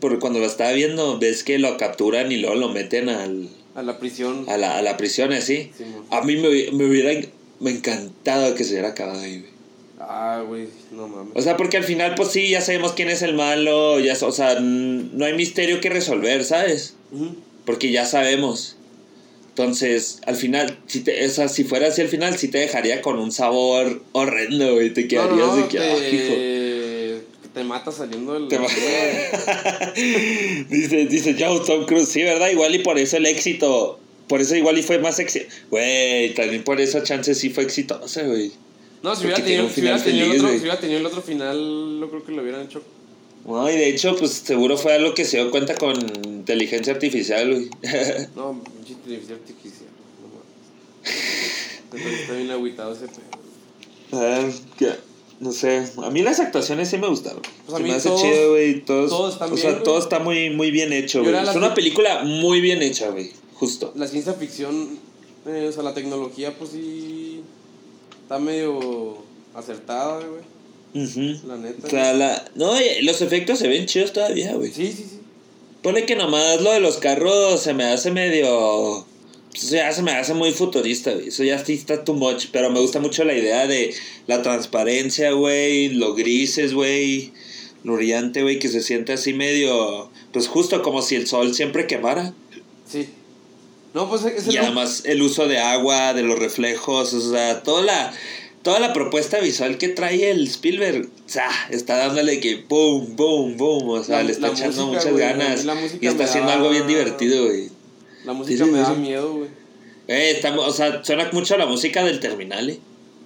porque 0.00 0.18
cuando 0.18 0.38
lo 0.38 0.46
estaba 0.46 0.72
viendo, 0.72 1.18
ves 1.18 1.44
que 1.44 1.58
lo 1.58 1.76
capturan 1.76 2.32
y 2.32 2.36
luego 2.38 2.56
lo 2.56 2.68
meten 2.70 3.08
al, 3.10 3.48
A 3.74 3.82
la 3.82 3.98
prisión. 3.98 4.46
a, 4.48 4.56
la, 4.56 4.78
a 4.78 4.82
la 4.82 4.96
prisión 4.96 5.32
así. 5.32 5.70
Sí. 5.76 5.84
A 6.10 6.22
mí 6.22 6.36
me, 6.36 6.70
me 6.72 6.86
hubiera 6.86 7.12
me 7.60 7.70
encantado 7.70 8.54
que 8.54 8.64
se 8.64 8.72
hubiera 8.72 8.88
acabado 8.88 9.20
ahí, 9.20 9.40
güey. 9.40 9.50
Ah, 10.02 10.42
güey, 10.48 10.68
no 10.92 11.06
mames. 11.08 11.32
O 11.36 11.42
sea, 11.42 11.56
porque 11.58 11.76
al 11.76 11.84
final, 11.84 12.14
pues 12.14 12.30
sí, 12.30 12.48
ya 12.48 12.62
sabemos 12.62 12.92
quién 12.94 13.10
es 13.10 13.20
el 13.22 13.34
malo, 13.34 14.00
ya, 14.00 14.14
o 14.22 14.32
sea, 14.32 14.58
no 14.58 15.24
hay 15.26 15.34
misterio 15.34 15.80
que 15.80 15.90
resolver, 15.90 16.42
¿sabes? 16.44 16.94
Ujú. 17.12 17.36
Porque 17.66 17.92
ya 17.92 18.06
sabemos. 18.06 18.76
Entonces, 19.50 20.20
al 20.26 20.36
final, 20.36 20.78
si, 20.86 21.00
te, 21.00 21.26
o 21.26 21.28
sea, 21.28 21.48
si 21.48 21.64
fuera 21.64 21.88
así 21.88 22.00
al 22.00 22.08
final, 22.08 22.38
sí 22.38 22.48
te 22.48 22.56
dejaría 22.58 23.02
con 23.02 23.18
un 23.18 23.30
sabor 23.30 24.02
horrendo, 24.12 24.74
güey. 24.74 24.90
Te 24.94 25.06
quedarías 25.06 25.36
no, 25.36 25.46
no, 25.48 25.56
de 25.56 25.68
que, 25.68 25.78
te, 25.78 25.84
"Ah, 25.84 26.08
hijo". 26.08 27.22
te 27.52 27.64
mata 27.64 27.92
saliendo 27.92 28.32
del. 28.34 28.48
Te 28.48 28.58
ma- 28.58 28.66
dice, 30.70 31.06
dice 31.06 31.36
Joe 31.38 31.60
Tom 31.66 31.84
Cruise, 31.84 32.08
sí, 32.08 32.22
¿verdad? 32.22 32.48
Igual 32.50 32.74
y 32.74 32.78
por 32.78 32.98
eso 32.98 33.16
el 33.18 33.26
éxito, 33.26 33.98
por 34.28 34.40
eso 34.40 34.54
igual 34.56 34.78
y 34.78 34.82
fue 34.82 34.98
más 34.98 35.18
éxito. 35.18 35.46
Güey, 35.70 36.34
también 36.34 36.62
por 36.64 36.80
eso 36.80 37.00
chance 37.00 37.34
sí 37.34 37.50
fue 37.50 37.64
exitosa, 37.64 38.22
güey. 38.22 38.52
No, 39.02 39.16
si 39.16 39.24
hubiera, 39.24 39.42
tenido, 39.42 39.68
si, 39.70 39.80
hubiera 39.80 40.02
tenido 40.02 40.24
el 40.26 40.30
feliz, 40.32 40.42
otro, 40.44 40.52
si 40.54 40.60
hubiera 40.60 40.80
tenido 40.80 41.00
el 41.00 41.06
otro 41.06 41.22
final, 41.22 41.98
yo 42.00 42.10
creo 42.10 42.24
que 42.24 42.32
lo 42.32 42.42
hubieran 42.42 42.62
hecho. 42.66 42.82
No, 43.46 43.70
y 43.70 43.74
de 43.74 43.88
hecho, 43.88 44.14
pues 44.16 44.32
seguro 44.32 44.76
fue 44.76 44.92
algo 44.94 45.14
que 45.14 45.24
se 45.24 45.38
dio 45.38 45.50
cuenta 45.50 45.74
con 45.74 45.96
inteligencia 46.26 46.92
artificial, 46.92 47.50
güey. 47.50 47.70
No, 48.36 48.62
pinche 48.62 48.92
inteligencia 48.92 49.36
artificial. 49.36 49.88
No 50.20 51.98
mames. 51.98 52.20
Está 52.20 52.34
bien 52.34 52.50
agüitado 52.50 52.92
ese 52.92 53.06
pedo. 53.06 53.20
Ah, 54.12 54.48
que- 54.78 55.10
no 55.40 55.52
sé, 55.52 55.82
a 56.04 56.10
mí 56.10 56.20
las 56.20 56.38
actuaciones 56.38 56.90
sí 56.90 56.98
me 56.98 57.08
gustaron. 57.08 57.40
Pues 57.64 57.72
a 57.72 57.76
Se 57.78 57.82
mí 57.82 57.88
me 57.88 57.94
hace 57.96 58.08
todos- 58.10 58.20
chido, 58.20 58.50
güey. 58.50 58.84
Todos, 58.84 59.08
todos 59.08 59.32
están 59.32 59.48
o 59.50 59.54
bien, 59.54 59.62
sea, 59.62 59.70
güey. 59.72 59.84
todo 59.84 59.98
está 59.98 60.18
muy, 60.18 60.50
muy 60.50 60.70
bien 60.70 60.92
hecho, 60.92 61.22
güey. 61.24 61.34
Es 61.34 61.56
una 61.56 61.72
película 61.72 62.24
muy 62.24 62.60
bien 62.60 62.82
hecha, 62.82 63.08
güey. 63.08 63.30
Justo. 63.54 63.92
La 63.96 64.06
ciencia 64.06 64.34
ficción, 64.34 64.98
eh, 65.46 65.66
o 65.68 65.72
sea, 65.72 65.82
la 65.82 65.94
tecnología, 65.94 66.54
pues 66.58 66.72
sí. 66.72 67.19
Está 68.30 68.38
medio 68.38 69.18
acertada, 69.56 70.20
güey. 70.24 71.40
La 71.48 71.56
neta. 71.56 71.84
O 71.84 71.90
sea, 71.90 72.12
la... 72.12 72.48
No, 72.54 72.74
los 73.02 73.22
efectos 73.22 73.58
se 73.58 73.66
ven 73.66 73.86
chidos 73.86 74.12
todavía, 74.12 74.54
güey. 74.54 74.70
Sí, 74.70 74.92
sí, 74.92 75.02
sí. 75.02 75.18
Pone 75.82 76.06
que 76.06 76.14
nomás 76.14 76.60
lo 76.60 76.70
de 76.70 76.78
los 76.78 76.98
carros 76.98 77.60
se 77.60 77.74
me 77.74 77.82
hace 77.82 78.12
medio. 78.12 79.04
Eso 79.52 79.74
ya 79.74 79.92
se 79.92 80.02
me 80.02 80.12
hace 80.12 80.34
muy 80.34 80.52
futurista, 80.52 81.12
güey. 81.12 81.26
Eso 81.26 81.42
ya 81.42 81.58
sí 81.64 81.72
está 81.72 82.04
too 82.04 82.14
much. 82.14 82.46
Pero 82.52 82.70
me 82.70 82.78
gusta 82.78 83.00
mucho 83.00 83.24
la 83.24 83.34
idea 83.34 83.66
de 83.66 83.92
la 84.28 84.42
transparencia, 84.42 85.32
güey. 85.32 85.88
Lo 85.88 86.14
grises, 86.14 86.72
güey. 86.72 87.32
Lo 87.82 87.94
brillante, 87.94 88.42
güey. 88.42 88.60
Que 88.60 88.68
se 88.68 88.80
siente 88.80 89.12
así 89.12 89.32
medio. 89.32 90.08
Pues 90.32 90.46
justo 90.46 90.82
como 90.82 91.02
si 91.02 91.16
el 91.16 91.26
sol 91.26 91.52
siempre 91.52 91.88
quemara. 91.88 92.32
Sí. 92.88 93.08
No, 93.94 94.08
pues 94.08 94.24
es 94.24 94.46
el 94.46 94.54
Y 94.54 94.56
además 94.58 95.02
el 95.04 95.20
uso 95.22 95.48
de 95.48 95.58
agua, 95.58 96.14
de 96.14 96.22
los 96.22 96.38
reflejos. 96.38 97.12
O 97.12 97.30
sea, 97.32 97.62
toda 97.62 97.82
la. 97.82 98.12
toda 98.62 98.78
la 98.78 98.92
propuesta 98.92 99.38
visual 99.40 99.78
que 99.78 99.88
trae 99.88 100.30
el 100.30 100.46
Spielberg, 100.46 101.06
o 101.06 101.28
sea, 101.28 101.48
está 101.70 101.96
dándole 101.96 102.40
que 102.40 102.56
boom, 102.68 103.16
boom, 103.16 103.56
boom, 103.56 103.88
o 103.88 104.04
sea, 104.04 104.18
La- 104.18 104.24
le 104.24 104.32
está 104.32 104.48
echando 104.48 104.86
música, 104.86 104.86
muchas 104.86 105.12
güey, 105.12 105.24
ganas 105.24 105.64
la 105.64 105.74
y 106.00 106.06
está 106.06 106.24
haciendo 106.24 106.50
da- 106.50 106.56
algo 106.56 106.70
bien 106.70 106.86
divertido, 106.86 107.46
güey. 107.46 107.70
La 108.24 108.32
música 108.34 108.66
me 108.66 108.78
da 108.80 108.94
miedo, 108.94 109.32
güey. 109.34 109.48
Eh, 110.08 110.32
está- 110.36 110.54
o 110.58 110.72
sea, 110.72 111.02
suena 111.04 111.28
mucho 111.32 111.54
a 111.54 111.58
la 111.58 111.66
música 111.66 112.04
del 112.04 112.20
Terminal, 112.20 112.68
eh. 112.70 112.78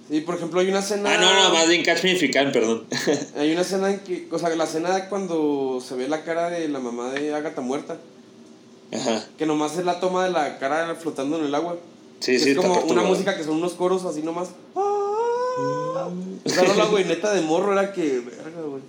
Sí, 0.09 0.21
por 0.21 0.35
ejemplo, 0.35 0.59
hay 0.61 0.67
una 0.69 0.79
escena. 0.79 1.13
Ah, 1.13 1.17
no, 1.17 1.33
no, 1.33 1.53
más 1.53 1.67
bien 1.67 1.83
Catch 1.83 2.03
Me 2.03 2.11
If 2.13 2.21
You 2.21 2.29
Can, 2.31 2.51
perdón. 2.51 2.85
Hay 3.37 3.51
una 3.51 3.61
escena 3.61 3.89
en 3.91 3.99
que. 4.01 4.27
O 4.31 4.37
sea, 4.39 4.49
la 4.55 4.63
escena 4.65 5.09
cuando 5.09 5.83
se 5.85 5.95
ve 5.95 6.07
la 6.07 6.23
cara 6.23 6.49
de 6.51 6.69
la 6.69 6.79
mamá 6.79 7.11
de 7.11 7.33
Agatha 7.33 7.61
muerta. 7.61 7.97
Ajá. 8.93 9.23
Que 9.37 9.45
nomás 9.45 9.77
es 9.77 9.85
la 9.85 9.99
toma 9.99 10.25
de 10.25 10.31
la 10.31 10.57
cara 10.59 10.95
flotando 10.95 11.37
en 11.37 11.45
el 11.45 11.55
agua. 11.55 11.77
Sí, 12.19 12.39
sí, 12.39 12.51
es 12.51 12.57
como 12.57 12.79
una 12.81 13.03
música 13.03 13.35
que 13.35 13.43
son 13.43 13.55
unos 13.55 13.73
coros 13.73 14.05
así 14.05 14.21
nomás. 14.21 14.49
Esa 16.43 16.63
rola, 16.63 16.85
güey, 16.85 17.05
neta 17.05 17.33
de 17.33 17.41
morro 17.41 17.73
era 17.73 17.91
que. 17.93 18.19
Verga, 18.19 18.61
güey. 18.61 18.81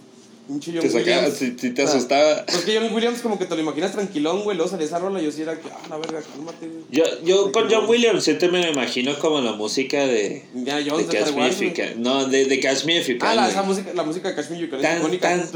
Pinche 0.47 0.73
John 0.73 0.81
Te 0.89 0.97
Williams. 0.97 1.35
si, 1.35 1.59
si 1.59 1.71
te 1.71 1.83
O 1.83 1.87
sea, 1.87 1.97
asustaba. 1.97 2.45
Pues 2.47 2.65
que 2.65 2.79
John 2.79 2.95
Williams 2.95 3.21
como 3.21 3.39
que 3.39 3.47
te 3.47 3.55
lo 3.57 3.63
imaginas 3.63 3.93
tranquilón, 3.93 4.45
güey. 4.45 4.57
Luego 4.57 4.71
salía 4.71 4.87
esa 4.87 4.99
rola 4.99 5.21
y 5.21 5.25
yo 5.25 5.33
sí 5.33 5.43
era 5.43 5.59
que, 5.59 5.69
ah, 5.69 5.79
la 5.91 5.97
verga, 5.97 6.23
cálmate, 6.23 6.69
güey. 6.69 6.83
Yo, 6.91 7.05
yo 7.25 7.47
Sí, 7.47 7.53
con 7.53 7.71
John 7.71 7.89
Williams 7.89 8.23
siempre 8.25 8.49
me 8.49 8.61
lo 8.65 8.71
imagino 8.73 9.19
como 9.19 9.41
la 9.41 9.53
música 9.53 10.07
de, 10.07 10.45
Ya, 10.55 10.81
Jones 10.87 11.09
de. 11.09 11.73
Can. 11.73 12.03
No, 12.03 12.27
de, 12.27 12.45
de 12.45 12.61
Can. 12.61 12.77
Ah, 13.21 13.35
la, 13.35 13.49
esa 13.49 13.63
música, 13.63 13.93
la 13.95 14.03
música 14.05 14.29
de 14.29 14.35
Kashmir 14.35 14.61
Yucatán 14.61 14.93
es 14.93 14.99
icónica. 14.99 15.49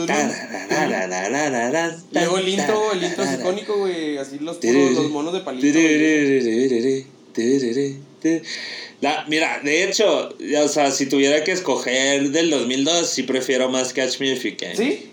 luego 2.13 2.39
el 2.39 2.49
intro, 2.49 2.93
el 2.93 3.05
intro 3.05 3.25
es 3.25 3.41
icónico, 3.41 3.79
güey. 3.79 4.19
Así 4.19 4.39
los, 4.39 4.57
puros, 4.57 4.93
los 4.93 5.11
monos 5.11 5.33
de 5.33 5.41
palito. 5.41 5.67
La, 9.01 9.25
mira, 9.29 9.61
de 9.65 9.85
hecho, 9.85 10.29
o 10.63 10.69
sea, 10.69 10.91
si 10.91 11.07
tuviera 11.07 11.43
que 11.43 11.53
escoger 11.53 12.31
del 12.31 12.51
2002, 12.51 13.09
sí 13.09 13.23
prefiero 13.23 13.71
más 13.71 13.95
Catch 13.95 14.21
Me 14.21 14.33
If 14.33 14.45
You 14.45 14.57
Can. 14.59 14.77
¿Sí? 14.77 15.11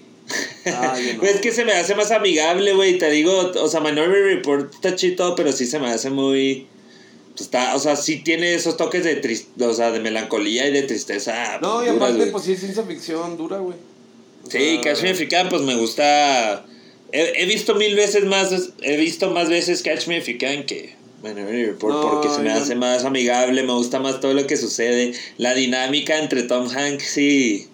Ah, 0.65 0.97
es 1.21 1.39
que 1.39 1.53
se 1.53 1.63
me 1.63 1.71
hace 1.73 1.95
más 1.95 2.11
amigable, 2.11 2.73
güey. 2.73 2.97
Te 2.97 3.09
digo, 3.09 3.51
o 3.55 3.67
sea, 3.69 3.79
Minority 3.79 4.35
Report 4.35 4.73
está 4.73 4.95
chido, 4.95 5.35
pero 5.35 5.53
sí 5.53 5.65
se 5.65 5.79
me 5.79 5.87
hace 5.87 6.09
muy. 6.09 6.67
Pues, 7.29 7.41
está, 7.41 7.75
o 7.75 7.79
sea, 7.79 7.95
sí 7.95 8.23
tiene 8.23 8.55
esos 8.55 8.75
toques 8.75 9.05
de 9.05 9.15
trist, 9.15 9.61
o 9.61 9.73
sea, 9.73 9.91
de 9.91 10.01
melancolía 10.01 10.67
y 10.67 10.73
de 10.73 10.83
tristeza. 10.83 11.59
No, 11.61 11.85
y 11.85 11.87
aparte, 11.87 12.27
pues 12.27 12.43
sí 12.43 12.53
es 12.53 12.59
ciencia 12.59 12.83
ficción 12.83 13.37
dura, 13.37 13.59
güey. 13.59 13.77
Sí, 14.49 14.81
Catch 14.83 15.03
Me 15.03 15.11
If 15.11 15.21
You 15.21 15.29
Can, 15.29 15.47
pues 15.47 15.61
me 15.61 15.75
gusta. 15.75 16.65
He, 17.13 17.41
he, 17.41 17.45
visto 17.45 17.75
mil 17.75 17.95
veces 17.95 18.25
más, 18.25 18.71
he 18.81 18.97
visto 18.97 19.31
más 19.31 19.47
veces 19.47 19.81
Catch 19.81 20.07
Me 20.07 20.17
If 20.17 20.27
You 20.27 20.37
Can 20.37 20.65
que 20.65 20.96
Minority 21.23 21.65
Report 21.65 21.93
No, 21.95 22.01
porque 22.11 22.29
se 22.29 22.41
me 22.41 22.51
hace 22.51 22.75
más 22.75 23.03
amigable. 23.05 23.63
Me 23.63 23.73
gusta 23.73 23.99
más 23.99 24.19
todo 24.19 24.33
lo 24.33 24.45
que 24.47 24.57
sucede. 24.57 25.13
La 25.37 25.53
dinámica 25.53 26.19
entre 26.19 26.43
Tom 26.43 26.67
Hanks 26.69 27.17
y. 27.17 27.67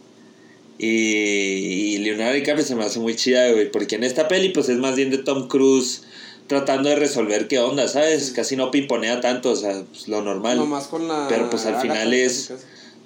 Y, 0.79 0.87
y 0.87 1.97
Leonardo 1.99 2.33
DiCaprio 2.33 2.65
se 2.65 2.75
me 2.75 2.83
hace 2.83 2.99
muy 2.99 3.15
chida, 3.15 3.51
güey. 3.51 3.71
Porque 3.71 3.95
en 3.95 4.03
esta 4.03 4.27
peli, 4.27 4.49
pues 4.49 4.69
es 4.69 4.77
más 4.77 4.95
bien 4.95 5.11
de 5.11 5.19
Tom 5.19 5.47
Cruise 5.47 6.03
tratando 6.47 6.89
de 6.89 6.95
resolver 6.95 7.47
qué 7.47 7.59
onda, 7.59 7.87
¿sabes? 7.87 8.31
Casi 8.31 8.55
no 8.55 8.69
pimponea 8.71 9.21
tanto, 9.21 9.51
o 9.51 9.55
sea, 9.55 9.83
pues, 9.89 10.07
lo 10.07 10.21
normal. 10.21 10.57
Nomás 10.57 10.87
con 10.87 11.07
la. 11.07 11.27
Pero, 11.29 11.49
pues, 11.49 11.65
al 11.65 11.81
final 11.81 12.13
es-. 12.13 12.51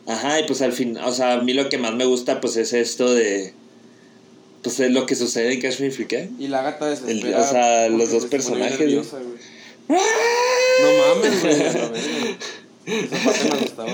Ajá, 0.08 0.40
y 0.40 0.44
pues 0.48 0.62
al 0.62 0.72
fin, 0.72 0.98
o 0.98 1.12
sea, 1.12 1.34
a 1.34 1.42
mí 1.42 1.54
lo 1.54 1.68
que 1.68 1.78
más 1.78 1.94
me 1.94 2.06
gusta, 2.06 2.40
pues 2.40 2.56
es 2.56 2.72
esto 2.74 3.14
de. 3.14 3.54
Pues 4.64 4.80
es 4.80 4.92
lo 4.92 5.06
que 5.06 5.16
sucede 5.16 5.54
en 5.54 5.62
Catch 5.62 5.82
Me 5.82 5.92
Can. 6.08 6.36
Y 6.40 6.48
la 6.48 6.62
gata 6.62 6.88
desespera. 6.90 7.38
El- 7.38 7.44
o 7.44 7.48
sea, 7.48 7.90
los 7.90 8.10
dos 8.12 8.20
pone 8.24 8.30
personajes, 8.30 8.80
nerviosa, 8.80 9.18
güey. 9.18 9.57
No 9.90 11.16
mames, 11.16 11.42
güey. 11.42 12.98
Esa 13.04 13.24
parte 13.24 13.50
me 13.52 13.60
gustaba. 13.60 13.90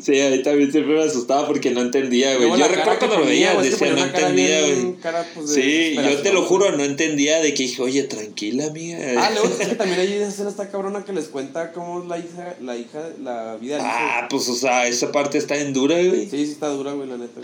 Sí, 0.00 0.18
a 0.20 0.30
mí 0.30 0.42
también 0.42 0.72
siempre 0.72 0.94
me 0.94 1.02
asustaba 1.02 1.46
porque 1.46 1.70
no 1.70 1.82
entendía, 1.82 2.36
güey. 2.36 2.58
Yo 2.58 2.68
recuerdo 2.68 2.98
cuando 2.98 3.18
lo 3.18 3.26
veía, 3.26 3.54
decía, 3.60 3.92
no 3.92 4.04
entendía, 4.04 4.62
güey. 4.62 4.94
pues, 5.34 5.50
Sí, 5.50 5.94
yo 5.94 6.22
te 6.22 6.32
lo 6.32 6.44
juro, 6.44 6.72
no 6.72 6.82
entendía 6.82 7.40
de 7.40 7.52
que 7.52 7.64
dije, 7.64 7.82
oye, 7.82 8.04
tranquila, 8.04 8.66
amiga. 8.66 8.98
Ah, 9.18 9.30
luego 9.32 9.48
es 9.48 9.68
que 9.68 9.74
también 9.74 10.00
hay 10.00 10.12
esa 10.14 10.28
escena 10.28 10.48
está 10.48 10.70
cabrona 10.70 11.04
que 11.04 11.12
les 11.12 11.26
cuenta 11.26 11.72
cómo 11.72 12.02
es 12.02 12.08
la 12.08 12.18
hija, 12.18 12.56
la 12.62 12.76
hija, 12.76 13.10
la 13.22 13.56
vida 13.56 13.76
de 13.76 13.82
Ah, 13.84 14.26
pues, 14.30 14.48
o 14.48 14.54
sea, 14.54 14.86
esa 14.86 15.12
parte 15.12 15.36
está 15.38 15.56
en 15.56 15.72
dura, 15.74 15.96
güey. 15.96 16.30
Sí, 16.30 16.46
sí 16.46 16.52
está 16.52 16.68
dura, 16.68 16.92
güey, 16.92 17.08
la 17.08 17.18
neta. 17.18 17.40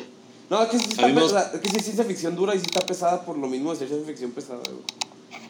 No, 0.48 0.62
es 0.62 0.68
que 0.70 0.78
sí 0.78 0.86
está 0.90 1.14
pesada, 1.14 1.60
que 1.60 1.68
sí 1.68 1.76
es 1.76 1.84
ciencia 1.84 2.04
ficción 2.04 2.36
dura 2.36 2.54
y 2.54 2.58
sí 2.58 2.66
está 2.66 2.80
pesada 2.86 3.24
por 3.24 3.36
lo 3.36 3.48
mismo 3.48 3.72
de 3.72 3.78
ser 3.80 3.88
ciencia 3.88 4.06
ficción 4.06 4.30
pesada, 4.30 4.60
güey. 4.64 4.82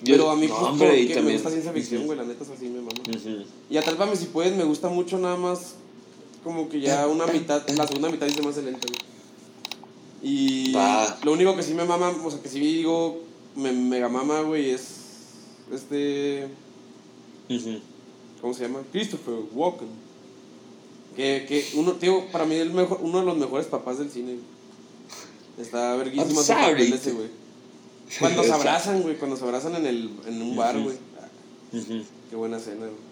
Pero 0.04 0.30
a 0.30 0.36
mí, 0.36 0.46
no, 0.46 0.54
hombre, 0.56 1.00
y 1.00 1.08
me 1.08 1.32
gusta 1.32 1.50
ciencia 1.50 1.72
ficción, 1.72 2.06
güey, 2.06 2.18
la 2.18 2.24
neta 2.24 2.44
es 2.44 2.50
así, 2.50 2.66
me 2.66 2.80
mama. 2.80 3.00
Ujú. 3.08 3.44
Y 3.70 3.76
Atálpame 3.76 4.16
si 4.16 4.26
puedes, 4.26 4.56
me 4.56 4.64
gusta 4.64 4.88
mucho 4.88 5.18
nada 5.18 5.36
más 5.36 5.74
como 6.46 6.68
que 6.68 6.80
ya 6.80 7.08
una 7.08 7.26
mitad, 7.26 7.68
la 7.70 7.88
segunda 7.88 8.08
mitad 8.08 8.26
dice 8.26 8.40
más 8.40 8.56
lenta, 8.56 8.86
güey. 8.86 9.16
Y 10.22 10.72
lo 11.24 11.32
único 11.32 11.56
que 11.56 11.62
sí 11.62 11.74
me 11.74 11.84
mama, 11.84 12.14
o 12.24 12.30
sea, 12.30 12.40
que 12.40 12.48
sí 12.48 12.60
digo, 12.60 13.20
me 13.56 13.72
mega 13.72 14.08
mama, 14.08 14.42
güey, 14.42 14.70
es 14.70 14.96
este. 15.72 16.48
¿cómo 18.40 18.54
se 18.54 18.62
llama? 18.62 18.82
Christopher 18.92 19.34
Walken. 19.52 19.88
Que, 21.16 21.46
que 21.48 21.66
uno, 21.74 21.92
tío, 21.92 22.26
para 22.30 22.44
mí 22.44 22.54
el 22.54 22.72
mejor, 22.72 23.00
uno 23.02 23.20
de 23.20 23.24
los 23.24 23.36
mejores 23.36 23.66
papás 23.66 23.98
del 23.98 24.10
cine. 24.10 24.36
Está 25.58 25.96
verguísima 25.96 26.32
I'm 26.32 26.44
su 26.44 26.52
papel 26.52 26.92
ese, 26.92 27.12
güey. 27.12 27.28
Cuando 28.18 28.42
se 28.44 28.52
abrazan, 28.52 29.02
güey, 29.02 29.16
cuando 29.16 29.36
se 29.36 29.44
abrazan 29.44 29.74
en, 29.76 29.86
el, 29.86 30.10
en 30.26 30.42
un 30.42 30.56
bar, 30.56 30.78
güey. 30.78 30.96
Ah, 31.20 31.28
Ujú. 31.76 32.02
qué 32.30 32.36
buena 32.36 32.56
escena, 32.58 32.86
güey. 32.86 33.06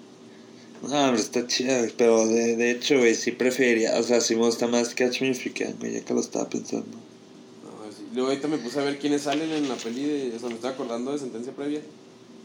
No, 0.83 1.05
hombre, 1.05 1.21
está 1.21 1.47
chida, 1.47 1.79
güey. 1.79 1.93
Pero 1.97 2.27
de, 2.27 2.57
de 2.57 2.71
hecho, 2.71 2.99
güey, 2.99 3.15
sí 3.15 3.33
preferiría. 3.33 3.99
O 3.99 4.03
sea, 4.03 4.21
sí 4.21 4.35
me 4.37 4.43
gusta 4.43 4.67
más 4.67 4.95
Catch 4.95 5.21
Me 5.23 5.29
If 5.31 5.45
You 5.45 5.53
Can, 5.55 5.77
güey, 5.79 5.95
ya 5.95 6.01
que 6.05 6.15
lo 6.15 6.21
estaba 6.21 6.49
pensando. 6.49 6.87
No, 6.87 7.93
sí. 7.93 8.05
Luego 8.13 8.29
ahorita 8.31 8.49
me 8.49 8.59
puse 8.59 8.81
a 8.81 8.85
ver 8.85 8.99
quiénes 8.99 9.23
salen 9.23 9.51
en 9.51 9.69
la 9.69 9.77
peli 9.77 10.05
de. 10.05 10.37
O 10.37 10.39
sea, 10.39 10.49
me 10.49 10.55
estaba 10.57 10.75
acordando 10.75 11.13
de 11.13 11.19
sentencia 11.19 11.53
previa. 11.53 11.81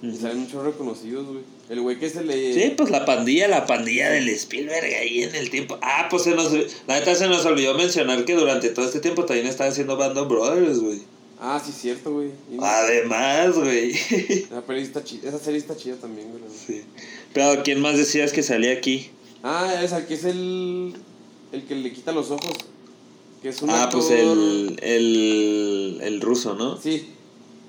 Y 0.02 0.16
salen 0.16 0.40
muchos 0.40 0.64
reconocidos, 0.64 1.28
güey. 1.28 1.42
El 1.70 1.82
güey 1.82 2.00
que 2.00 2.10
se 2.10 2.24
le. 2.24 2.54
Sí, 2.54 2.74
pues 2.78 2.90
la 2.90 3.04
pandilla, 3.04 3.50
la 3.50 3.66
pandilla 3.66 4.10
del 4.10 4.30
Spielberg 4.30 4.86
ahí 4.86 5.24
en 5.24 5.36
el 5.36 5.50
tiempo. 5.50 5.78
Ah, 5.82 6.08
pues 6.10 6.24
se 6.24 6.32
nos. 6.36 6.54
La 6.88 6.98
neta 7.00 7.14
se 7.16 7.28
nos 7.28 7.46
olvidó 7.46 7.74
mencionar 7.74 8.24
que 8.24 8.34
durante 8.34 8.70
todo 8.70 8.86
este 8.86 9.02
tiempo 9.02 9.26
también 9.26 9.48
estaba 9.48 9.70
haciendo 9.70 9.98
Band 9.98 10.18
of 10.18 10.30
Brothers, 10.30 10.80
güey. 10.80 11.02
Ah, 11.42 11.62
sí, 11.66 11.72
cierto, 11.72 12.12
güey. 12.14 12.32
Además, 12.62 13.56
güey. 13.56 13.94
La 14.52 14.62
peli 14.62 14.82
está 14.82 15.04
chida. 15.04 15.30
Esa 15.30 15.40
serie 15.40 15.60
está 15.60 15.76
chida 15.78 15.96
también, 15.96 16.30
güey. 16.32 16.42
Sí. 16.54 16.82
Pero 17.34 17.64
¿quién 17.64 17.80
más 17.82 17.98
decías 17.98 18.34
que 18.34 18.44
salía 18.44 18.74
aquí? 18.74 19.10
Ah, 19.44 19.82
esa 19.84 20.06
que 20.06 20.16
es 20.16 20.26
el. 20.26 20.94
El 21.54 21.64
que 21.64 21.76
le 21.76 21.92
quita 21.94 22.12
los 22.12 22.30
ojos. 22.32 22.54
Que 23.42 23.50
es 23.50 23.62
un 23.62 23.70
Ah, 23.70 23.88
pues 23.92 24.10
el, 24.12 24.78
el, 24.82 26.00
el 26.04 26.20
ruso, 26.22 26.56
¿no? 26.56 26.80
Sí. 26.82 27.08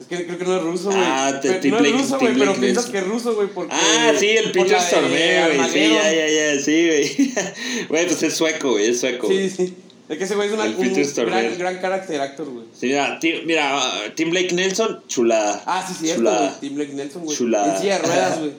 Es 0.00 0.06
que 0.06 0.26
creo 0.26 0.38
que 0.38 0.44
no 0.44 0.56
es 0.56 0.62
ruso, 0.62 0.86
güey. 0.86 0.98
Ah, 1.00 1.38
te- 1.40 1.52
Pero- 1.54 1.78
no 1.78 1.84
es 1.86 1.92
ruso, 1.92 2.18
güey, 2.18 2.34
pero 2.36 2.54
piensas 2.56 2.86
que 2.86 2.98
es 2.98 3.06
ruso, 3.06 3.34
güey, 3.34 3.48
porque... 3.54 3.72
Ah, 3.72 4.12
sí, 4.18 4.28
el 4.30 4.50
de 4.50 4.80
Stormare, 4.80 5.56
güey. 5.56 5.70
Sí, 5.70 5.90
ya, 5.92 6.28
ya, 6.28 6.60
sí, 6.60 6.86
güey. 6.88 7.32
Güey, 7.88 8.06
pues 8.06 8.22
es 8.22 8.34
sueco, 8.34 8.72
güey, 8.72 8.86
es 8.90 8.98
sueco. 9.00 9.28
Sí, 9.28 9.48
sí. 9.50 9.74
Es 10.10 10.18
que 10.18 10.24
ese 10.24 10.34
güey 10.34 10.48
es 10.48 10.54
una, 10.54 10.64
un 10.64 11.26
gran, 11.30 11.56
gran 11.56 11.80
character 11.80 12.20
actor, 12.20 12.50
güey. 12.50 12.64
Sí, 12.74 12.88
mira, 12.88 13.20
Tim, 13.20 13.46
mira, 13.46 13.80
Tim 14.16 14.30
Blake 14.30 14.52
Nelson, 14.52 15.04
chulada. 15.06 15.62
Ah, 15.66 15.86
sí, 15.86 15.94
cierto, 15.94 16.22
Chulada. 16.22 16.48
güey. 16.48 16.60
Tim 16.60 16.74
Blake 16.74 16.92
Nelson, 16.94 17.24
güey. 17.24 17.36
Chulada. 17.36 17.76
En 17.76 17.80
silla 17.80 17.98
de 17.98 18.02
ruedas, 18.08 18.38
güey. 18.40 18.52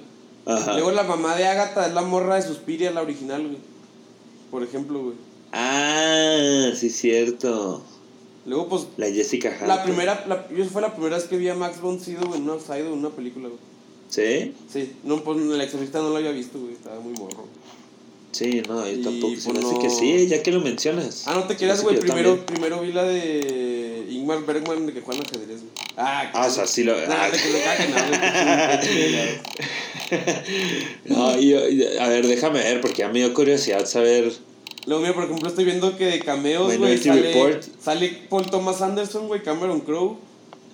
Ajá. 0.45 0.73
Luego 0.75 0.91
la 0.91 1.03
mamá 1.03 1.35
de 1.35 1.45
Agatha 1.45 1.87
es 1.87 1.93
la 1.93 2.03
morra 2.03 2.35
de 2.35 2.43
Suspiria, 2.43 2.91
la 2.91 3.01
original, 3.01 3.41
güey. 3.41 3.57
Por 4.49 4.63
ejemplo, 4.63 5.03
güey. 5.03 5.15
Ah, 5.51 6.71
sí, 6.73 6.89
cierto. 6.89 7.83
Luego, 8.45 8.69
pues, 8.69 8.87
La 8.95 9.07
Jessica 9.07 9.49
Hunter. 9.49 9.67
la 9.67 9.83
primera... 9.83 10.23
La, 10.29 10.47
yo 10.55 10.63
fue 10.65 10.81
la 10.81 10.93
primera 10.93 11.17
vez 11.17 11.25
que 11.25 11.35
vi 11.35 11.49
a 11.49 11.55
Max 11.55 11.81
von 11.81 11.99
Sydow 11.99 12.33
en 12.33 12.49
una 12.49 12.77
en 12.77 12.87
una 12.87 13.09
película, 13.09 13.49
güey. 13.49 13.59
¿Sí? 14.07 14.53
Sí. 14.71 14.93
No, 15.03 15.21
pues, 15.21 15.37
el 15.37 15.59
exorcista 15.59 15.99
no 15.99 16.11
lo 16.11 16.15
había 16.15 16.31
visto, 16.31 16.59
güey. 16.59 16.73
Estaba 16.75 17.01
muy 17.01 17.11
morro. 17.13 17.45
Sí, 18.31 18.61
no, 18.67 18.87
yo 18.87 19.01
tampoco. 19.03 19.35
Se 19.35 19.49
pues, 19.49 19.53
me 19.53 19.59
hace 19.59 19.73
no. 19.73 19.79
que 19.81 19.89
sí, 19.89 20.27
ya 20.27 20.41
que 20.41 20.51
lo 20.51 20.61
mencionas. 20.61 21.23
Ah, 21.27 21.33
no 21.35 21.43
te 21.43 21.69
hace 21.69 21.83
güey. 21.83 21.95
que 21.95 22.01
Primero, 22.01 22.35
también. 22.35 22.45
primero 22.45 22.81
vi 22.81 22.91
la 22.93 23.03
de 23.03 24.05
Ingmar 24.09 24.45
Bergman 24.45 24.85
de 24.85 24.93
que 24.93 25.01
juega 25.01 25.21
al 25.21 25.27
ajedrez, 25.27 25.59
güey. 25.61 25.71
Ah, 25.97 26.31
Ah, 26.33 26.47
o 26.47 26.49
sea, 26.49 26.65
sí 26.65 26.83
lo. 26.83 26.93
No, 26.93 27.01
ah. 27.13 27.29
de 27.29 27.37
que 27.37 27.61
caguen, 27.61 27.91
no, 31.05 31.35
que 31.37 31.41
yo- 31.47 32.01
a 32.01 32.07
ver, 32.07 32.27
déjame 32.27 32.59
ver, 32.59 32.81
porque 32.81 33.03
a 33.03 33.07
mí 33.07 33.13
me 33.19 33.25
dio 33.25 33.33
curiosidad 33.33 33.85
saber. 33.85 34.31
Luego, 34.85 35.01
mira, 35.01 35.13
por 35.13 35.25
ejemplo, 35.25 35.47
estoy 35.49 35.65
viendo 35.65 35.97
que 35.97 36.05
de 36.05 36.19
cameos, 36.19 36.75
güey, 36.77 36.97
sale, 36.97 37.21
Report. 37.33 37.63
sale 37.83 38.17
Paul 38.29 38.49
Thomas 38.49 38.81
Anderson, 38.81 39.27
güey, 39.27 39.43
Cameron 39.43 39.81
Crowe. 39.81 40.17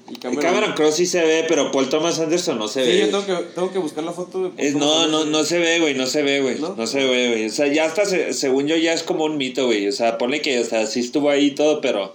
Y 0.09 0.15
Cameron, 0.15 0.41
Cameron 0.43 0.73
Crowe 0.73 0.91
sí 0.91 1.05
se 1.05 1.21
ve, 1.21 1.45
pero 1.47 1.71
Paul 1.71 1.89
Thomas 1.89 2.17
Anderson 2.19 2.57
no 2.57 2.67
se 2.67 2.83
Sí, 2.85 2.89
ve. 2.91 2.99
yo 2.99 3.05
tengo 3.09 3.25
que, 3.25 3.33
tengo 3.53 3.71
que 3.73 3.79
buscar 3.79 4.03
la 4.05 4.13
foto 4.13 4.43
de 4.43 4.49
Paul 4.51 4.59
Es, 4.65 4.73
Thomas 4.73 4.87
no, 4.87 4.95
no, 4.95 5.03
Anderson. 5.17 5.31
no 5.31 5.43
se 5.43 5.59
ve, 5.59 5.79
güey, 5.81 5.95
no 5.95 6.07
se 6.07 6.23
ve, 6.23 6.41
güey. 6.41 6.59
¿No? 6.59 6.75
¿No? 6.75 6.87
se 6.87 7.03
ve, 7.05 7.27
güey. 7.29 7.45
O 7.45 7.49
sea, 7.49 7.67
ya 7.67 7.85
hasta, 7.85 8.05
se- 8.05 8.31
según 8.33 8.67
yo, 8.67 8.77
ya 8.77 8.93
es 8.93 9.03
como 9.03 9.25
un 9.25 9.37
mito, 9.37 9.65
güey. 9.65 9.87
O 9.87 9.91
sea, 9.91 10.17
ponle 10.17 10.41
que, 10.41 10.59
o 10.59 10.63
sea, 10.63 10.87
sí 10.87 11.01
estuvo 11.01 11.29
ahí 11.29 11.47
y 11.47 11.51
todo, 11.55 11.81
pero 11.81 12.13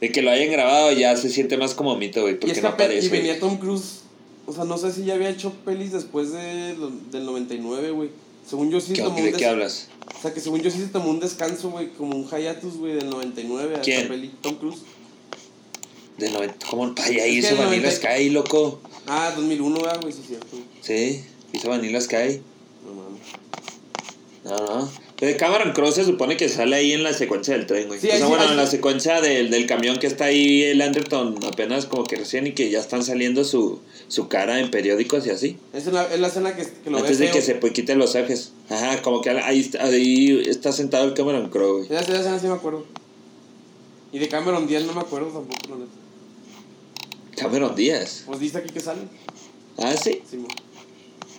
de 0.00 0.12
que 0.12 0.22
lo 0.22 0.30
hayan 0.30 0.50
grabado 0.50 0.92
ya 0.92 1.16
se 1.16 1.28
siente 1.28 1.56
más 1.56 1.74
como 1.74 1.96
mito, 1.96 2.22
güey, 2.22 2.38
porque 2.38 2.60
no 2.60 2.68
aparece. 2.68 3.06
y 3.06 3.08
venía 3.10 3.38
Tom 3.40 3.56
Cruise. 3.58 4.00
O 4.46 4.52
sea, 4.52 4.64
no 4.64 4.76
sé 4.78 4.92
si 4.92 5.04
ya 5.04 5.14
había 5.14 5.30
hecho 5.30 5.52
pelis 5.64 5.90
después 5.92 6.30
de, 6.32 6.74
lo- 6.78 6.92
del 7.10 7.24
99, 7.24 7.90
güey. 7.90 8.10
Según 8.46 8.70
yo 8.70 8.78
sí 8.78 8.88
se 8.88 8.92
¿Qué- 8.94 9.02
tomó 9.02 9.16
un 9.16 9.24
¿De 9.24 9.30
des- 9.30 9.38
qué 9.38 9.46
hablas? 9.46 9.88
O 10.18 10.20
sea, 10.20 10.34
que 10.34 10.40
según 10.40 10.60
yo 10.60 10.70
sí 10.70 10.78
se 10.78 10.88
tomó 10.88 11.08
un 11.08 11.18
descanso, 11.18 11.70
güey, 11.70 11.88
como 11.96 12.14
un 12.14 12.28
hiatus, 12.28 12.76
güey, 12.76 12.92
del 12.92 13.08
99 13.08 13.76
a 13.76 13.80
¿Quién? 13.80 14.02
esta 14.02 14.10
peli. 14.12 14.30
Tom 14.42 14.56
Cruise. 14.56 14.80
De 16.18 16.30
90, 16.30 16.66
¿Cómo 16.70 16.94
vaya, 16.94 17.26
hizo 17.26 17.48
que 17.48 17.54
el 17.54 17.58
Vanilla 17.60 17.82
90 17.88 17.90
Sky, 17.90 18.30
loco? 18.30 18.80
Ah, 19.06 19.32
2001, 19.36 19.80
ah, 19.88 19.98
güey, 20.00 20.12
sí 20.12 20.20
es 20.22 20.26
cierto. 20.28 20.56
Sí, 20.80 21.24
hizo 21.52 21.68
Vanilla 21.68 22.00
Sky. 22.00 22.40
No 22.86 22.94
mames. 22.94 23.20
No, 24.44 24.56
no. 24.80 25.04
De 25.20 25.36
Cameron 25.36 25.72
Crowe 25.72 25.90
se 25.92 26.04
supone 26.04 26.36
que 26.36 26.48
sale 26.48 26.76
ahí 26.76 26.92
en 26.92 27.02
la 27.02 27.14
secuencia 27.14 27.54
del 27.56 27.66
tren, 27.66 27.86
güey. 27.88 27.98
Sí, 27.98 28.08
o 28.08 28.12
ahí 28.12 28.18
sea, 28.18 28.26
sí, 28.26 28.30
bueno, 28.30 28.44
ahí 28.44 28.50
en 28.50 28.56
la 28.56 28.66
secuencia 28.66 29.20
del, 29.20 29.50
del 29.50 29.66
camión 29.66 29.98
que 29.98 30.06
está 30.06 30.26
ahí 30.26 30.62
el 30.64 30.82
Anderton 30.82 31.38
apenas 31.46 31.86
como 31.86 32.04
que 32.04 32.16
recién 32.16 32.46
y 32.46 32.52
que 32.52 32.68
ya 32.68 32.78
están 32.80 33.02
saliendo 33.02 33.44
su, 33.44 33.80
su 34.08 34.28
cara 34.28 34.60
en 34.60 34.70
periódicos 34.70 35.26
y 35.26 35.30
así. 35.30 35.56
Es 35.72 35.86
la, 35.86 36.12
es 36.12 36.20
la 36.20 36.28
escena 36.28 36.54
que, 36.54 36.64
que 36.84 36.90
lo 36.90 36.98
Antes 36.98 37.18
de 37.18 37.26
feo. 37.26 37.34
que 37.34 37.42
se 37.42 37.54
pues, 37.54 37.72
quiten 37.72 37.98
los 37.98 38.14
ejes. 38.16 38.52
Ajá, 38.68 39.00
como 39.02 39.20
que 39.22 39.30
ahí, 39.30 39.60
está- 39.60 39.84
ahí 39.84 40.42
está 40.46 40.72
sentado 40.72 41.04
el 41.06 41.14
Cameron 41.14 41.48
Crowe, 41.48 41.78
güey. 41.78 41.84
Esa, 41.86 42.00
esa 42.00 42.18
escena 42.20 42.38
sí 42.38 42.46
me 42.46 42.54
acuerdo. 42.54 42.84
Y 44.12 44.18
de 44.18 44.28
Cameron 44.28 44.66
Díaz 44.66 44.84
no 44.84 44.92
me 44.92 45.00
acuerdo 45.00 45.28
tampoco, 45.28 45.70
la 45.70 45.76
neta. 45.76 46.03
Cameron 47.36 47.74
Díaz. 47.74 48.22
Pues 48.26 48.40
dice 48.40 48.58
aquí 48.58 48.72
que 48.72 48.80
sale. 48.80 49.02
Ah, 49.78 49.94
sí. 49.96 50.22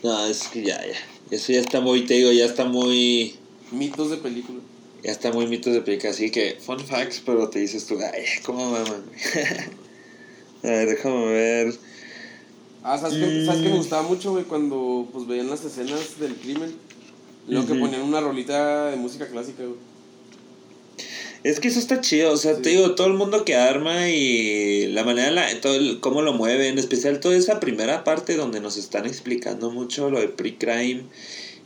No, 0.02 0.26
es 0.26 0.44
que 0.48 0.62
ya, 0.62 0.78
ya. 0.86 0.94
Eso 1.30 1.52
ya 1.52 1.60
está 1.60 1.80
muy, 1.80 2.04
te 2.06 2.14
digo, 2.14 2.32
ya 2.32 2.44
está 2.44 2.64
muy. 2.64 3.36
Mitos 3.72 4.10
de 4.10 4.18
película. 4.18 4.60
Ya 5.02 5.12
está 5.12 5.32
muy 5.32 5.46
mitos 5.46 5.72
de 5.72 5.80
película. 5.80 6.10
Así 6.10 6.30
que, 6.30 6.58
fun 6.60 6.78
facts, 6.80 7.22
pero 7.24 7.48
te 7.48 7.58
dices 7.60 7.86
tú, 7.86 7.98
ay, 8.00 8.24
¿cómo 8.44 8.70
maman? 8.70 9.04
A 10.62 10.66
ver, 10.68 10.88
déjame 10.88 11.26
ver. 11.26 11.74
Ah, 12.82 12.98
¿sabes, 12.98 13.18
qué, 13.18 13.26
Mm. 13.26 13.46
¿sabes 13.46 13.62
qué 13.62 13.68
me 13.68 13.76
gustaba 13.76 14.02
mucho, 14.02 14.30
güey? 14.32 14.44
Cuando 14.44 15.08
pues 15.12 15.26
veían 15.26 15.48
las 15.50 15.64
escenas 15.64 16.18
del 16.20 16.34
crimen. 16.36 16.74
Luego 17.48 17.66
que 17.68 17.74
ponían 17.74 18.02
una 18.02 18.20
rolita 18.20 18.86
de 18.90 18.96
música 18.96 19.26
clásica, 19.28 19.62
güey. 19.62 19.76
Es 21.46 21.60
que 21.60 21.68
eso 21.68 21.78
está 21.78 22.00
chido, 22.00 22.32
o 22.32 22.36
sea, 22.36 22.56
Sí. 22.56 22.62
te 22.62 22.68
digo, 22.70 22.94
todo 22.96 23.06
el 23.06 23.12
mundo 23.14 23.44
que 23.44 23.54
arma 23.54 24.08
y 24.10 24.86
la 24.88 25.04
manera, 25.04 25.30
la, 25.30 25.60
todo 25.60 25.76
el- 25.76 26.00
cómo 26.00 26.20
lo 26.22 26.32
mueve, 26.32 26.68
en 26.68 26.78
especial 26.78 27.20
toda 27.20 27.36
esa 27.36 27.60
primera 27.60 28.02
parte 28.02 28.34
donde 28.36 28.60
nos 28.60 28.76
están 28.76 29.06
explicando 29.06 29.70
mucho 29.70 30.10
lo 30.10 30.18
de 30.20 30.26
pre-crime 30.28 31.02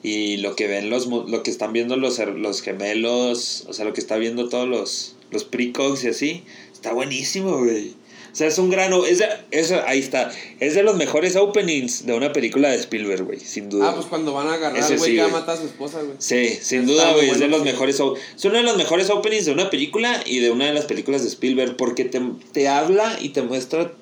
y 0.03 0.37
lo 0.39 0.55
que 0.55 0.67
ven 0.67 0.91
los, 0.91 1.07
lo 1.07 1.43
que 1.43 1.51
están 1.51 1.73
viendo 1.73 1.97
los, 1.97 2.19
los 2.19 2.61
gemelos, 2.61 3.65
o 3.69 3.73
sea, 3.73 3.85
lo 3.87 3.95
que 3.95 4.01
está 4.01 4.19
viendo 4.19 4.49
todos 4.51 4.69
los, 4.69 5.15
los 5.31 5.45
precogs 5.45 6.05
y 6.05 6.09
así, 6.09 6.43
está 6.75 6.93
buenísimo, 6.93 7.57
güey. 7.59 7.95
O 8.33 8.37
sea, 8.37 8.47
es 8.47 8.59
un 8.59 8.71
grano, 8.71 9.05
es 9.05 9.19
de, 9.19 9.27
eso, 9.51 9.81
ahí 9.87 9.99
está, 9.99 10.31
es 10.61 10.75
de 10.75 10.83
los 10.83 10.97
mejores 10.97 11.35
openings 11.37 12.07
de 12.07 12.15
una 12.15 12.33
película 12.33 12.69
de 12.69 12.77
Spielberg, 12.77 13.25
güey, 13.25 13.41
sin 13.41 13.69
duda. 13.69 13.91
Ah, 13.91 13.95
pues 13.95 14.07
cuando 14.07 14.33
van 14.33 14.47
a 14.47 14.55
agarrar 14.55 14.97
güey 14.97 15.17
que 15.17 15.23
va 15.23 15.39
a 15.39 15.57
su 15.57 15.65
esposa, 15.65 16.01
güey. 16.03 16.15
Sí, 16.19 16.59
sin 16.61 16.83
Está 16.83 16.93
duda, 16.93 17.13
güey, 17.15 17.31
es 17.31 17.41
de 17.41 17.49
los 17.49 17.61
sí. 17.61 17.65
mejores. 17.65 17.97
Es 17.97 18.45
uno 18.45 18.57
de 18.57 18.63
los 18.63 18.77
mejores 18.77 19.11
openings 19.11 19.47
de 19.47 19.53
una 19.53 19.69
película 19.69 20.23
y 20.25 20.39
de 20.39 20.51
una 20.51 20.67
de 20.67 20.75
las 20.75 20.85
películas 20.85 21.23
de 21.23 21.29
Spielberg 21.29 21.77
porque 21.77 22.05
te, 22.05 22.23
te 22.53 22.69
habla 22.69 23.19
y 23.21 23.31
te 23.31 23.43
muestra, 23.43 23.93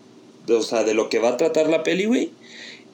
o 0.49 0.63
sea, 0.63 0.85
de 0.85 0.95
lo 0.95 1.09
que 1.09 1.19
va 1.19 1.31
a 1.31 1.37
tratar 1.37 1.69
la 1.69 1.83
peli, 1.83 2.05
güey. 2.05 2.31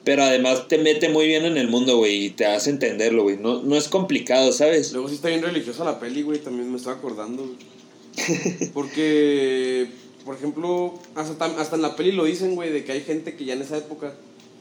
Pero 0.05 0.23
además 0.23 0.67
te 0.67 0.77
mete 0.77 1.09
muy 1.09 1.25
bien 1.25 1.45
en 1.45 1.57
el 1.57 1.67
mundo, 1.67 1.97
güey, 1.97 2.25
y 2.25 2.29
te 2.29 2.45
hace 2.45 2.69
entenderlo, 2.69 3.23
güey. 3.23 3.37
No, 3.37 3.63
no 3.63 3.75
es 3.75 3.87
complicado, 3.87 4.51
¿sabes? 4.51 4.93
Luego 4.93 5.09
sí 5.09 5.15
está 5.15 5.29
bien 5.29 5.41
religiosa 5.41 5.83
la 5.83 5.99
peli, 5.99 6.21
güey, 6.21 6.39
también 6.39 6.69
me 6.71 6.77
estaba 6.77 6.95
acordando, 6.95 7.43
güey. 7.43 7.75
Porque, 8.73 9.87
por 10.25 10.35
ejemplo, 10.35 10.93
hasta, 11.15 11.45
hasta 11.45 11.75
en 11.75 11.81
la 11.83 11.95
peli 11.95 12.11
lo 12.11 12.25
dicen, 12.25 12.55
güey, 12.55 12.71
de 12.71 12.83
que 12.83 12.91
hay 12.91 13.01
gente 13.01 13.35
que 13.35 13.45
ya 13.45 13.53
en 13.53 13.61
esa 13.61 13.77
época 13.77 14.13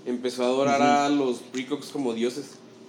empezó 0.06 0.42
a 0.42 0.46
adorar 0.46 0.82
a 0.82 1.08
los 1.08 1.38
precogs 1.52 1.86
como 1.88 2.12
dioses. 2.14 2.44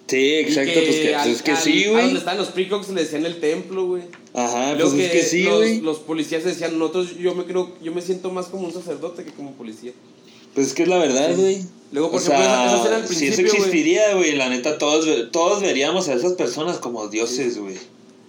Sí, 0.08 0.36
exacto, 0.36 0.74
pues 0.86 0.96
que, 0.98 1.16
al- 1.16 1.30
pues 1.30 1.42
que 1.42 1.52
al- 1.52 1.58
sí, 1.58 1.84
A 1.86 1.88
donde 1.88 2.04
güey. 2.04 2.18
estaban 2.18 2.38
los 2.38 2.50
precogs 2.50 2.90
le 2.90 3.02
decían 3.02 3.26
el 3.26 3.40
templo, 3.40 3.88
güey. 3.88 4.04
Ajá, 4.34 4.76
pues 4.80 4.94
es 4.94 5.12
que 5.12 5.24
sí, 5.24 5.44
los, 5.44 5.58
güey. 5.58 5.82
los 5.82 5.98
policías 6.00 6.44
decían, 6.44 6.78
nosotros, 6.78 7.18
yo 7.18 7.34
me 7.34 7.46
creo, 7.46 7.72
yo 7.82 7.92
me 7.92 8.02
siento 8.02 8.30
más 8.30 8.48
como 8.48 8.68
un 8.68 8.74
sacerdote 8.74 9.24
que 9.24 9.32
como 9.32 9.54
policía. 9.54 9.94
Pues 10.54 10.68
es 10.68 10.74
que 10.74 10.84
es 10.84 10.90
la 10.90 10.98
verdad, 11.00 11.34
Sí. 11.36 11.42
güey. 11.42 11.66
Luego, 11.92 12.12
por 12.12 12.20
O 12.20 12.24
ejemplo, 12.24 12.44
sea, 12.44 12.66
esa- 12.66 12.76
esa 12.76 12.78
escena 12.84 12.96
al 12.98 13.08
si 13.08 13.14
eso 13.14 13.20
principio, 13.20 13.52
güey. 13.52 13.58
existiría, 13.58 14.14
güey, 14.16 14.36
la 14.36 14.50
neta, 14.50 14.78
todos, 14.78 15.32
todos 15.32 15.62
veríamos 15.62 16.08
a 16.08 16.14
esas 16.14 16.34
personas 16.34 16.78
como 16.78 17.08
dioses, 17.08 17.58
güey. 17.58 17.76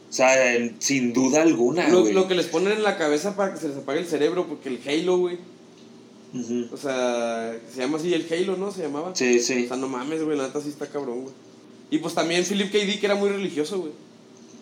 O 0.09 0.13
sea, 0.13 0.55
en- 0.55 0.77
sin 0.81 1.13
duda 1.13 1.43
alguna, 1.43 1.89
Lo, 1.89 2.03
güey. 2.03 2.13
lo 2.13 2.29
que 2.29 2.35
les 2.35 2.47
ponen 2.47 2.73
en 2.75 2.83
la 2.83 2.97
cabeza 2.97 3.37
para 3.37 3.53
que 3.55 3.61
se 3.61 3.69
les 3.69 3.77
apague 3.79 4.01
el 4.01 4.07
cerebro, 4.07 4.47
porque 4.47 4.69
el 4.69 4.81
Halo, 4.87 5.19
güey. 5.19 5.39
O 6.73 6.77
sea, 6.77 7.59
se 7.73 7.81
llama 7.81 7.97
así 7.99 8.13
el 8.13 8.27
Halo, 8.31 8.57
¿no? 8.57 8.71
Se 8.71 8.83
llamaba. 8.83 9.15
Sí, 9.15 9.39
O 9.39 9.43
sí. 9.43 9.67
sea, 9.69 9.77
no 9.77 9.89
mames, 9.89 10.23
güey, 10.23 10.37
la 10.37 10.47
neta 10.49 10.61
sí 10.61 10.69
está 10.69 10.87
cabrón, 10.87 11.23
güey. 11.23 11.35
Y 11.91 11.99
pues 11.99 12.15
también 12.15 12.45
Philip 12.45 12.71
K. 12.71 12.79
Dick 12.79 13.03
era 13.05 13.15
muy 13.15 13.31
religioso, 13.31 13.79
güey. 13.79 13.93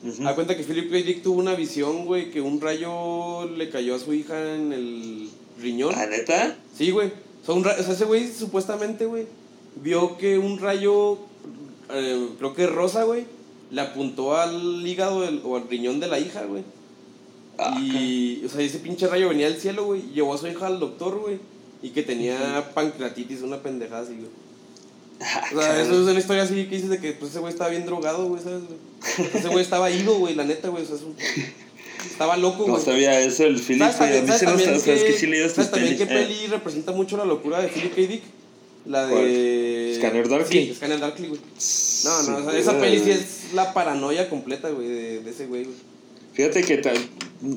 Ujú. 0.07 0.23
Da 0.23 0.35
cuenta 0.35 0.57
que 0.57 0.63
Philip 0.63 0.91
K. 0.91 0.97
Dick 0.99 1.23
tuvo 1.23 1.41
una 1.41 1.55
visión, 1.55 2.05
güey, 2.05 2.31
que 2.31 2.41
un 2.41 2.61
rayo 2.61 3.49
le 3.49 3.71
cayó 3.71 3.95
a 3.95 3.99
su 3.99 4.13
hija 4.13 4.55
en 4.55 4.73
el 4.73 5.31
riñón. 5.61 5.93
¿La 5.97 6.07
neta? 6.07 6.57
Sí, 6.77 6.91
güey. 6.91 7.09
O 7.43 7.47
sea, 7.47 7.55
un 7.55 7.65
ra- 7.65 7.77
o 7.79 7.83
sea, 7.83 7.95
ese 7.95 8.05
güey 8.05 8.31
supuestamente, 8.31 9.07
güey, 9.07 9.27
vio 9.83 10.17
que 10.19 10.39
un 10.39 10.59
rayo, 10.59 11.19
eh, 11.91 12.29
creo 12.39 12.55
que 12.55 12.67
rosa, 12.67 13.03
güey, 13.05 13.25
le 13.75 13.81
apuntó 13.81 14.37
al 14.37 14.87
hígado 14.87 15.23
del- 15.23 15.41
o 15.45 15.57
al 15.57 15.69
riñón 15.69 16.01
de 16.01 16.07
la 16.07 16.19
hija, 16.19 16.43
güey. 16.45 16.63
Ah, 17.59 17.79
y, 17.81 18.43
o 18.45 18.49
sea, 18.49 18.61
ese 18.63 18.79
pinche 18.79 19.07
rayo 19.07 19.29
venía 19.29 19.49
del 19.51 19.61
cielo, 19.61 19.85
güey, 19.85 20.03
llevó 20.13 20.35
a 20.35 20.39
su 20.39 20.47
hija 20.49 20.67
al 20.67 20.81
doctor, 20.81 21.19
güey, 21.21 21.39
y 21.83 21.91
que 21.91 22.03
tenía 22.03 22.71
pancreatitis, 22.75 23.43
una 23.43 23.59
pendejada 23.63 24.03
así, 24.03 24.15
güey. 24.15 24.29
Ah, 25.21 25.43
O 25.55 25.61
sea, 25.61 25.81
eso 25.83 25.93
es 26.03 26.09
una 26.09 26.19
historia 26.19 26.43
así 26.43 26.55
que 26.67 26.75
dices 26.75 26.91
de 26.91 26.99
que 26.99 27.13
pues, 27.13 27.31
ese 27.31 27.39
güey 27.41 27.53
estaba 27.53 27.71
bien 27.71 27.87
drogado, 27.87 28.27
güey, 28.27 28.43
¿sabes, 28.43 28.63
güey? 28.67 29.29
Ese 29.35 29.49
güey 29.49 29.63
estaba 29.63 29.91
ido, 29.91 30.15
güey, 30.19 30.35
la 30.35 30.45
neta, 30.45 30.69
güey, 30.69 30.83
o 30.83 30.87
sea, 30.87 30.97
es 30.97 31.03
un- 31.03 31.15
estaba 32.11 32.37
loco, 32.37 32.65
No 32.67 32.73
güey. 32.75 32.85
sabía 32.85 33.21
eso, 33.21 33.45
el 33.45 33.61
Philip. 33.61 33.83
¿Sabes 33.83 33.99
también, 33.99 34.29
a 34.29 34.33
mí 34.33 34.39
se 34.39 34.47
me 34.93 34.99
que, 34.99 35.05
que 35.07 35.13
sí 35.13 35.27
leí 35.27 35.39
¿sabes 35.41 35.53
estas 35.53 35.71
también 35.71 35.97
qué 35.97 36.07
pelis. 36.07 36.27
peli 36.39 36.47
representa 36.49 36.93
mucho 36.93 37.17
la 37.17 37.25
locura 37.25 37.61
de 37.63 37.69
Philip 37.69 37.95
K. 37.95 38.01
Dick? 38.03 38.23
La 38.87 39.07
de... 39.07 39.95
Scanner 39.99 40.29
Darkly. 40.29 40.67
Sí, 40.67 40.75
Scanner 40.75 41.01
Darkly, 41.01 41.29
güey. 41.29 41.41
No, 42.05 42.23
no, 42.23 42.37
o 42.39 42.51
sea, 42.51 42.59
esa 42.59 42.79
peli 42.79 42.99
sí 42.99 43.11
es 43.13 43.53
la 43.55 43.73
paranoia 43.73 44.29
completa, 44.29 44.69
güey, 44.71 44.89
de, 44.89 45.21
de 45.21 45.31
ese 45.31 45.47
güey, 45.47 45.65
güey. 45.65 45.77
Fíjate 46.35 46.63
que 46.65 46.79
tal, 46.79 46.97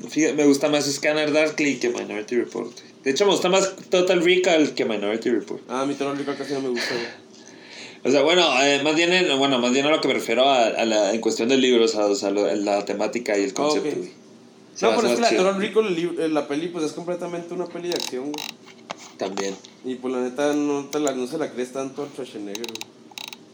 fíjate, 0.08 0.34
me 0.34 0.46
gusta 0.46 0.68
más 0.68 0.86
Scanner 0.90 1.32
Darkly 1.32 1.78
que 1.80 1.88
Minority 1.90 2.36
Report. 2.36 2.72
De 3.04 3.10
hecho, 3.10 3.26
me 3.26 3.32
gusta 3.32 3.48
más 3.48 3.74
Total 3.90 4.22
Recall 4.22 4.74
que 4.74 4.84
Minority 4.84 5.30
Report. 5.30 5.62
Ah, 5.68 5.84
mi 5.86 5.94
terror 5.94 6.16
Recall 6.16 6.36
casi 6.36 6.52
no 6.54 6.60
me 6.60 6.68
gusta, 6.70 6.94
güey. 6.94 7.28
O 8.04 8.10
sea, 8.10 8.22
bueno, 8.22 8.46
eh, 8.62 8.80
más 8.84 8.94
bien, 8.94 9.12
en- 9.12 9.36
bueno, 9.38 9.58
más 9.58 9.72
bien 9.72 9.84
a 9.86 9.90
lo 9.90 10.00
que 10.00 10.06
me 10.08 10.14
refiero 10.14 10.48
a, 10.48 10.66
a 10.66 10.84
la, 10.84 11.12
en 11.12 11.20
cuestión 11.20 11.48
del 11.48 11.60
libro, 11.60 11.84
o 11.84 11.88
sea, 11.88 12.06
o 12.06 12.14
sea, 12.14 12.30
lo- 12.30 12.54
la 12.54 12.84
temática 12.84 13.36
y 13.36 13.42
el 13.42 13.52
concepto, 13.52 13.88
ok. 13.88 13.96
güey. 13.96 14.10
Se 14.74 14.86
me 14.86 14.92
No, 14.92 14.96
pero 15.00 15.08
es 15.12 15.14
que 15.16 15.20
la. 15.22 15.28
Terror 15.30 15.58
Recall, 15.58 15.98
eh, 16.20 16.28
la 16.28 16.46
peli, 16.46 16.68
pues 16.68 16.84
es 16.84 16.92
completamente 16.92 17.52
una 17.52 17.66
peli 17.66 17.88
de 17.88 17.94
acción, 17.94 18.30
güey. 18.32 18.46
También. 19.18 19.54
Y 19.84 19.96
pues 19.96 20.14
la 20.14 20.20
neta 20.20 20.52
no, 20.54 20.86
te 20.86 21.00
la, 21.00 21.12
no 21.12 21.26
se 21.26 21.38
la 21.38 21.50
crees 21.50 21.72
tanto 21.72 22.02
al 22.02 22.08
Schwarzenegger, 22.10 22.66
güey. 22.66 22.88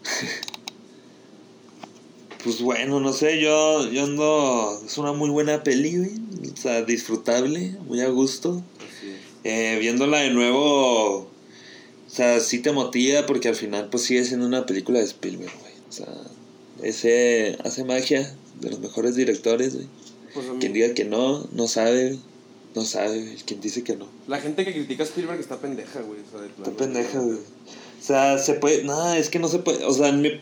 Pues 2.45 2.61
bueno, 2.61 3.01
no 3.01 3.15
sé, 3.15 3.41
yo, 3.41 3.91
yo 3.91 4.05
ando. 4.05 4.83
Es 4.85 4.99
una 4.99 5.15
muy 5.15 5.31
buena 5.31 5.65
peli, 5.65 5.97
güey. 5.97 6.11
O 6.53 6.57
sea, 6.59 6.83
disfrutable, 6.83 7.75
muy 7.87 8.03
a 8.03 8.09
gusto. 8.11 8.63
Eh, 9.45 9.79
viéndola 9.81 10.19
de 10.19 10.31
nuevo. 10.31 11.21
O 11.21 11.27
sea, 12.07 12.41
sí 12.41 12.59
te 12.59 12.71
motiva 12.71 13.25
porque 13.25 13.49
al 13.49 13.57
final, 13.57 13.89
pues 13.89 14.03
sigue 14.03 14.25
siendo 14.25 14.47
una 14.47 14.67
película 14.67 14.99
de 14.99 15.07
Spielberg, 15.07 15.53
güey. 15.59 15.73
O 15.89 15.93
sea, 15.93 16.07
ese 16.83 17.57
hace 17.65 17.83
magia 17.85 18.37
de 18.61 18.71
los 18.71 18.81
mejores 18.81 19.17
directores, 19.17 19.75
güey. 19.77 19.87
Pues 20.35 20.47
Quien 20.61 20.75
diga 20.75 20.93
que 20.93 21.07
no, 21.07 21.49
no 21.53 21.67
sabe. 21.67 22.19
No 22.75 22.85
sabe, 22.85 23.21
güey. 23.21 23.37
Quien 23.47 23.61
dice 23.61 23.85
que 23.85 23.97
no. 23.97 24.09
La 24.27 24.39
gente 24.41 24.65
que 24.65 24.73
critica 24.73 25.05
a 25.05 25.07
Spielberg 25.07 25.41
está 25.41 25.59
pendeja, 25.61 26.01
güey. 26.01 26.21
O 26.21 26.31
sea, 26.31 26.41
de 26.41 26.49
Está 26.49 26.71
pendeja, 26.73 27.19
güey. 27.21 27.37
O 27.39 28.07
sea, 28.07 28.39
se 28.39 28.55
puede. 28.55 28.83
No, 28.85 29.15
es 29.15 29.29
que 29.31 29.39
no 29.39 29.49
se 29.49 29.61
puede. 29.61 29.85
O 29.85 29.93
sea, 29.93 30.11
mi- 30.13 30.41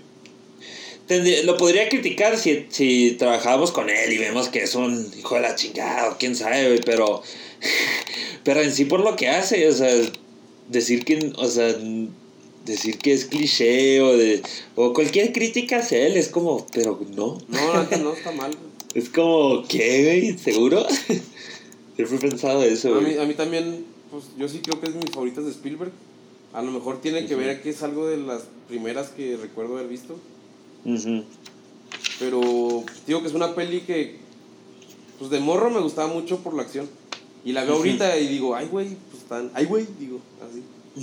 tendría- 1.06 1.42
lo 1.42 1.56
podría 1.56 1.88
criticar 1.88 2.38
si, 2.38 2.66
si 2.70 3.12
trabajábamos 3.18 3.70
con 3.70 3.90
él 3.90 4.12
y 4.12 4.18
vemos 4.18 4.48
que 4.48 4.62
es 4.62 4.74
un 4.74 5.10
hijo 5.18 5.34
de 5.34 5.42
la 5.42 5.54
chingada 5.56 6.10
o 6.10 6.16
quién 6.18 6.34
sabe, 6.36 6.66
güey. 6.68 6.80
Pero. 6.84 7.22
Pero 8.44 8.60
en 8.62 8.72
sí 8.72 8.86
por 8.86 9.00
lo 9.00 9.14
que 9.14 9.28
hace, 9.28 9.68
o 9.68 9.72
sea, 9.74 9.92
decir 10.68 11.04
que. 11.04 11.32
O 11.36 11.48
sea. 11.48 11.74
Decir 12.64 12.98
que 12.98 13.12
es 13.12 13.24
cliché 13.24 14.00
o 14.00 14.16
de. 14.16 14.40
O 14.76 14.92
cualquier 14.92 15.32
crítica 15.32 15.78
hacia 15.78 16.06
él 16.06 16.16
es 16.16 16.28
como. 16.28 16.64
Pero 16.72 16.98
no. 17.14 17.38
No, 17.48 17.82
neta 17.82 17.96
no 17.98 18.14
está 18.14 18.32
mal, 18.32 18.50
güey. 18.56 18.72
Es 18.94 19.08
como. 19.08 19.66
¿Qué, 19.68 20.04
güey? 20.04 20.38
¿Seguro? 20.38 20.86
Siempre 21.96 22.16
he 22.16 22.20
pensado 22.20 22.62
eso, 22.62 22.94
A 22.96 23.00
mí, 23.00 23.16
a 23.16 23.24
mí 23.24 23.34
también, 23.34 23.84
pues 24.10 24.24
yo 24.38 24.48
sí 24.48 24.60
creo 24.60 24.80
que 24.80 24.88
es 24.88 24.94
mis 24.94 25.10
favoritas 25.10 25.44
de 25.44 25.50
Spielberg. 25.50 25.92
A 26.52 26.62
lo 26.62 26.70
mejor 26.70 27.00
tiene 27.00 27.26
que 27.26 27.34
Ujú. 27.34 27.44
ver 27.44 27.62
que 27.62 27.70
es 27.70 27.82
algo 27.82 28.06
de 28.06 28.16
las 28.18 28.42
primeras 28.68 29.08
que 29.08 29.36
recuerdo 29.36 29.76
haber 29.76 29.88
visto. 29.88 30.18
Ujú. 30.84 31.24
Pero 32.18 32.84
digo 33.06 33.22
que 33.22 33.28
es 33.28 33.34
una 33.34 33.54
peli 33.54 33.80
que, 33.82 34.16
pues 35.18 35.30
de 35.30 35.40
morro 35.40 35.70
me 35.70 35.80
gustaba 35.80 36.12
mucho 36.12 36.38
por 36.38 36.54
la 36.54 36.62
acción. 36.62 36.88
Y 37.44 37.52
la 37.52 37.62
veo 37.64 37.72
Ujú. 37.74 37.80
ahorita 37.84 38.18
y 38.18 38.28
digo, 38.28 38.54
ay, 38.54 38.68
güey, 38.70 38.88
pues 39.10 39.24
tan. 39.28 39.50
Ay, 39.54 39.64
güey, 39.66 39.86
digo, 39.98 40.20
así. 40.48 40.62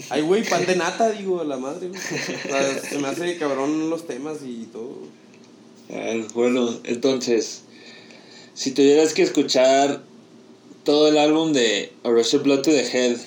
Ay, 0.10 0.22
güey, 0.22 0.48
pan 0.48 0.66
de 0.66 0.76
nata, 0.76 1.10
digo, 1.12 1.42
a 1.42 1.44
la 1.44 1.58
madre, 1.58 1.90
güey. 1.90 2.00
O 2.00 2.48
sea, 2.48 2.80
se 2.80 2.98
me 3.00 3.08
hace 3.08 3.38
cabrón 3.38 3.90
los 3.90 4.06
temas 4.08 4.38
y 4.46 4.68
todo. 4.72 4.98
Ah, 5.92 6.16
bueno, 6.36 6.70
entonces, 6.84 7.64
si 8.54 8.72
tuvieras 8.72 9.14
que 9.14 9.24
escuchar 9.24 10.04
todo 10.84 11.08
el 11.10 11.18
álbum 11.18 11.54
de 11.54 11.92
A 12.04 12.10
Rush 12.10 12.36
of 12.36 12.44
Blood 12.44 12.62
to 12.62 12.72
the 12.72 12.82
Head, 12.86 13.18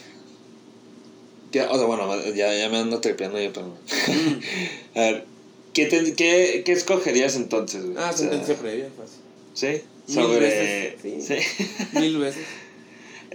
que- 1.51 1.61
o 1.63 1.77
sea, 1.77 1.87
bueno, 1.87 2.09
ya, 2.35 2.55
ya 2.57 2.69
me 2.69 2.79
ando 2.79 3.01
trepeando 3.01 3.41
yo, 3.41 3.53
pero... 3.53 3.77
A 4.95 5.01
ver, 5.01 5.25
¿qué, 5.73 5.87
te- 5.87 6.15
qué, 6.15 6.63
qué 6.65 6.73
escogerías 6.73 7.37
entonces, 7.37 7.85
güey? 7.85 7.97
Ah, 7.99 8.11
O 8.13 8.17
sea, 8.17 8.29
sentencia 8.31 8.57
previa, 8.57 8.89
fácil. 8.97 9.21
¿Sí? 9.55 9.83
Mil 10.09 10.15
Sobre... 10.17 10.39
veces, 10.41 10.95
sí. 11.03 11.21
¿Sí? 11.21 11.65
Mil 12.01 12.19
veces. 12.19 12.43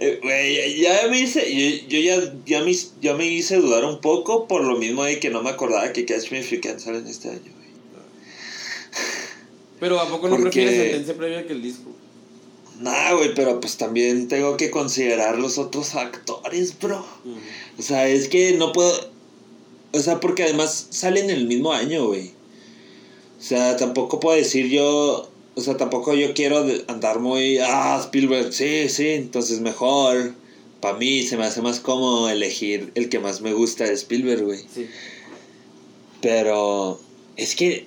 Eh, 0.00 0.20
Güey, 0.22 0.80
ya, 0.80 1.02
ya 1.02 1.08
me 1.08 1.18
hice, 1.20 1.42
yo, 1.52 1.88
yo 1.88 1.98
ya, 2.00 2.34
ya, 2.46 2.62
me, 2.62 2.72
ya 3.00 3.14
me 3.14 3.26
hice 3.26 3.56
dudar 3.56 3.84
un 3.84 4.00
poco 4.00 4.46
por 4.46 4.62
lo 4.62 4.76
mismo 4.78 5.02
de 5.04 5.18
que 5.18 5.28
no 5.30 5.42
me 5.42 5.50
acordaba 5.50 5.92
que 5.92 6.04
Catch 6.04 6.30
Me 6.30 6.38
If 6.40 6.50
You 6.52 6.60
Can 6.60 6.78
sale 6.78 6.98
en 6.98 7.06
este 7.08 7.30
año, 7.30 7.40
güey. 7.40 7.68
Pero 9.80 9.98
¿a 10.00 10.08
poco 10.08 10.28
no 10.28 10.36
Porque- 10.36 10.50
prefieres 10.50 10.74
sentencia 10.76 11.14
previa 11.16 11.46
que 11.46 11.52
el 11.52 11.62
disco? 11.62 11.90
Nah, 12.80 13.12
güey, 13.14 13.34
pero 13.34 13.60
pues 13.60 13.76
también 13.76 14.28
tengo 14.28 14.56
que 14.56 14.70
considerar 14.70 15.38
los 15.38 15.58
otros 15.58 15.94
actores, 15.94 16.78
bro. 16.78 17.04
O 17.78 17.82
sea, 17.82 18.08
es 18.08 18.28
que 18.28 18.52
no 18.52 18.72
puedo. 18.72 18.92
O 19.92 19.98
sea, 20.00 20.20
porque 20.20 20.44
además 20.44 20.86
salen 20.90 21.24
en 21.30 21.36
el 21.36 21.46
mismo 21.46 21.72
año, 21.72 22.06
güey. 22.06 22.32
O 23.38 23.42
sea, 23.42 23.76
tampoco 23.76 24.20
puedo 24.20 24.36
decir 24.36 24.68
yo. 24.68 25.28
O 25.54 25.60
sea, 25.60 25.76
tampoco 25.76 26.14
yo 26.14 26.34
quiero 26.34 26.64
andar 26.86 27.18
muy. 27.18 27.58
Ah, 27.58 27.98
Spielberg, 28.00 28.52
sí, 28.52 28.88
sí, 28.88 29.08
entonces 29.08 29.60
mejor. 29.60 30.34
Para 30.80 30.96
mí 30.96 31.24
se 31.24 31.36
me 31.36 31.44
hace 31.44 31.60
más 31.60 31.80
cómodo 31.80 32.28
elegir 32.30 32.92
el 32.94 33.08
que 33.08 33.18
más 33.18 33.40
me 33.40 33.52
gusta 33.52 33.84
de 33.84 33.94
Spielberg, 33.94 34.44
güey. 34.44 34.60
Sí. 34.72 34.86
Pero. 36.20 37.00
Es 37.36 37.54
que. 37.54 37.86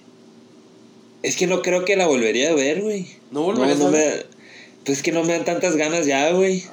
Es 1.23 1.35
que 1.35 1.47
no 1.47 1.61
creo 1.61 1.85
que 1.85 1.95
la 1.95 2.07
volvería 2.07 2.49
a 2.49 2.55
ver, 2.55 2.81
güey. 2.81 3.05
¿No 3.31 3.43
volverías 3.43 3.77
no 3.80 3.88
a 3.88 3.91
me- 3.91 3.97
ver? 3.97 4.27
Pues 4.85 4.99
es 4.99 5.03
que 5.03 5.11
no 5.11 5.23
me 5.23 5.33
dan 5.33 5.45
tantas 5.45 5.75
ganas 5.75 6.05
ya, 6.05 6.31
güey. 6.31 6.63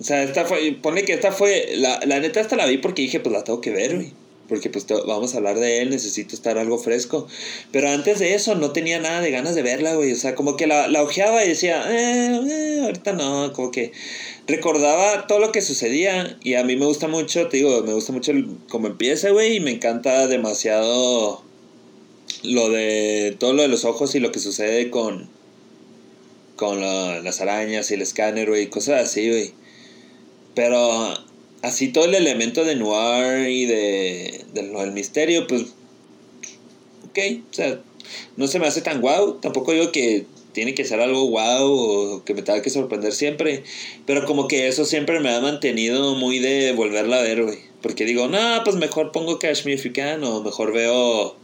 O 0.00 0.04
sea, 0.04 0.22
esta 0.22 0.44
fue. 0.44 0.76
Ponle 0.80 1.04
que 1.04 1.12
esta 1.12 1.32
fue. 1.32 1.74
La, 1.76 2.00
la 2.06 2.20
neta, 2.20 2.40
esta 2.40 2.56
la 2.56 2.66
vi 2.66 2.78
porque 2.78 3.02
dije, 3.02 3.20
pues 3.20 3.32
la 3.32 3.44
tengo 3.44 3.60
que 3.60 3.70
ver, 3.70 3.96
güey. 3.96 4.12
Porque 4.48 4.68
pues 4.68 4.86
vamos 5.06 5.34
a 5.34 5.38
hablar 5.38 5.58
de 5.58 5.80
él, 5.80 5.90
necesito 5.90 6.34
estar 6.34 6.58
algo 6.58 6.78
fresco. 6.78 7.26
Pero 7.70 7.88
antes 7.88 8.18
de 8.18 8.34
eso 8.34 8.54
no 8.54 8.72
tenía 8.72 8.98
nada 8.98 9.20
de 9.20 9.30
ganas 9.30 9.54
de 9.54 9.62
verla, 9.62 9.94
güey. 9.94 10.12
O 10.12 10.16
sea, 10.16 10.34
como 10.34 10.56
que 10.56 10.66
la, 10.66 10.88
la 10.88 11.02
ojeaba 11.02 11.44
y 11.44 11.48
decía, 11.48 11.84
eh, 11.90 12.40
eh, 12.50 12.80
ahorita 12.82 13.12
no, 13.12 13.52
como 13.52 13.70
que 13.70 13.92
recordaba 14.46 15.26
todo 15.26 15.38
lo 15.38 15.52
que 15.52 15.62
sucedía. 15.62 16.38
Y 16.42 16.54
a 16.54 16.64
mí 16.64 16.76
me 16.76 16.86
gusta 16.86 17.08
mucho, 17.08 17.48
te 17.48 17.58
digo, 17.58 17.82
me 17.82 17.94
gusta 17.94 18.12
mucho 18.12 18.32
cómo 18.68 18.88
empieza, 18.88 19.30
güey. 19.30 19.56
Y 19.56 19.60
me 19.60 19.70
encanta 19.70 20.26
demasiado 20.26 21.42
lo 22.42 22.68
de 22.70 23.36
todo 23.38 23.52
lo 23.52 23.62
de 23.62 23.68
los 23.68 23.84
ojos 23.84 24.14
y 24.14 24.20
lo 24.20 24.32
que 24.32 24.40
sucede 24.40 24.90
con 24.90 25.30
con 26.62 26.80
la- 26.80 27.20
las 27.20 27.40
arañas 27.40 27.90
y 27.90 27.94
el 27.94 28.02
escáner, 28.02 28.48
güey, 28.48 28.68
cosas 28.68 29.02
así, 29.02 29.28
güey. 29.28 29.52
Pero 30.54 31.12
así 31.60 31.88
todo 31.88 32.04
el 32.04 32.14
elemento 32.14 32.64
de 32.64 32.76
noir 32.76 33.48
y 33.48 33.66
de, 33.66 34.44
de 34.54 34.62
lo 34.62 34.80
del 34.80 34.92
misterio, 34.92 35.48
pues, 35.48 35.62
ok, 37.08 37.18
o 37.50 37.52
sea, 37.52 37.80
no 38.36 38.46
se 38.46 38.60
me 38.60 38.68
hace 38.68 38.80
tan 38.80 39.00
guau, 39.00 39.40
tampoco 39.40 39.72
digo 39.72 39.90
que 39.90 40.24
tiene 40.52 40.72
que 40.74 40.84
ser 40.84 41.00
algo 41.00 41.24
guau 41.24 41.66
o 41.72 42.24
que 42.24 42.34
me 42.34 42.42
tenga 42.42 42.62
que 42.62 42.70
sorprender 42.70 43.12
siempre, 43.12 43.64
pero 44.06 44.24
como 44.24 44.46
que 44.46 44.68
eso 44.68 44.84
siempre 44.84 45.18
me 45.18 45.34
ha 45.34 45.40
mantenido 45.40 46.14
muy 46.14 46.38
de 46.38 46.72
volverla 46.74 47.18
a 47.18 47.22
ver, 47.22 47.42
güey. 47.42 47.58
Porque 47.82 48.04
digo, 48.04 48.28
no, 48.28 48.62
pues 48.62 48.76
mejor 48.76 49.10
pongo 49.10 49.40
Cash 49.40 49.64
Me 49.64 49.72
If 49.72 49.84
You 49.84 49.92
Can 49.92 50.22
o 50.22 50.42
mejor 50.44 50.72
veo 50.72 51.34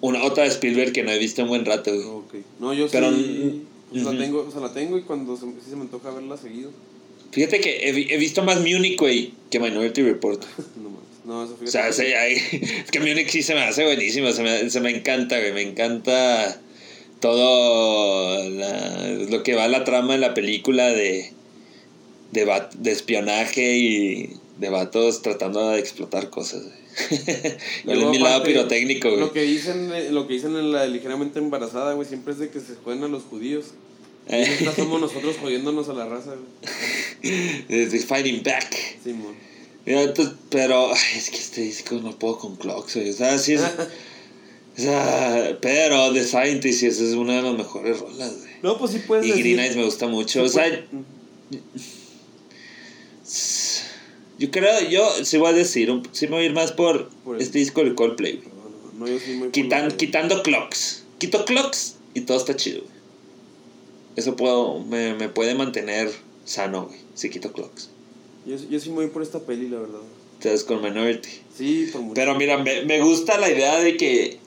una 0.00 0.22
otra 0.22 0.44
de 0.44 0.50
Spielberg 0.50 0.92
que 0.92 1.02
no 1.02 1.10
he 1.10 1.18
visto 1.18 1.42
en 1.42 1.48
buen 1.48 1.64
rato, 1.64 1.90
güey. 1.92 2.44
No, 2.60 2.72
yo 2.72 2.86
Pero, 2.92 3.10
sí. 3.10 3.62
Pues, 3.92 4.04
la 4.04 4.18
tengo, 4.24 4.46
o 4.46 4.50
sea, 4.50 4.60
la 4.60 4.72
tengo 4.72 4.98
y 4.98 5.02
cuando 5.02 5.36
se, 5.36 5.42
sí 5.46 5.70
se 5.70 5.76
me 5.76 5.82
antoja 5.82 6.10
verla 6.10 6.36
seguido. 6.36 6.70
Fíjate 7.30 7.60
que 7.60 7.88
he, 7.88 7.92
vi- 7.92 8.08
he 8.10 8.16
visto 8.18 8.42
más 8.42 8.58
Munich, 8.60 8.98
güey, 8.98 9.32
que 9.50 9.58
Minority 9.60 10.02
Report. 10.02 10.42
No 10.76 10.90
mames. 10.90 11.02
No, 11.24 11.44
eso 11.44 11.52
O 11.54 11.56
fíjate. 11.56 11.70
sea, 11.70 11.92
sí, 11.92 12.12
hay- 12.12 12.36
es 12.84 12.90
que 12.90 13.00
Munich 13.00 13.28
sí 13.30 13.42
se 13.42 13.54
me 13.54 13.62
hace 13.62 13.84
buenísimo, 13.84 14.30
se 14.32 14.42
me, 14.42 14.68
se 14.70 14.80
me 14.80 14.90
encanta, 14.90 15.38
güey, 15.38 15.52
me 15.52 15.62
encanta 15.62 16.60
todo 17.20 18.48
la- 18.50 19.08
lo 19.30 19.42
que 19.42 19.54
va 19.54 19.68
la 19.68 19.84
trama 19.84 20.14
de 20.14 20.18
la 20.18 20.34
película 20.34 20.88
de, 20.88 21.32
de, 22.32 22.90
espionaje 22.90 23.76
y 23.78 24.30
de 24.58 24.68
vatos 24.70 25.22
tratando 25.22 25.70
de 25.70 25.78
explotar 25.78 26.30
cosas, 26.30 26.62
güey. 26.64 26.82
¿Cuál 27.08 27.26
es 27.26 27.84
Luego, 27.84 28.10
mi 28.10 28.18
lado 28.18 28.42
pirotécnico, 28.42 29.08
güey? 29.08 29.20
Lo 29.20 29.32
que 29.32 29.42
dicen, 29.42 29.90
eh, 29.94 30.10
lo 30.10 30.26
que 30.26 30.34
dicen 30.34 30.56
en 30.56 30.72
la 30.72 30.84
ligeramente 30.86 31.38
embarazada, 31.38 31.94
güey, 31.94 32.06
siempre 32.06 32.32
es 32.34 32.38
de 32.38 32.50
que 32.50 32.60
se 32.60 32.74
joden 32.84 33.02
a 33.04 33.08
los 33.08 33.22
judíos. 33.22 33.66
Y 34.28 34.34
Eh. 34.34 34.42
esta 34.60 34.74
somos 34.76 35.00
nosotros 35.00 35.36
jodiéndonos 35.40 35.88
a 35.88 35.94
la 35.94 36.06
raza, 36.06 36.34
güey. 36.34 37.64
Desde 37.68 37.98
Fighting 38.00 38.42
Back. 38.42 38.74
Simón. 39.02 39.34
Mira, 39.84 40.02
entonces, 40.02 40.34
pero 40.48 40.92
ay, 40.94 41.18
es 41.18 41.30
que 41.30 41.36
este 41.38 41.62
disco 41.62 41.96
no 41.96 42.16
puedo 42.18 42.38
con 42.38 42.56
Clocks, 42.56 42.94
güey. 42.96 43.10
O 43.10 43.12
sea, 43.12 43.36
sí 43.38 43.54
es. 43.54 43.62
o 44.78 44.80
sea, 44.80 45.58
pero 45.60 46.12
The 46.12 46.24
Scientist, 46.24 46.82
es 46.84 47.00
una 47.14 47.36
de 47.36 47.42
las 47.42 47.56
mejores 47.58 47.98
rolas, 47.98 48.36
güey. 48.38 48.52
No, 48.62 48.78
pues 48.78 48.92
sí 48.92 49.00
puedes 49.00 49.26
Y 49.26 49.30
decir. 49.30 49.44
Green 49.44 49.58
Eyes 49.60 49.76
me 49.76 49.84
gusta 49.84 50.06
mucho. 50.06 50.44
O 50.44 50.48
sí 50.48 50.54
sea, 50.54 50.66
yo 54.38 54.50
creo, 54.50 54.88
yo 54.88 55.24
sí 55.24 55.36
voy 55.38 55.50
a 55.50 55.52
decir, 55.52 55.90
un- 55.90 56.08
sí 56.12 56.26
me 56.26 56.32
voy 56.36 56.42
a 56.44 56.46
ir 56.46 56.52
más 56.52 56.72
por, 56.72 57.08
Por 57.24 57.36
el- 57.36 57.42
este 57.42 57.58
disco 57.58 57.84
de 57.84 57.94
Coldplay. 57.94 58.40
No, 58.44 58.92
no, 58.92 59.06
no, 59.06 59.12
yo 59.12 59.18
sí 59.18 59.32
muy 59.32 59.48
Quitan- 59.50 59.96
quitando 59.96 60.42
Clocks. 60.42 61.04
Quito 61.18 61.44
Clocks 61.44 61.96
y 62.14 62.22
todo 62.22 62.38
está 62.38 62.56
chido. 62.56 62.82
Eso 64.16 64.36
puedo, 64.36 64.80
me, 64.80 65.14
me 65.14 65.28
puede 65.28 65.54
mantener 65.54 66.10
sano, 66.44 66.86
güey, 66.86 66.98
si 67.14 67.30
quito 67.30 67.52
Clocks. 67.52 67.90
Yo, 68.44 68.56
yo 68.56 68.80
sí 68.80 68.90
me 68.90 68.96
voy 68.96 69.06
por 69.08 69.22
esta 69.22 69.40
peli, 69.40 69.68
la 69.68 69.78
verdad. 69.78 70.00
Entonces 70.34 70.64
con 70.64 70.82
Minority. 70.82 71.28
Sí, 71.56 71.88
por 71.92 72.02
mucho. 72.02 72.14
Pero 72.14 72.34
mira, 72.34 72.58
me, 72.58 72.84
me 72.84 73.00
gusta 73.00 73.38
la 73.38 73.50
idea 73.50 73.78
de 73.78 73.96
que, 73.96 74.38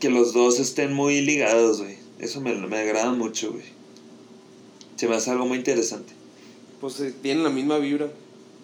que 0.00 0.10
los 0.10 0.32
dos 0.32 0.58
estén 0.58 0.92
muy 0.92 1.20
ligados, 1.20 1.80
güey. 1.80 1.96
Eso 2.18 2.40
me, 2.40 2.54
me 2.54 2.78
agrada 2.78 3.12
mucho, 3.12 3.52
güey. 3.52 3.64
Se 4.96 5.08
me 5.08 5.16
hace 5.16 5.30
algo 5.30 5.46
muy 5.46 5.58
interesante. 5.58 6.12
Pues 6.80 6.98
eh, 7.00 7.14
tienen 7.22 7.44
la 7.44 7.50
misma 7.50 7.78
vibra. 7.78 8.06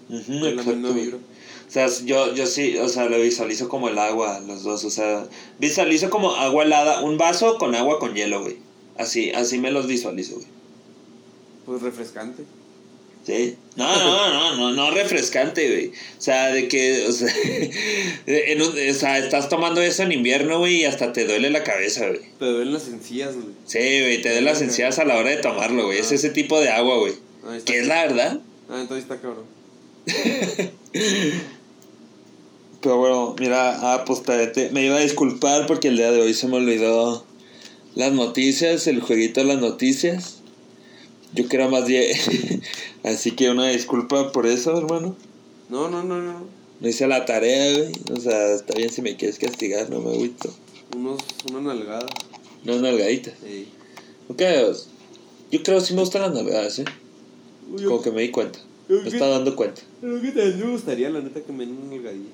Ujú, 0.09 0.23
tienen 0.25 0.43
la 0.43 0.63
exacto, 0.63 0.73
misma 0.73 0.91
vibra. 0.91 1.17
O 1.17 1.73
sea, 1.73 1.89
yo, 2.05 2.35
yo 2.35 2.47
sí, 2.47 2.77
o 2.79 2.89
sea, 2.89 3.09
lo 3.09 3.21
visualizo 3.21 3.69
como 3.69 3.89
el 3.89 3.99
agua, 3.99 4.41
los 4.41 4.65
dos. 4.65 4.85
O 4.85 4.91
sea, 4.91 5.29
visualizo 5.61 6.11
como 6.11 6.35
agua 6.35 6.65
helada, 6.65 7.03
un 7.03 7.17
vaso 7.17 7.59
con 7.59 7.77
agua 7.77 8.01
con 8.01 8.15
hielo, 8.15 8.43
güey. 8.43 8.57
Así, 9.01 9.31
así 9.33 9.59
me 9.59 9.71
los 9.71 9.87
visualizo, 9.87 10.35
güey. 10.35 10.47
Pues 11.67 11.83
refrescante. 11.83 12.43
Sí. 13.27 13.55
No, 13.77 13.87
no, 13.99 14.31
no, 14.33 14.57
no, 14.57 14.73
no 14.73 14.91
refrescante, 14.93 15.67
güey. 15.69 15.89
O 15.89 16.21
sea, 16.21 16.49
de 16.53 16.69
que, 16.69 17.07
o 17.07 17.13
sea, 17.13 17.29
en 18.27 18.63
un- 18.63 18.69
o 18.91 18.95
sea, 18.95 19.19
estás 19.19 19.49
tomando 19.49 19.81
eso 19.83 20.03
en 20.03 20.13
invierno, 20.13 20.59
güey, 20.59 20.77
y 20.81 20.85
hasta 20.87 21.13
te 21.13 21.27
duele 21.27 21.51
la 21.51 21.63
cabeza, 21.63 22.09
güey. 22.09 22.21
Te 22.39 22.45
duelen 22.47 22.73
las 22.73 22.89
encías, 22.89 23.35
güey. 23.35 23.49
Sí, 23.67 23.79
güey, 23.79 24.23
te 24.23 24.31
duele 24.31 24.43
las 24.51 24.63
encías 24.63 24.99
a 24.99 25.05
la 25.05 25.17
hora 25.17 25.31
de 25.31 25.37
tomarlo, 25.37 25.85
güey. 25.87 25.99
Es 25.99 26.11
Ah. 26.13 26.15
ese 26.15 26.31
tipo 26.31 26.59
de 26.61 26.71
agua, 26.71 26.97
güey. 26.99 27.13
Que 27.65 27.79
es 27.81 27.87
la 27.87 28.03
verdad. 28.07 28.41
Ah, 28.71 28.81
entonces 28.81 29.05
está 29.05 29.21
cabrón. 29.21 29.45
Pero 32.83 32.97
bueno, 32.97 33.37
mira, 33.39 33.77
ah, 33.95 34.05
pues 34.07 34.23
te- 34.23 34.47
te- 34.47 34.71
me 34.71 34.85
iba 34.87 34.97
a 34.97 35.01
disculpar 35.01 35.67
porque 35.67 35.89
el 35.89 35.97
día 35.99 36.11
de 36.13 36.21
hoy 36.23 36.33
se 36.33 36.47
me 36.49 36.57
olvidó 36.57 37.27
las 37.95 38.13
noticias, 38.13 38.87
el 38.87 39.01
jueguito 39.01 39.41
de 39.41 39.47
las 39.47 39.61
noticias. 39.61 40.37
Yo 41.35 41.49
que 41.49 41.57
era 41.57 41.69
más 41.69 41.87
bien. 41.87 42.05
Así 43.05 43.33
que 43.33 43.51
una 43.51 43.69
disculpa 43.69 44.33
por 44.33 44.47
eso, 44.47 44.77
hermano. 44.77 45.17
No, 45.69 45.89
no, 45.89 46.03
no, 46.03 46.21
no. 46.21 46.45
No 46.81 46.89
hice 46.89 47.07
la 47.07 47.25
tarea, 47.25 47.79
güey. 47.79 47.93
O 48.13 48.21
sea, 48.21 48.55
está 48.55 48.75
bien 48.75 48.91
si 48.91 49.03
me 49.03 49.17
quieres 49.17 49.39
castigar, 49.39 49.91
no 49.91 50.01
me 50.01 50.11
agüito. 50.11 50.53
Unos, 50.97 51.21
una 51.51 51.61
nalgada. 51.61 52.07
No 52.65 52.81
nalgaditas. 52.81 53.35
Ey. 53.45 53.69
Ok, 54.29 54.43
yo 55.51 55.63
creo 55.63 55.79
que 55.79 55.85
sí 55.85 55.95
me 55.95 56.01
gustan 56.01 56.23
las 56.23 56.33
nalgadas, 56.33 56.79
¿eh? 56.79 56.85
Uy, 57.73 57.85
Como 57.85 58.03
que 58.03 58.11
me 58.11 58.23
di 58.23 58.31
cuenta. 58.31 58.59
Me 58.89 59.09
estaba 59.09 59.33
dando 59.33 59.55
cuenta. 59.55 59.83
Que 60.01 60.07
también 60.09 60.59
me 60.59 60.73
gustaría, 60.73 61.11
la 61.11 61.21
neta, 61.21 61.41
que 61.41 61.53
me 61.53 61.65
den 61.65 61.77
una 61.77 61.97
nalgadilla. 61.97 62.31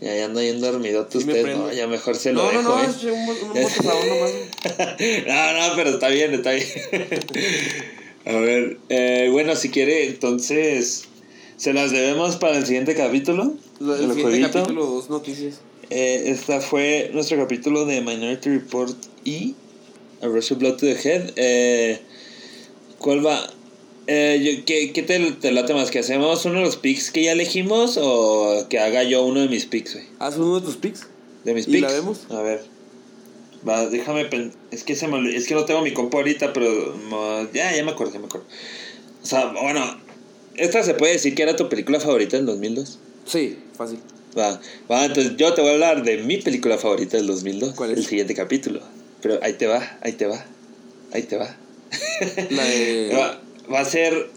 Ya, 0.00 0.16
ya 0.16 0.24
ando 0.24 0.42
yendo 0.42 0.70
dormido 0.72 1.06
Sí 1.10 1.18
usted, 1.18 1.56
no, 1.56 1.70
ya 1.72 1.86
mejor 1.86 2.16
se 2.16 2.32
lo 2.32 2.42
no, 2.42 2.48
dejo, 2.50 2.62
no, 2.62 2.76
no, 2.78 2.82
¿eh? 2.82 2.86
es 2.88 3.04
un, 3.04 3.12
un 3.12 3.54
nomás. 4.08 4.32
no, 5.26 5.68
no, 5.68 5.76
pero 5.76 5.90
está 5.90 6.08
bien, 6.08 6.32
está 6.34 6.52
bien. 6.52 6.66
A 8.26 8.32
ver, 8.32 8.78
eh, 8.88 9.28
bueno, 9.30 9.56
si 9.56 9.70
quiere, 9.70 10.06
entonces, 10.06 11.04
¿se 11.56 11.72
las 11.72 11.90
debemos 11.90 12.36
para 12.36 12.56
el 12.58 12.66
siguiente 12.66 12.94
capítulo? 12.94 13.54
Lo- 13.78 13.94
¿El 13.96 14.04
El 14.04 14.08
siguiente 14.10 14.22
jueguito? 14.22 14.52
capítulo, 14.52 14.86
dos 14.86 15.10
noticias. 15.10 15.60
Eh, 15.90 16.24
esta 16.26 16.60
fue 16.60 17.10
nuestro 17.12 17.36
capítulo 17.38 17.84
de 17.84 18.00
Minority 18.00 18.48
Report 18.50 18.96
y 19.24 19.54
A 20.22 20.26
Rush 20.26 20.52
Blood 20.52 20.76
to 20.76 20.86
the 20.86 20.92
Head. 21.02 21.32
Eh, 21.36 22.00
¿Cuál 22.98 23.26
va? 23.26 23.50
Eh, 24.12 24.40
yo- 24.42 24.64
¿Qué, 24.64 24.92
qué 24.92 25.02
te, 25.04 25.20
te 25.32 25.52
late 25.52 25.72
más? 25.72 25.92
¿Que 25.92 26.00
hacemos 26.00 26.44
uno 26.44 26.56
de 26.58 26.64
los 26.64 26.76
picks 26.76 27.12
que 27.12 27.22
ya 27.22 27.32
elegimos 27.32 27.96
o 28.02 28.66
que 28.68 28.80
haga 28.80 29.04
yo 29.04 29.22
uno 29.24 29.38
de 29.40 29.46
mis 29.48 29.66
picks, 29.66 29.94
güey? 29.94 30.06
Haz 30.18 30.36
uno 30.36 30.58
de 30.58 30.66
tus 30.66 30.76
pics. 30.76 31.06
¿De 31.44 31.54
mis 31.54 31.68
¿Y 31.68 31.72
picks? 31.72 31.82
la 31.82 31.92
vemos? 31.92 32.18
A 32.30 32.42
ver. 32.42 32.60
Va, 33.66 33.86
déjame 33.88 34.24
pen- 34.24 34.52
es 34.72 34.82
que 34.82 34.96
se 34.96 35.06
me 35.06 35.36
es 35.36 35.46
que 35.46 35.54
no 35.54 35.64
tengo 35.64 35.82
mi 35.82 35.92
compu 35.92 36.16
ahorita, 36.16 36.52
pero 36.52 36.92
ya, 37.54 37.74
ya 37.76 37.84
me 37.84 37.92
acuerdo, 37.92 38.12
ya 38.14 38.18
me 38.18 38.26
acuerdo. 38.26 38.46
O 39.22 39.26
sea, 39.26 39.52
bueno, 39.52 39.84
esta 40.56 40.82
se 40.82 40.94
puede 40.94 41.12
decir 41.12 41.34
que 41.36 41.42
era 41.44 41.54
tu 41.54 41.68
película 41.68 42.00
favorita 42.00 42.36
del 42.36 42.46
2002. 42.46 42.98
Sí, 43.26 43.58
fácil. 43.76 44.00
Va, 44.36 44.60
va, 44.90 45.04
entonces 45.04 45.36
yo 45.36 45.54
te 45.54 45.60
voy 45.60 45.70
a 45.70 45.74
hablar 45.74 46.02
de 46.02 46.16
mi 46.18 46.38
película 46.38 46.78
favorita 46.78 47.16
del 47.16 47.26
2002. 47.28 47.74
¿Cuál 47.74 47.92
es? 47.92 47.98
El 47.98 48.06
siguiente 48.06 48.34
capítulo. 48.34 48.80
Pero 49.22 49.38
ahí 49.42 49.52
te 49.52 49.66
va, 49.66 49.98
ahí 50.02 50.12
te 50.14 50.26
va, 50.26 50.44
ahí 51.12 51.22
te 51.22 51.36
va. 51.36 51.54
La 52.50 52.64
de. 52.64 53.10
Va, 53.16 53.40
va 53.72 53.80
a 53.80 53.84
ser. 53.84 54.28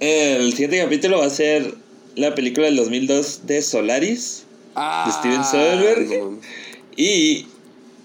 El 0.00 0.50
siguiente 0.52 0.78
capítulo 0.80 1.18
va 1.18 1.26
a 1.26 1.30
ser 1.30 1.74
la 2.16 2.34
película 2.34 2.66
del 2.66 2.76
2002 2.76 3.46
de 3.46 3.62
Solaris. 3.62 4.44
Ah, 4.74 5.04
de 5.06 5.12
Steven 5.12 5.44
Soderbergh. 5.44 6.08
no. 6.08 6.40
Y, 6.96 7.46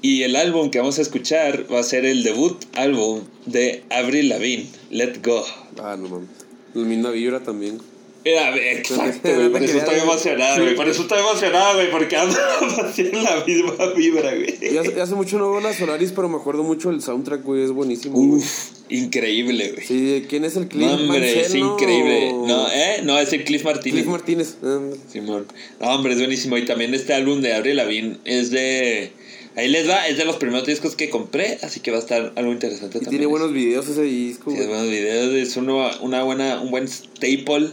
y 0.02 0.24
el 0.24 0.36
álbum 0.36 0.70
que 0.70 0.78
vamos 0.80 0.99
a 0.99 1.02
escuchar 1.02 1.66
va 1.72 1.80
a 1.80 1.84
ser 1.84 2.06
el 2.06 2.24
debut 2.24 2.64
álbum 2.76 3.24
de 3.45 3.84
Avril 3.90 4.30
Lavigne, 4.30 4.68
Let 4.91 5.22
Go. 5.24 5.44
Ah, 5.82 5.95
no 5.98 6.08
mames. 6.08 6.30
La 6.74 6.84
misma 6.84 7.10
vibra 7.12 7.41
también. 7.41 7.80
Era, 8.28 8.56
exacto, 8.58 9.34
güey. 9.34 9.49
Por 9.49 9.64
eso 9.64 9.78
estoy 9.78 9.99
emocionado, 9.99 10.62
güey. 10.62 10.76
Por 10.76 10.88
eso 10.90 11.02
estoy 11.04 11.20
emocionado, 11.20 11.76
güey. 11.76 11.91
Porque 11.91 12.16
ando 12.18 12.36
en 12.98 13.24
la 13.24 13.44
misma 13.45 13.86
vibra, 13.95 14.34
güey. 14.36 14.78
Hace- 14.99 15.16
mucho 15.16 15.38
no 15.38 15.52
veo 15.52 15.62
la 15.62 15.74
Solaris, 15.74 16.12
pero 16.12 16.28
me 16.30 16.38
acuerdo 16.38 16.64
mucho 16.64 16.90
del 16.90 17.02
soundtrack, 17.02 17.44
güey. 17.44 17.64
Es 17.64 17.72
buenísimo. 17.72 18.18
Uf, 18.20 18.45
increíble, 18.90 19.72
güey. 19.74 19.88
Sí, 19.88 20.06
¿de 20.06 20.28
¿quién 20.28 20.45
es 20.45 20.56
el 20.58 20.68
Cliff 20.68 20.86
No, 20.88 20.94
hombre, 20.95 21.41
es 21.41 21.56
increíble. 21.56 22.34
No, 22.34 22.68
¿eh? 22.70 23.02
No, 23.04 23.18
es 23.20 23.32
el 23.34 23.44
Cliff 23.44 23.64
Martínez. 23.64 24.02
Cliff 24.02 24.08
Martínez. 24.12 24.58
Ah, 24.64 24.80
Simón. 25.12 25.45
No, 25.80 25.88
hombre, 25.95 26.14
es 26.14 26.20
buenísimo. 26.20 26.58
Y 26.58 26.66
también 26.66 26.94
este 26.94 27.14
álbum 27.14 27.41
de 27.41 27.54
Avril 27.54 27.78
Lavigne 27.78 28.18
es 28.26 28.52
de. 28.52 29.12
Ahí 29.56 29.70
les 29.70 29.90
va, 29.90 30.08
es 30.08 30.18
de 30.20 30.26
los 30.26 30.36
primeros 30.36 30.68
discos 30.68 30.95
que 30.95 31.10
compré, 31.10 31.58
así 31.64 31.80
que 31.80 31.90
va 31.90 31.98
a 31.98 31.99
estar 31.99 32.32
algo 32.36 32.52
interesante 32.52 32.99
y 32.99 33.02
también. 33.02 33.10
tiene 33.10 33.26
buenos 33.26 33.52
videos 33.54 33.88
ese 33.88 34.04
disco, 34.04 34.52
Sí, 34.52 34.56
güey. 34.58 34.68
buenos 34.68 34.88
videos, 34.88 35.34
es 35.34 35.58
uno, 35.58 35.90
una 36.02 36.22
buena, 36.22 36.62
un 36.62 36.70
buen 36.70 36.88
staple 36.88 37.72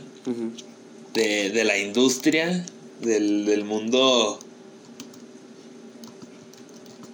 De, 1.14 1.50
de 1.50 1.64
la 1.64 1.78
industria, 1.78 2.64
del, 3.00 3.46
del 3.46 3.64
mundo 3.64 4.38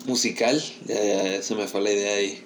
musical. 0.07 0.63
Ya, 0.87 1.03
ya, 1.05 1.25
ya 1.25 1.43
se 1.43 1.55
me 1.55 1.67
fue 1.67 1.81
la 1.83 1.93
idea 1.93 2.17
ahí. 2.17 2.43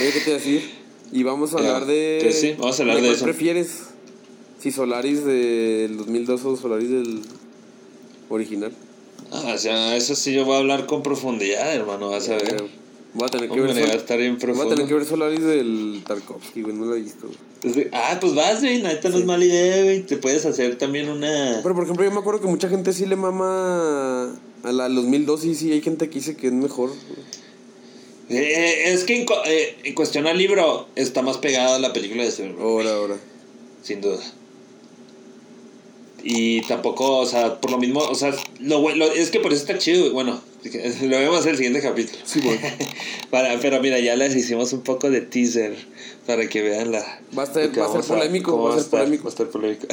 Oye, 0.00 0.12
¿qué 0.12 0.20
te 0.20 0.30
iba 0.30 0.36
a 0.36 0.40
decir? 0.40 0.70
Y 1.12 1.22
vamos 1.22 1.54
a 1.54 1.58
hablar 1.58 1.86
de. 1.86 2.18
pues 2.22 2.40
sí, 2.40 2.54
vamos 2.58 2.78
a 2.78 2.82
hablar 2.82 2.96
de 2.96 3.02
cuál 3.02 3.14
eso. 3.14 3.24
prefieres? 3.24 3.80
Si 4.60 4.72
Solaris 4.72 5.24
del 5.24 5.96
2002 5.96 6.44
o 6.44 6.56
Solaris 6.56 6.90
del 6.90 7.22
original. 8.28 8.72
Ah, 9.30 9.52
o 9.54 9.58
sea, 9.58 9.96
eso 9.96 10.14
sí 10.14 10.32
yo 10.32 10.44
voy 10.44 10.56
a 10.56 10.58
hablar 10.58 10.86
con 10.86 11.02
profundidad, 11.02 11.74
hermano, 11.74 12.10
vas 12.10 12.28
a 12.28 12.36
ver. 12.36 12.64
Voy 13.14 13.26
a 13.26 13.30
tener 13.30 13.48
que 13.50 13.60
Hombre, 13.60 13.74
ver. 13.74 13.88
va 13.88 13.92
a 13.92 13.96
estar 13.96 14.18
bien 14.18 14.32
Voy 14.32 14.36
a 14.36 14.40
profundo. 14.46 14.74
tener 14.74 14.86
que 14.88 14.94
ver 14.94 15.04
Solaris 15.04 15.42
del 15.42 16.02
Tarkovsky, 16.06 16.62
güey. 16.62 16.74
No 16.76 16.84
lo 16.86 16.94
he 16.94 17.00
visto. 17.00 17.28
güey. 17.64 17.88
Ah, 17.92 18.18
pues 18.20 18.34
vas, 18.34 18.60
güey, 18.60 18.82
neta 18.82 19.08
no 19.08 19.18
es 19.18 19.24
mala 19.24 19.44
idea, 19.44 19.82
güey. 19.82 20.02
Te 20.02 20.16
puedes 20.18 20.44
hacer 20.46 20.76
también 20.76 21.08
una... 21.08 21.60
Pero 21.62 21.74
por 21.74 21.84
ejemplo, 21.84 22.04
yo 22.04 22.10
me 22.10 22.20
acuerdo 22.20 22.40
que 22.40 22.46
mucha 22.48 22.68
gente 22.68 22.92
sí 22.92 23.06
le 23.06 23.16
mama 23.16 24.38
a 24.62 24.72
la 24.72 24.88
2002 24.88 25.44
y 25.46 25.54
sí 25.54 25.72
hay 25.72 25.80
gente 25.80 26.08
que 26.10 26.16
dice 26.18 26.36
que 26.36 26.48
es 26.48 26.52
mejor. 26.52 26.90
güey. 26.90 27.38
Eh, 28.30 28.92
es 28.92 29.04
que 29.04 29.22
en, 29.22 29.26
eh, 29.46 29.76
en 29.84 29.94
cuestión 29.94 30.26
al 30.26 30.36
libro 30.36 30.86
está 30.94 31.22
más 31.22 31.38
pegada 31.38 31.76
a 31.76 31.78
la 31.78 31.94
película 31.94 32.22
de 32.22 32.28
Spielberg, 32.28 32.60
Ahora, 32.60 32.94
ahora. 32.94 33.16
sin 33.82 34.02
duda. 34.02 34.18
Y 36.22 36.62
tampoco, 36.62 37.18
o 37.18 37.26
sea, 37.26 37.60
por 37.60 37.70
lo 37.70 37.78
mismo, 37.78 38.00
o 38.00 38.14
sea, 38.14 38.34
lo, 38.60 38.94
lo- 38.94 39.12
es 39.12 39.30
que 39.30 39.40
por 39.40 39.52
eso 39.52 39.62
está 39.62 39.78
chido, 39.78 40.00
güey. 40.00 40.12
bueno, 40.12 40.40
lo 41.02 41.18
vemos 41.18 41.44
en 41.44 41.50
el 41.50 41.56
siguiente 41.56 41.80
capítulo. 41.80 42.18
Sí, 42.24 42.40
güey. 42.40 42.58
Para, 43.30 43.58
pero 43.60 43.80
mira, 43.80 43.98
ya 44.00 44.16
les 44.16 44.34
hicimos 44.34 44.72
un 44.72 44.82
poco 44.82 45.10
de 45.10 45.20
teaser 45.20 45.76
para 46.26 46.48
que 46.48 46.62
vean 46.62 46.92
la... 46.92 47.20
Va 47.36 47.44
a 47.44 47.52
que 47.52 47.80
va 47.80 47.86
a 47.86 47.92
ser 47.92 48.02
polémico, 48.02 48.62
va 48.62 48.74
a 48.74 48.78
ser 48.80 48.90
polémico. 48.90 49.24
Va 49.24 49.28
a 49.28 49.32
estar 49.32 49.48
polémico. 49.48 49.86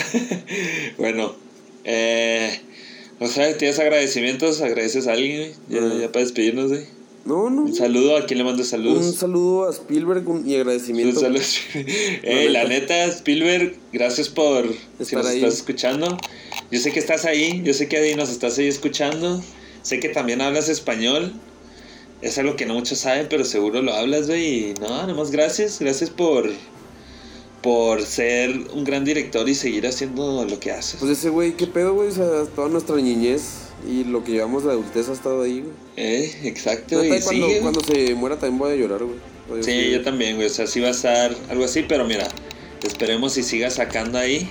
bueno, 0.98 1.36
eh, 1.84 2.60
o 3.20 3.28
sea, 3.28 3.58
tienes 3.58 3.80
agradecimientos, 3.80 4.62
agradeces 4.62 5.08
a 5.08 5.14
alguien, 5.14 5.54
ya, 5.70 5.80
ya 6.00 6.12
para 6.12 6.26
despedirnos, 6.26 6.70
güey. 6.70 6.84
No, 7.26 7.50
no. 7.50 7.64
Un 7.64 7.74
saludo, 7.76 8.18
¿a 8.18 8.26
quién 8.28 8.38
le 8.38 8.44
mando 8.44 8.64
saludos? 8.64 9.04
Un 9.04 9.14
saludo 9.14 9.68
a 9.68 9.72
Spielberg 9.72 10.24
y 10.46 10.56
agradecimiento. 10.56 11.20
Un 11.20 11.26
saludo. 11.26 11.42
Eh, 11.74 12.50
la 12.52 12.66
neta, 12.66 13.06
Spielberg, 13.06 13.76
gracias 13.92 14.30
por 14.30 14.68
si 14.68 14.78
Estar 15.00 15.20
nos 15.24 15.28
ahí. 15.32 15.38
estás 15.38 15.56
escuchando. 15.56 16.18
Yo 16.72 16.80
sé 16.80 16.92
que 16.92 17.00
estás 17.00 17.26
ahí, 17.26 17.62
yo 17.64 17.74
sé 17.74 17.88
que 17.88 17.98
ahí 17.98 18.14
nos 18.16 18.30
estás 18.30 18.58
ahí 18.60 18.68
escuchando. 18.68 19.42
Sé 19.82 20.00
que 20.00 20.10
también 20.10 20.42
hablas 20.42 20.70
español. 20.70 21.34
Es 22.22 22.38
algo 22.38 22.56
que 22.56 22.66
no 22.68 22.76
muchos 22.76 23.00
saben, 23.00 23.28
pero 23.30 23.44
seguro 23.44 23.82
lo 23.82 23.94
hablas, 23.94 24.28
güey. 24.28 24.70
Y 24.70 24.74
no, 24.80 24.90
nada 24.90 25.14
más 25.16 25.32
gracias. 25.32 25.80
Gracias 25.80 26.10
por, 26.12 26.52
por 27.66 28.04
ser 28.04 28.52
un 28.76 28.84
gran 28.84 29.04
director 29.04 29.50
y 29.50 29.56
seguir 29.56 29.88
haciendo 29.88 30.46
lo 30.46 30.60
que 30.60 30.70
haces. 30.72 30.98
Pues 31.00 31.12
ese 31.18 31.30
güey, 31.30 31.54
¿qué 31.54 31.66
pedo, 31.66 31.96
güey? 31.96 32.10
O 32.10 32.12
sea, 32.12 32.28
toda 32.56 32.70
nuestra 32.70 32.96
niñez 32.96 33.42
y 33.90 34.04
lo 34.04 34.24
que 34.24 34.34
llevamos 34.34 34.64
de 34.64 34.70
adultez 34.70 35.10
ha 35.10 35.14
estado 35.14 35.42
ahí, 35.42 35.62
güey. 35.62 35.74
Eh, 35.98 36.32
exacto. 36.44 37.04
Y 37.04 37.08
cuando, 37.10 37.48
sigue. 37.48 37.60
cuando 37.62 37.82
se 37.84 38.14
muera 38.14 38.38
también 38.38 38.60
voy 38.60 38.74
a 38.74 38.76
llorar, 38.76 39.00
güey. 39.04 39.64
Sí, 39.64 39.90
yo 39.90 40.04
también, 40.04 40.36
güey. 40.36 40.46
O 40.46 40.52
sea, 40.52 40.68
sí 40.68 40.80
va 40.80 40.90
a 40.90 40.92
estar 40.92 41.36
algo 41.50 41.66
así, 41.66 41.84
pero 41.88 42.06
mira, 42.06 42.28
esperemos 42.84 43.36
y 43.40 43.42
siga 43.42 43.72
sacando 43.72 44.20
ahí. 44.20 44.48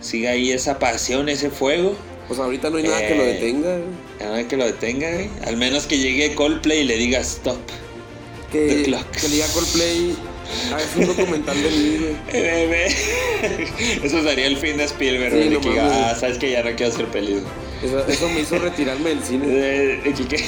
Siga 0.00 0.30
ahí 0.30 0.52
esa 0.52 0.78
pasión, 0.78 1.28
ese 1.28 1.50
fuego. 1.50 1.96
Pues 2.28 2.38
ahorita 2.38 2.70
no 2.70 2.76
hay 2.76 2.84
nada 2.84 3.08
que 3.08 3.14
lo 3.16 3.22
Eh. 3.24 3.26
detenga, 3.26 3.70
güey. 3.76 3.88
Nada 4.20 4.46
que 4.46 4.56
lo 4.56 4.64
detenga, 4.66 5.12
güey. 5.12 5.30
Al 5.44 5.56
menos 5.56 5.86
que 5.86 5.98
llegue 5.98 6.36
Coldplay 6.36 6.82
y 6.82 6.84
le 6.84 6.96
diga 6.96 7.18
stop. 7.18 7.58
Que, 8.52 8.68
The 8.68 8.82
Clock. 8.84 9.10
que 9.10 9.28
le 9.30 9.34
diga 9.34 9.46
Coldplay, 9.52 10.14
hagas 10.72 10.96
un 10.96 11.06
documental 11.06 11.62
de 11.62 11.70
mí, 11.70 11.98
güey. 11.98 12.16
Eso 14.02 14.22
sería 14.22 14.46
el 14.46 14.56
fin 14.56 14.76
de 14.76 14.84
Spielberg, 14.84 15.32
Sí, 15.32 15.50
no 15.50 15.60
que 15.60 15.80
ah, 15.80 16.14
sabes 16.18 16.38
que 16.38 16.50
ya 16.50 16.62
no 16.62 16.74
quiero 16.76 16.92
hacer 16.92 17.06
pelis. 17.06 17.42
Eso, 17.82 18.06
eso 18.06 18.28
me 18.30 18.40
hizo 18.40 18.58
retirarme 18.58 19.10
del 19.10 19.22
cine. 19.22 19.46
De, 19.46 19.96
de 19.98 20.12
que. 20.12 20.42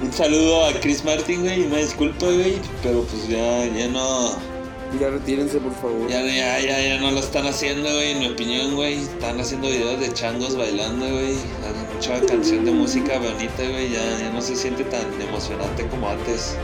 Un 0.00 0.12
saludo 0.12 0.66
a 0.66 0.72
Chris 0.80 1.04
Martin, 1.04 1.40
güey. 1.40 1.62
Una 1.62 1.78
disculpa, 1.78 2.26
güey. 2.26 2.58
Pero 2.82 3.02
pues 3.02 3.28
ya, 3.28 3.66
ya 3.66 3.88
no. 3.88 4.36
Ya 4.96 5.10
retírense, 5.10 5.58
por 5.60 5.74
favor. 5.74 6.08
Ya, 6.08 6.22
ya, 6.22 6.58
ya, 6.60 6.80
ya 6.80 6.98
no 6.98 7.10
lo 7.10 7.20
están 7.20 7.46
haciendo, 7.46 7.88
güey, 7.88 8.12
en 8.12 8.18
mi 8.20 8.28
opinión, 8.28 8.74
güey. 8.74 8.94
Están 8.94 9.38
haciendo 9.38 9.68
videos 9.68 10.00
de 10.00 10.12
changos 10.12 10.56
bailando, 10.56 11.06
güey. 11.06 11.34
Hacen 11.34 11.94
mucha 11.94 12.26
canción 12.26 12.64
de 12.64 12.72
música 12.72 13.18
bonita, 13.18 13.62
güey. 13.70 13.90
Ya, 13.90 14.18
ya 14.18 14.30
no 14.30 14.40
se 14.40 14.56
siente 14.56 14.84
tan 14.84 15.04
emocionante 15.20 15.86
como 15.88 16.08
antes. 16.08 16.56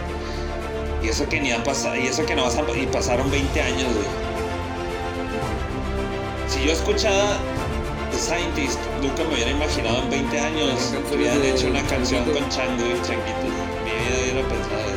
Y 1.02 1.08
eso 1.08 1.28
que 1.28 1.38
ni 1.40 1.52
han 1.52 1.62
pasado, 1.62 1.96
y 1.96 2.06
eso 2.06 2.24
que 2.24 2.34
no 2.34 2.44
vas 2.44 2.56
a, 2.56 2.62
y 2.76 2.86
pasaron 2.86 3.30
20 3.30 3.60
años, 3.60 3.92
güey. 3.92 4.06
Si 6.48 6.64
yo 6.64 6.72
escuchaba 6.72 7.36
The 8.10 8.18
Scientist, 8.18 8.78
nunca 9.02 9.22
me 9.24 9.34
hubiera 9.34 9.50
imaginado 9.50 10.02
en 10.02 10.10
20 10.10 10.40
años 10.40 10.94
que 11.08 11.14
hubieran 11.14 11.44
hecho 11.44 11.68
una 11.68 11.82
canción 11.82 12.24
con 12.24 12.48
chango 12.48 12.82
y 12.82 13.02
changuitos. 13.06 13.52
Mi 13.84 13.90
vida 13.90 14.22
hubiera 14.22 14.48
pensado 14.48 14.93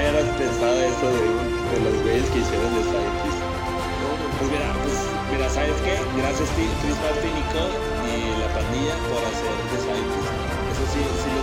Ni 0.00 0.08
hubiera 0.08 0.36
pensado 0.38 0.80
eso 0.80 1.06
de, 1.12 1.20
de 1.20 1.78
los 1.84 2.02
güeyes 2.02 2.24
que 2.30 2.38
hicieron 2.40 2.72
The 2.72 2.82
Scientist. 2.88 3.40
Pues 4.38 4.48
mira, 4.50 4.72
pues 4.80 4.96
mira, 5.30 5.46
¿sabes 5.50 5.76
qué? 5.84 6.00
Gracias 6.16 6.48
Chris 6.80 6.96
Martin 7.04 7.36
y 7.36 7.44
Co 7.52 7.68
y 8.08 8.40
la 8.40 8.48
pandilla 8.48 8.96
por 9.12 9.20
hacer 9.28 9.52
The. 9.76 10.24
Eso 10.72 10.84
sí, 10.88 11.00
sí 11.04 11.28
mando 11.28 11.39